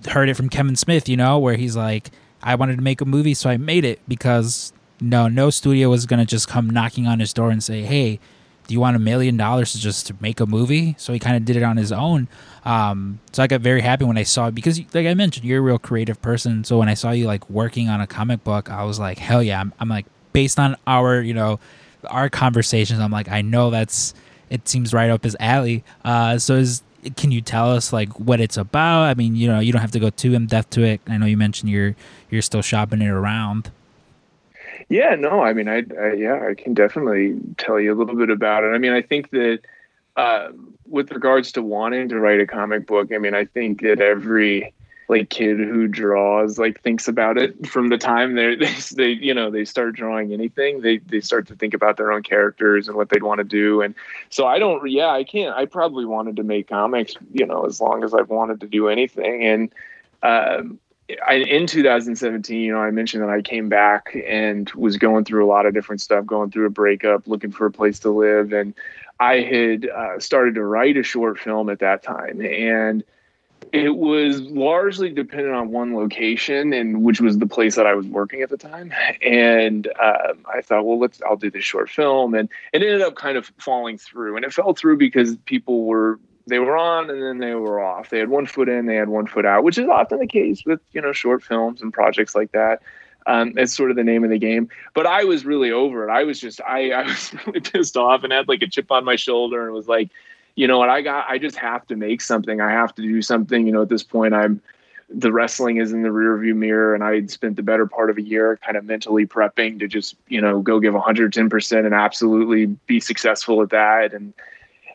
heard 0.08 0.30
it 0.30 0.36
from 0.36 0.50
Kevin 0.50 0.76
Smith, 0.76 1.08
you 1.08 1.18
know, 1.18 1.40
where 1.40 1.56
he's 1.56 1.76
like, 1.76 2.12
I 2.42 2.56
wanted 2.56 2.76
to 2.78 2.82
make 2.82 3.02
a 3.02 3.06
movie, 3.06 3.34
so 3.34 3.50
I 3.50 3.58
made 3.58 3.86
it 3.86 4.00
because 4.08 4.74
no, 5.00 5.28
no 5.28 5.50
studio 5.50 5.90
was 5.90 6.06
gonna 6.06 6.26
just 6.26 6.48
come 6.48 6.70
knocking 6.70 7.08
on 7.08 7.20
his 7.20 7.34
door 7.34 7.50
and 7.50 7.64
say, 7.64 7.82
hey, 7.82 8.20
do 8.68 8.74
you 8.74 8.80
want 8.80 8.96
a 8.96 9.00
million 9.00 9.38
dollars 9.38 9.74
to 9.74 9.80
just 9.80 10.08
to 10.08 10.16
make 10.20 10.40
a 10.40 10.46
movie? 10.46 10.96
So 10.98 11.14
he 11.14 11.20
kind 11.20 11.36
of 11.36 11.46
did 11.46 11.56
it 11.56 11.64
on 11.64 11.78
his 11.78 11.92
own. 11.92 12.28
Um, 12.64 13.20
so 13.32 13.44
I 13.44 13.48
got 13.48 13.62
very 13.62 13.82
happy 13.82 14.06
when 14.06 14.18
I 14.18 14.24
saw 14.24 14.48
it 14.48 14.56
because, 14.56 14.80
like 14.94 15.06
I 15.06 15.14
mentioned, 15.14 15.46
you're 15.46 15.60
a 15.60 15.62
real 15.62 15.80
creative 15.80 16.22
person. 16.22 16.64
So 16.64 16.80
when 16.80 16.90
I 16.90 16.96
saw 16.96 17.12
you 17.12 17.26
like 17.28 17.48
working 17.50 17.90
on 17.90 18.02
a 18.02 18.08
comic 18.08 18.44
book, 18.44 18.72
I 18.72 18.84
was 18.84 19.00
like, 19.00 19.18
hell 19.18 19.44
yeah! 19.44 19.62
I'm, 19.62 19.74
I'm 19.80 19.90
like, 19.90 20.06
based 20.34 20.60
on 20.60 20.76
our, 20.88 21.22
you 21.22 21.34
know, 21.34 21.60
our 22.10 22.30
conversations, 22.30 23.00
I'm 23.00 23.12
like, 23.12 23.30
I 23.30 23.42
know 23.42 23.70
that's 23.70 24.14
it 24.50 24.68
seems 24.68 24.94
right 24.94 25.10
up 25.10 25.24
his 25.24 25.36
alley. 25.40 25.84
Uh, 26.04 26.38
so 26.38 26.56
is 26.56 26.84
can 27.18 27.32
you 27.32 27.42
tell 27.42 27.72
us 27.72 27.94
like 27.94 28.20
what 28.20 28.40
it's 28.40 28.58
about? 28.58 29.04
I 29.04 29.14
mean, 29.14 29.36
you 29.36 29.48
know, 29.48 29.60
you 29.60 29.72
don't 29.72 29.82
have 29.82 29.92
to 29.92 30.00
go 30.00 30.10
too 30.10 30.34
in 30.34 30.48
depth 30.48 30.72
to 30.72 30.84
it. 30.84 31.02
I 31.08 31.18
know 31.18 31.26
you 31.26 31.38
mentioned 31.38 31.70
you're 31.70 31.96
you're 32.30 32.42
still 32.42 32.62
shopping 32.62 33.02
it 33.02 33.10
around. 33.10 33.72
Yeah, 34.90 35.16
no, 35.16 35.42
I 35.42 35.54
mean, 35.54 35.68
I, 35.68 35.84
I, 36.00 36.14
yeah, 36.14 36.48
I 36.48 36.54
can 36.54 36.74
definitely 36.74 37.40
tell 37.58 37.80
you 37.80 37.94
a 37.94 37.98
little 37.98 38.16
bit 38.16 38.30
about 38.30 38.64
it. 38.64 38.68
I 38.68 38.78
mean, 38.78 38.94
I 38.94 39.02
think 39.02 39.32
that 39.32 39.60
uh, 40.16 40.50
with 40.88 41.12
regards 41.12 41.52
to 41.54 41.64
wanting 41.64 42.10
to 42.10 42.20
write 42.20 42.40
a 42.40 42.46
comic 42.46 42.86
book, 42.86 43.12
I 43.14 43.18
mean, 43.18 43.34
I 43.34 43.46
think 43.46 43.82
that 43.82 44.00
every 44.00 44.74
like 45.08 45.30
kid 45.30 45.60
who 45.60 45.88
draws 45.88 46.58
like 46.58 46.82
thinks 46.82 47.08
about 47.08 47.38
it 47.38 47.68
from 47.68 47.90
the 47.90 47.98
time 47.98 48.34
they 48.36 48.56
they 48.96 49.10
you 49.10 49.34
know 49.34 49.52
they 49.52 49.64
start 49.64 49.96
drawing 49.96 50.34
anything 50.34 50.82
they 50.82 50.98
they 50.98 51.22
start 51.22 51.48
to 51.48 51.56
think 51.56 51.74
about 51.74 51.98
their 51.98 52.12
own 52.12 52.24
characters 52.24 52.88
and 52.88 52.98
what 52.98 53.10
they'd 53.10 53.22
want 53.22 53.38
to 53.38 53.44
do 53.44 53.82
and 53.82 53.94
so 54.30 54.48
I 54.48 54.58
don't 54.58 54.90
yeah 54.90 55.10
I 55.10 55.24
can't 55.24 55.56
I 55.56 55.66
probably 55.66 56.06
wanted 56.06 56.36
to 56.38 56.44
make 56.44 56.70
comics 56.70 57.14
you 57.34 57.46
know 57.46 57.66
as 57.66 57.80
long 57.80 58.04
as 58.04 58.14
I've 58.14 58.30
wanted 58.30 58.62
to 58.62 58.68
do 58.68 58.90
anything 58.90 59.44
and 59.44 59.74
um, 60.24 60.80
I, 61.26 61.36
in 61.36 61.68
2017, 61.68 62.60
you 62.60 62.74
know, 62.74 62.80
I 62.80 62.90
mentioned 62.92 63.24
that 63.24 63.30
I 63.30 63.42
came 63.42 63.70
back 63.70 64.18
and 64.28 64.70
was 64.72 64.98
going 64.98 65.24
through 65.24 65.46
a 65.46 65.48
lot 65.48 65.66
of 65.66 65.74
different 65.74 66.02
stuff, 66.02 66.26
going 66.26 66.50
through 66.50 66.66
a 66.66 66.72
breakup, 66.72 67.28
looking 67.28 67.52
for 67.52 67.68
a 67.68 67.72
place 67.72 68.00
to 68.00 68.10
live, 68.10 68.54
and 68.54 68.74
I 69.20 69.42
had 69.42 69.88
uh, 69.88 70.20
started 70.20 70.56
to 70.56 70.64
write 70.64 70.98
a 70.98 71.04
short 71.04 71.40
film 71.40 71.70
at 71.70 71.80
that 71.80 72.02
time, 72.02 72.42
and 72.42 73.04
it 73.72 73.96
was 73.96 74.42
largely 74.42 75.10
dependent 75.10 75.56
on 75.56 75.72
one 75.72 75.96
location, 75.96 76.74
and 76.74 77.04
which 77.04 77.22
was 77.22 77.38
the 77.38 77.48
place 77.48 77.76
that 77.76 77.86
I 77.86 77.94
was 77.94 78.08
working 78.08 78.42
at 78.42 78.50
the 78.50 78.58
time. 78.58 78.92
And 79.22 79.88
um, 80.00 80.46
I 80.54 80.62
thought, 80.62 80.86
well, 80.86 81.00
let's 81.00 81.22
I'll 81.22 81.38
do 81.38 81.52
this 81.52 81.64
short 81.64 81.90
film, 81.90 82.34
and 82.34 82.50
it 82.74 82.82
ended 82.82 83.02
up 83.02 83.16
kind 83.16 83.38
of 83.38 83.52
falling 83.60 83.98
through, 83.98 84.36
and 84.36 84.46
it 84.46 84.54
fell 84.54 84.74
through 84.74 84.98
because 84.98 85.36
people 85.46 85.86
were 85.86 86.20
they 86.48 86.60
were 86.60 86.78
on 86.78 87.10
and 87.10 87.22
then 87.22 87.40
they 87.40 87.56
were 87.56 87.82
off. 87.82 88.10
They 88.10 88.20
had 88.20 88.30
one 88.30 88.46
foot 88.46 88.70
in, 88.70 88.86
they 88.86 88.96
had 88.96 89.10
one 89.10 89.28
foot 89.28 89.46
out, 89.46 89.64
which 89.64 89.78
is 89.78 89.88
often 89.88 90.20
the 90.20 90.28
case 90.28 90.64
with 90.66 90.80
you 90.94 91.02
know 91.02 91.12
short 91.12 91.44
films 91.44 91.82
and 91.82 91.92
projects 91.92 92.36
like 92.36 92.52
that. 92.52 92.82
Um, 93.28 93.54
it's 93.58 93.74
sort 93.74 93.90
of 93.90 93.98
the 93.98 94.04
name 94.04 94.24
of 94.24 94.30
the 94.30 94.38
game. 94.38 94.70
But 94.94 95.08
I 95.08 95.24
was 95.24 95.46
really 95.46 95.72
over 95.72 96.08
it. 96.08 96.12
I 96.12 96.24
was 96.24 96.40
just 96.40 96.62
I, 96.62 96.92
I 96.92 97.04
was 97.04 97.34
really 97.46 97.62
pissed 97.62 97.98
off 97.98 98.24
and 98.24 98.32
had 98.32 98.48
like 98.48 98.62
a 98.62 98.68
chip 98.68 98.92
on 98.92 99.06
my 99.06 99.16
shoulder 99.16 99.66
and 99.66 99.74
was 99.74 99.88
like, 99.88 100.10
you 100.56 100.68
know 100.68 100.78
what, 100.78 100.90
I 100.90 101.02
got 101.02 101.30
I 101.30 101.38
just 101.38 101.58
have 101.58 101.86
to 101.88 101.96
make 101.96 102.22
something. 102.22 102.62
I 102.62 102.72
have 102.72 102.94
to 102.96 103.02
do 103.02 103.22
something. 103.22 103.66
You 103.66 103.74
know, 103.74 103.82
at 103.82 103.90
this 103.90 104.04
point 104.04 104.34
I'm 104.34 104.62
the 105.10 105.32
wrestling 105.32 105.78
is 105.78 105.92
in 105.92 106.02
the 106.02 106.10
rearview 106.10 106.56
mirror 106.56 106.96
and 106.96 107.04
I 107.04 107.16
had 107.16 107.30
spent 107.30 107.58
the 107.58 107.64
better 107.64 107.86
part 107.86 108.10
of 108.10 108.18
a 108.18 108.22
year 108.22 108.58
kind 108.66 108.76
of 108.76 108.86
mentally 108.86 109.28
prepping 109.28 109.80
to 109.80 109.88
just, 109.88 110.16
you 110.30 110.42
know, 110.42 110.62
go 110.62 110.80
give 110.80 110.96
110% 110.96 111.86
and 111.86 111.94
absolutely 111.94 112.66
be 112.88 113.00
successful 113.00 113.62
at 113.62 113.70
that 113.70 114.14
and 114.14 114.34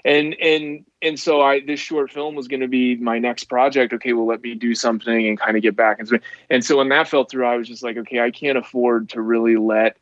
and 0.05 0.35
and 0.41 0.85
and 1.03 1.19
so 1.19 1.41
I 1.41 1.61
this 1.61 1.81
short 1.81 2.11
film 2.11 2.35
was 2.35 2.49
going 2.49 2.61
to 2.61 2.69
be 2.69 2.97
my 2.97 3.19
next 3.19 3.45
project. 3.45 3.93
Okay, 3.93 4.13
well, 4.13 4.27
let 4.27 4.43
me 4.43 4.55
do 4.55 4.75
something 4.75 5.29
and 5.29 5.39
kind 5.39 5.57
of 5.57 5.63
get 5.63 5.77
back. 5.77 5.99
And 5.99 6.09
so, 6.09 6.19
and 6.49 6.65
so 6.65 6.79
when 6.79 6.89
that 6.91 7.09
fell 7.09 7.25
through, 7.25 7.47
I 7.47 7.57
was 7.57 7.69
just 7.69 7.83
like, 7.83 7.97
okay, 7.97 8.21
I 8.21 8.31
can't 8.31 8.59
afford 8.59 9.09
to 9.11 9.21
really 9.21 9.57
let 9.57 9.97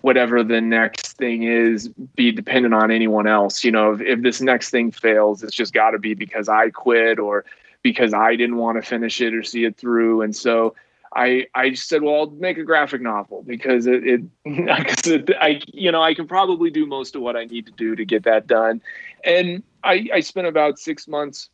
whatever 0.00 0.44
the 0.44 0.60
next 0.60 1.16
thing 1.16 1.42
is 1.42 1.88
be 2.14 2.30
dependent 2.30 2.74
on 2.74 2.90
anyone 2.90 3.26
else. 3.26 3.64
You 3.64 3.72
know, 3.72 3.92
if, 3.92 4.00
if 4.00 4.22
this 4.22 4.40
next 4.40 4.70
thing 4.70 4.90
fails, 4.90 5.42
it's 5.42 5.54
just 5.54 5.72
got 5.74 5.90
to 5.90 5.98
be 5.98 6.14
because 6.14 6.48
I 6.48 6.70
quit 6.70 7.18
or 7.18 7.44
because 7.82 8.14
I 8.14 8.36
didn't 8.36 8.56
want 8.56 8.82
to 8.82 8.88
finish 8.88 9.20
it 9.20 9.34
or 9.34 9.42
see 9.42 9.64
it 9.64 9.76
through. 9.76 10.22
And 10.22 10.34
so 10.34 10.74
I 11.14 11.46
I 11.54 11.74
said, 11.74 12.02
well, 12.02 12.14
I'll 12.14 12.30
make 12.30 12.58
a 12.58 12.64
graphic 12.64 13.00
novel 13.00 13.42
because 13.46 13.86
it, 13.86 14.02
it 14.44 15.30
I 15.40 15.60
you 15.72 15.90
know 15.90 16.02
I 16.02 16.14
can 16.14 16.26
probably 16.26 16.70
do 16.70 16.86
most 16.86 17.14
of 17.16 17.22
what 17.22 17.36
I 17.36 17.44
need 17.44 17.66
to 17.66 17.72
do 17.72 17.96
to 17.96 18.04
get 18.04 18.24
that 18.24 18.46
done, 18.46 18.80
and 19.24 19.62
I 19.84 20.08
I 20.12 20.20
spent 20.20 20.46
about 20.46 20.78
six 20.78 21.08
months 21.08 21.48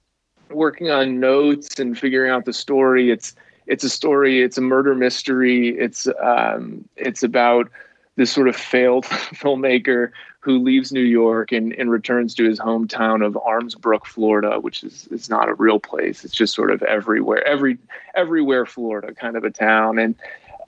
working 0.50 0.90
on 0.90 1.20
notes 1.20 1.78
and 1.78 1.98
figuring 1.98 2.30
out 2.30 2.44
the 2.44 2.52
story. 2.52 3.11
It's 3.11 3.34
it's 3.66 3.84
a 3.84 3.90
story. 3.90 4.42
It's 4.42 4.59
a 4.59 4.62
murder 4.62 4.94
mystery. 4.94 5.76
It's 5.78 6.07
um 6.22 6.88
it's 6.96 7.22
about 7.22 7.70
this 8.16 8.30
sort 8.32 8.48
of 8.48 8.57
failed 8.57 9.05
filmmaker 9.07 10.11
who 10.45 10.59
leaves 10.59 10.92
New 10.92 11.01
York 11.01 11.53
and, 11.53 11.72
and 11.72 11.90
returns 11.90 12.34
to 12.34 12.45
his 12.45 12.61
hometown 12.61 13.24
of 13.24 13.32
Armsbrook, 13.32 14.05
Florida, 14.05 14.61
which 14.61 14.84
is, 14.84 15.07
is 15.07 15.30
not 15.30 15.49
a 15.49 15.55
real 15.55 15.80
place. 15.80 16.22
It's 16.22 16.34
just 16.34 16.55
sort 16.55 16.70
of 16.70 16.82
everywhere, 16.82 17.42
every 17.47 17.78
everywhere 18.14 18.66
Florida 18.66 19.14
kind 19.14 19.36
of 19.38 19.45
a 19.45 19.51
town. 19.51 19.99
And 19.99 20.14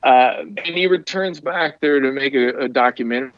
uh, 0.02 0.44
and 0.64 0.74
he 0.74 0.86
returns 0.86 1.40
back 1.40 1.80
there 1.80 2.00
to 2.00 2.10
make 2.10 2.34
a, 2.34 2.64
a 2.64 2.68
documentary 2.68 3.32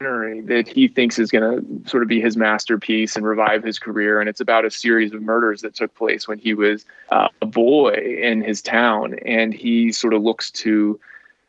that 0.00 0.66
he 0.66 0.88
thinks 0.88 1.16
is 1.20 1.30
going 1.30 1.44
to 1.44 1.88
sort 1.88 2.02
of 2.02 2.08
be 2.08 2.20
his 2.20 2.36
masterpiece 2.36 3.14
and 3.14 3.24
revive 3.24 3.62
his 3.62 3.78
career. 3.78 4.18
And 4.18 4.28
it's 4.28 4.40
about 4.40 4.64
a 4.64 4.72
series 4.72 5.12
of 5.14 5.22
murders 5.22 5.62
that 5.62 5.76
took 5.76 5.94
place 5.94 6.26
when 6.26 6.40
he 6.40 6.54
was 6.54 6.84
uh, 7.10 7.28
a 7.40 7.46
boy 7.46 7.92
in 8.20 8.42
his 8.42 8.60
town. 8.60 9.14
And 9.24 9.54
he 9.54 9.92
sort 9.92 10.12
of 10.12 10.22
looks 10.22 10.50
to 10.50 10.98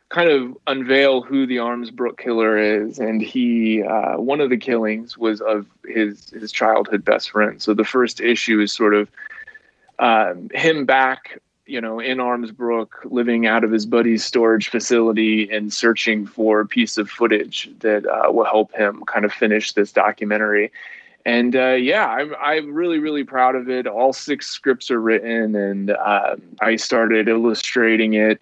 kind 0.08 0.30
of 0.30 0.56
unveil 0.66 1.20
who 1.20 1.46
the 1.46 1.56
Armsbrook 1.56 2.18
killer 2.18 2.56
is, 2.56 2.98
and 2.98 3.20
he 3.20 3.82
uh, 3.82 4.16
one 4.16 4.40
of 4.40 4.50
the 4.50 4.56
killings 4.56 5.18
was 5.18 5.40
of 5.40 5.66
his 5.84 6.30
his 6.30 6.52
childhood 6.52 7.04
best 7.04 7.30
friend. 7.30 7.60
So 7.60 7.74
the 7.74 7.84
first 7.84 8.20
issue 8.20 8.60
is 8.60 8.72
sort 8.72 8.94
of 8.94 9.10
um, 9.98 10.48
him 10.54 10.86
back, 10.86 11.40
you 11.66 11.80
know, 11.80 11.98
in 11.98 12.18
Armsbrook, 12.18 12.88
living 13.04 13.46
out 13.46 13.64
of 13.64 13.72
his 13.72 13.86
buddy's 13.86 14.22
storage 14.24 14.68
facility 14.68 15.50
and 15.50 15.72
searching 15.72 16.26
for 16.26 16.60
a 16.60 16.66
piece 16.66 16.98
of 16.98 17.10
footage 17.10 17.68
that 17.80 18.06
uh, 18.06 18.30
will 18.30 18.44
help 18.44 18.72
him 18.74 19.02
kind 19.06 19.24
of 19.24 19.32
finish 19.32 19.72
this 19.72 19.90
documentary. 19.90 20.70
And 21.24 21.56
uh, 21.56 21.72
yeah, 21.72 22.06
I'm 22.06 22.32
I'm 22.40 22.72
really 22.72 23.00
really 23.00 23.24
proud 23.24 23.56
of 23.56 23.68
it. 23.68 23.88
All 23.88 24.12
six 24.12 24.46
scripts 24.46 24.88
are 24.92 25.00
written, 25.00 25.56
and 25.56 25.90
um, 25.90 26.40
I 26.60 26.76
started 26.76 27.28
illustrating 27.28 28.14
it 28.14 28.40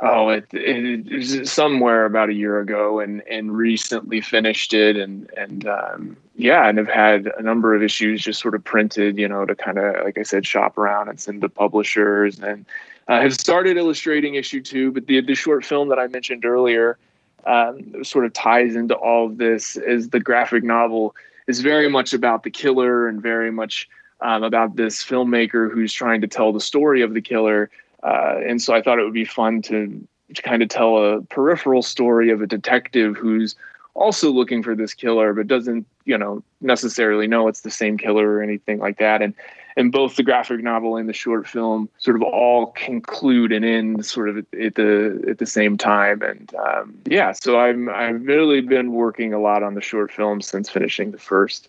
oh 0.00 0.28
it, 0.28 0.46
it, 0.52 1.06
it, 1.10 1.16
was 1.16 1.50
somewhere 1.50 2.04
about 2.04 2.28
a 2.28 2.34
year 2.34 2.60
ago 2.60 3.00
and 3.00 3.22
and 3.28 3.56
recently 3.56 4.20
finished 4.20 4.72
it 4.72 4.96
and 4.96 5.30
and 5.36 5.66
um, 5.66 6.16
yeah 6.36 6.68
and 6.68 6.78
have 6.78 6.88
had 6.88 7.26
a 7.38 7.42
number 7.42 7.74
of 7.74 7.82
issues 7.82 8.22
just 8.22 8.40
sort 8.40 8.54
of 8.54 8.62
printed 8.64 9.18
you 9.18 9.28
know 9.28 9.44
to 9.44 9.54
kind 9.54 9.78
of 9.78 10.04
like 10.04 10.18
i 10.18 10.22
said 10.22 10.46
shop 10.46 10.78
around 10.78 11.08
and 11.08 11.20
send 11.20 11.40
to 11.40 11.48
publishers. 11.48 12.38
And 12.38 12.64
uh, 13.08 13.20
have 13.22 13.34
started 13.34 13.76
illustrating 13.76 14.34
issue 14.34 14.62
two 14.62 14.92
but 14.92 15.06
the 15.06 15.20
the 15.20 15.34
short 15.34 15.64
film 15.64 15.88
that 15.88 15.98
i 15.98 16.06
mentioned 16.06 16.44
earlier 16.44 16.98
um, 17.46 18.04
sort 18.04 18.26
of 18.26 18.32
ties 18.32 18.76
into 18.76 18.94
all 18.94 19.26
of 19.26 19.38
this 19.38 19.76
is 19.76 20.10
the 20.10 20.20
graphic 20.20 20.62
novel 20.62 21.14
is 21.46 21.60
very 21.60 21.88
much 21.88 22.12
about 22.12 22.42
the 22.42 22.50
killer 22.50 23.08
and 23.08 23.22
very 23.22 23.50
much 23.50 23.88
um, 24.20 24.42
about 24.42 24.76
this 24.76 25.02
filmmaker 25.02 25.72
who's 25.72 25.92
trying 25.92 26.20
to 26.20 26.26
tell 26.26 26.52
the 26.52 26.60
story 26.60 27.00
of 27.02 27.14
the 27.14 27.22
killer 27.22 27.70
uh, 28.08 28.40
and 28.46 28.62
so 28.62 28.74
I 28.74 28.80
thought 28.80 28.98
it 28.98 29.04
would 29.04 29.12
be 29.12 29.26
fun 29.26 29.60
to, 29.62 30.08
to 30.34 30.42
kind 30.42 30.62
of 30.62 30.70
tell 30.70 30.96
a 30.96 31.20
peripheral 31.22 31.82
story 31.82 32.30
of 32.30 32.40
a 32.40 32.46
detective 32.46 33.16
who's 33.16 33.54
also 33.92 34.30
looking 34.30 34.62
for 34.62 34.74
this 34.74 34.94
killer, 34.94 35.34
but 35.34 35.46
doesn't, 35.46 35.86
you 36.06 36.16
know, 36.16 36.42
necessarily 36.62 37.26
know 37.26 37.48
it's 37.48 37.60
the 37.60 37.70
same 37.70 37.98
killer 37.98 38.30
or 38.30 38.42
anything 38.42 38.78
like 38.78 38.98
that. 38.98 39.20
And 39.20 39.34
and 39.76 39.92
both 39.92 40.16
the 40.16 40.24
graphic 40.24 40.60
novel 40.60 40.96
and 40.96 41.08
the 41.08 41.12
short 41.12 41.46
film 41.46 41.88
sort 41.98 42.16
of 42.16 42.22
all 42.22 42.68
conclude 42.68 43.52
and 43.52 43.64
end 43.64 44.04
sort 44.04 44.28
of 44.28 44.38
at 44.38 44.74
the 44.74 45.24
at 45.28 45.38
the 45.38 45.46
same 45.46 45.76
time. 45.76 46.22
And 46.22 46.52
um, 46.54 46.98
yeah, 47.04 47.32
so 47.32 47.60
I'm 47.60 47.88
I've 47.90 48.22
really 48.24 48.62
been 48.62 48.92
working 48.92 49.34
a 49.34 49.38
lot 49.38 49.62
on 49.62 49.74
the 49.74 49.80
short 49.82 50.10
film 50.10 50.40
since 50.40 50.70
finishing 50.70 51.10
the 51.10 51.18
first 51.18 51.68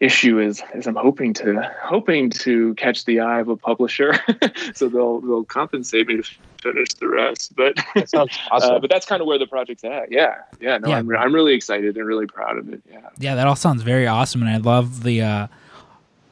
issue 0.00 0.40
is 0.40 0.62
is 0.74 0.86
I'm 0.86 0.96
hoping 0.96 1.34
to 1.34 1.60
hoping 1.82 2.30
to 2.30 2.74
catch 2.74 3.04
the 3.04 3.20
eye 3.20 3.40
of 3.40 3.48
a 3.48 3.56
publisher, 3.56 4.14
so 4.74 4.88
they'll 4.88 5.20
they'll 5.20 5.44
compensate 5.44 6.08
me 6.08 6.16
to 6.16 6.22
finish 6.62 6.94
the 6.94 7.08
rest. 7.08 7.54
But 7.54 7.76
that 7.94 8.08
sounds 8.08 8.36
uh, 8.50 8.54
awesome. 8.54 8.74
Uh, 8.74 8.78
but 8.80 8.90
that's 8.90 9.06
kind 9.06 9.20
of 9.20 9.28
where 9.28 9.38
the 9.38 9.46
project's 9.46 9.84
at. 9.84 10.10
Yeah, 10.10 10.38
yeah. 10.60 10.78
No, 10.78 10.88
yeah. 10.88 10.96
I'm 10.96 11.16
I'm 11.16 11.34
really 11.34 11.54
excited 11.54 11.96
and 11.96 12.06
really 12.06 12.26
proud 12.26 12.56
of 12.56 12.72
it. 12.72 12.80
Yeah. 12.90 13.08
Yeah, 13.18 13.34
that 13.34 13.46
all 13.46 13.56
sounds 13.56 13.82
very 13.82 14.06
awesome, 14.06 14.42
and 14.42 14.50
I 14.50 14.56
love 14.56 15.02
the 15.02 15.22
uh, 15.22 15.46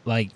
like 0.04 0.30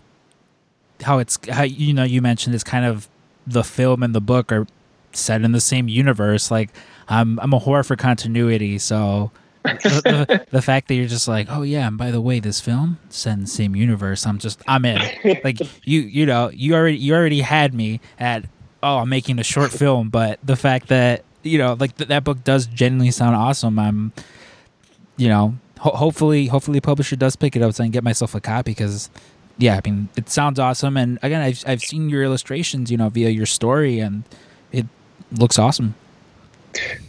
how 1.02 1.18
it's 1.18 1.38
how 1.48 1.62
you 1.64 1.94
know 1.94 2.04
you 2.04 2.22
mentioned 2.22 2.54
it's 2.54 2.64
kind 2.64 2.84
of 2.84 3.09
the 3.46 3.64
film 3.64 4.02
and 4.02 4.14
the 4.14 4.20
book 4.20 4.52
are 4.52 4.66
set 5.12 5.42
in 5.42 5.52
the 5.52 5.60
same 5.60 5.88
universe. 5.88 6.50
Like 6.50 6.70
I'm 7.09 7.40
I'm 7.40 7.52
a 7.52 7.59
horror 7.59 7.82
for 7.82 7.96
continuity, 7.96 8.78
so 8.78 9.30
the, 9.62 10.47
the, 10.51 10.62
fact 10.62 10.89
that 10.89 10.94
you're 10.94 11.06
just 11.06 11.28
like, 11.28 11.47
oh 11.51 11.62
yeah, 11.62 11.86
and 11.86 11.97
by 11.97 12.10
the 12.10 12.20
way, 12.20 12.40
this 12.40 12.60
film 12.60 12.98
set 13.09 13.34
in 13.34 13.40
the 13.43 13.47
same 13.47 13.76
universe. 13.76 14.26
I'm 14.26 14.39
just, 14.39 14.60
I'm 14.66 14.84
in. 14.84 15.01
like 15.44 15.59
you, 15.84 16.01
you 16.01 16.26
know, 16.26 16.51
you 16.52 16.74
already, 16.74 16.98
you 16.98 17.14
already 17.14 17.40
had 17.40 17.74
me 17.74 18.01
at, 18.18 18.44
oh, 18.82 18.98
I'm 18.98 19.09
making 19.09 19.39
a 19.39 19.44
short 19.44 19.70
film. 19.70 20.10
But 20.10 20.39
the 20.43 20.56
fact 20.56 20.89
that 20.89 21.24
you 21.43 21.59
know, 21.59 21.76
like 21.78 21.97
th- 21.97 22.09
that 22.09 22.24
book 22.24 22.44
does 22.44 22.66
genuinely 22.66 23.10
sound 23.10 23.36
awesome. 23.36 23.78
I'm, 23.78 24.12
you 25.16 25.28
know, 25.28 25.56
ho- 25.78 25.97
hopefully, 25.97 26.47
hopefully, 26.47 26.80
publisher 26.80 27.16
does 27.16 27.36
pick 27.36 27.56
it 27.56 27.62
up 27.62 27.74
so 27.74 27.82
I 27.82 27.86
can 27.86 27.93
get 27.93 28.05
myself 28.05 28.34
a 28.34 28.40
copy 28.40 28.72
because, 28.72 29.10
yeah, 29.59 29.76
I 29.82 29.89
mean, 29.89 30.09
it 30.16 30.28
sounds 30.28 30.59
awesome. 30.59 30.97
And 30.97 31.18
again, 31.22 31.43
I've 31.43 31.62
I've 31.66 31.82
seen 31.82 32.09
your 32.09 32.22
illustrations, 32.22 32.90
you 32.90 32.97
know, 32.97 33.09
via 33.09 33.30
your 33.30 33.47
story, 33.47 33.98
and 33.98 34.24
it 34.70 34.86
looks 35.32 35.59
awesome. 35.59 35.94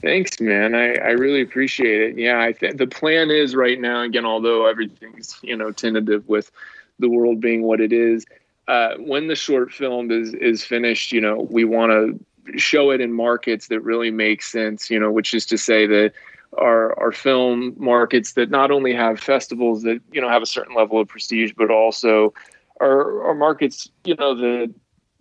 Thanks, 0.02 0.40
man. 0.40 0.76
I, 0.76 0.96
I 0.96 1.12
really 1.12 1.42
appreciate 1.42 2.02
it. 2.02 2.18
Yeah, 2.18 2.40
I 2.40 2.54
think 2.54 2.78
the 2.78 2.88
plan 2.88 3.32
is 3.32 3.56
right 3.56 3.80
now. 3.80 4.02
Again, 4.02 4.26
although 4.26 4.66
everything's 4.66 5.38
you 5.42 5.56
know 5.56 5.72
tentative 5.72 6.28
with 6.28 6.52
the 7.00 7.10
world 7.10 7.40
being 7.40 7.64
what 7.64 7.80
it 7.80 7.94
is, 7.94 8.26
uh, 8.68 8.96
when 8.98 9.28
the 9.28 9.36
short 9.36 9.72
film 9.72 10.12
is 10.12 10.34
is 10.34 10.64
finished, 10.64 11.12
you 11.12 11.22
know, 11.22 11.48
we 11.50 11.64
want 11.64 11.92
to 11.92 12.60
show 12.60 12.92
it 12.92 13.00
in 13.02 13.14
markets 13.14 13.68
that 13.68 13.80
really 13.82 14.12
make 14.12 14.42
sense. 14.42 14.90
You 14.90 15.00
know, 15.00 15.12
which 15.12 15.34
is 15.34 15.46
to 15.48 15.58
say 15.58 15.88
that 15.88 16.14
our 16.58 16.98
our 17.00 17.12
film 17.12 17.74
markets 17.78 18.34
that 18.34 18.50
not 18.50 18.72
only 18.72 18.94
have 18.94 19.20
festivals 19.20 19.84
that 19.84 20.02
you 20.12 20.22
know 20.22 20.30
have 20.30 20.42
a 20.42 20.48
certain 20.48 20.76
level 20.76 21.00
of 21.00 21.08
prestige, 21.08 21.54
but 21.56 21.72
also 21.72 22.34
are, 22.80 23.28
are 23.28 23.34
markets 23.34 23.90
you 24.04 24.16
know 24.16 24.36
that 24.36 24.74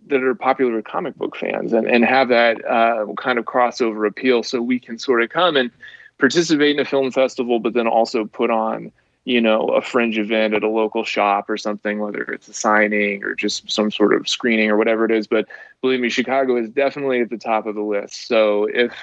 that 0.07 0.23
are 0.23 0.35
popular 0.35 0.75
with 0.75 0.85
comic 0.85 1.15
book 1.15 1.35
fans 1.35 1.73
and, 1.73 1.87
and 1.87 2.05
have 2.05 2.29
that 2.29 2.63
uh, 2.65 3.05
kind 3.17 3.39
of 3.39 3.45
crossover 3.45 4.07
appeal 4.07 4.43
so 4.43 4.61
we 4.61 4.79
can 4.79 4.97
sort 4.97 5.21
of 5.21 5.29
come 5.29 5.55
and 5.55 5.71
participate 6.17 6.75
in 6.75 6.79
a 6.79 6.85
film 6.85 7.11
festival 7.11 7.59
but 7.59 7.73
then 7.73 7.87
also 7.87 8.25
put 8.25 8.49
on 8.49 8.91
you 9.25 9.39
know 9.39 9.67
a 9.69 9.81
fringe 9.81 10.17
event 10.17 10.53
at 10.53 10.63
a 10.63 10.69
local 10.69 11.03
shop 11.03 11.49
or 11.49 11.57
something 11.57 11.99
whether 11.99 12.21
it's 12.23 12.47
a 12.47 12.53
signing 12.53 13.23
or 13.23 13.35
just 13.35 13.69
some 13.71 13.89
sort 13.89 14.13
of 14.13 14.27
screening 14.27 14.69
or 14.69 14.77
whatever 14.77 15.05
it 15.05 15.11
is. 15.11 15.27
But 15.27 15.47
believe 15.81 15.99
me 15.99 16.09
chicago 16.09 16.57
is 16.57 16.69
definitely 16.69 17.21
at 17.21 17.29
the 17.29 17.37
top 17.37 17.65
of 17.65 17.75
the 17.75 17.81
list. 17.81 18.27
So 18.27 18.65
if 18.65 18.93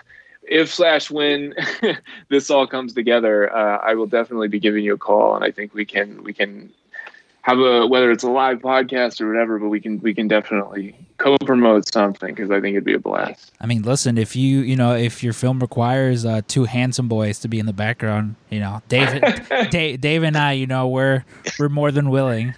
if 0.43 0.73
slash 0.73 1.11
when 1.11 1.55
this 2.29 2.51
all 2.51 2.67
comes 2.67 2.93
together 2.95 3.55
uh, 3.55 3.79
i 3.79 3.95
will 3.95 4.07
definitely 4.07 4.49
be 4.49 4.59
giving 4.59 4.83
you 4.83 4.95
a 4.95 4.99
call 4.99 5.37
and 5.37 5.45
i 5.45 5.51
think 5.51 5.75
we 5.75 5.85
can 5.85 6.23
we 6.25 6.33
can 6.33 6.73
have 7.43 7.59
a 7.59 7.87
whether 7.87 8.11
it's 8.11 8.25
a 8.25 8.31
live 8.31 8.59
podcast 8.59 9.21
or 9.21 9.29
whatever, 9.29 9.59
but 9.59 9.69
we 9.69 9.81
can 9.81 10.01
we 10.01 10.15
can 10.15 10.29
definitely 10.29 10.95
co-promote 11.19 11.93
something 11.93 12.35
because 12.35 12.51
I 12.51 12.61
think 12.61 12.75
it'd 12.75 12.85
be 12.85 12.95
a 12.95 12.99
blast. 12.99 13.53
I 13.61 13.67
mean, 13.67 13.83
listen, 13.83 14.19
if 14.19 14.37
you 14.37 14.61
you 14.61 14.77
know 14.77 14.95
if 14.95 15.23
your 15.23 15.33
film 15.33 15.61
requires 15.61 16.25
uh, 16.25 16.43
two 16.47 16.65
handsome 16.65 17.09
boys 17.09 17.39
to 17.41 17.49
be 17.49 17.59
in 17.59 17.67
the 17.67 17.73
background, 17.73 18.37
you 18.51 18.61
know, 18.61 18.83
David, 18.89 19.43
Dave, 19.71 20.01
Dave 20.01 20.23
and 20.23 20.37
I, 20.37 20.53
you 20.53 20.67
know, 20.67 20.89
we're 20.89 21.25
we're 21.59 21.69
more 21.69 21.91
than 21.91 22.11
willing. 22.11 22.55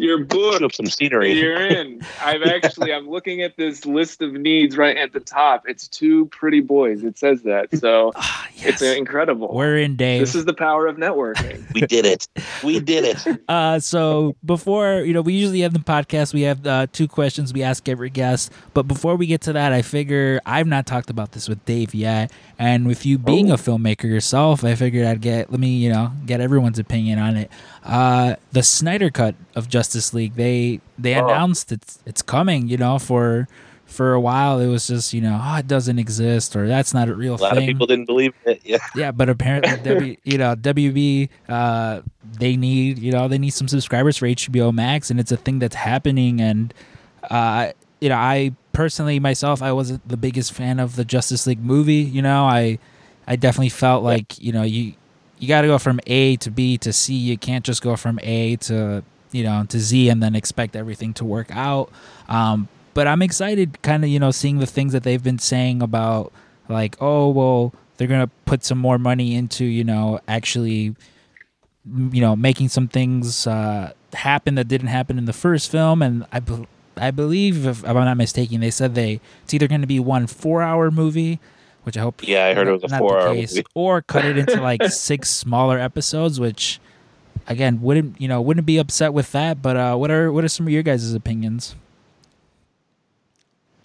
Your 0.00 0.24
book, 0.24 0.62
up 0.62 0.72
some 0.72 0.86
scenery. 0.86 1.32
You're 1.38 1.66
in. 1.66 2.00
I've 2.22 2.42
actually 2.42 2.92
I'm 2.92 3.08
looking 3.08 3.42
at 3.42 3.56
this 3.58 3.84
list 3.84 4.22
of 4.22 4.32
needs 4.32 4.76
right 4.76 4.96
at 4.96 5.12
the 5.12 5.20
top. 5.20 5.64
It's 5.68 5.86
two 5.88 6.24
pretty 6.26 6.60
boys. 6.60 7.04
It 7.04 7.18
says 7.18 7.42
that, 7.42 7.76
so 7.78 8.12
Ah, 8.16 8.48
yes. 8.54 8.80
it's 8.80 8.82
incredible. 8.98 9.52
We're 9.54 9.76
in, 9.78 9.96
Dave. 9.96 10.20
This 10.20 10.34
is 10.34 10.46
the 10.46 10.54
power 10.54 10.86
of 10.86 10.96
networking. 10.96 11.58
We 11.74 11.82
did 11.82 12.04
it. 12.06 12.26
We 12.64 12.80
did 12.80 13.04
it. 13.04 13.40
Uh, 13.48 13.78
so 13.80 14.36
before 14.44 15.00
you 15.00 15.12
know, 15.12 15.20
we 15.22 15.32
usually 15.34 15.60
have 15.60 15.72
the 15.72 15.78
podcast. 15.80 16.32
We 16.32 16.42
have 16.42 16.66
uh, 16.66 16.86
two 16.92 17.06
questions 17.08 17.52
we 17.52 17.62
ask 17.62 17.88
every 17.88 18.10
guest. 18.10 18.52
But 18.74 18.84
before 18.84 19.16
we 19.16 19.26
get 19.26 19.40
to 19.42 19.52
that, 19.54 19.72
I 19.72 19.82
figure 19.82 20.40
I've 20.46 20.66
not 20.66 20.86
talked 20.86 21.10
about 21.10 21.32
this 21.32 21.48
with 21.48 21.64
Dave 21.64 21.94
yet. 21.94 22.30
And 22.58 22.86
with 22.86 23.04
you 23.04 23.18
being 23.18 23.50
Oh. 23.50 23.54
a 23.54 23.56
filmmaker 23.56 24.04
yourself, 24.04 24.62
I 24.64 24.74
figured 24.76 25.06
I'd 25.06 25.20
get 25.20 25.50
let 25.50 25.58
me 25.60 25.68
you 25.76 25.90
know 25.92 26.12
get 26.26 26.40
everyone's 26.40 26.78
opinion 26.78 27.18
on 27.18 27.36
it. 27.36 27.50
Uh, 27.84 28.36
the 28.52 28.62
Snyder 28.62 29.10
cut 29.10 29.34
of 29.60 29.68
Justice 29.68 30.12
League, 30.12 30.34
they 30.34 30.80
they 30.98 31.14
Oh. 31.14 31.24
announced 31.26 31.70
it's 31.70 31.98
it's 32.06 32.22
coming. 32.22 32.68
You 32.68 32.78
know 32.78 32.98
for. 32.98 33.46
For 33.90 34.12
a 34.14 34.20
while, 34.20 34.60
it 34.60 34.68
was 34.68 34.86
just 34.86 35.12
you 35.12 35.20
know, 35.20 35.36
oh, 35.42 35.56
it 35.56 35.66
doesn't 35.66 35.98
exist, 35.98 36.54
or 36.54 36.68
that's 36.68 36.94
not 36.94 37.08
a 37.08 37.14
real 37.14 37.34
A 37.34 37.42
lot 37.42 37.54
thing. 37.54 37.64
of 37.64 37.66
people 37.66 37.88
didn't 37.88 38.04
believe 38.06 38.32
it. 38.46 38.60
Yeah. 38.64 38.78
Yeah, 38.94 39.10
but 39.10 39.28
apparently, 39.28 39.72
w, 39.82 40.16
you 40.24 40.38
know, 40.38 40.54
WB, 40.54 41.28
uh, 41.48 42.02
they 42.38 42.54
need, 42.56 43.00
you 43.00 43.10
know, 43.10 43.26
they 43.26 43.36
need 43.36 43.50
some 43.50 43.66
subscribers 43.66 44.16
for 44.16 44.26
HBO 44.28 44.72
Max, 44.72 45.10
and 45.10 45.18
it's 45.18 45.32
a 45.32 45.36
thing 45.36 45.58
that's 45.58 45.74
happening. 45.74 46.40
And, 46.40 46.72
uh, 47.28 47.72
you 48.00 48.08
know, 48.10 48.14
I 48.14 48.52
personally 48.72 49.18
myself, 49.18 49.60
I 49.60 49.72
wasn't 49.72 50.06
the 50.08 50.16
biggest 50.16 50.52
fan 50.52 50.78
of 50.78 50.94
the 50.94 51.04
Justice 51.04 51.48
League 51.48 51.58
movie. 51.64 51.94
You 52.16 52.22
know, 52.22 52.44
I, 52.44 52.78
I 53.26 53.34
definitely 53.34 53.70
felt 53.70 54.04
like, 54.04 54.40
you 54.40 54.52
know, 54.52 54.62
you, 54.62 54.94
you 55.40 55.48
got 55.48 55.62
to 55.62 55.66
go 55.66 55.78
from 55.78 55.98
A 56.06 56.36
to 56.36 56.50
B 56.52 56.78
to 56.78 56.92
C. 56.92 57.14
You 57.14 57.36
can't 57.36 57.64
just 57.64 57.82
go 57.82 57.96
from 57.96 58.20
A 58.22 58.54
to, 58.70 59.02
you 59.32 59.44
know, 59.44 59.64
to 59.68 59.78
Z 59.78 60.08
and 60.08 60.22
then 60.22 60.34
expect 60.34 60.76
everything 60.76 61.14
to 61.14 61.24
work 61.24 61.48
out. 61.50 61.90
Um, 62.28 62.68
but 62.94 63.06
I'm 63.06 63.22
excited, 63.22 63.80
kind 63.82 64.04
of, 64.04 64.10
you 64.10 64.18
know, 64.18 64.30
seeing 64.30 64.58
the 64.58 64.66
things 64.66 64.92
that 64.92 65.02
they've 65.04 65.22
been 65.22 65.38
saying 65.38 65.82
about, 65.82 66.32
like, 66.68 66.96
oh, 67.00 67.28
well, 67.30 67.72
they're 67.96 68.08
gonna 68.08 68.30
put 68.46 68.64
some 68.64 68.78
more 68.78 68.98
money 68.98 69.34
into, 69.34 69.64
you 69.64 69.84
know, 69.84 70.20
actually, 70.26 70.94
you 71.86 72.20
know, 72.20 72.34
making 72.36 72.68
some 72.68 72.88
things 72.88 73.46
uh, 73.46 73.92
happen 74.14 74.54
that 74.56 74.68
didn't 74.68 74.88
happen 74.88 75.18
in 75.18 75.24
the 75.24 75.32
first 75.32 75.70
film. 75.70 76.02
And 76.02 76.26
I, 76.32 76.40
I 76.96 77.10
believe, 77.10 77.66
if 77.66 77.84
I'm 77.84 77.94
not 77.94 78.16
mistaken, 78.16 78.60
they 78.60 78.70
said 78.70 78.94
they 78.94 79.20
it's 79.44 79.54
either 79.54 79.68
going 79.68 79.80
to 79.80 79.86
be 79.86 80.00
one 80.00 80.26
four-hour 80.26 80.90
movie, 80.90 81.40
which 81.84 81.96
I 81.96 82.00
hope. 82.00 82.26
Yeah, 82.26 82.46
I 82.46 82.54
heard 82.54 82.68
it 82.68 82.72
was 82.72 82.84
a 82.84 82.98
four-hour 82.98 83.34
movie. 83.34 83.64
or 83.74 84.02
cut 84.02 84.24
it 84.24 84.36
into 84.36 84.60
like 84.60 84.84
six 84.90 85.30
smaller 85.30 85.78
episodes, 85.78 86.40
which. 86.40 86.80
Again, 87.46 87.80
wouldn't 87.82 88.20
you 88.20 88.28
know? 88.28 88.40
Wouldn't 88.40 88.66
be 88.66 88.78
upset 88.78 89.12
with 89.12 89.32
that. 89.32 89.62
But 89.62 89.76
uh, 89.76 89.96
what 89.96 90.10
are 90.10 90.32
what 90.32 90.44
are 90.44 90.48
some 90.48 90.66
of 90.66 90.72
your 90.72 90.82
guys' 90.82 91.12
opinions? 91.12 91.74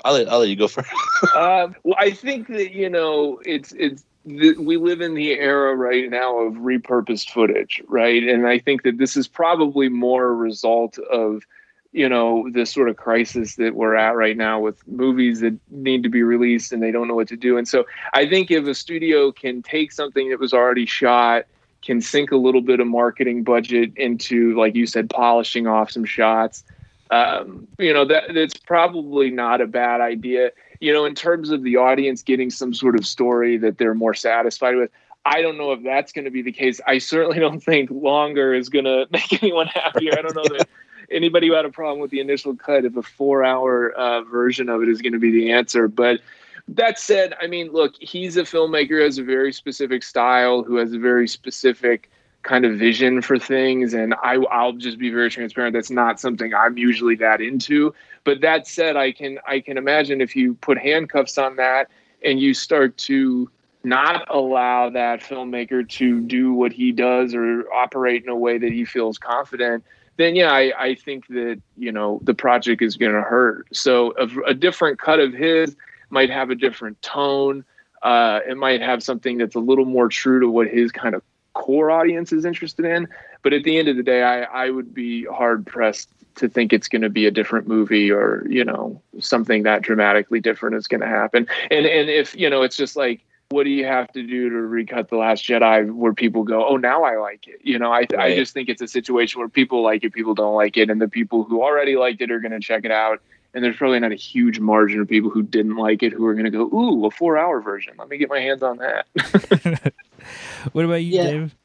I'll 0.05 0.13
let, 0.13 0.29
I'll 0.29 0.39
let 0.39 0.49
you 0.49 0.55
go 0.55 0.67
first. 0.67 0.89
uh, 1.35 1.69
well, 1.83 1.95
I 1.97 2.11
think 2.11 2.47
that 2.49 2.73
you 2.73 2.89
know 2.89 3.41
it's 3.43 3.71
it's 3.73 4.03
th- 4.27 4.57
we 4.57 4.77
live 4.77 5.01
in 5.01 5.15
the 5.15 5.31
era 5.31 5.75
right 5.75 6.09
now 6.09 6.39
of 6.39 6.53
repurposed 6.53 7.31
footage, 7.31 7.81
right? 7.87 8.23
And 8.23 8.47
I 8.47 8.59
think 8.59 8.83
that 8.83 8.99
this 8.99 9.17
is 9.17 9.27
probably 9.27 9.89
more 9.89 10.27
a 10.27 10.33
result 10.33 10.99
of 10.99 11.43
you 11.91 12.07
know 12.07 12.47
this 12.51 12.71
sort 12.71 12.89
of 12.89 12.97
crisis 12.97 13.55
that 13.55 13.73
we're 13.73 13.95
at 13.95 14.15
right 14.15 14.37
now 14.37 14.59
with 14.59 14.87
movies 14.87 15.39
that 15.39 15.57
need 15.71 16.03
to 16.03 16.09
be 16.09 16.21
released 16.21 16.71
and 16.71 16.83
they 16.83 16.91
don't 16.91 17.07
know 17.07 17.15
what 17.15 17.29
to 17.29 17.37
do. 17.37 17.57
And 17.57 17.67
so 17.67 17.85
I 18.13 18.27
think 18.27 18.51
if 18.51 18.67
a 18.67 18.75
studio 18.75 19.31
can 19.31 19.63
take 19.63 19.91
something 19.91 20.29
that 20.29 20.39
was 20.39 20.53
already 20.53 20.85
shot 20.85 21.45
can 21.85 22.01
sink 22.01 22.31
a 22.31 22.37
little 22.37 22.61
bit 22.61 22.79
of 22.79 22.87
marketing 22.87 23.43
budget 23.43 23.91
into 23.95 24.57
like 24.57 24.75
you 24.75 24.85
said 24.85 25.09
polishing 25.09 25.67
off 25.67 25.91
some 25.91 26.05
shots. 26.05 26.63
Um, 27.11 27.67
you 27.77 27.93
know 27.93 28.05
that 28.05 28.33
that's 28.33 28.57
probably 28.57 29.29
not 29.29 29.61
a 29.61 29.67
bad 29.67 30.01
idea. 30.01 30.51
You 30.79 30.91
know 30.91 31.05
in 31.05 31.15
terms 31.15 31.51
of 31.51 31.63
the 31.63 31.77
audience 31.77 32.23
getting 32.23 32.49
some 32.49 32.73
sort 32.73 32.95
of 32.95 33.05
story 33.05 33.57
that 33.57 33.77
they're 33.77 33.93
more 33.93 34.13
satisfied 34.13 34.75
with 34.75 34.91
i 35.27 35.41
don't 35.41 35.57
know 35.57 35.71
if 35.71 35.81
that's 35.83 36.11
going 36.11 36.25
to 36.25 36.31
be 36.31 36.41
the 36.41 36.51
case. 36.51 36.79
I 36.85 36.99
certainly 36.99 37.39
don't 37.39 37.59
think 37.59 37.89
longer 37.91 38.53
is 38.53 38.69
going 38.69 38.85
to 38.85 39.07
make 39.11 39.41
anyone 39.41 39.67
happier. 39.67 40.13
I 40.17 40.21
don't 40.21 40.35
know 40.35 40.57
that 40.57 40.67
anybody 41.11 41.47
who 41.47 41.53
had 41.53 41.65
a 41.65 41.69
problem 41.69 41.99
with 41.99 42.11
the 42.11 42.19
initial 42.19 42.55
cut 42.55 42.85
if 42.85 42.95
a 42.95 43.03
four 43.03 43.43
hour 43.43 43.91
uh, 43.91 44.21
version 44.21 44.69
of 44.69 44.81
it 44.81 44.89
is 44.89 45.01
going 45.01 45.13
to 45.13 45.19
be 45.19 45.31
the 45.31 45.51
answer 45.51 45.87
but 45.87 46.19
that 46.67 46.97
said 46.97 47.33
i 47.41 47.47
mean 47.47 47.71
look 47.71 47.93
he's 47.99 48.37
a 48.37 48.43
filmmaker 48.43 48.89
who 48.89 49.03
has 49.03 49.17
a 49.17 49.23
very 49.23 49.53
specific 49.53 50.01
style 50.03 50.63
who 50.63 50.77
has 50.77 50.93
a 50.93 50.99
very 50.99 51.27
specific 51.27 52.09
kind 52.45 52.63
of 52.63 52.77
vision 52.77 53.21
for 53.21 53.37
things. 53.37 53.93
And 53.93 54.13
I, 54.23 54.35
i'll 54.51 54.73
just 54.73 54.97
be 54.97 55.09
very 55.09 55.29
transparent. 55.29 55.73
That's 55.73 55.91
not 55.91 56.19
something 56.19 56.53
i'm 56.53 56.77
usually 56.77 57.15
that 57.15 57.41
into. 57.41 57.93
But 58.23 58.41
that 58.41 58.67
said 58.67 58.95
i 58.95 59.11
can 59.11 59.39
i 59.45 59.59
can 59.59 59.77
imagine 59.77 60.21
if 60.21 60.35
you 60.35 60.53
put 60.55 60.77
handcuffs 60.77 61.37
on 61.37 61.57
that 61.57 61.89
and 62.23 62.39
you 62.39 62.53
start 62.53 62.97
to 62.97 63.49
not 63.83 64.25
allow 64.29 64.89
that 64.89 65.21
filmmaker 65.21 65.87
to 65.87 66.21
do 66.21 66.53
what 66.53 66.71
he 66.71 66.91
does 66.91 67.35
or 67.35 67.71
operate 67.71 68.23
in 68.23 68.29
a 68.29 68.35
way 68.35 68.57
that 68.57 68.71
he 68.71 68.85
feels 68.85 69.17
confident 69.17 69.83
then 70.17 70.35
yeah 70.35 70.51
i, 70.51 70.71
I 70.77 70.95
think 70.95 71.27
that 71.27 71.61
you 71.77 71.91
know 71.91 72.19
the 72.23 72.33
project 72.33 72.81
is 72.81 72.95
going 72.95 73.13
to 73.13 73.21
hurt. 73.21 73.67
So 73.73 74.13
a, 74.17 74.51
a 74.51 74.53
different 74.53 74.99
cut 74.99 75.19
of 75.19 75.33
his 75.33 75.75
might 76.09 76.29
have 76.29 76.49
a 76.49 76.55
different 76.55 77.01
tone 77.01 77.65
uh, 78.05 78.39
it 78.47 78.55
might 78.55 78.81
have 78.81 79.01
something 79.01 79.39
that's 79.39 79.55
a 79.55 79.59
little 79.59 79.83
more 79.83 80.07
true 80.07 80.39
to 80.39 80.47
what 80.47 80.67
his 80.67 80.91
kind 80.91 81.15
of 81.15 81.23
core 81.53 81.89
audience 81.89 82.31
is 82.31 82.45
interested 82.45 82.85
in. 82.85 83.07
But 83.41 83.51
at 83.51 83.63
the 83.63 83.79
end 83.79 83.87
of 83.87 83.97
the 83.97 84.03
day, 84.03 84.21
I, 84.21 84.43
I 84.43 84.69
would 84.69 84.93
be 84.93 85.25
hard 85.25 85.65
pressed 85.65 86.09
to 86.35 86.47
think 86.47 86.71
it's 86.71 86.87
going 86.87 87.01
to 87.01 87.09
be 87.09 87.25
a 87.25 87.31
different 87.31 87.67
movie 87.67 88.11
or, 88.11 88.45
you 88.47 88.63
know, 88.63 89.01
something 89.19 89.63
that 89.63 89.81
dramatically 89.81 90.39
different 90.39 90.75
is 90.75 90.85
going 90.85 91.01
to 91.01 91.07
happen. 91.07 91.47
And, 91.71 91.87
and 91.87 92.07
if, 92.07 92.35
you 92.35 92.47
know, 92.47 92.61
it's 92.61 92.77
just 92.77 92.95
like, 92.95 93.25
what 93.49 93.63
do 93.63 93.71
you 93.71 93.85
have 93.85 94.11
to 94.13 94.21
do 94.21 94.49
to 94.49 94.55
recut 94.55 95.09
The 95.09 95.17
Last 95.17 95.43
Jedi 95.43 95.91
where 95.91 96.13
people 96.13 96.43
go, 96.43 96.67
oh, 96.67 96.77
now 96.77 97.03
I 97.03 97.17
like 97.17 97.47
it? 97.47 97.59
You 97.63 97.79
know, 97.79 97.91
I, 97.91 98.05
I 98.17 98.35
just 98.35 98.53
think 98.53 98.69
it's 98.69 98.81
a 98.81 98.87
situation 98.87 99.39
where 99.39 99.49
people 99.49 99.81
like 99.81 100.03
it, 100.03 100.13
people 100.13 100.35
don't 100.35 100.55
like 100.55 100.77
it. 100.77 100.91
And 100.91 101.01
the 101.01 101.07
people 101.07 101.43
who 101.43 101.63
already 101.63 101.95
liked 101.95 102.21
it 102.21 102.29
are 102.29 102.39
going 102.39 102.51
to 102.51 102.59
check 102.59 102.85
it 102.85 102.91
out. 102.91 103.21
And 103.55 103.63
there's 103.63 103.77
probably 103.77 103.99
not 103.99 104.11
a 104.11 104.15
huge 104.15 104.59
margin 104.59 104.99
of 104.99 105.07
people 105.07 105.31
who 105.31 105.41
didn't 105.41 105.77
like 105.77 106.03
it 106.03 106.11
who 106.13 106.25
are 106.25 106.33
going 106.33 106.45
to 106.45 106.51
go, 106.51 106.63
ooh, 106.65 107.05
a 107.05 107.11
four 107.11 107.37
hour 107.37 107.61
version. 107.61 107.95
Let 107.97 108.09
me 108.09 108.17
get 108.17 108.29
my 108.29 108.39
hands 108.39 108.61
on 108.61 108.77
that. 108.77 109.93
What 110.71 110.85
about 110.85 110.95
you, 110.95 111.11
Yeah. 111.13 111.23
Dave? 111.23 111.55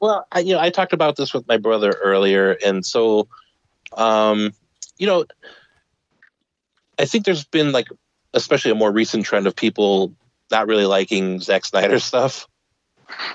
Well, 0.00 0.26
I, 0.32 0.40
you 0.40 0.54
know, 0.54 0.60
I 0.60 0.70
talked 0.70 0.92
about 0.92 1.16
this 1.16 1.32
with 1.32 1.46
my 1.46 1.58
brother 1.58 1.90
earlier, 1.90 2.56
and 2.64 2.84
so, 2.84 3.28
um, 3.96 4.52
you 4.98 5.06
know, 5.06 5.26
I 6.98 7.04
think 7.04 7.24
there's 7.24 7.44
been 7.44 7.70
like, 7.70 7.86
especially 8.34 8.72
a 8.72 8.74
more 8.74 8.90
recent 8.90 9.24
trend 9.24 9.46
of 9.46 9.54
people 9.54 10.12
not 10.50 10.66
really 10.66 10.86
liking 10.86 11.38
Zack 11.38 11.64
Snyder 11.64 11.98
stuff. 11.98 12.48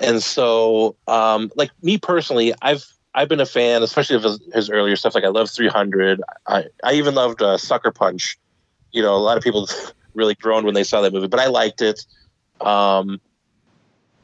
And 0.02 0.22
so, 0.22 0.96
um, 1.06 1.50
like 1.56 1.70
me 1.82 1.98
personally, 1.98 2.52
I've 2.60 2.84
I've 3.14 3.28
been 3.28 3.40
a 3.40 3.46
fan, 3.46 3.82
especially 3.82 4.16
of 4.16 4.22
his, 4.22 4.40
his 4.52 4.70
earlier 4.70 4.96
stuff. 4.96 5.14
Like 5.14 5.24
I 5.24 5.28
love 5.28 5.50
300. 5.50 6.20
I 6.46 6.64
I 6.84 6.94
even 6.94 7.14
loved 7.14 7.42
uh, 7.42 7.56
Sucker 7.56 7.90
Punch. 7.90 8.38
You 8.92 9.02
know, 9.02 9.14
a 9.14 9.18
lot 9.18 9.36
of 9.36 9.42
people 9.42 9.68
really 10.14 10.34
groaned 10.34 10.64
when 10.66 10.74
they 10.74 10.84
saw 10.84 11.00
that 11.00 11.12
movie, 11.12 11.28
but 11.28 11.40
I 11.40 11.46
liked 11.46 11.82
it. 11.82 12.04
Um, 12.60 13.20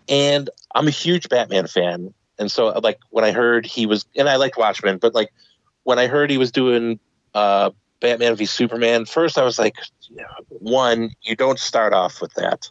and 0.08 0.50
I'm 0.74 0.86
a 0.86 0.90
huge 0.90 1.28
Batman 1.28 1.66
fan, 1.66 2.12
and 2.38 2.50
so 2.50 2.68
like 2.82 2.98
when 3.10 3.24
I 3.24 3.32
heard 3.32 3.66
he 3.66 3.86
was, 3.86 4.04
and 4.16 4.28
I 4.28 4.36
liked 4.36 4.56
Watchmen, 4.56 4.98
but 4.98 5.14
like 5.14 5.30
when 5.84 5.98
I 5.98 6.06
heard 6.06 6.30
he 6.30 6.38
was 6.38 6.52
doing 6.52 6.98
uh, 7.34 7.70
Batman 8.00 8.36
v 8.36 8.44
Superman, 8.44 9.06
first 9.06 9.38
I 9.38 9.44
was 9.44 9.58
like, 9.58 9.76
one, 10.48 11.10
you 11.22 11.36
don't 11.36 11.58
start 11.58 11.92
off 11.92 12.20
with 12.20 12.34
that. 12.34 12.70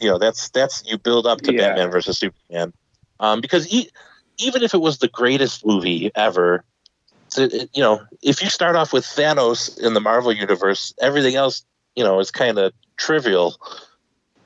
You 0.00 0.10
know, 0.10 0.18
that's 0.18 0.50
that's 0.50 0.82
you 0.86 0.98
build 0.98 1.26
up 1.26 1.40
to 1.42 1.52
Yeah. 1.52 1.68
Batman 1.68 1.90
versus 1.90 2.18
Superman, 2.18 2.72
um, 3.20 3.40
because 3.40 3.72
e- 3.72 3.90
even 4.38 4.62
if 4.62 4.74
it 4.74 4.80
was 4.80 4.98
the 4.98 5.08
greatest 5.08 5.64
movie 5.66 6.10
ever, 6.14 6.64
to, 7.30 7.68
you 7.72 7.82
know, 7.82 8.02
if 8.22 8.42
you 8.42 8.48
start 8.48 8.76
off 8.76 8.92
with 8.92 9.04
Thanos 9.04 9.78
in 9.80 9.94
the 9.94 10.00
Marvel 10.00 10.32
universe, 10.32 10.94
everything 11.00 11.34
else, 11.34 11.64
you 11.94 12.04
know, 12.04 12.20
is 12.20 12.30
kind 12.30 12.58
of 12.58 12.72
trivial. 12.96 13.56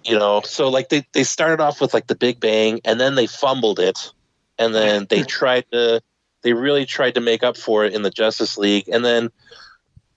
You 0.05 0.19
know, 0.19 0.40
so 0.43 0.69
like 0.69 0.89
they 0.89 1.06
they 1.12 1.24
started 1.24 1.60
off 1.60 1.81
with 1.81 1.93
like 1.93 2.06
the 2.06 2.15
Big 2.15 2.40
Bang, 2.40 2.81
and 2.85 2.98
then 2.98 3.15
they 3.15 3.27
fumbled 3.27 3.78
it, 3.78 4.12
and 4.59 4.74
then 4.74 5.06
they 5.10 5.23
tried 5.24 5.65
to 5.73 6.01
they 6.43 6.52
really 6.52 6.86
tried 6.86 7.15
to 7.16 7.20
make 7.20 7.43
up 7.43 7.56
for 7.56 7.85
it 7.85 7.94
in 7.94 8.02
the 8.02 8.10
Justice 8.10 8.56
League, 8.56 8.89
and 8.89 9.05
then 9.05 9.31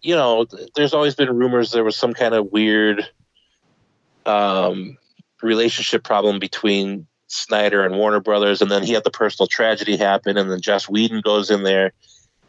you 0.02 0.16
know, 0.16 0.46
there's 0.76 0.94
always 0.94 1.16
been 1.16 1.36
rumors 1.36 1.72
there 1.72 1.84
was 1.84 1.96
some 1.96 2.14
kind 2.14 2.34
of 2.34 2.52
weird 2.52 3.08
um, 4.26 4.98
relationship 5.42 6.04
problem 6.04 6.40
between 6.40 7.08
Snyder 7.32 7.86
and 7.86 7.96
Warner 7.96 8.20
Brothers, 8.20 8.62
and 8.62 8.70
then 8.70 8.84
he 8.84 8.94
had 8.94 9.04
the 9.04 9.12
personal 9.12 9.48
tragedy 9.48 9.96
happen, 9.96 10.38
and 10.38 10.52
then 10.52 10.60
Joss 10.60 10.90
Whedon 10.90 11.22
goes 11.22 11.50
in 11.50 11.64
there, 11.64 11.94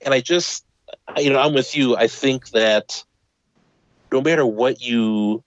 and 0.05 0.13
I 0.13 0.21
just, 0.21 0.65
you 1.17 1.31
know, 1.31 1.39
I'm 1.39 1.55
with 1.55 1.77
you. 1.77 1.97
I 1.97 2.09
think 2.09 2.51
that 2.51 3.05
no 4.13 4.21
matter 4.21 4.45
what 4.45 4.83
you 4.83 5.43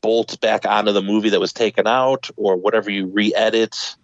bolt 0.00 0.40
back 0.40 0.64
onto 0.64 0.92
the 0.92 1.02
movie 1.02 1.28
that 1.28 1.40
was 1.40 1.52
taken 1.52 1.86
out, 1.86 2.30
or 2.36 2.56
whatever 2.56 2.90
you 2.90 3.06
re-edit, 3.06 3.96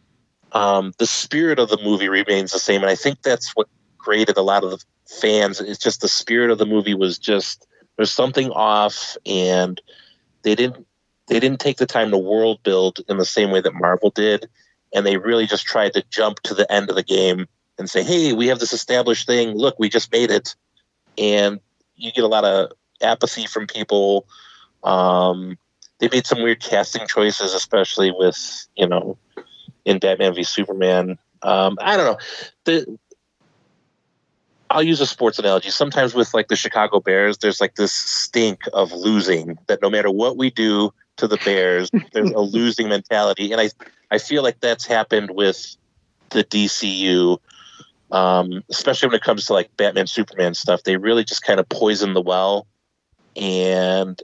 um, 0.53 0.93
the 0.99 1.07
spirit 1.07 1.59
of 1.59 1.71
the 1.71 1.81
movie 1.83 2.09
remains 2.09 2.53
the 2.53 2.59
same, 2.59 2.83
and 2.83 2.91
I 2.91 2.97
think 2.97 3.23
that's 3.23 3.53
what 3.53 3.67
created 3.99 4.37
a 4.37 4.43
lot 4.43 4.63
of 4.63 4.71
the 4.71 4.85
fans. 5.09 5.61
It's 5.61 5.79
just 5.79 6.03
the 6.03 6.09
spirit 6.09 6.51
of 6.51 6.59
the 6.59 6.67
movie 6.67 6.95
was 6.95 7.19
just 7.19 7.67
there's 7.97 8.13
something 8.13 8.51
off, 8.51 9.17
and 9.25 9.81
they 10.43 10.55
didn't 10.55 10.87
they 11.27 11.41
didn't 11.41 11.61
take 11.61 11.79
the 11.79 11.87
time 11.87 12.11
to 12.11 12.19
world 12.19 12.63
build 12.63 13.01
in 13.09 13.17
the 13.17 13.25
same 13.25 13.51
way 13.51 13.61
that 13.61 13.75
Marvel 13.75 14.11
did, 14.11 14.49
and 14.95 15.07
they 15.07 15.17
really 15.17 15.47
just 15.47 15.67
tried 15.67 15.93
to 15.95 16.05
jump 16.11 16.41
to 16.41 16.55
the 16.55 16.71
end 16.71 16.91
of 16.91 16.97
the 16.97 17.03
game 17.03 17.47
and 17.79 17.89
say, 17.89 18.03
"Hey, 18.03 18.33
we 18.33 18.49
have 18.49 18.59
this 18.59 18.73
established 18.73 19.27
thing. 19.27 19.57
Look, 19.57 19.79
we 19.79 19.89
just 19.89 20.13
made 20.13 20.31
it," 20.31 20.55
and 21.17 21.61
you 21.97 22.13
get 22.13 22.25
a 22.25 22.29
lot 22.29 22.45
of 22.45 22.73
apathy 23.03 23.47
from 23.47 23.67
people. 23.67 24.27
Um, 24.83 25.59
they 25.99 26.09
made 26.09 26.27
some 26.27 26.43
weird 26.43 26.61
casting 26.61 27.07
choices, 27.07 27.55
especially 27.55 28.11
with 28.11 28.67
you 28.77 28.87
know 28.87 29.17
in 29.85 29.99
Batman 29.99 30.35
v 30.35 30.43
Superman. 30.43 31.19
Um, 31.43 31.79
I 31.81 31.97
don't 31.97 32.07
know. 32.07 32.19
The, 32.65 32.99
I'll 34.71 34.83
use 34.83 35.01
a 35.01 35.07
sports 35.07 35.39
analogy. 35.39 35.71
Sometimes 35.71 36.15
with 36.15 36.35
like 36.35 36.49
the 36.49 36.57
Chicago 36.57 37.01
Bears, 37.01 37.39
there's 37.39 37.61
like 37.61 37.77
this 37.77 37.93
stink 37.93 38.63
of 38.73 38.93
losing 38.93 39.59
that 39.69 39.81
no 39.83 39.89
matter 39.89 40.11
what 40.11 40.37
we 40.37 40.51
do 40.51 40.93
to 41.17 41.29
the 41.29 41.39
Bears, 41.45 41.91
there's 42.13 42.31
a 42.31 42.41
losing 42.41 42.89
mentality. 42.89 43.53
And 43.53 43.61
I, 43.61 43.71
I 44.11 44.19
feel 44.19 44.43
like 44.43 44.61
that's 44.61 44.87
happened 44.87 45.31
with 45.31 45.77
the 46.31 46.45
DCU, 46.45 47.39
um, 48.11 48.63
especially 48.69 49.09
when 49.09 49.17
it 49.17 49.23
comes 49.23 49.47
to 49.47 49.53
like 49.53 49.77
Batman, 49.77 50.07
Superman 50.07 50.55
stuff. 50.55 50.83
They 50.83 50.97
really 50.97 51.25
just 51.25 51.43
kind 51.43 51.61
of 51.61 51.69
poison 51.69 52.15
the 52.15 52.21
well. 52.21 52.67
And 53.37 54.21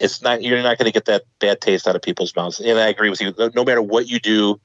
it's 0.00 0.22
not, 0.22 0.42
you're 0.42 0.62
not 0.62 0.78
going 0.78 0.86
to 0.86 0.92
get 0.92 1.06
that 1.06 1.24
bad 1.38 1.60
taste 1.60 1.86
out 1.86 1.96
of 1.96 2.02
people's 2.02 2.34
mouths. 2.34 2.60
And 2.60 2.78
I 2.78 2.88
agree 2.88 3.10
with 3.10 3.20
you. 3.20 3.34
No 3.54 3.64
matter 3.64 3.82
what 3.82 4.08
you 4.08 4.18
do, 4.18 4.60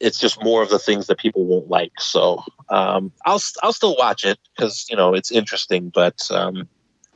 it's 0.00 0.20
just 0.20 0.42
more 0.42 0.62
of 0.62 0.70
the 0.70 0.78
things 0.78 1.06
that 1.08 1.18
people 1.18 1.44
won't 1.44 1.68
like. 1.68 1.92
So 1.98 2.42
um, 2.68 3.12
I'll 3.24 3.40
I'll 3.62 3.72
still 3.72 3.96
watch 3.96 4.24
it 4.24 4.38
because 4.54 4.86
you 4.88 4.96
know 4.96 5.14
it's 5.14 5.32
interesting, 5.32 5.90
but 5.90 6.30
um, 6.30 6.68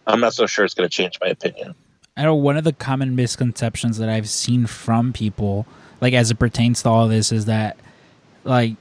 I'm 0.07 0.21
not 0.21 0.35
so 0.35 0.47
sure 0.47 0.65
it's 0.65 0.75
going 0.75 0.89
to 0.89 0.95
change 0.95 1.19
my 1.21 1.29
opinion. 1.29 1.75
I 2.17 2.25
know 2.25 2.35
one 2.35 2.57
of 2.57 2.65
the 2.65 2.73
common 2.73 3.17
misconceptions 3.17 3.99
that 3.99 4.09
I've 4.09 4.29
seen 4.29 4.67
from 4.67 5.13
people, 5.13 5.67
like 6.01 6.13
as 6.13 6.31
it 6.31 6.39
pertains 6.39 6.83
to 6.83 6.89
all 6.91 7.09
this, 7.09 7.33
is 7.33 7.47
that 7.47 7.77
like 8.45 8.75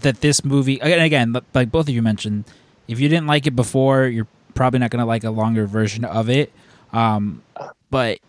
that 0.00 0.20
this 0.20 0.44
movie 0.44 0.80
and 0.80 1.00
again, 1.00 1.34
like 1.54 1.70
both 1.70 1.88
of 1.88 1.94
you 1.94 2.02
mentioned, 2.02 2.44
if 2.86 3.00
you 3.00 3.08
didn't 3.08 3.26
like 3.26 3.46
it 3.46 3.56
before, 3.56 4.06
you're 4.06 4.28
probably 4.54 4.78
not 4.78 4.90
gonna 4.90 5.06
like 5.06 5.24
a 5.24 5.30
longer 5.30 5.66
version 5.66 6.04
of 6.04 6.30
it. 6.30 6.52
Um, 6.92 7.42
but 7.90 8.20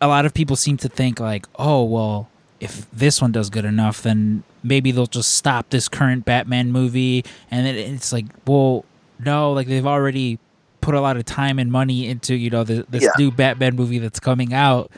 a 0.00 0.06
lot 0.06 0.26
of 0.26 0.34
people 0.34 0.56
seem 0.56 0.76
to 0.78 0.88
think 0.88 1.18
like, 1.18 1.46
oh 1.56 1.82
well, 1.82 2.28
if 2.60 2.88
this 2.92 3.20
one 3.20 3.32
does 3.32 3.50
good 3.50 3.64
enough, 3.64 4.02
then 4.02 4.44
maybe 4.62 4.92
they'll 4.92 5.06
just 5.06 5.34
stop 5.34 5.70
this 5.70 5.88
current 5.88 6.24
Batman 6.24 6.70
movie, 6.70 7.24
and 7.50 7.66
then 7.66 7.74
it's 7.74 8.12
like, 8.12 8.26
well, 8.46 8.84
no, 9.18 9.52
like 9.52 9.66
they've 9.66 9.86
already 9.86 10.38
put 10.84 10.94
a 10.94 11.00
lot 11.00 11.16
of 11.16 11.24
time 11.24 11.58
and 11.58 11.72
money 11.72 12.06
into 12.06 12.34
you 12.34 12.50
know 12.50 12.62
the, 12.62 12.84
this 12.88 13.02
Yeah. 13.02 13.10
new 13.18 13.30
Batman 13.30 13.74
movie 13.74 13.98
that's 13.98 14.20
coming 14.20 14.52
out, 14.52 14.90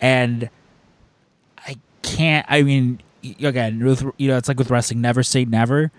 and 0.00 0.50
I 1.66 1.76
can't. 2.02 2.46
I 2.48 2.62
mean, 2.62 3.00
again, 3.42 3.82
with 3.84 4.04
you 4.18 4.28
know, 4.28 4.36
it's 4.36 4.48
like 4.48 4.58
with 4.58 4.70
wrestling, 4.70 5.00
never 5.00 5.22
say 5.22 5.44
never. 5.44 5.90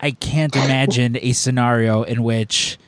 I 0.00 0.12
can't 0.12 0.54
imagine 0.64 1.16
a 1.20 1.32
scenario 1.32 2.02
in 2.04 2.22
which, 2.22 2.78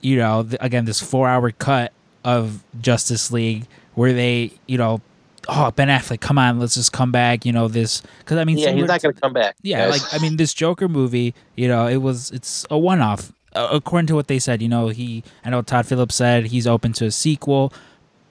you 0.00 0.16
know, 0.16 0.46
again, 0.60 0.84
this 0.84 1.00
four-hour 1.00 1.52
cut 1.52 1.92
of 2.24 2.64
Justice 2.80 3.30
League 3.30 3.66
where 3.94 4.12
they, 4.12 4.52
you 4.66 4.76
know, 4.78 5.00
oh 5.48 5.70
Ben 5.70 5.88
Affleck, 5.88 6.20
come 6.20 6.38
on, 6.38 6.58
let's 6.58 6.74
just 6.74 6.92
come 6.92 7.12
back. 7.12 7.46
You 7.46 7.52
know 7.52 7.68
this 7.68 8.02
because 8.18 8.36
I 8.36 8.44
mean, 8.44 8.58
Yeah, 8.58 8.72
he's 8.72 8.86
not 8.88 9.00
going 9.00 9.14
to 9.14 9.20
come 9.20 9.32
back. 9.32 9.54
yeah, 9.62 9.88
guys. 9.88 10.02
like 10.02 10.14
I 10.14 10.18
mean, 10.22 10.36
this 10.36 10.52
Joker 10.52 10.88
movie, 10.88 11.34
you 11.54 11.68
know, 11.68 11.86
it 11.86 11.98
was 11.98 12.30
it's 12.32 12.66
a 12.70 12.76
one-off. 12.78 13.32
Uh, 13.54 13.68
according 13.72 14.06
to 14.06 14.14
what 14.14 14.28
they 14.28 14.38
said, 14.38 14.62
you 14.62 14.68
know, 14.68 14.88
he 14.88 15.24
I 15.44 15.50
know 15.50 15.62
Todd 15.62 15.86
Phillips 15.86 16.14
said 16.14 16.46
he's 16.46 16.66
open 16.66 16.92
to 16.94 17.06
a 17.06 17.10
sequel, 17.10 17.72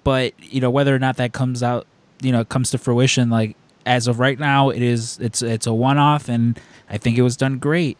but 0.03 0.33
you 0.39 0.61
know 0.61 0.69
whether 0.69 0.95
or 0.95 0.99
not 0.99 1.17
that 1.17 1.33
comes 1.33 1.61
out, 1.61 1.87
you 2.21 2.31
know, 2.31 2.45
comes 2.45 2.71
to 2.71 2.77
fruition, 2.77 3.29
like 3.29 3.55
as 3.85 4.07
of 4.07 4.19
right 4.19 4.39
now, 4.39 4.69
it 4.69 4.81
is 4.81 5.17
it's 5.19 5.41
it's 5.41 5.67
a 5.67 5.73
one-off, 5.73 6.29
and 6.29 6.59
I 6.89 6.97
think 6.97 7.17
it 7.17 7.21
was 7.21 7.35
done 7.35 7.57
great. 7.57 7.97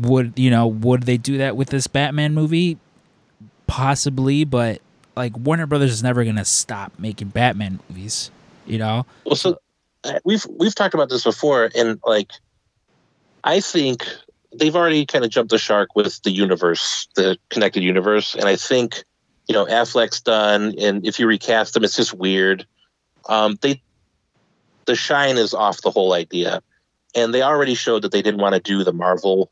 Would 0.00 0.38
you 0.38 0.50
know? 0.50 0.66
Would 0.66 1.04
they 1.04 1.16
do 1.16 1.38
that 1.38 1.56
with 1.56 1.70
this 1.70 1.86
Batman 1.86 2.34
movie? 2.34 2.78
Possibly, 3.66 4.44
but 4.44 4.80
like 5.16 5.36
Warner 5.36 5.66
Brothers 5.66 5.92
is 5.92 6.02
never 6.02 6.24
gonna 6.24 6.44
stop 6.44 6.92
making 6.98 7.28
Batman 7.28 7.80
movies. 7.88 8.30
You 8.66 8.78
know, 8.78 9.06
Well, 9.24 9.34
so 9.34 9.58
uh, 10.04 10.18
we've 10.24 10.46
we've 10.58 10.74
talked 10.74 10.94
about 10.94 11.08
this 11.08 11.24
before, 11.24 11.70
and 11.74 11.98
like, 12.06 12.30
I 13.44 13.60
think 13.60 14.06
they've 14.54 14.74
already 14.74 15.06
kind 15.06 15.24
of 15.24 15.30
jumped 15.30 15.50
the 15.50 15.58
shark 15.58 15.94
with 15.94 16.22
the 16.22 16.30
universe, 16.30 17.08
the 17.14 17.38
connected 17.50 17.82
universe, 17.82 18.34
and 18.34 18.44
I 18.44 18.56
think 18.56 19.04
you 19.46 19.54
know 19.54 19.66
Affleck's 19.66 20.20
done, 20.20 20.74
and 20.78 21.06
if 21.06 21.18
you 21.18 21.26
recast 21.26 21.74
them, 21.74 21.84
it's 21.84 21.96
just 21.96 22.14
weird. 22.14 22.66
Um, 23.28 23.58
they 23.60 23.82
the 24.86 24.96
shine 24.96 25.36
is 25.36 25.54
off 25.54 25.82
the 25.82 25.90
whole 25.90 26.12
idea, 26.12 26.62
and 27.14 27.32
they 27.34 27.42
already 27.42 27.74
showed 27.74 28.02
that 28.02 28.12
they 28.12 28.22
didn't 28.22 28.40
want 28.40 28.54
to 28.54 28.60
do 28.60 28.84
the 28.84 28.92
Marvel 28.92 29.50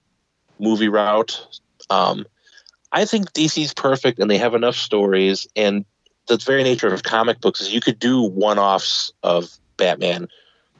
movie 0.59 0.89
route. 0.89 1.61
Um, 1.91 2.27
I 2.93 3.05
think 3.05 3.33
DC's 3.33 3.75
perfect, 3.75 4.19
and 4.19 4.31
they 4.31 4.39
have 4.39 4.55
enough 4.55 4.77
stories, 4.77 5.47
and 5.55 5.85
the 6.27 6.39
very 6.39 6.63
nature 6.63 6.89
of 6.89 7.03
comic 7.03 7.41
books 7.41 7.61
is 7.61 7.73
you 7.73 7.81
could 7.81 7.99
do 7.99 8.23
one-offs 8.23 9.13
of 9.23 9.51
Batman. 9.77 10.29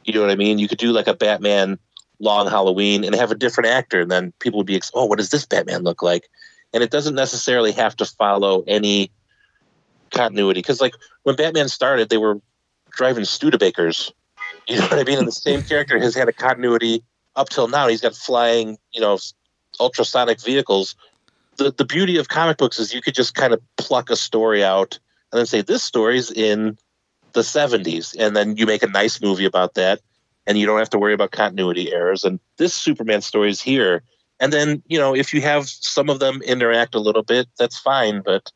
You 0.03 0.13
know 0.13 0.21
what 0.21 0.31
I 0.31 0.35
mean? 0.35 0.57
You 0.57 0.67
could 0.67 0.77
do 0.77 0.91
like 0.91 1.07
a 1.07 1.13
Batman 1.13 1.79
Long 2.19 2.47
Halloween 2.47 3.03
and 3.03 3.15
have 3.15 3.31
a 3.31 3.35
different 3.35 3.69
actor, 3.69 4.01
and 4.01 4.11
then 4.11 4.33
people 4.39 4.59
would 4.59 4.67
be, 4.67 4.81
oh, 4.93 5.05
what 5.05 5.19
does 5.19 5.29
this 5.29 5.45
Batman 5.45 5.83
look 5.83 6.01
like? 6.01 6.29
And 6.73 6.83
it 6.83 6.91
doesn't 6.91 7.15
necessarily 7.15 7.71
have 7.73 7.95
to 7.97 8.05
follow 8.05 8.63
any 8.67 9.11
continuity 10.11 10.59
because, 10.59 10.81
like, 10.81 10.95
when 11.23 11.35
Batman 11.35 11.69
started, 11.69 12.09
they 12.09 12.17
were 12.17 12.41
driving 12.91 13.23
Studebakers. 13.23 14.11
You 14.67 14.77
know 14.79 14.87
what 14.87 14.99
I 14.99 15.03
mean? 15.03 15.19
And 15.19 15.27
the 15.27 15.31
same 15.31 15.61
character 15.69 15.99
has 15.99 16.15
had 16.15 16.27
a 16.27 16.33
continuity 16.33 17.03
up 17.35 17.49
till 17.49 17.67
now. 17.67 17.87
He's 17.87 18.01
got 18.01 18.15
flying, 18.15 18.77
you 18.91 19.01
know, 19.01 19.17
ultrasonic 19.79 20.41
vehicles. 20.41 20.95
The 21.57 21.71
the 21.71 21.85
beauty 21.85 22.17
of 22.17 22.27
comic 22.27 22.57
books 22.57 22.79
is 22.79 22.93
you 22.93 23.01
could 23.01 23.15
just 23.15 23.35
kind 23.35 23.53
of 23.53 23.61
pluck 23.77 24.09
a 24.09 24.15
story 24.15 24.63
out 24.63 24.99
and 25.31 25.39
then 25.39 25.45
say 25.45 25.61
this 25.61 25.83
story's 25.83 26.31
in 26.31 26.77
the 27.33 27.41
70s 27.41 28.15
and 28.17 28.35
then 28.35 28.57
you 28.57 28.65
make 28.65 28.83
a 28.83 28.87
nice 28.87 29.21
movie 29.21 29.45
about 29.45 29.75
that 29.75 29.99
and 30.47 30.57
you 30.57 30.65
don't 30.65 30.79
have 30.79 30.89
to 30.89 30.97
worry 30.99 31.13
about 31.13 31.31
continuity 31.31 31.93
errors 31.93 32.23
and 32.23 32.39
this 32.57 32.73
superman 32.73 33.21
story 33.21 33.49
is 33.49 33.61
here 33.61 34.01
and 34.39 34.51
then 34.51 34.81
you 34.87 34.97
know 34.97 35.15
if 35.15 35.33
you 35.33 35.41
have 35.41 35.67
some 35.67 36.09
of 36.09 36.19
them 36.19 36.41
interact 36.41 36.95
a 36.95 36.99
little 36.99 37.23
bit 37.23 37.47
that's 37.59 37.77
fine 37.77 38.21
but 38.25 38.51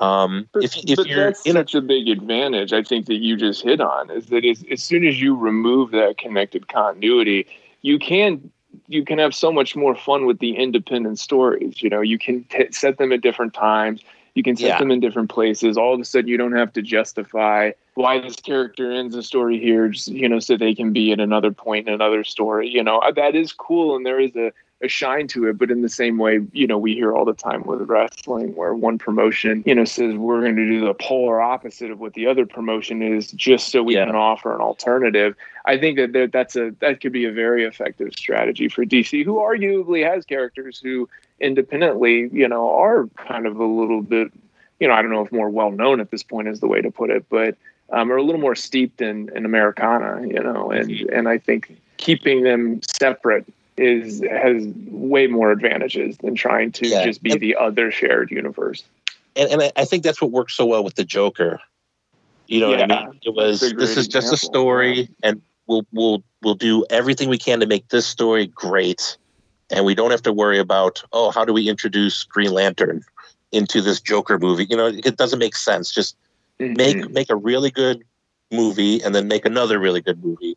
Um, 0.00 0.48
But, 0.54 0.64
if 0.64 0.76
if 0.78 0.96
but 0.96 1.06
you're 1.08 1.26
that's 1.26 1.44
in 1.44 1.56
a 1.56 1.60
such 1.60 1.74
a 1.74 1.82
big 1.82 2.08
advantage, 2.08 2.72
I 2.72 2.82
think 2.82 3.04
that 3.06 3.16
you 3.20 3.36
just 3.36 3.62
hit 3.62 3.80
on 3.82 4.10
is 4.10 4.26
that 4.26 4.46
as, 4.46 4.64
as 4.70 4.82
soon 4.82 5.04
as 5.04 5.20
you 5.20 5.36
remove 5.36 5.90
that 5.90 6.16
connected 6.16 6.68
continuity, 6.68 7.44
you 7.82 7.98
can 7.98 8.50
you 8.88 9.04
can 9.04 9.18
have 9.18 9.34
so 9.34 9.52
much 9.52 9.76
more 9.76 9.94
fun 9.94 10.24
with 10.24 10.38
the 10.38 10.56
independent 10.56 11.18
stories. 11.18 11.82
You 11.82 11.90
know, 11.90 12.00
you 12.00 12.18
can 12.18 12.44
t- 12.44 12.72
set 12.72 12.96
them 12.96 13.12
at 13.12 13.20
different 13.20 13.52
times. 13.52 14.00
You 14.34 14.42
can 14.42 14.56
set 14.56 14.66
Yeah. 14.68 14.78
them 14.78 14.90
in 14.90 15.00
different 15.00 15.28
places. 15.28 15.76
All 15.76 15.92
of 15.92 16.00
a 16.00 16.04
sudden, 16.04 16.28
you 16.28 16.38
don't 16.38 16.56
have 16.56 16.72
to 16.72 16.82
justify 16.82 17.72
why 18.00 18.20
this 18.20 18.36
character 18.36 18.90
ends 18.92 19.14
the 19.14 19.22
story 19.22 19.58
here, 19.60 19.88
just, 19.88 20.08
you 20.08 20.28
know, 20.28 20.38
so 20.38 20.56
they 20.56 20.74
can 20.74 20.92
be 20.92 21.12
at 21.12 21.20
another 21.20 21.52
point 21.52 21.88
in 21.88 21.94
another 21.94 22.24
story. 22.24 22.68
You 22.68 22.82
know, 22.82 22.98
uh, 22.98 23.12
that 23.12 23.34
is 23.34 23.52
cool, 23.52 23.96
and 23.96 24.04
there 24.06 24.20
is 24.20 24.34
a 24.36 24.52
a 24.82 24.88
shine 24.88 25.28
to 25.28 25.46
it. 25.46 25.58
But 25.58 25.70
in 25.70 25.82
the 25.82 25.90
same 25.90 26.16
way, 26.16 26.40
you 26.52 26.66
know, 26.66 26.78
we 26.78 26.94
hear 26.94 27.12
all 27.12 27.26
the 27.26 27.34
time 27.34 27.64
with 27.64 27.82
wrestling 27.82 28.54
where 28.56 28.74
one 28.74 28.96
promotion, 28.96 29.62
you 29.66 29.74
know, 29.74 29.84
says 29.84 30.14
we're 30.14 30.40
going 30.40 30.56
to 30.56 30.66
do 30.66 30.80
the 30.86 30.94
polar 30.94 31.38
opposite 31.42 31.90
of 31.90 32.00
what 32.00 32.14
the 32.14 32.26
other 32.26 32.46
promotion 32.46 33.02
is 33.02 33.30
just 33.32 33.68
so 33.68 33.82
we 33.82 33.96
Yeah. 33.96 34.06
can 34.06 34.16
offer 34.16 34.54
an 34.54 34.62
alternative. 34.62 35.36
I 35.66 35.76
think 35.76 35.98
that 35.98 36.14
there, 36.14 36.26
that's 36.28 36.56
a 36.56 36.70
that 36.80 37.02
could 37.02 37.12
be 37.12 37.26
a 37.26 37.30
very 37.32 37.64
effective 37.66 38.14
strategy 38.16 38.68
for 38.68 38.86
DC, 38.86 39.22
who 39.22 39.34
arguably 39.34 40.02
has 40.10 40.24
characters 40.24 40.80
who 40.82 41.10
independently, 41.40 42.30
you 42.32 42.48
know, 42.48 42.70
are 42.70 43.06
kind 43.28 43.46
of 43.46 43.60
a 43.60 43.64
little 43.66 44.00
bit, 44.00 44.32
you 44.78 44.88
know, 44.88 44.94
I 44.94 45.02
don't 45.02 45.10
know 45.10 45.24
if 45.24 45.30
more 45.32 45.50
well 45.50 45.70
known 45.70 46.00
at 46.00 46.10
this 46.10 46.22
point 46.22 46.48
is 46.48 46.60
the 46.60 46.68
way 46.68 46.80
to 46.80 46.90
put 46.90 47.10
it, 47.10 47.26
but 47.28 47.56
um, 47.92 48.12
are 48.12 48.16
a 48.16 48.22
little 48.22 48.40
more 48.40 48.54
steeped 48.54 49.00
in, 49.00 49.30
in 49.34 49.44
Americana, 49.44 50.26
you 50.26 50.40
know, 50.40 50.70
and 50.70 50.90
and 51.10 51.28
I 51.28 51.38
think 51.38 51.76
keeping 51.96 52.44
them 52.44 52.80
separate 52.82 53.46
is 53.76 54.22
has 54.30 54.64
way 54.88 55.26
more 55.26 55.50
advantages 55.50 56.16
than 56.18 56.34
trying 56.34 56.72
to 56.72 56.86
Yeah. 56.86 57.04
just 57.04 57.22
be 57.22 57.36
the 57.36 57.56
other 57.56 57.90
shared 57.90 58.30
universe. 58.30 58.82
and, 59.36 59.50
and 59.50 59.72
I, 59.76 59.84
think 59.84 60.02
that's 60.02 60.20
what 60.20 60.32
works 60.32 60.54
so 60.54 60.66
well 60.66 60.82
with 60.82 60.96
the 60.96 61.04
Joker. 61.04 61.60
You 62.48 62.60
know 62.60 62.68
what 62.70 62.82
I 62.82 62.86
mean? 62.86 63.20
It 63.24 63.34
was 63.34 63.60
this 63.60 63.96
is 63.96 64.08
just 64.08 64.32
a 64.32 64.36
story, 64.36 65.08
and 65.22 65.40
we'll 65.66 65.86
we'll 65.92 66.22
we'll 66.42 66.56
do 66.56 66.84
everything 66.90 67.28
we 67.28 67.38
can 67.38 67.60
to 67.60 67.66
make 67.66 67.88
this 67.88 68.06
story 68.06 68.46
great, 68.46 69.16
and 69.70 69.84
we 69.84 69.94
don't 69.94 70.10
have 70.10 70.22
to 70.22 70.32
worry 70.32 70.58
about 70.58 71.02
oh 71.12 71.30
how 71.30 71.44
do 71.44 71.52
we 71.52 71.68
introduce 71.68 72.24
Green 72.24 72.52
Lantern 72.52 73.04
into 73.52 73.80
this 73.80 74.00
Joker 74.00 74.38
movie? 74.38 74.66
You 74.68 74.76
know, 74.76 74.88
it 74.88 75.16
doesn't 75.16 75.38
make 75.38 75.54
sense. 75.54 75.92
Just 75.92 76.16
make 76.60 76.96
Mhm. 76.96 77.10
make 77.12 77.30
a 77.30 77.36
really 77.36 77.70
good 77.70 78.04
movie, 78.52 79.02
and 79.02 79.14
then 79.14 79.28
make 79.28 79.44
another 79.46 79.78
really 79.78 80.00
good 80.00 80.22
movie, 80.22 80.56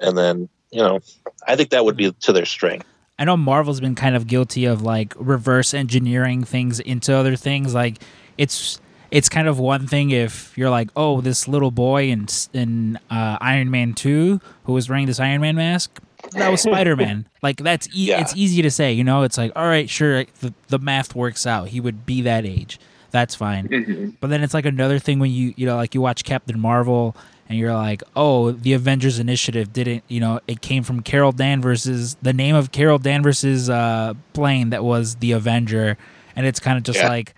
and 0.00 0.16
then 0.16 0.48
you 0.70 0.82
know, 0.82 1.00
I 1.46 1.56
think 1.56 1.70
that 1.70 1.84
would 1.86 1.96
be 1.96 2.12
to 2.12 2.32
their 2.32 2.44
strength. 2.44 2.86
I 3.18 3.24
know 3.24 3.36
Marvel's 3.38 3.80
been 3.80 3.94
kind 3.94 4.14
of 4.14 4.26
guilty 4.26 4.64
of 4.66 4.82
like 4.82 5.14
reverse 5.18 5.72
engineering 5.74 6.44
things 6.44 6.78
into 6.78 7.14
other 7.14 7.36
things. 7.36 7.74
Like 7.74 7.98
it's 8.36 8.80
it's 9.10 9.28
kind 9.30 9.48
of 9.48 9.58
one 9.58 9.86
thing 9.86 10.10
if 10.10 10.52
you're 10.58 10.68
like, 10.68 10.90
oh, 10.94 11.22
this 11.22 11.48
little 11.48 11.70
boy 11.70 12.08
in 12.10 12.26
in 12.52 12.98
uh, 13.10 13.38
Iron 13.40 13.70
Man 13.70 13.94
two 13.94 14.40
who 14.64 14.74
was 14.74 14.88
wearing 14.90 15.06
this 15.06 15.18
Iron 15.18 15.40
Man 15.40 15.56
mask, 15.56 15.98
that 16.32 16.50
was 16.50 16.60
Spider 16.60 16.94
Man. 16.94 17.26
like 17.42 17.56
that's 17.56 17.88
e- 17.88 18.08
Yeah. 18.08 18.20
it's 18.20 18.36
easy 18.36 18.60
to 18.60 18.70
say, 18.70 18.92
you 18.92 19.02
know. 19.04 19.22
It's 19.22 19.38
like, 19.38 19.50
all 19.56 19.66
right, 19.66 19.88
sure, 19.88 20.24
the, 20.40 20.52
the 20.68 20.78
math 20.78 21.14
works 21.14 21.46
out. 21.46 21.68
He 21.68 21.80
would 21.80 22.04
be 22.04 22.20
that 22.22 22.44
age. 22.44 22.78
That's 23.10 23.34
fine. 23.34 23.68
Mhm. 23.68 24.14
But 24.20 24.28
then 24.30 24.42
it's 24.42 24.52
like 24.54 24.66
another 24.66 24.98
thing 24.98 25.18
when 25.18 25.30
you 25.30 25.54
you 25.56 25.66
know 25.66 25.76
like 25.76 25.94
you 25.94 26.00
watch 26.00 26.24
Captain 26.24 26.58
Marvel 26.60 27.16
and 27.48 27.58
you're 27.58 27.72
like, 27.72 28.02
oh, 28.14 28.50
the 28.52 28.74
Avengers 28.74 29.18
Initiative 29.18 29.72
didn't 29.72 30.04
you 30.08 30.20
know 30.20 30.40
it 30.46 30.60
came 30.60 30.82
from 30.82 31.00
Carol 31.02 31.32
Danvers's 31.32 32.16
the 32.20 32.32
name 32.34 32.54
of 32.54 32.70
Carol 32.72 32.98
Danvers's 32.98 33.70
uh, 33.70 34.14
plane 34.34 34.70
that 34.70 34.84
was 34.84 35.16
the 35.16 35.32
Avenger, 35.32 35.96
and 36.36 36.46
it's 36.46 36.60
kind 36.60 36.76
of 36.76 36.84
just 36.84 36.98
Yeah. 36.98 37.08
like 37.08 37.34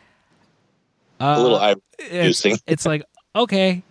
uh, 1.20 1.34
a 1.38 1.40
little 1.40 1.58
eye 1.58 1.74
it's, 1.98 2.44
it's 2.66 2.86
like 2.86 3.02
okay, 3.36 3.82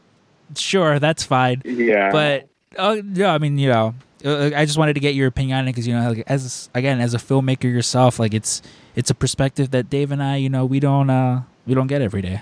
sure, 0.56 1.00
that's 1.00 1.24
fine, 1.24 1.62
Yeah, 1.64 2.12
but 2.12 2.50
uh, 2.78 2.98
yeah, 3.14 3.34
I 3.34 3.38
mean 3.38 3.58
you 3.58 3.70
know. 3.70 3.96
uh, 4.26 4.52
I 4.56 4.66
just 4.66 4.78
wanted 4.78 4.96
to 4.96 5.00
get 5.00 5.16
your 5.16 5.28
opinion 5.28 5.60
on 5.60 5.68
it 5.68 5.72
because 5.72 5.88
you 5.88 5.94
know, 5.94 6.10
like, 6.10 6.24
as 6.28 6.70
again, 6.74 7.00
as 7.00 7.14
a 7.14 7.18
filmmaker 7.18 7.64
yourself, 7.72 8.20
like 8.20 8.34
it's 8.34 8.62
it's 8.96 9.10
a 9.10 9.16
perspective 9.16 9.72
that 9.72 9.90
Dave 9.90 10.12
and 10.12 10.22
I, 10.22 10.36
you 10.38 10.50
know, 10.50 10.66
we 10.66 10.80
don't 10.82 11.10
uh 11.10 11.44
we 11.70 11.76
don't 11.76 11.88
get 11.88 12.02
every 12.02 12.22
day. 12.22 12.42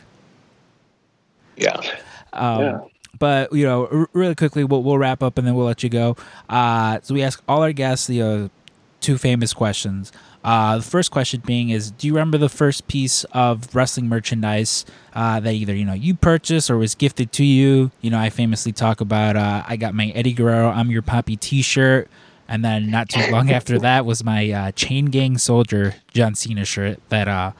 Yeah. 1.55 1.79
Um, 2.33 2.61
Yeah. 2.61 2.79
But 3.19 3.51
you 3.51 3.65
know, 3.65 3.87
r- 3.91 4.09
really 4.13 4.35
quickly, 4.35 4.63
we'll, 4.63 4.83
we'll 4.83 4.97
wrap 4.99 5.23
up 5.23 5.37
and 5.39 5.47
then 5.47 5.55
we'll 5.55 5.65
let 5.65 5.81
you 5.81 5.89
go. 5.89 6.15
Uh, 6.49 6.99
so 7.01 7.13
we 7.15 7.23
ask 7.23 7.41
all 7.47 7.63
our 7.63 7.71
guests 7.73 8.05
the 8.05 8.21
uh, 8.21 8.47
two 9.01 9.17
famous 9.17 9.53
questions. 9.53 10.11
Uh, 10.43 10.77
the 10.77 10.83
first 10.83 11.09
question 11.09 11.41
being 11.43 11.71
is, 11.71 11.89
do 11.89 12.05
you 12.05 12.13
remember 12.13 12.37
the 12.37 12.47
first 12.47 12.87
piece 12.87 13.23
of 13.31 13.73
wrestling 13.75 14.07
merchandise 14.07 14.85
uh, 15.15 15.39
that 15.39 15.51
either 15.53 15.73
you 15.75 15.83
know 15.83 15.93
you 15.93 16.13
purchased 16.13 16.69
or 16.69 16.77
was 16.77 16.93
gifted 16.93 17.31
to 17.33 17.43
you? 17.43 17.89
You 18.01 18.11
know, 18.11 18.19
I 18.19 18.29
famously 18.29 18.71
talk 18.71 19.01
about 19.01 19.35
uh, 19.35 19.63
I 19.67 19.77
got 19.77 19.95
my 19.95 20.07
Eddie 20.09 20.33
Guerrero 20.33 20.69
"I'm 20.69 20.91
Your 20.91 21.01
Poppy" 21.01 21.35
T-shirt, 21.37 22.07
and 22.47 22.63
then 22.63 22.91
not 22.91 23.09
too 23.09 23.31
long 23.31 23.49
after 23.51 23.79
that 23.87 24.05
was 24.05 24.23
my 24.23 24.51
uh, 24.51 24.71
Chain 24.73 25.05
Gang 25.05 25.39
Soldier 25.39 25.95
John 26.13 26.35
Cena 26.35 26.65
shirt 26.65 26.99
that 27.09 27.27
uh, 27.27 27.51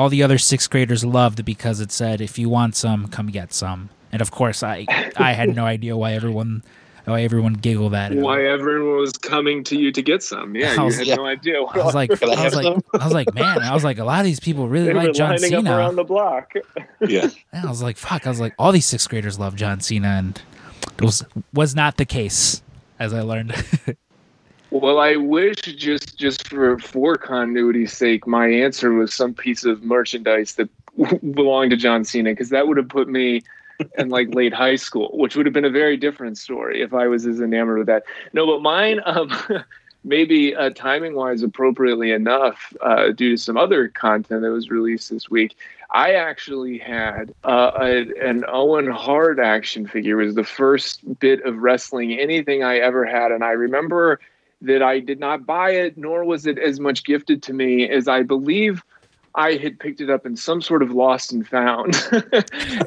all 0.00 0.08
the 0.08 0.22
other 0.22 0.38
sixth 0.38 0.70
graders 0.70 1.04
loved 1.04 1.44
because 1.44 1.78
it 1.78 1.92
said, 1.92 2.22
"If 2.22 2.38
you 2.38 2.48
want 2.48 2.74
some, 2.74 3.08
come 3.08 3.26
get 3.26 3.52
some." 3.52 3.90
And 4.10 4.22
of 4.22 4.30
course, 4.30 4.62
I 4.62 4.86
I 5.14 5.32
had 5.34 5.54
no 5.54 5.66
idea 5.76 5.94
why 5.94 6.14
everyone 6.14 6.62
why 7.04 7.20
everyone 7.20 7.52
giggled 7.52 7.92
at 7.94 8.12
it. 8.12 8.18
why 8.18 8.46
everyone 8.46 8.96
was 8.96 9.12
coming 9.12 9.62
to 9.64 9.76
you 9.76 9.92
to 9.92 10.00
get 10.00 10.22
some? 10.22 10.56
Yeah, 10.56 10.74
I 10.78 10.86
you 10.86 10.92
had 10.92 11.06
yeah. 11.06 11.14
no 11.16 11.26
idea. 11.26 11.60
I 11.60 11.84
was 11.84 11.94
like, 11.94 12.10
I 12.10 12.32
I 12.32 12.44
was 12.46 12.54
like, 12.54 12.64
some? 12.64 12.82
I 12.98 13.04
was 13.04 13.12
like, 13.12 13.34
man, 13.34 13.58
I 13.58 13.74
was 13.74 13.84
like, 13.84 13.98
a 13.98 14.04
lot 14.04 14.20
of 14.20 14.24
these 14.24 14.40
people 14.40 14.68
really 14.68 14.86
they 14.86 14.94
were 14.94 15.04
like 15.04 15.12
John 15.12 15.32
lining 15.32 15.52
up 15.52 15.64
Cena. 15.64 15.76
around 15.76 15.96
the 15.96 16.04
block. 16.04 16.54
Yeah. 17.06 17.28
And 17.52 17.66
I 17.66 17.68
was 17.68 17.82
like, 17.82 17.98
fuck. 17.98 18.26
I 18.26 18.30
was 18.30 18.40
like, 18.40 18.54
all 18.58 18.72
these 18.72 18.86
sixth 18.86 19.06
graders 19.10 19.38
love 19.38 19.54
John 19.54 19.80
Cena, 19.80 20.08
and 20.08 20.40
it 20.96 21.02
was 21.02 21.26
was 21.52 21.74
not 21.74 21.98
the 21.98 22.06
case, 22.06 22.62
as 22.98 23.12
I 23.12 23.20
learned. 23.20 23.52
Well, 24.70 25.00
I 25.00 25.16
wish 25.16 25.56
just 25.56 26.16
just 26.16 26.46
for 26.46 26.78
for 26.78 27.16
continuity's 27.16 27.92
sake, 27.92 28.26
my 28.26 28.46
answer 28.46 28.92
was 28.92 29.12
some 29.12 29.34
piece 29.34 29.64
of 29.64 29.82
merchandise 29.82 30.54
that 30.54 30.68
belonged 31.34 31.72
to 31.72 31.76
John 31.76 32.04
Cena 32.04 32.30
because 32.30 32.50
that 32.50 32.68
would 32.68 32.76
have 32.76 32.88
put 32.88 33.08
me 33.08 33.42
in 33.98 34.10
like 34.10 34.32
late 34.34 34.54
high 34.54 34.76
school, 34.76 35.10
which 35.14 35.34
would 35.34 35.46
have 35.46 35.52
been 35.52 35.64
a 35.64 35.70
very 35.70 35.96
different 35.96 36.38
story 36.38 36.82
if 36.82 36.94
I 36.94 37.08
was 37.08 37.26
as 37.26 37.40
enamored 37.40 37.78
with 37.78 37.86
that. 37.88 38.04
No, 38.32 38.46
but 38.46 38.62
mine, 38.62 39.00
um, 39.06 39.32
maybe 40.04 40.54
uh, 40.54 40.70
timing 40.70 41.14
wise, 41.14 41.42
appropriately 41.42 42.12
enough, 42.12 42.72
uh, 42.80 43.08
due 43.08 43.30
to 43.30 43.36
some 43.36 43.56
other 43.56 43.88
content 43.88 44.42
that 44.42 44.50
was 44.50 44.70
released 44.70 45.10
this 45.10 45.28
week. 45.28 45.56
I 45.92 46.14
actually 46.14 46.78
had 46.78 47.34
uh, 47.42 47.72
a, 47.80 48.28
an 48.28 48.44
Owen 48.46 48.86
Hart 48.86 49.40
action 49.40 49.88
figure. 49.88 50.20
It 50.20 50.26
was 50.26 50.34
the 50.36 50.44
first 50.44 51.18
bit 51.18 51.42
of 51.44 51.56
wrestling 51.56 52.12
anything 52.12 52.62
I 52.62 52.78
ever 52.78 53.04
had, 53.04 53.32
and 53.32 53.42
I 53.42 53.50
remember 53.50 54.20
that 54.62 54.82
I 54.82 55.00
did 55.00 55.18
not 55.18 55.46
buy 55.46 55.70
it, 55.70 55.96
nor 55.96 56.24
was 56.24 56.46
it 56.46 56.58
as 56.58 56.80
much 56.80 57.04
gifted 57.04 57.42
to 57.44 57.52
me 57.52 57.88
as 57.88 58.08
I 58.08 58.22
believe 58.22 58.82
I 59.34 59.54
had 59.54 59.78
picked 59.78 60.00
it 60.00 60.10
up 60.10 60.26
in 60.26 60.36
some 60.36 60.60
sort 60.60 60.82
of 60.82 60.90
lost 60.90 61.32
and 61.32 61.46
found. 61.46 61.96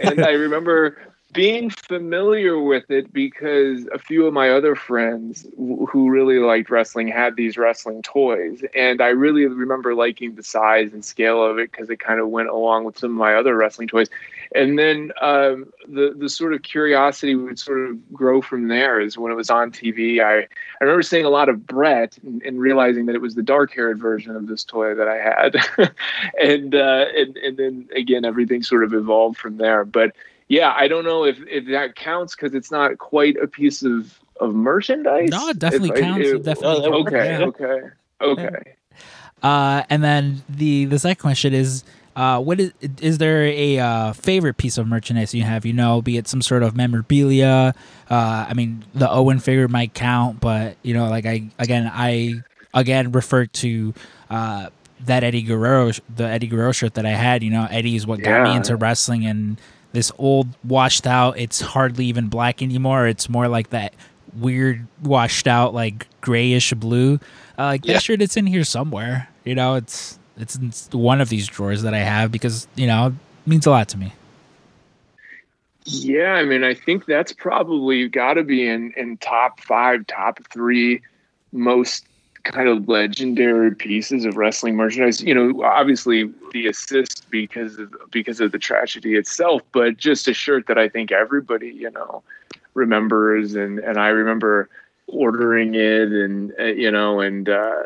and 0.02 0.24
I 0.24 0.32
remember 0.32 0.98
being 1.34 1.70
familiar 1.72 2.60
with 2.60 2.92
it 2.92 3.12
because 3.12 3.88
a 3.92 3.98
few 3.98 4.28
of 4.28 4.34
my 4.34 4.52
other 4.52 4.76
friends 4.76 5.48
who 5.58 6.10
really 6.10 6.38
liked 6.38 6.70
wrestling 6.70 7.08
had 7.08 7.36
these 7.36 7.58
wrestling 7.58 8.04
toys. 8.04 8.64
And 8.76 9.02
I 9.02 9.08
really 9.08 9.46
remember 9.48 9.96
liking 9.96 10.36
the 10.36 10.44
size 10.44 10.94
and 10.94 11.04
scale 11.04 11.44
of 11.44 11.58
it 11.58 11.72
because 11.72 11.90
it 11.90 12.00
kind 12.00 12.20
of 12.20 12.30
went 12.30 12.50
along 12.50 12.84
with 12.84 13.00
some 13.00 13.12
of 13.12 13.18
my 13.18 13.34
other 13.34 13.56
wrestling 13.56 13.88
toys. 13.88 14.10
And 14.56 14.78
then 14.78 15.12
um, 15.22 15.72
the 15.88 16.14
the 16.18 16.30
sort 16.30 16.54
of 16.54 16.62
curiosity 16.62 17.36
would 17.36 17.58
sort 17.58 17.90
of 17.90 18.14
grow 18.14 18.42
from 18.42 18.68
there. 18.68 19.00
Is 19.00 19.18
when 19.18 19.32
it 19.32 19.36
was 19.36 19.50
on 19.50 19.72
TV, 19.72 20.22
I 20.22 20.40
I 20.42 20.84
remember 20.84 21.02
seeing 21.02 21.26
a 21.26 21.30
lot 21.30 21.50
of 21.50 21.66
Bret 21.66 22.18
and, 22.24 22.42
and 22.44 22.60
realizing 22.60 23.08
that 23.08 23.16
it 23.16 23.22
was 23.22 23.36
the 23.36 23.42
dark 23.44 23.74
haired 23.74 24.00
version 24.00 24.36
of 24.36 24.48
this 24.48 24.64
toy 24.64 24.94
that 24.94 25.08
I 25.08 25.18
had, 25.18 25.56
and 26.40 26.76
uh, 26.76 27.06
and 27.16 27.36
and 27.38 27.58
then 27.58 27.88
again 27.96 28.26
everything 28.26 28.62
sort 28.64 28.84
of 28.84 28.94
evolved 28.94 29.38
from 29.38 29.58
there. 29.58 29.86
But 29.86 30.16
yeah, 30.50 30.74
I 30.78 30.88
don't 30.88 31.04
know 31.06 31.24
if 31.26 31.40
if 31.48 31.66
that 31.68 31.96
counts 31.96 32.36
because 32.36 32.54
it's 32.54 32.70
not 32.72 32.98
quite 33.00 33.38
a 33.38 33.48
piece 33.48 33.82
of 33.84 34.20
of 34.40 34.54
merchandise. 34.54 35.30
No, 35.30 35.48
it 35.50 35.58
definitely 35.60 35.90
If 35.90 35.96
I- 35.96 36.00
counts. 36.02 36.28
It 36.28 36.36
if- 36.36 36.44
definitely 36.44 36.86
Oh, 36.88 37.04
counts. 37.04 37.08
okay, 37.14 37.38
okay, 37.44 37.90
okay. 38.22 38.74
Uh, 39.42 39.84
and 39.90 40.04
then 40.04 40.42
the 40.48 40.86
the 40.86 41.00
second 41.00 41.22
question 41.22 41.54
is, 41.54 41.84
uh, 42.16 42.40
what 42.40 42.60
is 42.60 42.74
is 43.02 43.18
there 43.18 43.44
a 43.44 43.80
uh, 43.80 44.14
favorite 44.14 44.58
piece 44.58 44.78
of 44.78 44.88
merchandise 44.88 45.34
you 45.34 45.44
have? 45.44 45.66
You 45.66 45.74
know, 45.74 46.02
be 46.02 46.18
it 46.18 46.28
some 46.28 46.42
sort 46.42 46.64
of 46.64 46.76
memorabilia. 46.76 47.74
Uh, 48.10 48.46
I 48.50 48.54
mean, 48.54 48.86
the 48.94 49.10
Owen 49.10 49.40
figure 49.40 49.68
might 49.68 49.94
count, 49.94 50.40
but 50.40 50.78
you 50.84 50.94
know, 50.94 51.10
like 51.10 51.26
I 51.26 51.50
again, 51.60 51.90
I 51.94 52.42
again 52.74 53.12
refer 53.12 53.46
to 53.48 53.94
uh, 54.30 54.70
that 55.06 55.24
Eddie 55.24 55.42
Guerrero, 55.44 55.92
the 56.16 56.26
Eddie 56.26 56.48
Guerrero 56.48 56.72
shirt 56.72 56.94
that 56.96 57.06
I 57.06 57.12
had. 57.12 57.44
You 57.44 57.50
know, 57.52 57.68
Eddie 57.70 57.96
is 57.96 58.06
what 58.06 58.22
got 58.22 58.44
me 58.44 58.56
into 58.56 58.76
wrestling, 58.76 59.26
and 59.26 59.60
this 59.92 60.12
old 60.18 60.48
washed 60.64 61.08
out. 61.08 61.38
It's 61.40 61.62
hardly 61.62 62.06
even 62.06 62.28
black 62.28 62.62
anymore. 62.62 63.08
It's 63.08 63.28
more 63.30 63.48
like 63.48 63.70
that 63.72 63.94
weird 64.36 64.88
washed 65.02 65.48
out 65.48 65.74
like 65.74 66.08
grayish 66.22 66.74
blue. 66.74 67.20
Uh, 67.58 67.66
like 67.66 67.86
Yeah. 67.86 67.94
that 67.94 68.04
shirt, 68.04 68.22
it's 68.22 68.36
in 68.38 68.48
here 68.48 68.64
somewhere. 68.64 69.30
You 69.46 69.54
know, 69.56 69.76
it's 69.76 70.18
it's 70.38 70.90
one 70.92 71.22
of 71.22 71.30
these 71.30 71.48
drawers 71.48 71.84
that 71.84 71.94
I 71.94 72.00
have 72.00 72.32
because 72.32 72.68
you 72.76 72.88
know 72.88 73.08
it 73.08 73.50
means 73.50 73.66
a 73.66 73.72
lot 73.72 73.90
to 73.90 73.98
me. 73.98 74.14
Yeah, 75.86 76.34
I 76.34 76.46
mean, 76.46 76.64
I 76.64 76.74
think 76.74 77.06
that's 77.06 77.34
probably 77.34 78.08
got 78.08 78.36
to 78.36 78.44
be 78.44 78.68
in 78.68 78.94
in 78.96 79.18
top 79.18 79.60
five, 79.60 80.08
top 80.08 80.40
three 80.52 81.02
most 81.52 82.06
kind 82.44 82.68
of 82.68 82.88
legendary 82.90 83.74
pieces 83.74 84.26
of 84.26 84.36
wrestling 84.38 84.76
merchandise. 84.76 85.22
You 85.22 85.34
know, 85.34 85.64
obviously 85.64 86.32
the 86.52 86.68
assist 86.68 87.30
because 87.30 87.78
of 87.80 87.94
because 88.12 88.40
of 88.40 88.52
the 88.52 88.60
tragedy 88.60 89.16
itself, 89.16 89.62
but 89.72 89.98
just 89.98 90.28
a 90.28 90.34
shirt 90.34 90.68
that 90.68 90.78
I 90.78 90.90
think 90.90 91.12
everybody 91.12 91.70
you 91.70 91.92
know 91.92 92.24
remembers, 92.74 93.56
and 93.56 93.80
and 93.80 93.98
I 93.98 94.08
remember 94.08 94.70
ordering 95.08 95.76
it, 95.76 96.10
and 96.12 96.54
uh, 96.60 96.64
you 96.64 96.92
know, 96.92 97.20
and 97.20 97.50
uh, 97.50 97.84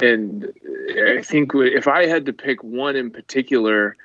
and 0.00 0.52
I 0.98 1.22
think 1.22 1.52
if 1.54 1.88
I 1.88 2.06
had 2.06 2.26
to 2.26 2.32
pick 2.32 2.62
one 2.62 2.96
in 2.96 3.10
particular 3.10 3.96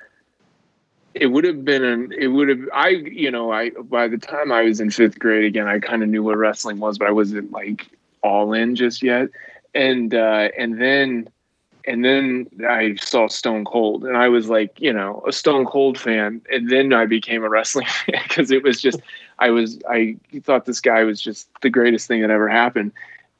it 1.14 1.26
would 1.26 1.44
have 1.44 1.64
been 1.64 1.84
an 1.84 2.12
it 2.16 2.28
would 2.28 2.48
have 2.48 2.60
i 2.72 2.88
you 2.88 3.30
know 3.30 3.52
i 3.52 3.68
by 3.70 4.08
the 4.08 4.16
time 4.16 4.50
i 4.50 4.62
was 4.62 4.80
in 4.80 4.90
fifth 4.90 5.18
grade 5.18 5.44
again 5.44 5.68
i 5.68 5.78
kind 5.78 6.02
of 6.02 6.08
knew 6.08 6.22
what 6.22 6.38
wrestling 6.38 6.78
was 6.78 6.96
but 6.96 7.06
i 7.06 7.10
wasn't 7.10 7.50
like 7.52 7.86
all 8.22 8.52
in 8.52 8.76
just 8.76 9.02
yet. 9.02 9.28
And 9.74 10.14
uh 10.14 10.48
and 10.58 10.80
then 10.80 11.28
and 11.86 12.04
then 12.04 12.46
i 12.68 12.94
saw 12.96 13.26
stone 13.26 13.64
cold 13.64 14.04
and 14.04 14.16
i 14.16 14.28
was 14.28 14.48
like 14.48 14.80
you 14.80 14.92
know 14.92 15.22
a 15.26 15.32
stone 15.32 15.64
cold 15.66 15.98
fan. 15.98 16.40
And 16.50 16.70
then 16.70 16.92
i 16.92 17.06
became 17.06 17.42
a 17.42 17.48
wrestling 17.48 17.86
fan 18.06 18.22
because 18.28 18.50
it 18.50 18.62
was 18.62 18.80
just 18.80 19.00
i 19.38 19.50
was 19.50 19.78
i 19.88 20.16
thought 20.42 20.66
this 20.66 20.80
guy 20.80 21.04
was 21.04 21.20
just 21.20 21.48
the 21.62 21.70
greatest 21.70 22.06
thing 22.06 22.20
that 22.20 22.30
ever 22.30 22.48
happened 22.48 22.92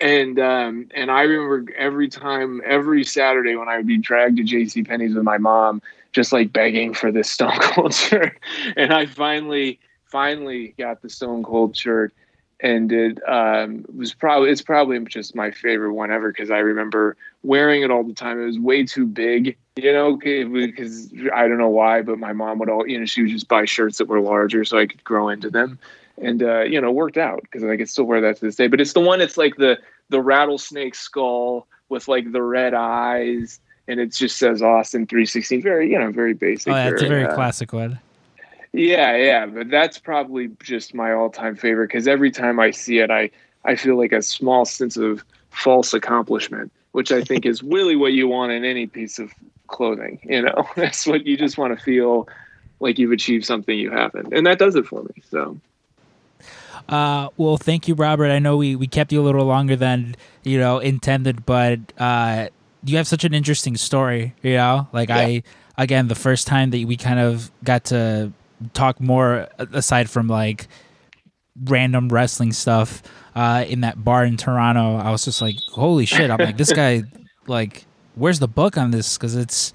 and 0.03 0.39
um, 0.41 0.89
and 0.95 1.11
I 1.11 1.23
remember 1.23 1.73
every 1.77 2.09
time, 2.09 2.61
every 2.67 3.05
Saturday 3.05 3.55
when 3.55 3.69
I 3.69 3.77
would 3.77 3.87
be 3.87 3.97
dragged 3.97 4.37
to 4.39 4.43
J.C. 4.43 4.83
Penney's 4.83 5.15
with 5.15 5.23
my 5.23 5.39
mom, 5.39 5.81
just 6.11 6.33
like 6.33 6.53
begging 6.53 6.93
for 6.93 7.13
this 7.13 7.31
Stone 7.31 7.57
Cold 7.61 7.95
shirt. 7.95 8.39
And 8.77 8.93
I 8.93 9.07
finally, 9.07 9.79
finally 10.05 10.75
got 10.77 11.03
the 11.03 11.09
Stone 11.09 11.45
Cold 11.45 11.77
shirt, 11.77 12.13
and 12.59 12.91
it 12.91 13.21
um, 13.29 13.85
was 13.95 14.13
probably 14.13 14.51
it's 14.51 14.61
probably 14.61 14.99
just 15.05 15.37
my 15.37 15.53
favorite 15.53 15.95
one 15.95 16.11
ever 16.11 16.33
because 16.33 16.51
I 16.51 16.59
remember 16.59 17.17
wearing 17.45 17.83
it 17.83 17.93
all 17.93 18.03
the 18.03 18.13
time. 18.13 18.43
It 18.43 18.47
was 18.47 18.59
way 18.59 18.85
too 18.85 19.07
big, 19.07 19.57
you 19.77 19.93
know, 19.93 20.17
because 20.17 21.13
I 21.33 21.47
don't 21.47 21.59
know 21.59 21.69
why, 21.69 22.03
but 22.03 22.19
my 22.19 22.33
mom 22.33 22.59
would 22.59 22.69
all, 22.69 22.89
you 22.89 22.99
know, 22.99 23.05
she 23.05 23.23
would 23.23 23.31
just 23.31 23.47
buy 23.47 23.67
shirts 23.67 23.99
that 23.99 24.09
were 24.09 24.21
larger 24.21 24.65
so 24.65 24.79
I 24.79 24.87
could 24.87 25.05
grow 25.05 25.29
into 25.29 25.49
them 25.49 25.79
and 26.19 26.43
uh, 26.43 26.63
you 26.63 26.81
know 26.81 26.91
worked 26.91 27.17
out 27.17 27.43
because 27.43 27.65
I 27.65 27.77
could 27.77 27.89
still 27.89 28.05
wear 28.05 28.21
that 28.21 28.37
to 28.39 28.45
this 28.45 28.57
day. 28.57 28.67
But 28.67 28.81
it's 28.81 28.93
the 28.93 29.01
one 29.01 29.19
that's 29.19 29.37
like 29.37 29.57
the 29.57 29.79
the 30.09 30.21
rattlesnake 30.21 30.95
skull 30.95 31.67
with 31.89 32.09
like 32.09 32.33
the 32.33 32.43
red 32.43 32.75
eyes, 32.75 33.61
and 33.89 34.01
it 34.01 34.13
just 34.13 34.37
says 34.37 34.63
Austin 34.63 35.07
three 35.07 35.27
sixteen. 35.27 35.63
Very 35.63 35.91
you 35.91 35.99
know 35.99 36.11
very 36.11 36.35
basic. 36.35 36.73
Oh, 36.73 36.77
that's 36.77 37.03
very, 37.03 37.07
a 37.07 37.09
very 37.09 37.25
uh, 37.27 37.35
classic 37.35 37.73
one. 37.73 37.99
Yeah, 38.73 39.17
yeah, 39.17 39.47
but 39.47 39.69
that's 39.69 39.99
probably 39.99 40.51
just 40.63 40.95
my 40.95 41.13
all 41.13 41.31
time 41.31 41.57
favorite 41.57 41.89
because 41.89 42.09
every 42.09 42.31
time 42.31 42.59
I 42.59 42.71
see 42.71 42.99
it, 42.99 43.11
I 43.11 43.31
I 43.65 43.77
feel 43.77 43.99
like 43.99 44.13
a 44.13 44.23
small 44.23 44.65
sense 44.65 44.97
of 44.97 45.25
false 45.51 45.93
accomplishment, 45.93 46.73
which 46.93 47.13
I 47.13 47.23
think 47.23 47.45
is 47.45 47.63
really 47.63 47.97
what 47.97 48.13
you 48.13 48.29
want 48.29 48.53
in 48.53 48.65
any 48.65 48.87
piece 48.87 49.19
of 49.19 49.31
clothing. 49.67 50.21
You 50.25 50.43
know, 50.43 50.67
that's 50.77 51.07
what 51.07 51.27
you 51.27 51.37
just 51.37 51.59
want 51.59 51.77
to 51.77 51.85
feel 51.85 52.29
like 52.81 52.99
you've 52.99 53.13
achieved 53.13 53.45
something 53.45 53.79
you 53.79 53.91
haven't, 53.91 54.33
and 54.33 54.47
that 54.47 54.59
does 54.59 54.75
it 54.75 54.87
for 54.87 55.03
me. 55.03 55.23
So. 55.31 55.59
Uh, 56.89 57.29
well, 57.37 57.57
thank 57.57 57.89
you, 57.89 57.95
Robert. 57.95 58.31
I 58.31 58.39
know 58.39 58.57
we, 58.57 58.77
we 58.77 58.87
kept 58.87 59.13
you 59.13 59.21
a 59.21 59.25
little 59.25 59.45
longer 59.45 59.77
than 59.77 60.15
you 60.43 60.59
know 60.59 60.79
intended, 60.79 61.47
but 61.47 61.79
uh, 61.99 62.49
you 62.85 62.97
have 62.97 63.07
such 63.07 63.25
an 63.25 63.35
interesting 63.35 63.77
story. 63.77 64.35
You 64.43 64.55
know, 64.55 64.89
like 64.93 65.09
yeah. 65.09 65.17
I 65.17 65.43
again 65.79 66.09
the 66.09 66.15
first 66.15 66.47
time 66.47 66.71
that 66.71 66.85
we 66.85 66.97
kind 66.97 67.19
of 67.19 67.51
got 67.65 67.85
to 67.87 68.33
talk 68.75 69.01
more 69.01 69.49
aside 69.59 70.11
from 70.11 70.29
like 70.29 70.69
random 71.65 72.09
wrestling 72.09 72.53
stuff 72.53 73.03
uh, 73.35 73.65
in 73.67 73.81
that 73.81 74.03
bar 74.03 74.25
in 74.25 74.37
Toronto, 74.37 74.97
I 74.97 75.11
was 75.11 75.25
just 75.25 75.41
like, 75.41 75.57
holy 75.71 76.07
shit! 76.07 76.31
I'm 76.31 76.39
like, 76.39 76.57
this 76.57 76.73
guy, 76.73 77.05
like, 77.47 77.87
where's 78.15 78.39
the 78.39 78.49
book 78.49 78.77
on 78.77 78.91
this? 78.91 79.17
Because 79.17 79.37
it's, 79.37 79.73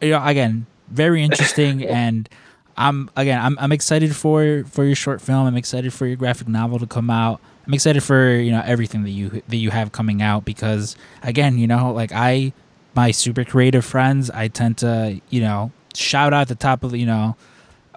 you 0.00 0.10
know, 0.10 0.24
again, 0.24 0.66
very 0.88 1.22
interesting 1.22 1.84
and. 1.86 2.28
I'm 2.76 3.10
again 3.16 3.40
I'm 3.40 3.58
I'm 3.58 3.72
excited 3.72 4.14
for 4.14 4.64
for 4.64 4.84
your 4.84 4.94
short 4.94 5.20
film. 5.20 5.46
I'm 5.46 5.56
excited 5.56 5.92
for 5.92 6.06
your 6.06 6.16
graphic 6.16 6.48
novel 6.48 6.78
to 6.78 6.86
come 6.86 7.10
out. 7.10 7.40
I'm 7.66 7.74
excited 7.74 8.02
for 8.02 8.30
you 8.30 8.50
know 8.50 8.62
everything 8.64 9.04
that 9.04 9.10
you 9.10 9.42
that 9.48 9.56
you 9.56 9.70
have 9.70 9.92
coming 9.92 10.22
out 10.22 10.44
because 10.44 10.96
again 11.22 11.58
you 11.58 11.66
know 11.66 11.92
like 11.92 12.12
I 12.12 12.52
my 12.94 13.10
super 13.10 13.44
creative 13.44 13.84
friends 13.84 14.30
I 14.30 14.48
tend 14.48 14.78
to 14.78 15.20
you 15.30 15.40
know 15.40 15.72
shout 15.94 16.32
out 16.32 16.48
the 16.48 16.54
top 16.54 16.82
of 16.84 16.94
you 16.94 17.06
know 17.06 17.36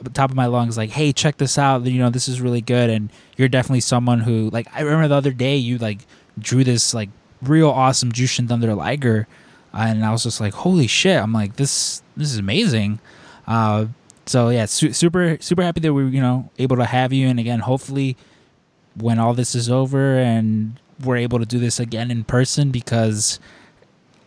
the 0.02 0.12
top 0.12 0.30
of 0.30 0.36
my 0.36 0.46
lungs 0.46 0.78
like 0.78 0.92
hey 0.92 1.12
check 1.12 1.38
this 1.38 1.58
out 1.58 1.84
you 1.86 2.00
know 2.00 2.10
this 2.10 2.28
is 2.28 2.40
really 2.40 2.62
good 2.62 2.90
and 2.90 3.10
you're 3.36 3.48
definitely 3.48 3.82
someone 3.82 4.22
who 4.22 4.50
like 4.52 4.68
I 4.74 4.82
remember 4.82 5.08
the 5.08 5.16
other 5.16 5.34
day 5.34 5.58
you 5.58 5.80
like 5.80 6.00
drew 6.38 6.64
this 6.64 6.94
like 6.94 7.10
real 7.42 7.70
awesome 7.70 8.12
Jushin 8.12 8.48
Thunder 8.48 8.74
Liger 8.76 9.28
and 9.74 10.06
I 10.06 10.12
was 10.12 10.24
just 10.24 10.40
like 10.40 10.54
holy 10.54 10.88
shit 10.88 11.20
I'm 11.20 11.34
like 11.34 11.56
this 11.56 12.02
this 12.18 12.32
is 12.32 12.40
amazing. 12.40 13.00
Uh, 13.46 13.86
so 14.28 14.50
yeah, 14.50 14.66
su- 14.66 14.94
super 14.94 15.38
super 15.40 15.64
happy 15.64 15.80
that 15.82 15.94
we 15.94 16.04
are 16.04 16.08
you 16.08 16.22
know 16.22 16.50
able 16.60 16.78
to 16.78 16.86
have 16.86 17.14
you, 17.14 17.28
and 17.28 17.40
again, 17.40 17.60
hopefully, 17.60 18.18
when 18.96 19.20
all 19.20 19.34
this 19.34 19.56
is 19.56 19.70
over 19.70 20.18
and 20.18 20.80
we're 21.04 21.18
able 21.18 21.40
to 21.40 21.46
do 21.46 21.60
this 21.60 21.80
again 21.80 22.10
in 22.10 22.24
person, 22.24 22.72
because 22.72 23.40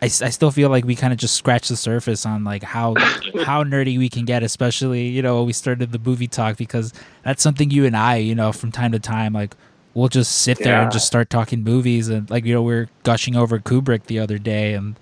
I, 0.01 0.05
I 0.05 0.07
still 0.07 0.51
feel 0.51 0.69
like 0.69 0.85
we 0.85 0.95
kind 0.95 1.13
of 1.13 1.19
just 1.19 1.35
scratched 1.35 1.69
the 1.69 1.75
surface 1.75 2.25
on 2.25 2.43
like 2.43 2.63
how 2.63 2.95
how 3.45 3.63
nerdy 3.63 3.97
we 3.97 4.09
can 4.09 4.25
get, 4.25 4.43
especially 4.43 5.07
you 5.07 5.21
know 5.21 5.37
when 5.37 5.45
we 5.45 5.53
started 5.53 5.91
the 5.91 5.99
movie 5.99 6.27
talk, 6.27 6.57
because 6.57 6.93
that's 7.23 7.43
something 7.43 7.69
you 7.69 7.85
and 7.85 7.95
I, 7.95 8.17
you 8.17 8.33
know, 8.33 8.51
from 8.51 8.71
time 8.71 8.91
to 8.93 8.99
time, 8.99 9.33
like 9.33 9.55
we'll 9.93 10.07
just 10.07 10.41
sit 10.41 10.57
there 10.59 10.73
yeah. 10.73 10.83
and 10.83 10.91
just 10.91 11.05
start 11.05 11.29
talking 11.29 11.63
movies, 11.63 12.09
and 12.09 12.29
like 12.29 12.45
you 12.45 12.53
know 12.53 12.63
we 12.63 12.73
are 12.73 12.89
gushing 13.03 13.35
over 13.35 13.59
Kubrick 13.59 14.05
the 14.05 14.19
other 14.19 14.39
day, 14.39 14.73
and 14.73 14.95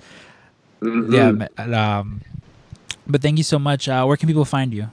mm-hmm. 0.81 1.13
yeah, 1.13 1.97
um, 1.99 2.21
but 3.10 3.22
thank 3.22 3.38
you 3.38 3.44
so 3.44 3.60
much. 3.60 3.90
Uh, 3.90 4.06
where 4.06 4.18
can 4.18 4.27
people 4.27 4.45
find 4.45 4.73
you? 4.73 4.90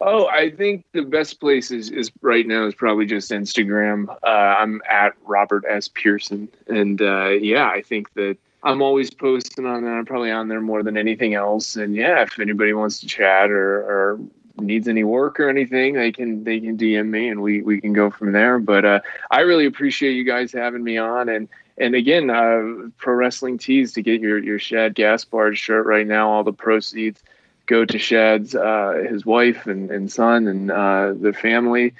Oh, 0.00 0.26
I 0.26 0.50
think 0.50 0.84
the 0.92 1.02
best 1.02 1.40
place 1.40 1.70
is, 1.70 1.90
is 1.90 2.10
right 2.20 2.46
now 2.46 2.66
is 2.66 2.74
probably 2.74 3.06
just 3.06 3.30
Instagram. 3.30 4.08
Uh, 4.22 4.26
I'm 4.26 4.82
at 4.90 5.14
Robert 5.24 5.64
S. 5.68 5.88
Pearson. 5.88 6.48
And 6.66 7.00
uh, 7.00 7.28
yeah, 7.28 7.68
I 7.68 7.80
think 7.80 8.12
that 8.14 8.36
I'm 8.62 8.82
always 8.82 9.10
posting 9.10 9.66
on 9.66 9.82
there. 9.82 9.96
I'm 9.96 10.04
probably 10.04 10.30
on 10.30 10.48
there 10.48 10.60
more 10.60 10.82
than 10.82 10.96
anything 10.96 11.34
else. 11.34 11.76
And 11.76 11.94
yeah, 11.94 12.22
if 12.22 12.38
anybody 12.38 12.72
wants 12.72 13.00
to 13.00 13.06
chat 13.06 13.50
or, 13.50 13.80
or 13.80 14.20
needs 14.60 14.88
any 14.88 15.04
work 15.04 15.40
or 15.40 15.48
anything, 15.48 15.94
they 15.94 16.12
can 16.12 16.44
they 16.44 16.60
can 16.60 16.76
DM 16.76 17.08
me 17.08 17.28
and 17.28 17.42
we 17.42 17.62
we 17.62 17.80
can 17.80 17.92
go 17.92 18.10
from 18.10 18.32
there. 18.32 18.58
But 18.58 18.84
uh, 18.84 19.00
I 19.30 19.40
really 19.40 19.66
appreciate 19.66 20.12
you 20.12 20.24
guys 20.24 20.52
having 20.52 20.84
me 20.84 20.96
on 20.96 21.28
and 21.28 21.48
and 21.78 21.94
again, 21.94 22.30
uh, 22.30 22.88
Pro 22.98 23.14
Wrestling 23.14 23.58
Tees 23.58 23.92
to 23.94 24.02
get 24.02 24.20
your 24.20 24.38
your 24.38 24.58
Shad 24.58 24.94
Gaspard 24.94 25.58
shirt 25.58 25.86
right 25.86 26.06
now. 26.06 26.30
All 26.30 26.44
the 26.44 26.52
proceeds 26.52 27.22
go 27.66 27.84
to 27.84 27.98
Shad's 27.98 28.54
uh, 28.54 29.04
his 29.08 29.24
wife 29.24 29.66
and, 29.66 29.90
and 29.90 30.10
son 30.10 30.46
and 30.46 30.70
uh, 30.70 31.14
the 31.18 31.32
family. 31.32 31.94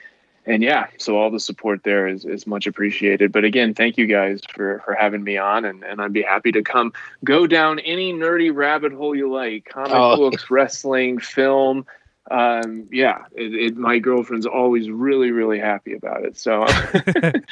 And 0.47 0.63
yeah, 0.63 0.89
so 0.99 1.17
all 1.17 1.31
the 1.31 1.41
support 1.41 1.85
there 1.85 2.07
is, 2.07 2.27
is 2.27 2.47
much 2.47 2.67
appreciated. 2.67 3.33
But 3.33 3.45
again, 3.45 3.73
thank 3.73 3.97
you 3.97 4.07
guys 4.07 4.43
for, 4.53 4.83
for 4.85 4.93
having 4.93 5.25
me 5.25 5.39
on, 5.39 5.65
and, 5.65 5.83
and 5.83 6.03
I'd 6.03 6.13
be 6.13 6.21
happy 6.21 6.53
to 6.53 6.63
come 6.63 6.93
go 7.25 7.47
down 7.47 7.79
any 7.79 8.13
nerdy 8.13 8.55
rabbit 8.55 8.93
hole 8.93 9.15
you 9.15 9.33
like 9.33 9.65
comic 9.65 9.93
oh. 9.95 10.17
books, 10.17 10.51
wrestling, 10.51 11.19
film, 11.19 11.87
um, 12.31 12.89
yeah, 12.91 13.25
it, 13.33 13.55
it, 13.55 13.77
my 13.77 13.99
girlfriend's 13.99 14.47
always 14.47 14.91
really, 14.91 15.31
really 15.31 15.59
happy 15.59 15.95
about 15.95 16.25
it. 16.25 16.39
So 16.39 16.65
I'm 16.67 17.43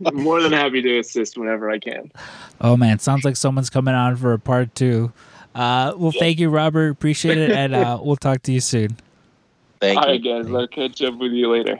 more 0.14 0.40
than 0.40 0.52
happy 0.52 0.80
to 0.80 0.98
assist 0.98 1.36
whenever 1.36 1.70
I 1.70 1.78
can. 1.78 2.10
Oh 2.60 2.76
man, 2.76 2.98
sounds 2.98 3.24
like 3.24 3.36
someone's 3.36 3.70
coming 3.70 3.94
on 3.94 4.16
for 4.16 4.32
a 4.32 4.38
part 4.38 4.74
two. 4.74 5.12
Uh, 5.54 5.92
well, 5.96 6.12
thank 6.12 6.38
you, 6.38 6.48
Robert. 6.48 6.90
Appreciate 6.90 7.36
it, 7.36 7.50
and 7.50 7.74
uh, 7.74 7.98
we'll 8.02 8.16
talk 8.16 8.42
to 8.42 8.52
you 8.52 8.60
soon. 8.60 8.96
Thank 9.80 9.98
All 9.98 10.06
you. 10.06 10.12
right, 10.12 10.44
guys. 10.44 10.54
I'll 10.54 10.68
catch 10.68 11.02
up 11.02 11.16
with 11.16 11.32
you 11.32 11.50
later. 11.50 11.76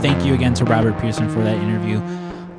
Thank 0.00 0.24
you 0.24 0.34
again 0.34 0.52
to 0.54 0.64
Robert 0.64 0.98
Pearson 0.98 1.30
for 1.30 1.42
that 1.42 1.56
interview. 1.56 2.02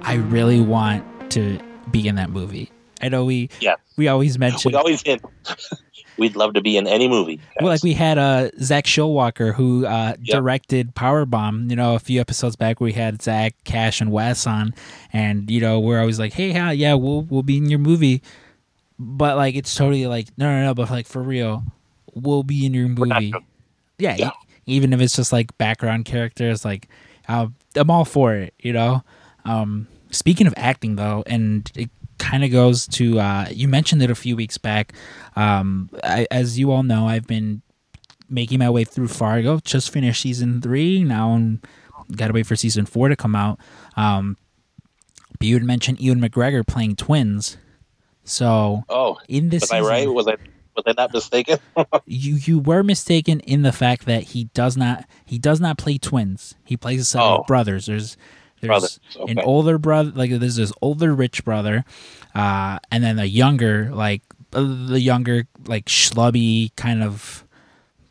I 0.02 0.16
really 0.16 0.62
want 0.62 1.04
to 1.32 1.60
be 1.92 2.08
in 2.08 2.16
that 2.16 2.32
movie. 2.32 2.72
I 3.06 3.10
know 3.10 3.24
we 3.24 3.50
yeah. 3.60 3.76
we 3.98 4.08
always 4.08 4.40
mention 4.40 4.72
we 4.72 4.76
always 4.76 5.02
hit. 5.04 5.24
We'd 6.18 6.36
love 6.38 6.54
to 6.54 6.62
be 6.62 6.78
in 6.78 6.88
any 6.88 7.10
movie. 7.10 7.42
Well, 7.60 7.70
like 7.70 7.84
we 7.84 7.94
had 7.94 8.18
uh, 8.18 8.50
Zach 8.62 8.86
Showalker 8.86 9.54
who 9.54 9.86
uh, 9.86 10.16
yep. 10.22 10.38
directed 10.38 10.96
Powerbomb. 10.96 11.70
You 11.70 11.76
know, 11.76 11.94
a 11.94 12.00
few 12.00 12.22
episodes 12.22 12.56
back 12.56 12.80
we 12.80 12.94
had 12.94 13.22
Zach, 13.22 13.54
Cash, 13.66 14.00
and 14.02 14.12
Wes 14.12 14.48
on, 14.48 14.74
and 15.14 15.52
you 15.52 15.60
know 15.60 15.80
we're 15.80 16.00
always 16.00 16.18
like, 16.18 16.34
hey, 16.34 16.52
yeah, 16.52 16.72
yeah, 16.72 16.94
we'll 16.96 17.24
we'll 17.24 17.44
be 17.44 17.58
in 17.58 17.70
your 17.70 17.80
movie, 17.80 18.24
but 18.98 19.36
like 19.36 19.56
it's 19.56 19.76
totally 19.76 20.08
like 20.08 20.28
no, 20.38 20.50
no, 20.50 20.66
no, 20.68 20.74
but 20.74 20.90
like 20.90 21.06
for 21.06 21.22
real, 21.22 21.64
we'll 22.16 22.44
be 22.44 22.66
in 22.66 22.74
your 22.74 22.88
movie. 22.88 23.34
Yeah, 24.00 24.16
yeah, 24.18 24.32
even 24.66 24.94
if 24.94 25.02
it's 25.02 25.16
just 25.16 25.32
like 25.32 25.56
background 25.58 26.06
characters, 26.06 26.66
like 26.66 26.88
uh, 27.28 27.48
I'm 27.76 27.92
all 27.92 28.06
for 28.06 28.34
it. 28.34 28.54
You 28.58 28.74
know. 28.74 29.04
Um, 29.44 29.88
speaking 30.12 30.48
of 30.48 30.54
acting 30.58 30.96
though, 30.96 31.24
and 31.28 31.70
it, 31.76 31.90
kind 32.18 32.44
of 32.44 32.52
goes 32.52 32.88
to 32.90 33.20
uh, 33.20 33.48
you 33.52 33.68
mentioned 33.68 34.02
it 34.02 34.10
a 34.12 34.16
few 34.16 34.36
weeks 34.36 34.58
back. 34.58 34.94
Um, 35.36 35.90
I, 36.04 36.28
as 36.32 36.58
you 36.60 36.72
all 36.72 36.84
know, 36.84 37.08
I've 37.08 37.28
been 37.28 37.62
making 38.30 38.60
my 38.60 38.70
way 38.70 38.84
through 38.84 39.08
Fargo. 39.10 39.60
Just 39.64 39.92
finished 39.92 40.22
season 40.22 40.62
three. 40.62 41.04
Now 41.04 41.32
I'm 41.32 41.62
got 42.16 42.28
to 42.28 42.34
wait 42.34 42.46
for 42.48 42.56
season 42.56 42.86
four 42.86 43.10
to 43.10 43.16
come 43.16 43.36
out. 43.36 43.60
Um, 43.96 44.38
but 45.38 45.48
you 45.48 45.56
had 45.56 45.64
mentioned 45.64 46.00
Ewan 46.00 46.22
McGregor 46.22 46.66
playing 46.66 46.96
twins. 46.96 47.58
So 48.24 48.84
Oh, 48.90 49.18
in 49.28 49.50
this 49.50 49.62
was 49.64 49.72
I 49.72 49.82
right? 49.82 50.08
Was 50.10 50.28
I 50.28 50.36
was 50.76 50.84
I 50.88 50.94
not 50.98 51.14
mistaken? 51.14 51.60
you 52.06 52.36
you 52.36 52.60
were 52.60 52.84
mistaken 52.84 53.40
in 53.42 53.62
the 53.62 53.72
fact 53.72 54.06
that 54.06 54.24
he 54.24 54.46
does 54.56 54.76
not 54.76 55.06
he 55.26 55.38
does 55.38 55.60
not 55.60 55.78
play 55.78 55.98
twins. 55.98 56.56
He 56.64 56.76
plays 56.78 57.02
a 57.02 57.06
set 57.06 57.22
Oh. 57.22 57.38
of 57.38 57.48
brothers. 57.48 57.86
There's 57.86 58.18
there's 58.62 58.70
Brothers, 58.70 59.00
an 59.28 59.40
older 59.40 59.78
brother 59.78 60.12
like 60.16 60.32
there's 60.32 60.56
this 60.56 60.72
older 60.82 61.14
rich 61.14 61.44
brother, 61.46 61.84
uh, 62.34 62.80
and 62.92 63.04
then 63.04 63.20
a 63.20 63.26
younger 63.26 63.90
like 63.94 64.22
uh, 64.54 64.62
the 64.88 65.00
younger 65.02 65.48
like 65.68 65.86
schlubby 65.86 66.76
kind 66.76 67.04
of 67.04 67.44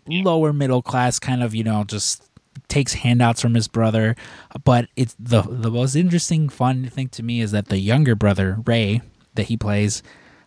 lower 0.09 0.53
middle 0.53 0.83
class 0.83 1.19
kind 1.19 1.43
of 1.43 1.55
you 1.55 1.65
know 1.65 1.83
just 1.85 2.23
takes 2.69 2.93
handouts 2.93 3.41
from 3.41 3.55
his 3.55 3.69
brother. 3.69 4.15
But 4.65 4.89
it's 4.97 5.17
the 5.19 5.43
the 5.43 5.71
most 5.71 5.95
interesting 5.97 6.49
fun 6.49 6.85
thing 6.89 7.09
to 7.11 7.23
me 7.23 7.41
is 7.41 7.51
that 7.53 7.69
the 7.69 7.79
younger 7.79 8.15
brother 8.15 8.59
Ray 8.67 9.01
that 9.35 9.45
he 9.47 9.57
plays 9.57 10.03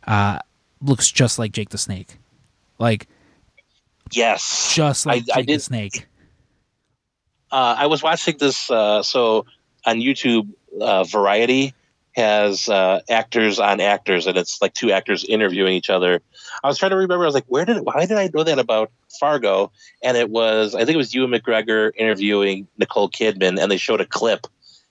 uh, 0.06 0.40
looks 0.82 1.12
just 1.12 1.38
like 1.40 1.52
Jake 1.52 1.70
the 1.70 1.78
Snake, 1.78 2.18
like 2.80 3.08
yes. 4.12 4.74
just 4.76 5.06
like 5.06 5.24
I- 5.34 5.40
I 5.40 5.42
Jake 5.42 5.48
the 5.48 5.54
did- 5.54 5.62
Snake. 5.64 6.08
uh, 7.52 7.76
I 7.78 7.88
was 7.88 8.04
watching 8.04 8.38
this. 8.38 8.70
Uh, 8.70 9.02
so 9.04 9.46
on 9.88 9.98
YouTube, 10.02 10.50
uh, 10.80 11.04
Variety 11.06 11.74
has 12.16 12.68
uh, 12.68 13.00
actors 13.10 13.60
on 13.60 13.80
actors, 13.80 14.28
and 14.28 14.38
it's 14.38 14.62
like 14.62 14.74
two 14.74 14.92
actors 14.92 15.24
interviewing 15.24 15.74
each 15.74 15.90
other. 15.90 16.20
I 16.64 16.68
was 16.68 16.78
trying 16.78 16.90
to 16.92 16.98
remember. 16.98 17.24
I 17.24 17.28
was 17.28 17.36
like, 17.36 17.46
where 17.48 17.64
did? 17.66 17.78
Why 17.78 18.06
did 18.06 18.18
I 18.18 18.30
know 18.34 18.44
that 18.44 18.60
about 18.60 18.92
Fargo? 19.20 19.72
And 20.04 20.18
it 20.18 20.30
was, 20.30 20.74
I 20.76 20.80
think 20.80 20.96
it 20.96 20.98
was 20.98 21.14
Ewan 21.14 21.32
McGregor 21.32 21.92
interviewing 21.96 22.68
Nicole 22.78 23.10
Kidman, 23.10 23.60
and 23.62 23.72
they 23.72 23.78
showed 23.78 24.02
a 24.02 24.06
clip. 24.06 24.46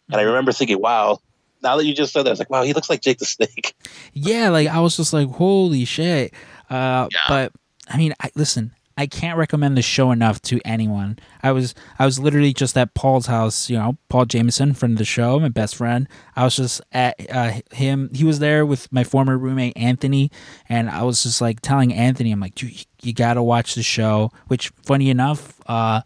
And 0.09 0.17
I 0.17 0.21
Mm-hmm. 0.21 0.27
remember 0.29 0.53
thinking, 0.53 0.81
wow. 0.81 1.21
Now 1.63 1.77
that 1.79 1.85
you 1.85 1.95
just 1.95 2.13
said 2.13 2.23
that, 2.23 2.29
I 2.29 2.33
was 2.33 2.39
like, 2.39 2.51
wow, 2.51 2.63
he 2.63 2.73
looks 2.75 2.89
like 2.89 3.01
Jake 3.01 3.19
the 3.19 3.25
Snake. 3.27 3.75
Yeah, 4.13 4.51
like 4.51 4.69
I 4.69 4.79
was 4.81 4.97
just 4.97 5.13
like, 5.13 5.29
holy 5.29 5.85
shit. 5.85 6.33
Uh, 6.71 7.09
Yeah. 7.11 7.19
But 7.29 7.53
I 7.89 7.97
mean, 7.97 8.15
I, 8.21 8.31
listen, 8.37 8.73
I 8.99 9.07
can't 9.07 9.37
recommend 9.37 9.77
the 9.77 9.83
show 9.83 10.11
enough 10.11 10.41
to 10.43 10.59
anyone. 10.65 11.19
I 11.43 11.53
was 11.53 11.75
I 11.99 12.07
was 12.07 12.19
literally 12.19 12.55
just 12.55 12.77
at 12.79 12.95
Paul's 12.95 13.27
house. 13.27 13.69
You 13.69 13.77
know, 13.77 13.99
Paul 14.09 14.25
Jameson, 14.25 14.73
friend 14.73 14.95
of 14.95 14.99
the 14.99 15.05
show, 15.05 15.39
my 15.39 15.51
best 15.51 15.77
friend. 15.77 16.09
I 16.35 16.45
was 16.45 16.57
just 16.57 16.81
at 16.93 17.15
uh, 17.31 17.61
him. 17.73 18.11
He 18.15 18.25
was 18.25 18.39
there 18.39 18.65
with 18.65 18.91
my 18.91 19.05
former 19.05 19.37
roommate 19.37 19.77
Anthony, 19.77 20.31
and 20.69 20.89
I 20.89 21.03
was 21.03 21.23
just 21.23 21.43
like 21.43 21.61
telling 21.61 21.93
Anthony, 21.93 22.33
I'm 22.33 22.41
like, 22.41 22.55
dude, 22.55 22.87
you 23.03 23.13
gotta 23.13 23.43
watch 23.43 23.75
the 23.75 23.83
show. 23.83 24.33
Which, 24.47 24.71
funny 24.83 25.11
enough, 25.11 25.61
uh, 25.67 26.01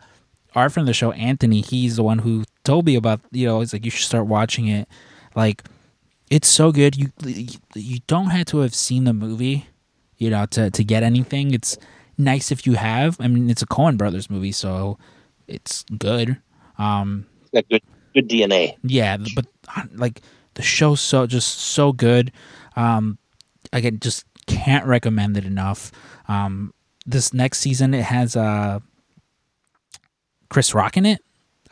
our 0.56 0.68
friend 0.68 0.84
of 0.84 0.90
the 0.90 0.94
show, 0.94 1.12
Anthony, 1.12 1.60
he's 1.60 1.94
the 1.94 2.02
one 2.02 2.18
who 2.18 2.44
told 2.64 2.86
me 2.86 2.96
about. 2.96 3.20
You 3.30 3.46
know, 3.46 3.60
he's 3.60 3.72
like, 3.72 3.84
you 3.84 3.90
should 3.92 4.06
start 4.06 4.26
watching 4.26 4.66
it. 4.66 4.88
Like, 5.36 5.62
it's 6.28 6.48
so 6.48 6.72
good. 6.72 6.96
You 6.96 7.12
you 7.74 8.00
don't 8.08 8.30
have 8.30 8.46
to 8.46 8.58
have 8.58 8.74
seen 8.74 9.04
the 9.04 9.12
movie, 9.12 9.68
you 10.16 10.30
know, 10.30 10.46
to 10.46 10.72
to 10.72 10.82
get 10.82 11.04
anything. 11.04 11.54
It's 11.54 11.78
nice 12.20 12.52
if 12.52 12.66
you 12.66 12.74
have. 12.74 13.16
I 13.20 13.26
mean, 13.28 13.50
it's 13.50 13.62
a 13.62 13.66
Coen 13.66 13.96
Brothers 13.96 14.30
movie, 14.30 14.52
so 14.52 14.98
it's 15.48 15.84
good. 15.98 16.36
Um, 16.78 17.26
Got 17.52 17.68
good, 17.68 17.82
good 18.14 18.28
DNA. 18.28 18.76
yeah, 18.84 19.16
but 19.34 19.46
uh, 19.76 19.82
like 19.94 20.22
the 20.54 20.62
show's 20.62 21.00
so 21.00 21.26
just 21.26 21.58
so 21.58 21.92
good. 21.92 22.30
Um, 22.76 23.18
again, 23.72 23.98
just 24.00 24.24
can't 24.46 24.86
recommend 24.86 25.36
it 25.36 25.44
enough. 25.44 25.90
Um, 26.28 26.72
this 27.06 27.32
next 27.34 27.58
season 27.58 27.94
it 27.94 28.04
has 28.04 28.36
uh 28.36 28.78
Chris 30.48 30.74
Rock 30.74 30.96
in 30.96 31.06
it. 31.06 31.20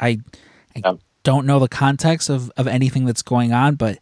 I 0.00 0.18
I 0.74 0.80
Yeah. 0.84 0.94
don't 1.22 1.46
know 1.46 1.58
the 1.58 1.68
context 1.68 2.28
of 2.30 2.50
of 2.56 2.66
anything 2.66 3.04
that's 3.04 3.22
going 3.22 3.52
on, 3.52 3.74
but 3.76 3.98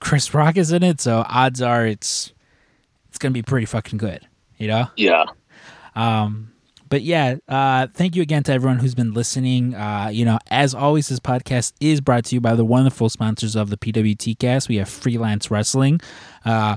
Chris 0.00 0.32
Rock 0.34 0.56
is 0.56 0.70
in 0.72 0.82
it, 0.82 1.00
so 1.00 1.24
odds 1.28 1.60
are 1.62 1.86
it's 1.86 2.32
it's 3.08 3.18
gonna 3.18 3.32
be 3.32 3.42
pretty 3.42 3.66
fucking 3.66 3.98
good. 3.98 4.26
You 4.58 4.68
know. 4.68 4.86
Yeah. 4.96 5.24
Um, 5.98 6.52
but 6.88 7.02
yeah, 7.02 7.36
uh, 7.48 7.88
thank 7.92 8.16
you 8.16 8.22
again 8.22 8.44
to 8.44 8.52
everyone 8.52 8.78
who's 8.78 8.94
been 8.94 9.12
listening. 9.12 9.74
Uh, 9.74 10.08
you 10.10 10.24
know, 10.24 10.38
as 10.50 10.74
always, 10.74 11.08
this 11.08 11.20
podcast 11.20 11.72
is 11.80 12.00
brought 12.00 12.24
to 12.26 12.36
you 12.36 12.40
by 12.40 12.54
the 12.54 12.64
wonderful 12.64 13.08
sponsors 13.08 13.56
of 13.56 13.68
the 13.68 13.76
PWT 13.76 14.38
cast. 14.38 14.68
We 14.68 14.76
have 14.76 14.88
freelance 14.88 15.50
wrestling. 15.50 16.00
Uh, 16.44 16.76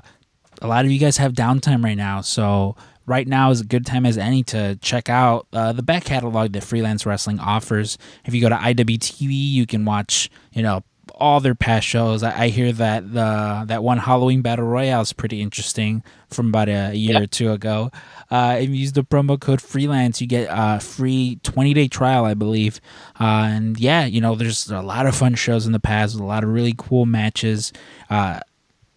a 0.61 0.68
lot 0.68 0.85
of 0.85 0.91
you 0.91 0.99
guys 0.99 1.18
have 1.18 1.34
downtime 1.34 1.84
right 1.84 1.98
now, 1.98 2.22
so 2.22 2.76
right 3.06 3.27
now 3.27 3.52
is 3.52 3.61
a 3.61 3.65
good 3.65 3.85
time 3.85 4.06
as 4.06 4.18
any 4.18 4.43
to 4.43 4.76
check 4.81 5.10
out 5.10 5.48
uh, 5.53 5.72
the 5.72 5.84
back 5.84 6.03
catalog 6.03 6.52
that 6.53 6.64
freelance 6.64 7.06
wrestling 7.06 7.39
offers. 7.39 7.98
If 8.26 8.34
you 8.34 8.41
go 8.41 8.49
to 8.49 8.56
IWTV, 8.56 9.30
you 9.30 9.65
can 9.65 9.85
watch, 9.85 10.30
you 10.52 10.61
know, 10.61 10.84
all 11.22 11.39
their 11.39 11.56
past 11.56 11.85
shows. 11.88 12.23
I, 12.23 12.45
I 12.45 12.48
hear 12.49 12.72
that 12.73 13.14
the 13.14 13.64
that 13.68 13.84
one 13.84 13.99
Halloween 13.99 14.41
Battle 14.41 14.65
Royale 14.65 15.02
is 15.02 15.14
pretty 15.14 15.41
interesting 15.41 16.03
from 16.30 16.48
about 16.48 16.68
a 16.69 16.93
year 16.95 17.14
Yeah. 17.14 17.19
or 17.22 17.27
two 17.27 17.52
ago. 17.52 17.91
Uh, 18.30 18.57
if 18.60 18.69
you 18.69 18.76
use 18.76 18.93
the 18.93 19.03
promo 19.03 19.39
code 19.39 19.61
freelance, 19.61 20.19
you 20.22 20.27
get 20.27 20.48
a 20.49 20.80
free 20.80 21.39
20 21.43 21.73
day 21.73 21.88
trial, 21.88 22.26
I 22.26 22.34
believe. 22.34 22.81
Uh, 23.19 23.48
and 23.53 23.80
yeah, 23.80 24.06
you 24.06 24.19
know, 24.22 24.35
there's 24.35 24.69
a 24.69 24.81
lot 24.81 25.06
of 25.06 25.15
fun 25.15 25.35
shows 25.35 25.65
in 25.65 25.72
the 25.73 25.80
past, 25.80 26.15
with 26.15 26.22
a 26.23 26.26
lot 26.26 26.43
of 26.43 26.49
really 26.49 26.73
cool 26.77 27.06
matches. 27.06 27.72
Uh, 28.10 28.39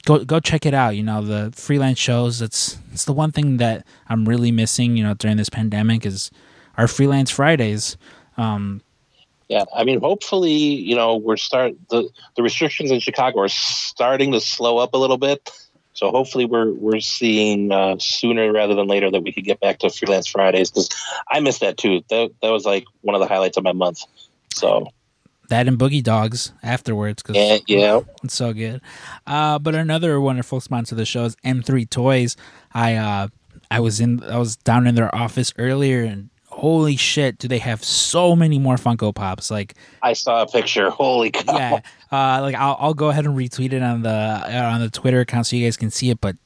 go 0.07 0.25
go 0.25 0.41
check 0.41 0.65
it 0.67 0.75
out. 0.75 0.97
You 0.97 1.03
know, 1.03 1.23
the 1.23 1.53
freelance 1.55 1.99
shows. 1.99 2.41
It's 2.43 2.79
it's 2.93 3.05
the 3.05 3.13
one 3.13 3.33
thing 3.33 3.57
that 3.59 3.87
I'm 4.09 4.25
really 4.29 4.51
missing. 4.53 4.97
You 4.97 5.05
know, 5.05 5.15
during 5.15 5.37
this 5.37 5.51
pandemic 5.51 6.07
is 6.07 6.31
our 6.79 6.87
freelance 6.89 7.31
Fridays. 7.31 7.97
Um, 8.37 8.81
Yeah, 9.49 9.65
I 9.75 9.85
mean, 9.85 10.01
hopefully, 10.01 10.53
you 10.53 10.97
know, 10.97 11.17
we're 11.17 11.37
start 11.37 11.75
the 11.91 12.09
the 12.37 12.43
restrictions 12.43 12.91
in 12.91 13.01
Chicago 13.01 13.41
are 13.41 13.49
starting 13.49 14.33
to 14.33 14.41
slow 14.41 14.79
up 14.79 14.95
a 14.95 14.99
little 14.99 15.19
bit. 15.19 15.51
So 15.93 16.11
hopefully, 16.11 16.45
we're 16.45 16.73
we're 16.73 17.01
seeing 17.01 17.71
uh, 17.71 17.97
sooner 17.99 18.53
rather 18.53 18.75
than 18.75 18.89
later 18.89 19.11
that 19.11 19.21
we 19.23 19.33
could 19.33 19.45
get 19.45 19.61
back 19.61 19.81
to 19.81 19.91
freelance 19.91 20.27
Fridays 20.27 20.71
because 20.71 20.89
I 21.31 21.41
missed 21.41 21.61
that 21.61 21.77
too. 21.77 22.03
That 22.09 22.33
that 22.43 22.51
was 22.51 22.65
like 22.65 22.85
one 23.03 23.15
of 23.15 23.21
the 23.21 23.29
highlights 23.29 23.57
of 23.57 23.65
my 23.65 23.73
month. 23.73 24.03
So 24.55 24.89
that 25.49 25.69
and 25.69 25.79
Boogie 25.79 26.03
Dogs 26.03 26.53
afterwards 26.63 27.23
because 27.23 27.37
yeah, 27.37 27.59
yeah, 27.67 28.01
It's 28.23 28.35
so 28.35 28.53
good. 28.53 28.81
Uh, 29.27 29.59
but 29.59 29.75
another 29.75 30.21
wonderful 30.21 30.61
sponsor 30.61 30.95
of 30.95 30.99
the 30.99 31.05
show 31.05 31.25
is 31.25 31.37
M3 31.45 31.89
Toys. 31.89 32.37
I 32.73 32.95
uh, 32.95 33.29
I 33.71 33.81
was 33.81 34.01
in 34.01 34.23
I 34.25 34.39
was 34.39 34.57
down 34.57 34.87
in 34.87 34.95
their 34.95 35.15
office 35.15 35.53
earlier 35.59 36.03
and 36.03 36.31
holy 36.55 36.97
shit, 36.97 37.39
do 37.39 37.49
they 37.49 37.59
have 37.59 37.83
so 37.85 38.37
many 38.37 38.59
more 38.59 38.77
Funko 38.77 39.15
Pops? 39.15 39.51
Like 39.51 39.75
I 40.03 40.13
saw 40.13 40.43
a 40.43 40.47
picture. 40.47 40.91
Holy 40.91 41.31
cow! 41.31 41.57
yeah, 41.57 41.81
uh, 42.13 42.41
like 42.41 42.55
I'll 42.55 42.77
I'll 42.79 42.95
go 42.95 43.11
ahead 43.11 43.27
and 43.27 43.37
retweet 43.37 43.73
it 43.73 43.83
on 43.83 44.03
the 44.03 44.11
uh, 44.11 44.71
on 44.73 44.81
the 44.81 44.91
Twitter 44.91 45.21
account 45.21 45.47
so 45.47 45.57
you 45.57 45.67
guys 45.67 45.77
can 45.77 45.91
see 45.91 46.11
it. 46.11 46.21
But 46.21 46.37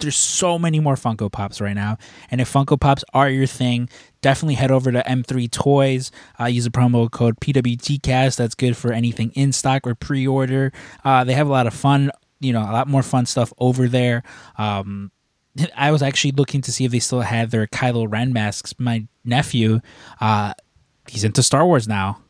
there's 0.00 0.16
so 0.16 0.58
many 0.58 0.80
more 0.80 0.94
Funko 0.94 1.30
Pops 1.30 1.60
right 1.60 1.74
now, 1.74 1.98
and 2.30 2.40
if 2.40 2.52
Funko 2.52 2.78
Pops 2.78 3.04
are 3.12 3.28
your 3.28 3.46
thing, 3.46 3.88
definitely 4.20 4.54
head 4.54 4.70
over 4.70 4.92
to 4.92 5.02
M3 5.02 5.50
Toys. 5.50 6.10
Uh, 6.38 6.44
use 6.44 6.64
the 6.64 6.70
promo 6.70 7.10
code 7.10 7.36
PWTcast. 7.40 8.36
That's 8.36 8.54
good 8.54 8.76
for 8.76 8.92
anything 8.92 9.32
in 9.34 9.52
stock 9.52 9.86
or 9.86 9.94
pre-order. 9.94 10.72
Uh, 11.04 11.24
they 11.24 11.34
have 11.34 11.48
a 11.48 11.52
lot 11.52 11.66
of 11.66 11.74
fun, 11.74 12.10
you 12.40 12.52
know, 12.52 12.62
a 12.62 12.72
lot 12.72 12.88
more 12.88 13.02
fun 13.02 13.26
stuff 13.26 13.52
over 13.58 13.88
there. 13.88 14.22
Um, 14.56 15.10
I 15.76 15.90
was 15.90 16.02
actually 16.02 16.32
looking 16.32 16.60
to 16.62 16.72
see 16.72 16.84
if 16.84 16.92
they 16.92 16.98
still 16.98 17.20
had 17.20 17.50
their 17.50 17.66
Kylo 17.66 18.10
Ren 18.10 18.32
masks. 18.32 18.74
My 18.78 19.06
nephew, 19.24 19.80
uh, 20.20 20.54
he's 21.08 21.24
into 21.24 21.42
Star 21.42 21.66
Wars 21.66 21.88
now, 21.88 22.20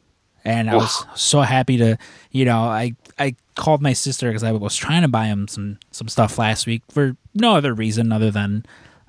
and 0.44 0.70
I 0.70 0.76
was 0.76 1.04
so 1.14 1.40
happy 1.40 1.76
to, 1.78 1.98
you 2.30 2.44
know, 2.44 2.60
I 2.60 2.94
I 3.18 3.34
called 3.56 3.82
my 3.82 3.92
sister 3.92 4.28
because 4.28 4.44
I 4.44 4.52
was 4.52 4.76
trying 4.76 5.02
to 5.02 5.08
buy 5.08 5.26
him 5.26 5.48
some 5.48 5.78
some 5.90 6.08
stuff 6.08 6.38
last 6.38 6.66
week 6.66 6.82
for 6.88 7.16
no 7.34 7.56
other 7.56 7.74
reason 7.74 8.12
other 8.12 8.30
than 8.30 8.64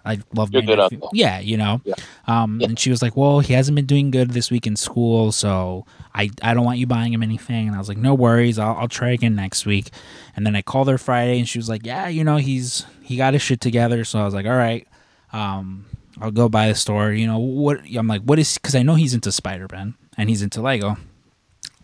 I 0.07 0.19
love 0.33 0.51
You're 0.53 0.63
my 0.63 0.75
nephew. 0.75 1.01
Yeah, 1.13 1.39
you 1.39 1.57
know. 1.57 1.81
Yeah. 1.83 1.95
Um, 2.27 2.59
Yeah. 2.61 2.69
and 2.69 2.79
she 2.79 2.89
was 2.89 3.01
like, 3.01 3.17
"Well, 3.17 3.39
he 3.41 3.53
hasn't 3.53 3.75
been 3.75 3.85
doing 3.85 4.09
good 4.11 4.31
this 4.31 4.49
week 4.49 4.65
in 4.65 4.75
school, 4.75 5.31
so 5.31 5.85
I 6.15 6.29
I 6.41 6.53
don't 6.53 6.65
want 6.65 6.79
you 6.79 6.87
buying 6.87 7.11
him 7.13 7.21
anything." 7.23 7.67
And 7.67 7.75
I 7.75 7.79
was 7.79 7.89
like, 7.89 7.97
"No 7.97 8.13
worries, 8.13 8.57
I'll 8.57 8.75
I'll 8.77 8.87
try 8.87 9.09
again 9.11 9.35
next 9.35 9.65
week." 9.65 9.89
And 10.35 10.45
then 10.45 10.55
I 10.55 10.61
called 10.61 10.87
her 10.87 10.97
Friday, 10.97 11.37
and 11.39 11.47
she 11.47 11.59
was 11.59 11.67
like, 11.69 11.85
"Yeah, 11.85 12.07
you 12.07 12.23
know, 12.23 12.37
he's 12.37 12.85
he 13.01 13.17
got 13.17 13.33
his 13.33 13.41
shit 13.41 13.59
together." 13.61 14.03
So 14.05 14.19
I 14.19 14.25
was 14.25 14.33
like, 14.33 14.45
"All 14.45 14.55
right." 14.57 14.87
Um, 15.33 15.85
I'll 16.21 16.31
go 16.31 16.49
by 16.49 16.67
the 16.69 16.75
store. 16.75 17.11
You 17.11 17.27
know 17.27 17.37
what? 17.37 17.81
I'm 17.95 18.07
like, 18.07 18.21
what 18.23 18.39
is? 18.39 18.57
Because 18.57 18.75
I 18.75 18.81
know 18.83 18.95
he's 18.95 19.13
into 19.13 19.31
Spider 19.31 19.67
Man 19.71 19.93
and 20.17 20.29
he's 20.29 20.41
into 20.41 20.61
Lego, 20.61 20.97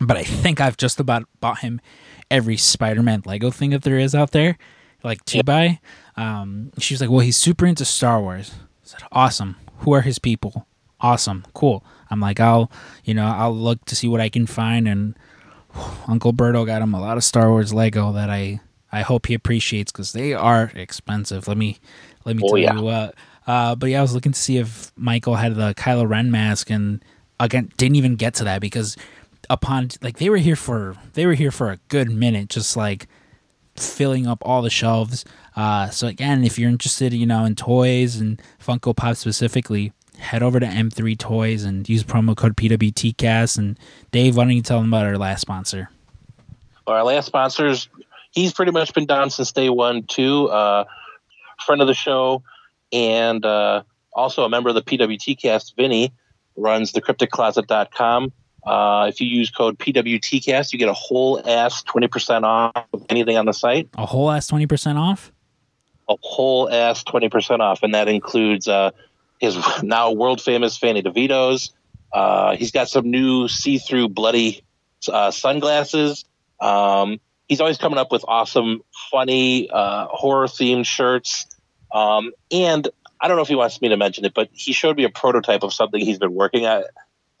but 0.00 0.16
I 0.16 0.24
think 0.24 0.60
I've 0.60 0.76
just 0.76 0.98
about 0.98 1.24
bought 1.40 1.60
him 1.60 1.80
every 2.30 2.56
Spider 2.56 3.02
Man 3.02 3.22
Lego 3.26 3.50
thing 3.50 3.70
that 3.70 3.82
there 3.82 3.98
is 3.98 4.14
out 4.14 4.32
there, 4.32 4.56
like 5.04 5.24
to 5.26 5.44
buy. 5.44 5.78
Um, 6.16 6.70
she 6.78 6.94
was 6.94 7.00
like, 7.00 7.10
well, 7.10 7.20
he's 7.20 7.36
super 7.36 7.66
into 7.66 7.84
Star 7.84 8.20
Wars. 8.20 8.52
I 8.54 8.64
said, 8.84 9.00
awesome. 9.12 9.56
Who 9.78 9.92
are 9.92 10.02
his 10.02 10.18
people? 10.18 10.66
Awesome, 11.00 11.44
cool. 11.54 11.84
I'm 12.10 12.20
like, 12.20 12.40
I'll, 12.40 12.70
you 13.04 13.14
know, 13.14 13.26
I'll 13.26 13.54
look 13.54 13.84
to 13.86 13.96
see 13.96 14.08
what 14.08 14.20
I 14.20 14.28
can 14.28 14.46
find, 14.46 14.86
and 14.88 15.16
Uncle 16.08 16.32
Berto 16.32 16.64
got 16.64 16.82
him 16.82 16.94
a 16.94 17.00
lot 17.00 17.16
of 17.16 17.24
Star 17.24 17.50
Wars 17.50 17.74
Lego 17.74 18.12
that 18.12 18.30
I 18.30 18.60
I 18.92 19.02
hope 19.02 19.26
he 19.26 19.34
appreciates 19.34 19.90
because 19.90 20.12
they 20.12 20.32
are 20.32 20.70
expensive. 20.74 21.48
Let 21.48 21.56
me 21.58 21.78
let 22.24 22.36
me 22.36 22.42
Oh, 22.44 22.48
tell 22.50 22.58
yeah. 22.58 22.74
you 22.76 22.82
what. 22.82 23.14
Uh, 23.46 23.74
but 23.74 23.90
yeah, 23.90 23.98
I 23.98 24.02
was 24.02 24.14
looking 24.14 24.32
to 24.32 24.38
see 24.38 24.56
if 24.56 24.92
Michael 24.96 25.34
had 25.34 25.56
the 25.56 25.74
Kylo 25.74 26.08
Ren 26.08 26.30
mask, 26.30 26.70
and 26.70 27.04
again, 27.40 27.70
didn't 27.76 27.96
even 27.96 28.14
get 28.16 28.34
to 28.34 28.44
that 28.44 28.60
because 28.60 28.96
upon 29.50 29.90
like 30.00 30.16
they 30.18 30.30
were 30.30 30.38
here 30.38 30.56
for 30.56 30.96
they 31.12 31.26
were 31.26 31.34
here 31.34 31.50
for 31.50 31.70
a 31.70 31.78
good 31.88 32.08
minute, 32.10 32.48
just 32.48 32.76
like 32.76 33.08
filling 33.76 34.26
up 34.26 34.38
all 34.42 34.62
the 34.62 34.70
shelves. 34.70 35.24
Uh, 35.56 35.88
so 35.90 36.06
again, 36.06 36.44
if 36.44 36.58
you're 36.58 36.70
interested, 36.70 37.12
you 37.12 37.26
know, 37.26 37.44
in 37.44 37.54
toys 37.54 38.16
and 38.16 38.40
Funko 38.64 38.94
Pop 38.94 39.16
specifically, 39.16 39.92
head 40.18 40.42
over 40.42 40.60
to 40.60 40.66
M3 40.66 41.18
Toys 41.18 41.64
and 41.64 41.88
use 41.88 42.04
promo 42.04 42.36
code 42.36 42.56
PWTcast. 42.56 43.58
And 43.58 43.78
Dave, 44.10 44.36
why 44.36 44.44
don't 44.44 44.52
you 44.52 44.62
tell 44.62 44.80
them 44.80 44.92
about 44.92 45.06
our 45.06 45.18
last 45.18 45.40
sponsor? 45.40 45.90
Our 46.86 47.02
last 47.04 47.26
sponsors, 47.26 47.88
he's 48.32 48.52
pretty 48.52 48.72
much 48.72 48.92
been 48.94 49.06
down 49.06 49.30
since 49.30 49.52
day 49.52 49.70
one 49.70 50.02
too. 50.04 50.48
Uh, 50.48 50.84
friend 51.64 51.80
of 51.80 51.86
the 51.86 51.94
show, 51.94 52.42
and 52.92 53.44
uh, 53.44 53.82
also 54.12 54.44
a 54.44 54.48
member 54.48 54.68
of 54.68 54.74
the 54.74 54.82
PWTcast. 54.82 55.76
Vinny 55.76 56.12
runs 56.56 56.92
thecrypticcloset.com. 56.92 58.32
Uh, 58.66 59.06
if 59.08 59.20
you 59.20 59.26
use 59.26 59.50
code 59.50 59.78
PWTcast, 59.78 60.72
you 60.72 60.78
get 60.78 60.88
a 60.88 60.94
whole 60.94 61.40
ass 61.48 61.82
twenty 61.82 62.08
percent 62.08 62.44
off 62.44 62.72
of 62.92 63.04
anything 63.08 63.36
on 63.36 63.46
the 63.46 63.52
site. 63.52 63.88
A 63.98 64.06
whole 64.06 64.30
ass 64.30 64.50
20% 64.50 64.96
off? 64.96 65.32
A 66.08 66.16
whole 66.20 66.70
ass 66.70 67.02
twenty 67.02 67.28
percent 67.28 67.60
off, 67.60 67.82
and 67.82 67.94
that 67.94 68.08
includes 68.08 68.66
uh, 68.68 68.90
his 69.38 69.56
now 69.82 70.12
world 70.12 70.40
famous 70.40 70.76
Fanny 70.76 71.02
DeVito's. 71.02 71.72
Uh, 72.12 72.56
he's 72.56 72.70
got 72.70 72.88
some 72.88 73.10
new 73.10 73.48
see-through 73.48 74.08
bloody 74.08 74.62
uh, 75.08 75.32
sunglasses. 75.32 76.24
Um, 76.60 77.18
he's 77.48 77.60
always 77.60 77.76
coming 77.76 77.98
up 77.98 78.12
with 78.12 78.24
awesome, 78.28 78.82
funny, 79.10 79.68
uh, 79.68 80.06
horror-themed 80.06 80.86
shirts. 80.86 81.46
Um, 81.92 82.32
and 82.52 82.88
I 83.20 83.28
don't 83.28 83.36
know 83.36 83.42
if 83.42 83.48
he 83.48 83.56
wants 83.56 83.80
me 83.80 83.88
to 83.88 83.96
mention 83.96 84.24
it, 84.24 84.32
but 84.32 84.48
he 84.52 84.72
showed 84.72 84.96
me 84.96 85.04
a 85.04 85.08
prototype 85.08 85.62
of 85.62 85.72
something 85.72 86.00
he's 86.00 86.18
been 86.18 86.32
working 86.34 86.66
at 86.66 86.84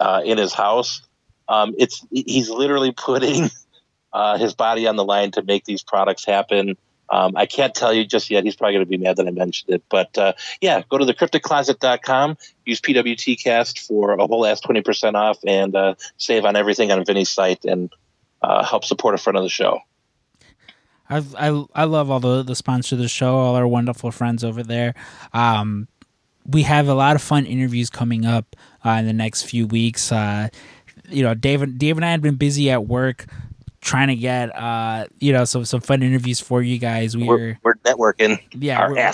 uh, 0.00 0.22
in 0.24 0.38
his 0.38 0.52
house. 0.52 1.02
Um, 1.48 1.74
it's 1.78 2.04
he's 2.10 2.48
literally 2.48 2.92
putting 2.92 3.50
uh, 4.12 4.38
his 4.38 4.54
body 4.54 4.86
on 4.86 4.96
the 4.96 5.04
line 5.04 5.30
to 5.32 5.42
make 5.42 5.64
these 5.64 5.82
products 5.82 6.24
happen. 6.24 6.76
Um, 7.10 7.36
I 7.36 7.46
can't 7.46 7.74
tell 7.74 7.92
you 7.92 8.04
just 8.04 8.30
yet. 8.30 8.44
He's 8.44 8.56
probably 8.56 8.74
going 8.74 8.86
to 8.86 8.90
be 8.90 8.96
mad 8.96 9.16
that 9.16 9.26
I 9.26 9.30
mentioned 9.30 9.74
it. 9.74 9.84
But 9.90 10.16
uh, 10.16 10.32
yeah, 10.60 10.82
go 10.88 10.98
to 10.98 11.04
thecrypticcloset.com, 11.04 12.38
use 12.64 12.80
PWTcast 12.80 13.78
for 13.78 14.12
a 14.12 14.26
whole 14.26 14.46
ass 14.46 14.60
20% 14.62 15.14
off, 15.14 15.38
and 15.46 15.76
uh, 15.76 15.94
save 16.16 16.44
on 16.44 16.56
everything 16.56 16.90
on 16.90 17.04
Vinny's 17.04 17.28
site 17.28 17.64
and 17.64 17.92
uh, 18.42 18.64
help 18.64 18.84
support 18.84 19.14
a 19.14 19.18
friend 19.18 19.36
of 19.36 19.42
the 19.42 19.50
show. 19.50 19.80
I 21.08 21.22
I 21.36 21.64
I 21.74 21.84
love 21.84 22.10
all 22.10 22.20
the 22.20 22.42
the 22.42 22.54
sponsors 22.54 22.92
of 22.92 22.98
the 22.98 23.08
show, 23.08 23.36
all 23.36 23.56
our 23.56 23.68
wonderful 23.68 24.10
friends 24.10 24.42
over 24.42 24.62
there. 24.62 24.94
Um, 25.34 25.88
we 26.46 26.62
have 26.62 26.88
a 26.88 26.94
lot 26.94 27.16
of 27.16 27.22
fun 27.22 27.46
interviews 27.46 27.90
coming 27.90 28.26
up 28.26 28.56
uh, 28.84 28.90
in 28.90 29.06
the 29.06 29.12
next 29.12 29.42
few 29.42 29.66
weeks. 29.66 30.10
You 31.08 31.22
know, 31.22 31.34
Dave, 31.34 31.78
Dave 31.78 31.96
and 31.96 32.04
I 32.04 32.10
had 32.10 32.22
been 32.22 32.36
busy 32.36 32.70
at 32.70 32.86
work 32.86 33.26
trying 33.84 34.08
to 34.08 34.16
get 34.16 34.48
uh, 34.56 35.06
you 35.20 35.32
know 35.32 35.44
some 35.44 35.64
some 35.64 35.80
fun 35.80 36.02
interviews 36.02 36.40
for 36.40 36.62
you 36.62 36.78
guys. 36.78 37.16
We 37.16 37.24
We're, 37.24 37.58
we're 37.62 37.74
networking. 37.84 38.40
yeah 38.54 38.80
our 38.80 38.90
we're, 38.94 39.12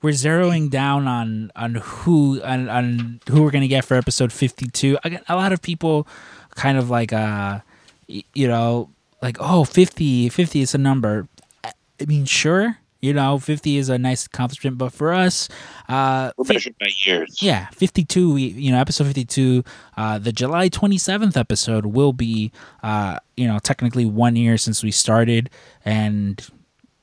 we're 0.00 0.10
zeroing 0.10 0.70
down 0.70 1.08
on 1.08 1.50
on 1.56 1.74
who 1.74 2.40
on, 2.42 2.68
on 2.68 3.20
who 3.28 3.42
we're 3.42 3.50
gonna 3.50 3.66
get 3.68 3.84
for 3.84 3.96
episode 3.96 4.32
52 4.32 4.98
Again, 5.04 5.22
a 5.28 5.34
lot 5.36 5.52
of 5.52 5.60
people 5.60 6.06
kind 6.54 6.78
of 6.78 6.88
like 6.88 7.12
uh 7.12 7.60
you 8.06 8.46
know 8.46 8.90
like 9.20 9.36
oh 9.40 9.64
50 9.64 10.28
50 10.28 10.60
is 10.60 10.74
a 10.74 10.78
number 10.78 11.26
I 11.64 11.72
mean 12.06 12.24
sure 12.24 12.78
you 13.02 13.12
know 13.12 13.38
50 13.38 13.76
is 13.76 13.88
a 13.88 13.98
nice 13.98 14.24
accomplishment 14.26 14.78
but 14.78 14.92
for 14.92 15.12
us 15.12 15.48
uh 15.88 16.30
We're 16.38 16.44
measured 16.54 16.78
by 16.78 16.88
years. 17.04 17.42
yeah 17.42 17.66
52 17.72 18.32
we 18.32 18.42
you 18.44 18.70
know 18.72 18.78
episode 18.78 19.04
52 19.08 19.64
uh 19.96 20.18
the 20.18 20.32
july 20.32 20.68
27th 20.70 21.36
episode 21.36 21.84
will 21.86 22.12
be 22.12 22.52
uh 22.82 23.18
you 23.36 23.46
know 23.48 23.58
technically 23.58 24.06
one 24.06 24.36
year 24.36 24.56
since 24.56 24.82
we 24.82 24.90
started 24.92 25.50
and 25.84 26.46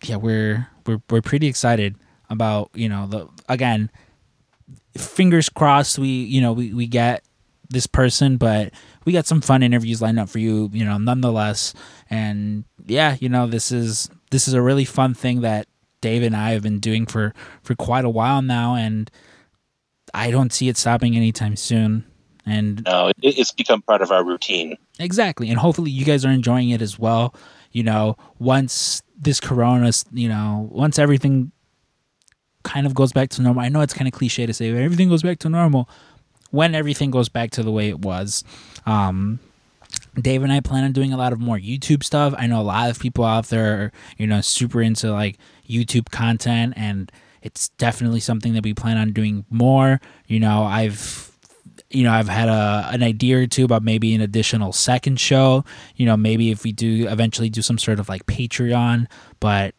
yeah 0.06 0.16
we're 0.16 0.68
we're 0.88 1.02
we're 1.10 1.22
pretty 1.22 1.48
excited 1.48 1.96
about 2.30 2.72
you 2.74 2.88
know 2.88 3.06
the 3.06 3.28
again 3.50 3.92
fingers 4.98 5.50
crossed 5.50 6.00
we 6.00 6.08
you 6.08 6.42
know 6.42 6.54
we, 6.54 6.74
we 6.74 6.88
get 6.88 7.24
this 7.70 7.86
person 7.88 8.38
but 8.38 8.72
we 9.06 9.14
got 9.14 9.26
some 9.28 9.42
fun 9.42 9.62
interviews 9.62 10.02
lined 10.02 10.20
up 10.20 10.30
for 10.30 10.40
you 10.40 10.70
you 10.74 10.84
know 10.86 10.98
nonetheless 10.98 11.74
and 12.10 12.64
yeah 12.88 13.16
you 13.20 13.30
know 13.30 13.46
this 13.48 13.72
is 13.72 14.10
this 14.32 14.48
is 14.48 14.54
a 14.54 14.62
really 14.62 14.86
fun 14.86 15.14
thing 15.14 15.42
that 15.42 15.68
dave 16.02 16.24
and 16.24 16.36
i 16.36 16.52
have 16.52 16.64
been 16.64 16.80
doing 16.80 17.06
for 17.06 17.34
for 17.62 17.76
quite 17.76 18.06
a 18.06 18.10
while 18.10 18.42
now 18.42 18.76
and 18.76 19.12
i 20.14 20.32
don't 20.32 20.54
see 20.54 20.70
it 20.70 20.78
stopping 20.78 21.16
anytime 21.16 21.56
soon 21.56 22.06
and 22.50 22.84
No, 22.86 23.12
it's 23.22 23.52
become 23.52 23.82
part 23.82 24.02
of 24.02 24.12
our 24.12 24.26
routine. 24.26 24.78
Exactly. 25.00 25.50
And 25.50 25.60
hopefully 25.60 25.92
you 25.92 26.04
guys 26.04 26.26
are 26.26 26.32
enjoying 26.32 26.72
it 26.72 26.82
as 26.82 26.98
well. 26.98 27.36
You 27.72 27.84
know, 27.84 28.18
once 28.40 29.04
this 29.18 29.40
corona, 29.40 29.92
you 30.12 30.28
know, 30.28 30.68
once 30.72 30.98
everything 30.98 31.52
kind 32.64 32.88
of 32.88 32.94
goes 32.96 33.14
back 33.14 33.30
to 33.32 33.42
normal. 33.42 33.64
I 33.64 33.70
know 33.70 33.82
it's 33.82 33.94
kind 33.94 34.08
of 34.08 34.14
cliche 34.14 34.46
to 34.46 34.54
say 34.54 34.72
but 34.72 34.82
everything 34.82 35.10
goes 35.10 35.22
back 35.22 35.40
to 35.40 35.50
normal. 35.50 35.88
When 36.52 36.74
everything 36.74 37.12
goes 37.12 37.30
back 37.30 37.52
to 37.52 37.64
the 37.64 37.72
way 37.72 37.90
it 37.90 38.00
was. 38.00 38.44
Um 38.86 39.40
Dave 40.22 40.44
and 40.44 40.52
I 40.52 40.60
plan 40.60 40.84
on 40.84 40.92
doing 40.92 41.14
a 41.14 41.18
lot 41.18 41.34
of 41.34 41.40
more 41.40 41.58
YouTube 41.58 42.04
stuff. 42.04 42.34
I 42.38 42.48
know 42.48 42.62
a 42.62 42.64
lot 42.64 42.90
of 42.90 43.00
people 43.00 43.26
out 43.26 43.48
there 43.48 43.74
are, 43.74 43.92
you 44.18 44.28
know, 44.28 44.42
super 44.42 44.82
into 44.82 45.12
like 45.12 45.38
YouTube 45.68 46.12
content 46.12 46.74
and 46.76 47.12
it's 47.42 47.70
definitely 47.70 48.20
something 48.20 48.54
that 48.54 48.64
we 48.64 48.74
plan 48.74 48.98
on 48.98 49.14
doing 49.14 49.46
more. 49.50 50.02
You 50.28 50.40
know, 50.40 50.64
I've 50.64 51.30
you 51.90 52.04
know, 52.04 52.12
I've 52.12 52.30
had 52.30 52.50
a 52.50 52.90
an 52.92 53.04
idea 53.04 53.40
or 53.40 53.48
two 53.48 53.66
about 53.66 53.84
maybe 53.84 54.14
an 54.14 54.22
additional 54.22 54.74
second 54.74 55.20
show. 55.20 55.64
You 55.96 56.06
know, 56.06 56.18
maybe 56.18 56.52
if 56.52 56.64
we 56.64 56.72
do 56.72 57.08
eventually 57.08 57.50
do 57.50 57.62
some 57.62 57.78
sort 57.78 58.00
of 58.00 58.10
like 58.10 58.26
Patreon, 58.26 59.08
but 59.40 59.74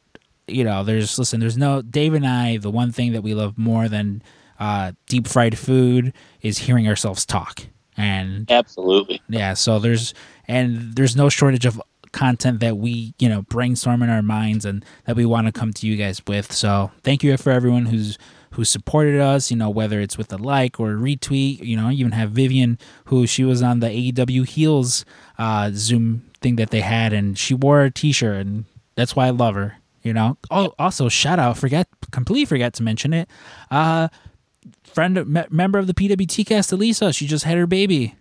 you 0.48 0.64
know, 0.64 0.82
there's 0.82 1.18
listen, 1.18 1.40
there's 1.40 1.58
no 1.58 1.82
Dave 1.82 2.14
and 2.14 2.26
I. 2.26 2.56
The 2.56 2.70
one 2.70 2.92
thing 2.92 3.12
that 3.12 3.22
we 3.22 3.34
love 3.34 3.56
more 3.56 3.88
than 3.88 4.22
uh, 4.58 4.92
deep 5.06 5.26
fried 5.26 5.58
food 5.58 6.12
is 6.42 6.58
hearing 6.58 6.88
ourselves 6.88 7.24
talk, 7.24 7.66
and 8.00 8.50
Absolutely. 8.50 9.20
yeah, 9.28 9.54
so 9.54 9.78
there's 9.78 10.14
and 10.48 10.94
there's 10.94 11.14
no 11.16 11.28
shortage 11.28 11.66
of 11.66 11.80
content 12.12 12.58
that 12.60 12.76
we 12.76 13.14
you 13.18 13.28
know 13.28 13.42
brainstorm 13.42 14.02
in 14.02 14.10
our 14.10 14.22
minds 14.22 14.64
and 14.64 14.84
that 15.04 15.14
we 15.16 15.24
want 15.24 15.46
to 15.46 15.52
come 15.52 15.72
to 15.74 15.86
you 15.86 15.96
guys 15.96 16.22
with. 16.26 16.52
So 16.52 16.90
thank 17.02 17.22
you 17.22 17.36
for 17.36 17.50
everyone 17.50 17.86
who's 17.86 18.18
who 18.52 18.64
supported 18.64 19.20
us. 19.20 19.50
You 19.50 19.56
know 19.56 19.70
whether 19.70 20.00
it's 20.00 20.16
with 20.18 20.32
a 20.32 20.38
like 20.38 20.80
or 20.80 20.92
a 20.92 20.96
retweet. 20.96 21.62
You 21.62 21.76
know 21.76 21.88
you 21.88 22.00
even 22.00 22.12
have 22.12 22.30
Vivian 22.30 22.78
who 23.06 23.26
she 23.26 23.44
was 23.44 23.62
on 23.62 23.80
the 23.80 23.88
AEW 23.88 24.46
Heels 24.48 25.04
uh, 25.38 25.70
Zoom 25.74 26.22
thing 26.40 26.56
that 26.56 26.70
they 26.70 26.80
had 26.80 27.12
and 27.12 27.38
she 27.38 27.52
wore 27.52 27.82
a 27.82 27.90
T-shirt 27.90 28.46
and 28.46 28.64
that's 28.94 29.14
why 29.14 29.26
I 29.26 29.30
love 29.30 29.54
her. 29.54 29.76
You 30.02 30.14
know. 30.14 30.38
Oh, 30.50 30.72
also 30.78 31.08
shout 31.10 31.38
out. 31.38 31.58
Forget 31.58 31.86
completely 32.10 32.46
forget 32.46 32.72
to 32.74 32.82
mention 32.82 33.12
it. 33.12 33.28
Uh, 33.70 34.08
friend 34.94 35.26
me- 35.26 35.44
member 35.50 35.78
of 35.78 35.86
the 35.86 35.94
PWT 35.94 36.46
cast, 36.46 36.72
Elisa. 36.72 37.12
She 37.12 37.26
just 37.26 37.44
had 37.44 37.56
her 37.56 37.66
baby. 37.66 38.14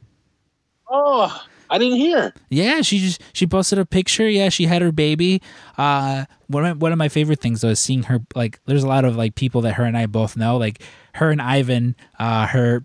Oh, 0.89 1.45
I 1.69 1.77
didn't 1.77 1.97
hear. 1.97 2.33
Yeah, 2.49 2.81
she 2.81 2.99
just 2.99 3.21
she 3.33 3.45
posted 3.45 3.77
a 3.77 3.85
picture. 3.85 4.27
Yeah, 4.27 4.49
she 4.49 4.65
had 4.65 4.81
her 4.81 4.91
baby. 4.91 5.41
Uh, 5.77 6.25
one 6.47 6.65
of, 6.65 6.81
one 6.81 6.91
of 6.91 6.97
my 6.97 7.09
favorite 7.09 7.39
things 7.39 7.61
though 7.61 7.69
is 7.69 7.79
seeing 7.79 8.03
her. 8.03 8.19
Like, 8.35 8.59
there's 8.65 8.83
a 8.83 8.87
lot 8.87 9.05
of 9.05 9.15
like 9.15 9.35
people 9.35 9.61
that 9.61 9.73
her 9.73 9.83
and 9.83 9.97
I 9.97 10.07
both 10.07 10.35
know. 10.35 10.57
Like 10.57 10.81
her 11.15 11.29
and 11.29 11.41
Ivan, 11.41 11.95
uh, 12.17 12.47
her 12.47 12.83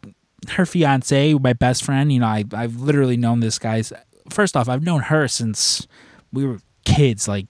her 0.51 0.67
fiance, 0.67 1.35
my 1.35 1.55
best 1.55 1.83
friend. 1.85 2.13
You 2.13 2.21
know, 2.21 2.27
I 2.27 2.45
I've 2.53 2.77
literally 2.77 3.17
known 3.17 3.41
this 3.41 3.59
guy's. 3.59 3.93
First 4.31 4.57
off, 4.57 4.69
I've 4.69 4.83
known 4.83 5.03
her 5.03 5.29
since 5.29 5.87
we 6.33 6.45
were 6.45 6.59
kids. 6.85 7.27
Like 7.27 7.47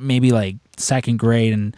maybe 0.00 0.30
like 0.30 0.56
second 0.76 1.18
grade 1.18 1.52
and 1.52 1.76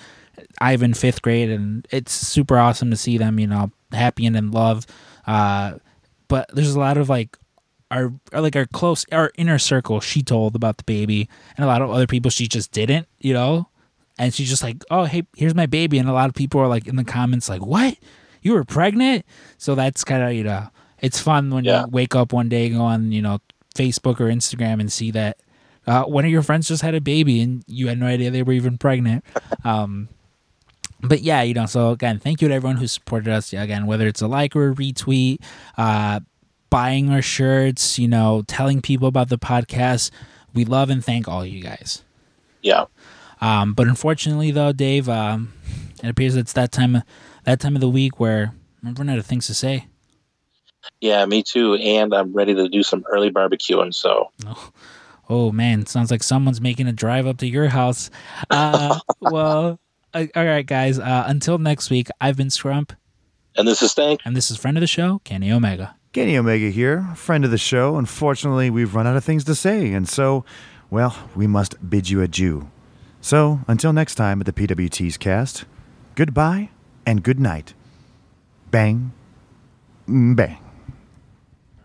Ivan 0.61 0.95
fifth 0.95 1.23
grade, 1.23 1.51
and 1.51 1.87
it's 1.91 2.13
super 2.13 2.59
awesome 2.59 2.91
to 2.91 2.97
see 2.97 3.19
them. 3.19 3.41
You 3.41 3.49
know, 3.49 3.73
happy 3.93 4.27
and 4.27 4.37
in 4.37 4.51
love. 4.51 4.87
Uh, 5.27 5.75
but 6.29 6.49
there's 6.55 6.75
a 6.75 6.81
lot 6.81 6.97
of 6.97 7.09
like 7.09 7.37
our, 7.91 8.13
like 8.33 8.57
our 8.57 8.67
close 8.67 9.07
our 9.13 9.31
inner 9.39 9.59
circle 9.59 10.01
she 10.01 10.23
told 10.23 10.57
about 10.57 10.77
the 10.79 10.85
baby 10.85 11.29
and 11.57 11.65
a 11.65 11.69
lot 11.69 11.83
of 11.83 11.91
other 11.91 12.07
people 12.09 12.31
she 12.31 12.49
just 12.49 12.73
didn't 12.73 13.07
you 13.21 13.33
know? 13.33 13.69
And 14.19 14.33
she's 14.35 14.49
just 14.49 14.63
like 14.63 14.83
oh 14.91 15.05
hey 15.05 15.23
here's 15.37 15.55
my 15.55 15.67
baby. 15.67 15.99
And 15.99 16.09
a 16.09 16.13
lot 16.13 16.29
of 16.29 16.35
people 16.35 16.61
are 16.61 16.67
like 16.69 16.87
in 16.89 16.97
the 16.97 17.05
comments 17.05 17.49
like 17.49 17.65
what? 17.65 17.97
You 18.43 18.55
were 18.55 18.65
pregnant? 18.65 19.25
So 19.59 19.75
that's 19.75 20.03
kind 20.05 20.23
of 20.23 20.33
you 20.33 20.43
know 20.45 20.69
it's 21.01 21.21
fun 21.21 21.51
when 21.51 21.65
Yeah. 21.65 21.83
you 21.83 21.89
wake 21.91 22.15
up 22.17 22.33
one 22.33 22.49
day 22.49 22.71
go 22.71 22.81
on 22.83 23.13
you 23.13 23.21
know 23.23 23.39
facebook 23.77 24.19
or 24.21 24.27
instagram 24.33 24.81
and 24.81 24.91
see 24.91 25.11
that 25.11 25.39
uh, 25.87 26.03
one 26.05 26.25
of 26.25 26.31
your 26.31 26.43
friends 26.43 26.67
just 26.67 26.83
had 26.83 26.95
a 26.95 27.01
baby 27.01 27.41
and 27.43 27.63
you 27.69 27.87
had 27.89 27.99
no 28.01 28.07
idea 28.07 28.31
they 28.31 28.43
were 28.43 28.53
even 28.55 28.79
pregnant. 28.79 29.25
Um 29.65 30.09
but 31.01 31.23
yeah, 31.23 31.43
you 31.43 31.55
know, 31.55 31.66
so 31.66 31.90
again, 31.90 32.18
thank 32.18 32.40
you 32.40 32.48
to 32.48 32.55
everyone 32.55 32.77
who 32.77 32.86
supported 32.86 33.28
us. 33.28 33.52
Again, 33.52 33.86
whether 33.86 34.06
it's 34.06 34.23
a 34.23 34.27
like 34.27 34.56
or 34.56 34.70
a 34.70 34.74
retweet, 34.74 35.40
uh, 35.77 36.20
buying 36.70 37.10
our 37.10 37.23
shirts, 37.23 37.98
you 37.98 38.09
know, 38.09 38.43
telling 38.47 38.81
people 38.81 39.09
about 39.09 39.28
the 39.28 39.39
podcast. 39.39 40.10
We 40.55 40.64
love 40.64 40.90
and 40.90 41.05
thank 41.05 41.28
all 41.28 41.44
you 41.44 41.62
guys. 41.62 42.02
Yeah. 42.62 42.86
Um, 43.40 43.74
but 43.74 43.86
unfortunately, 43.86 44.51
though, 44.51 44.73
Dave, 44.73 45.09
um, 45.09 45.52
it 46.02 46.09
appears 46.09 46.36
it's 46.36 46.55
that 46.55 46.73
time 46.73 47.02
that 47.44 47.60
time 47.60 47.74
of 47.74 47.81
the 47.81 47.89
week 47.89 48.18
where 48.18 48.55
I'm 48.85 48.94
running 48.94 49.12
out 49.12 49.18
of 49.18 49.27
things 49.27 49.47
to 49.48 49.55
say. 49.55 49.86
Yeah, 51.01 51.24
me 51.27 51.43
too. 51.43 51.74
And 51.74 52.14
I'm 52.14 52.32
ready 52.32 52.55
to 52.55 52.68
do 52.68 52.82
some 52.82 53.05
early 53.10 53.31
barbecuing. 53.31 53.93
So, 53.93 54.31
oh, 54.47 54.70
oh 55.28 55.52
man, 55.52 55.86
sounds 55.86 56.10
like 56.10 56.23
someone's 56.23 56.60
making 56.60 56.86
a 56.86 56.93
drive 56.93 57.27
up 57.27 57.39
to 57.39 57.47
your 57.47 57.68
house. 57.68 58.10
Uh, 58.51 58.98
well, 59.20 59.78
all 60.16 60.44
right, 60.44 60.66
guys. 60.66 60.98
Uh, 60.98 61.24
until 61.26 61.59
next 61.59 61.90
week, 61.90 62.09
I've 62.20 62.36
been 62.36 62.48
Scrump. 62.48 62.90
And 63.56 63.66
this 63.66 63.82
is 63.82 63.93
Stank. 63.93 64.20
And 64.24 64.36
this 64.36 64.51
is 64.51 64.56
friend 64.56 64.76
of 64.76 64.80
the 64.80 64.86
show, 64.86 65.20
Kenny 65.24 65.51
Omega. 65.51 65.97
Kenny 66.12 66.36
Omega 66.36 66.70
here, 66.70 67.06
friend 67.14 67.44
of 67.44 67.51
the 67.51 67.59
show. 67.59 67.97
Unfortunately, 67.97 68.70
we've 68.70 68.94
run 68.94 69.06
out 69.06 69.16
of 69.16 69.24
things 69.24 69.44
to 69.44 69.55
say, 69.55 69.93
and 69.93 70.09
so, 70.09 70.44
well, 70.90 71.14
we 71.34 71.47
must 71.47 71.90
bid 71.90 72.09
you 72.09 72.22
adieu. 72.22 72.70
So, 73.20 73.60
until 73.68 73.93
next 73.93 74.14
time 74.14 74.40
at 74.40 74.47
the 74.47 74.52
PWT's 74.52 75.18
cast, 75.18 75.64
goodbye 76.14 76.70
and 77.05 77.22
good 77.22 77.38
night. 77.38 77.74
Bang, 78.70 79.12
bang. 80.09 80.65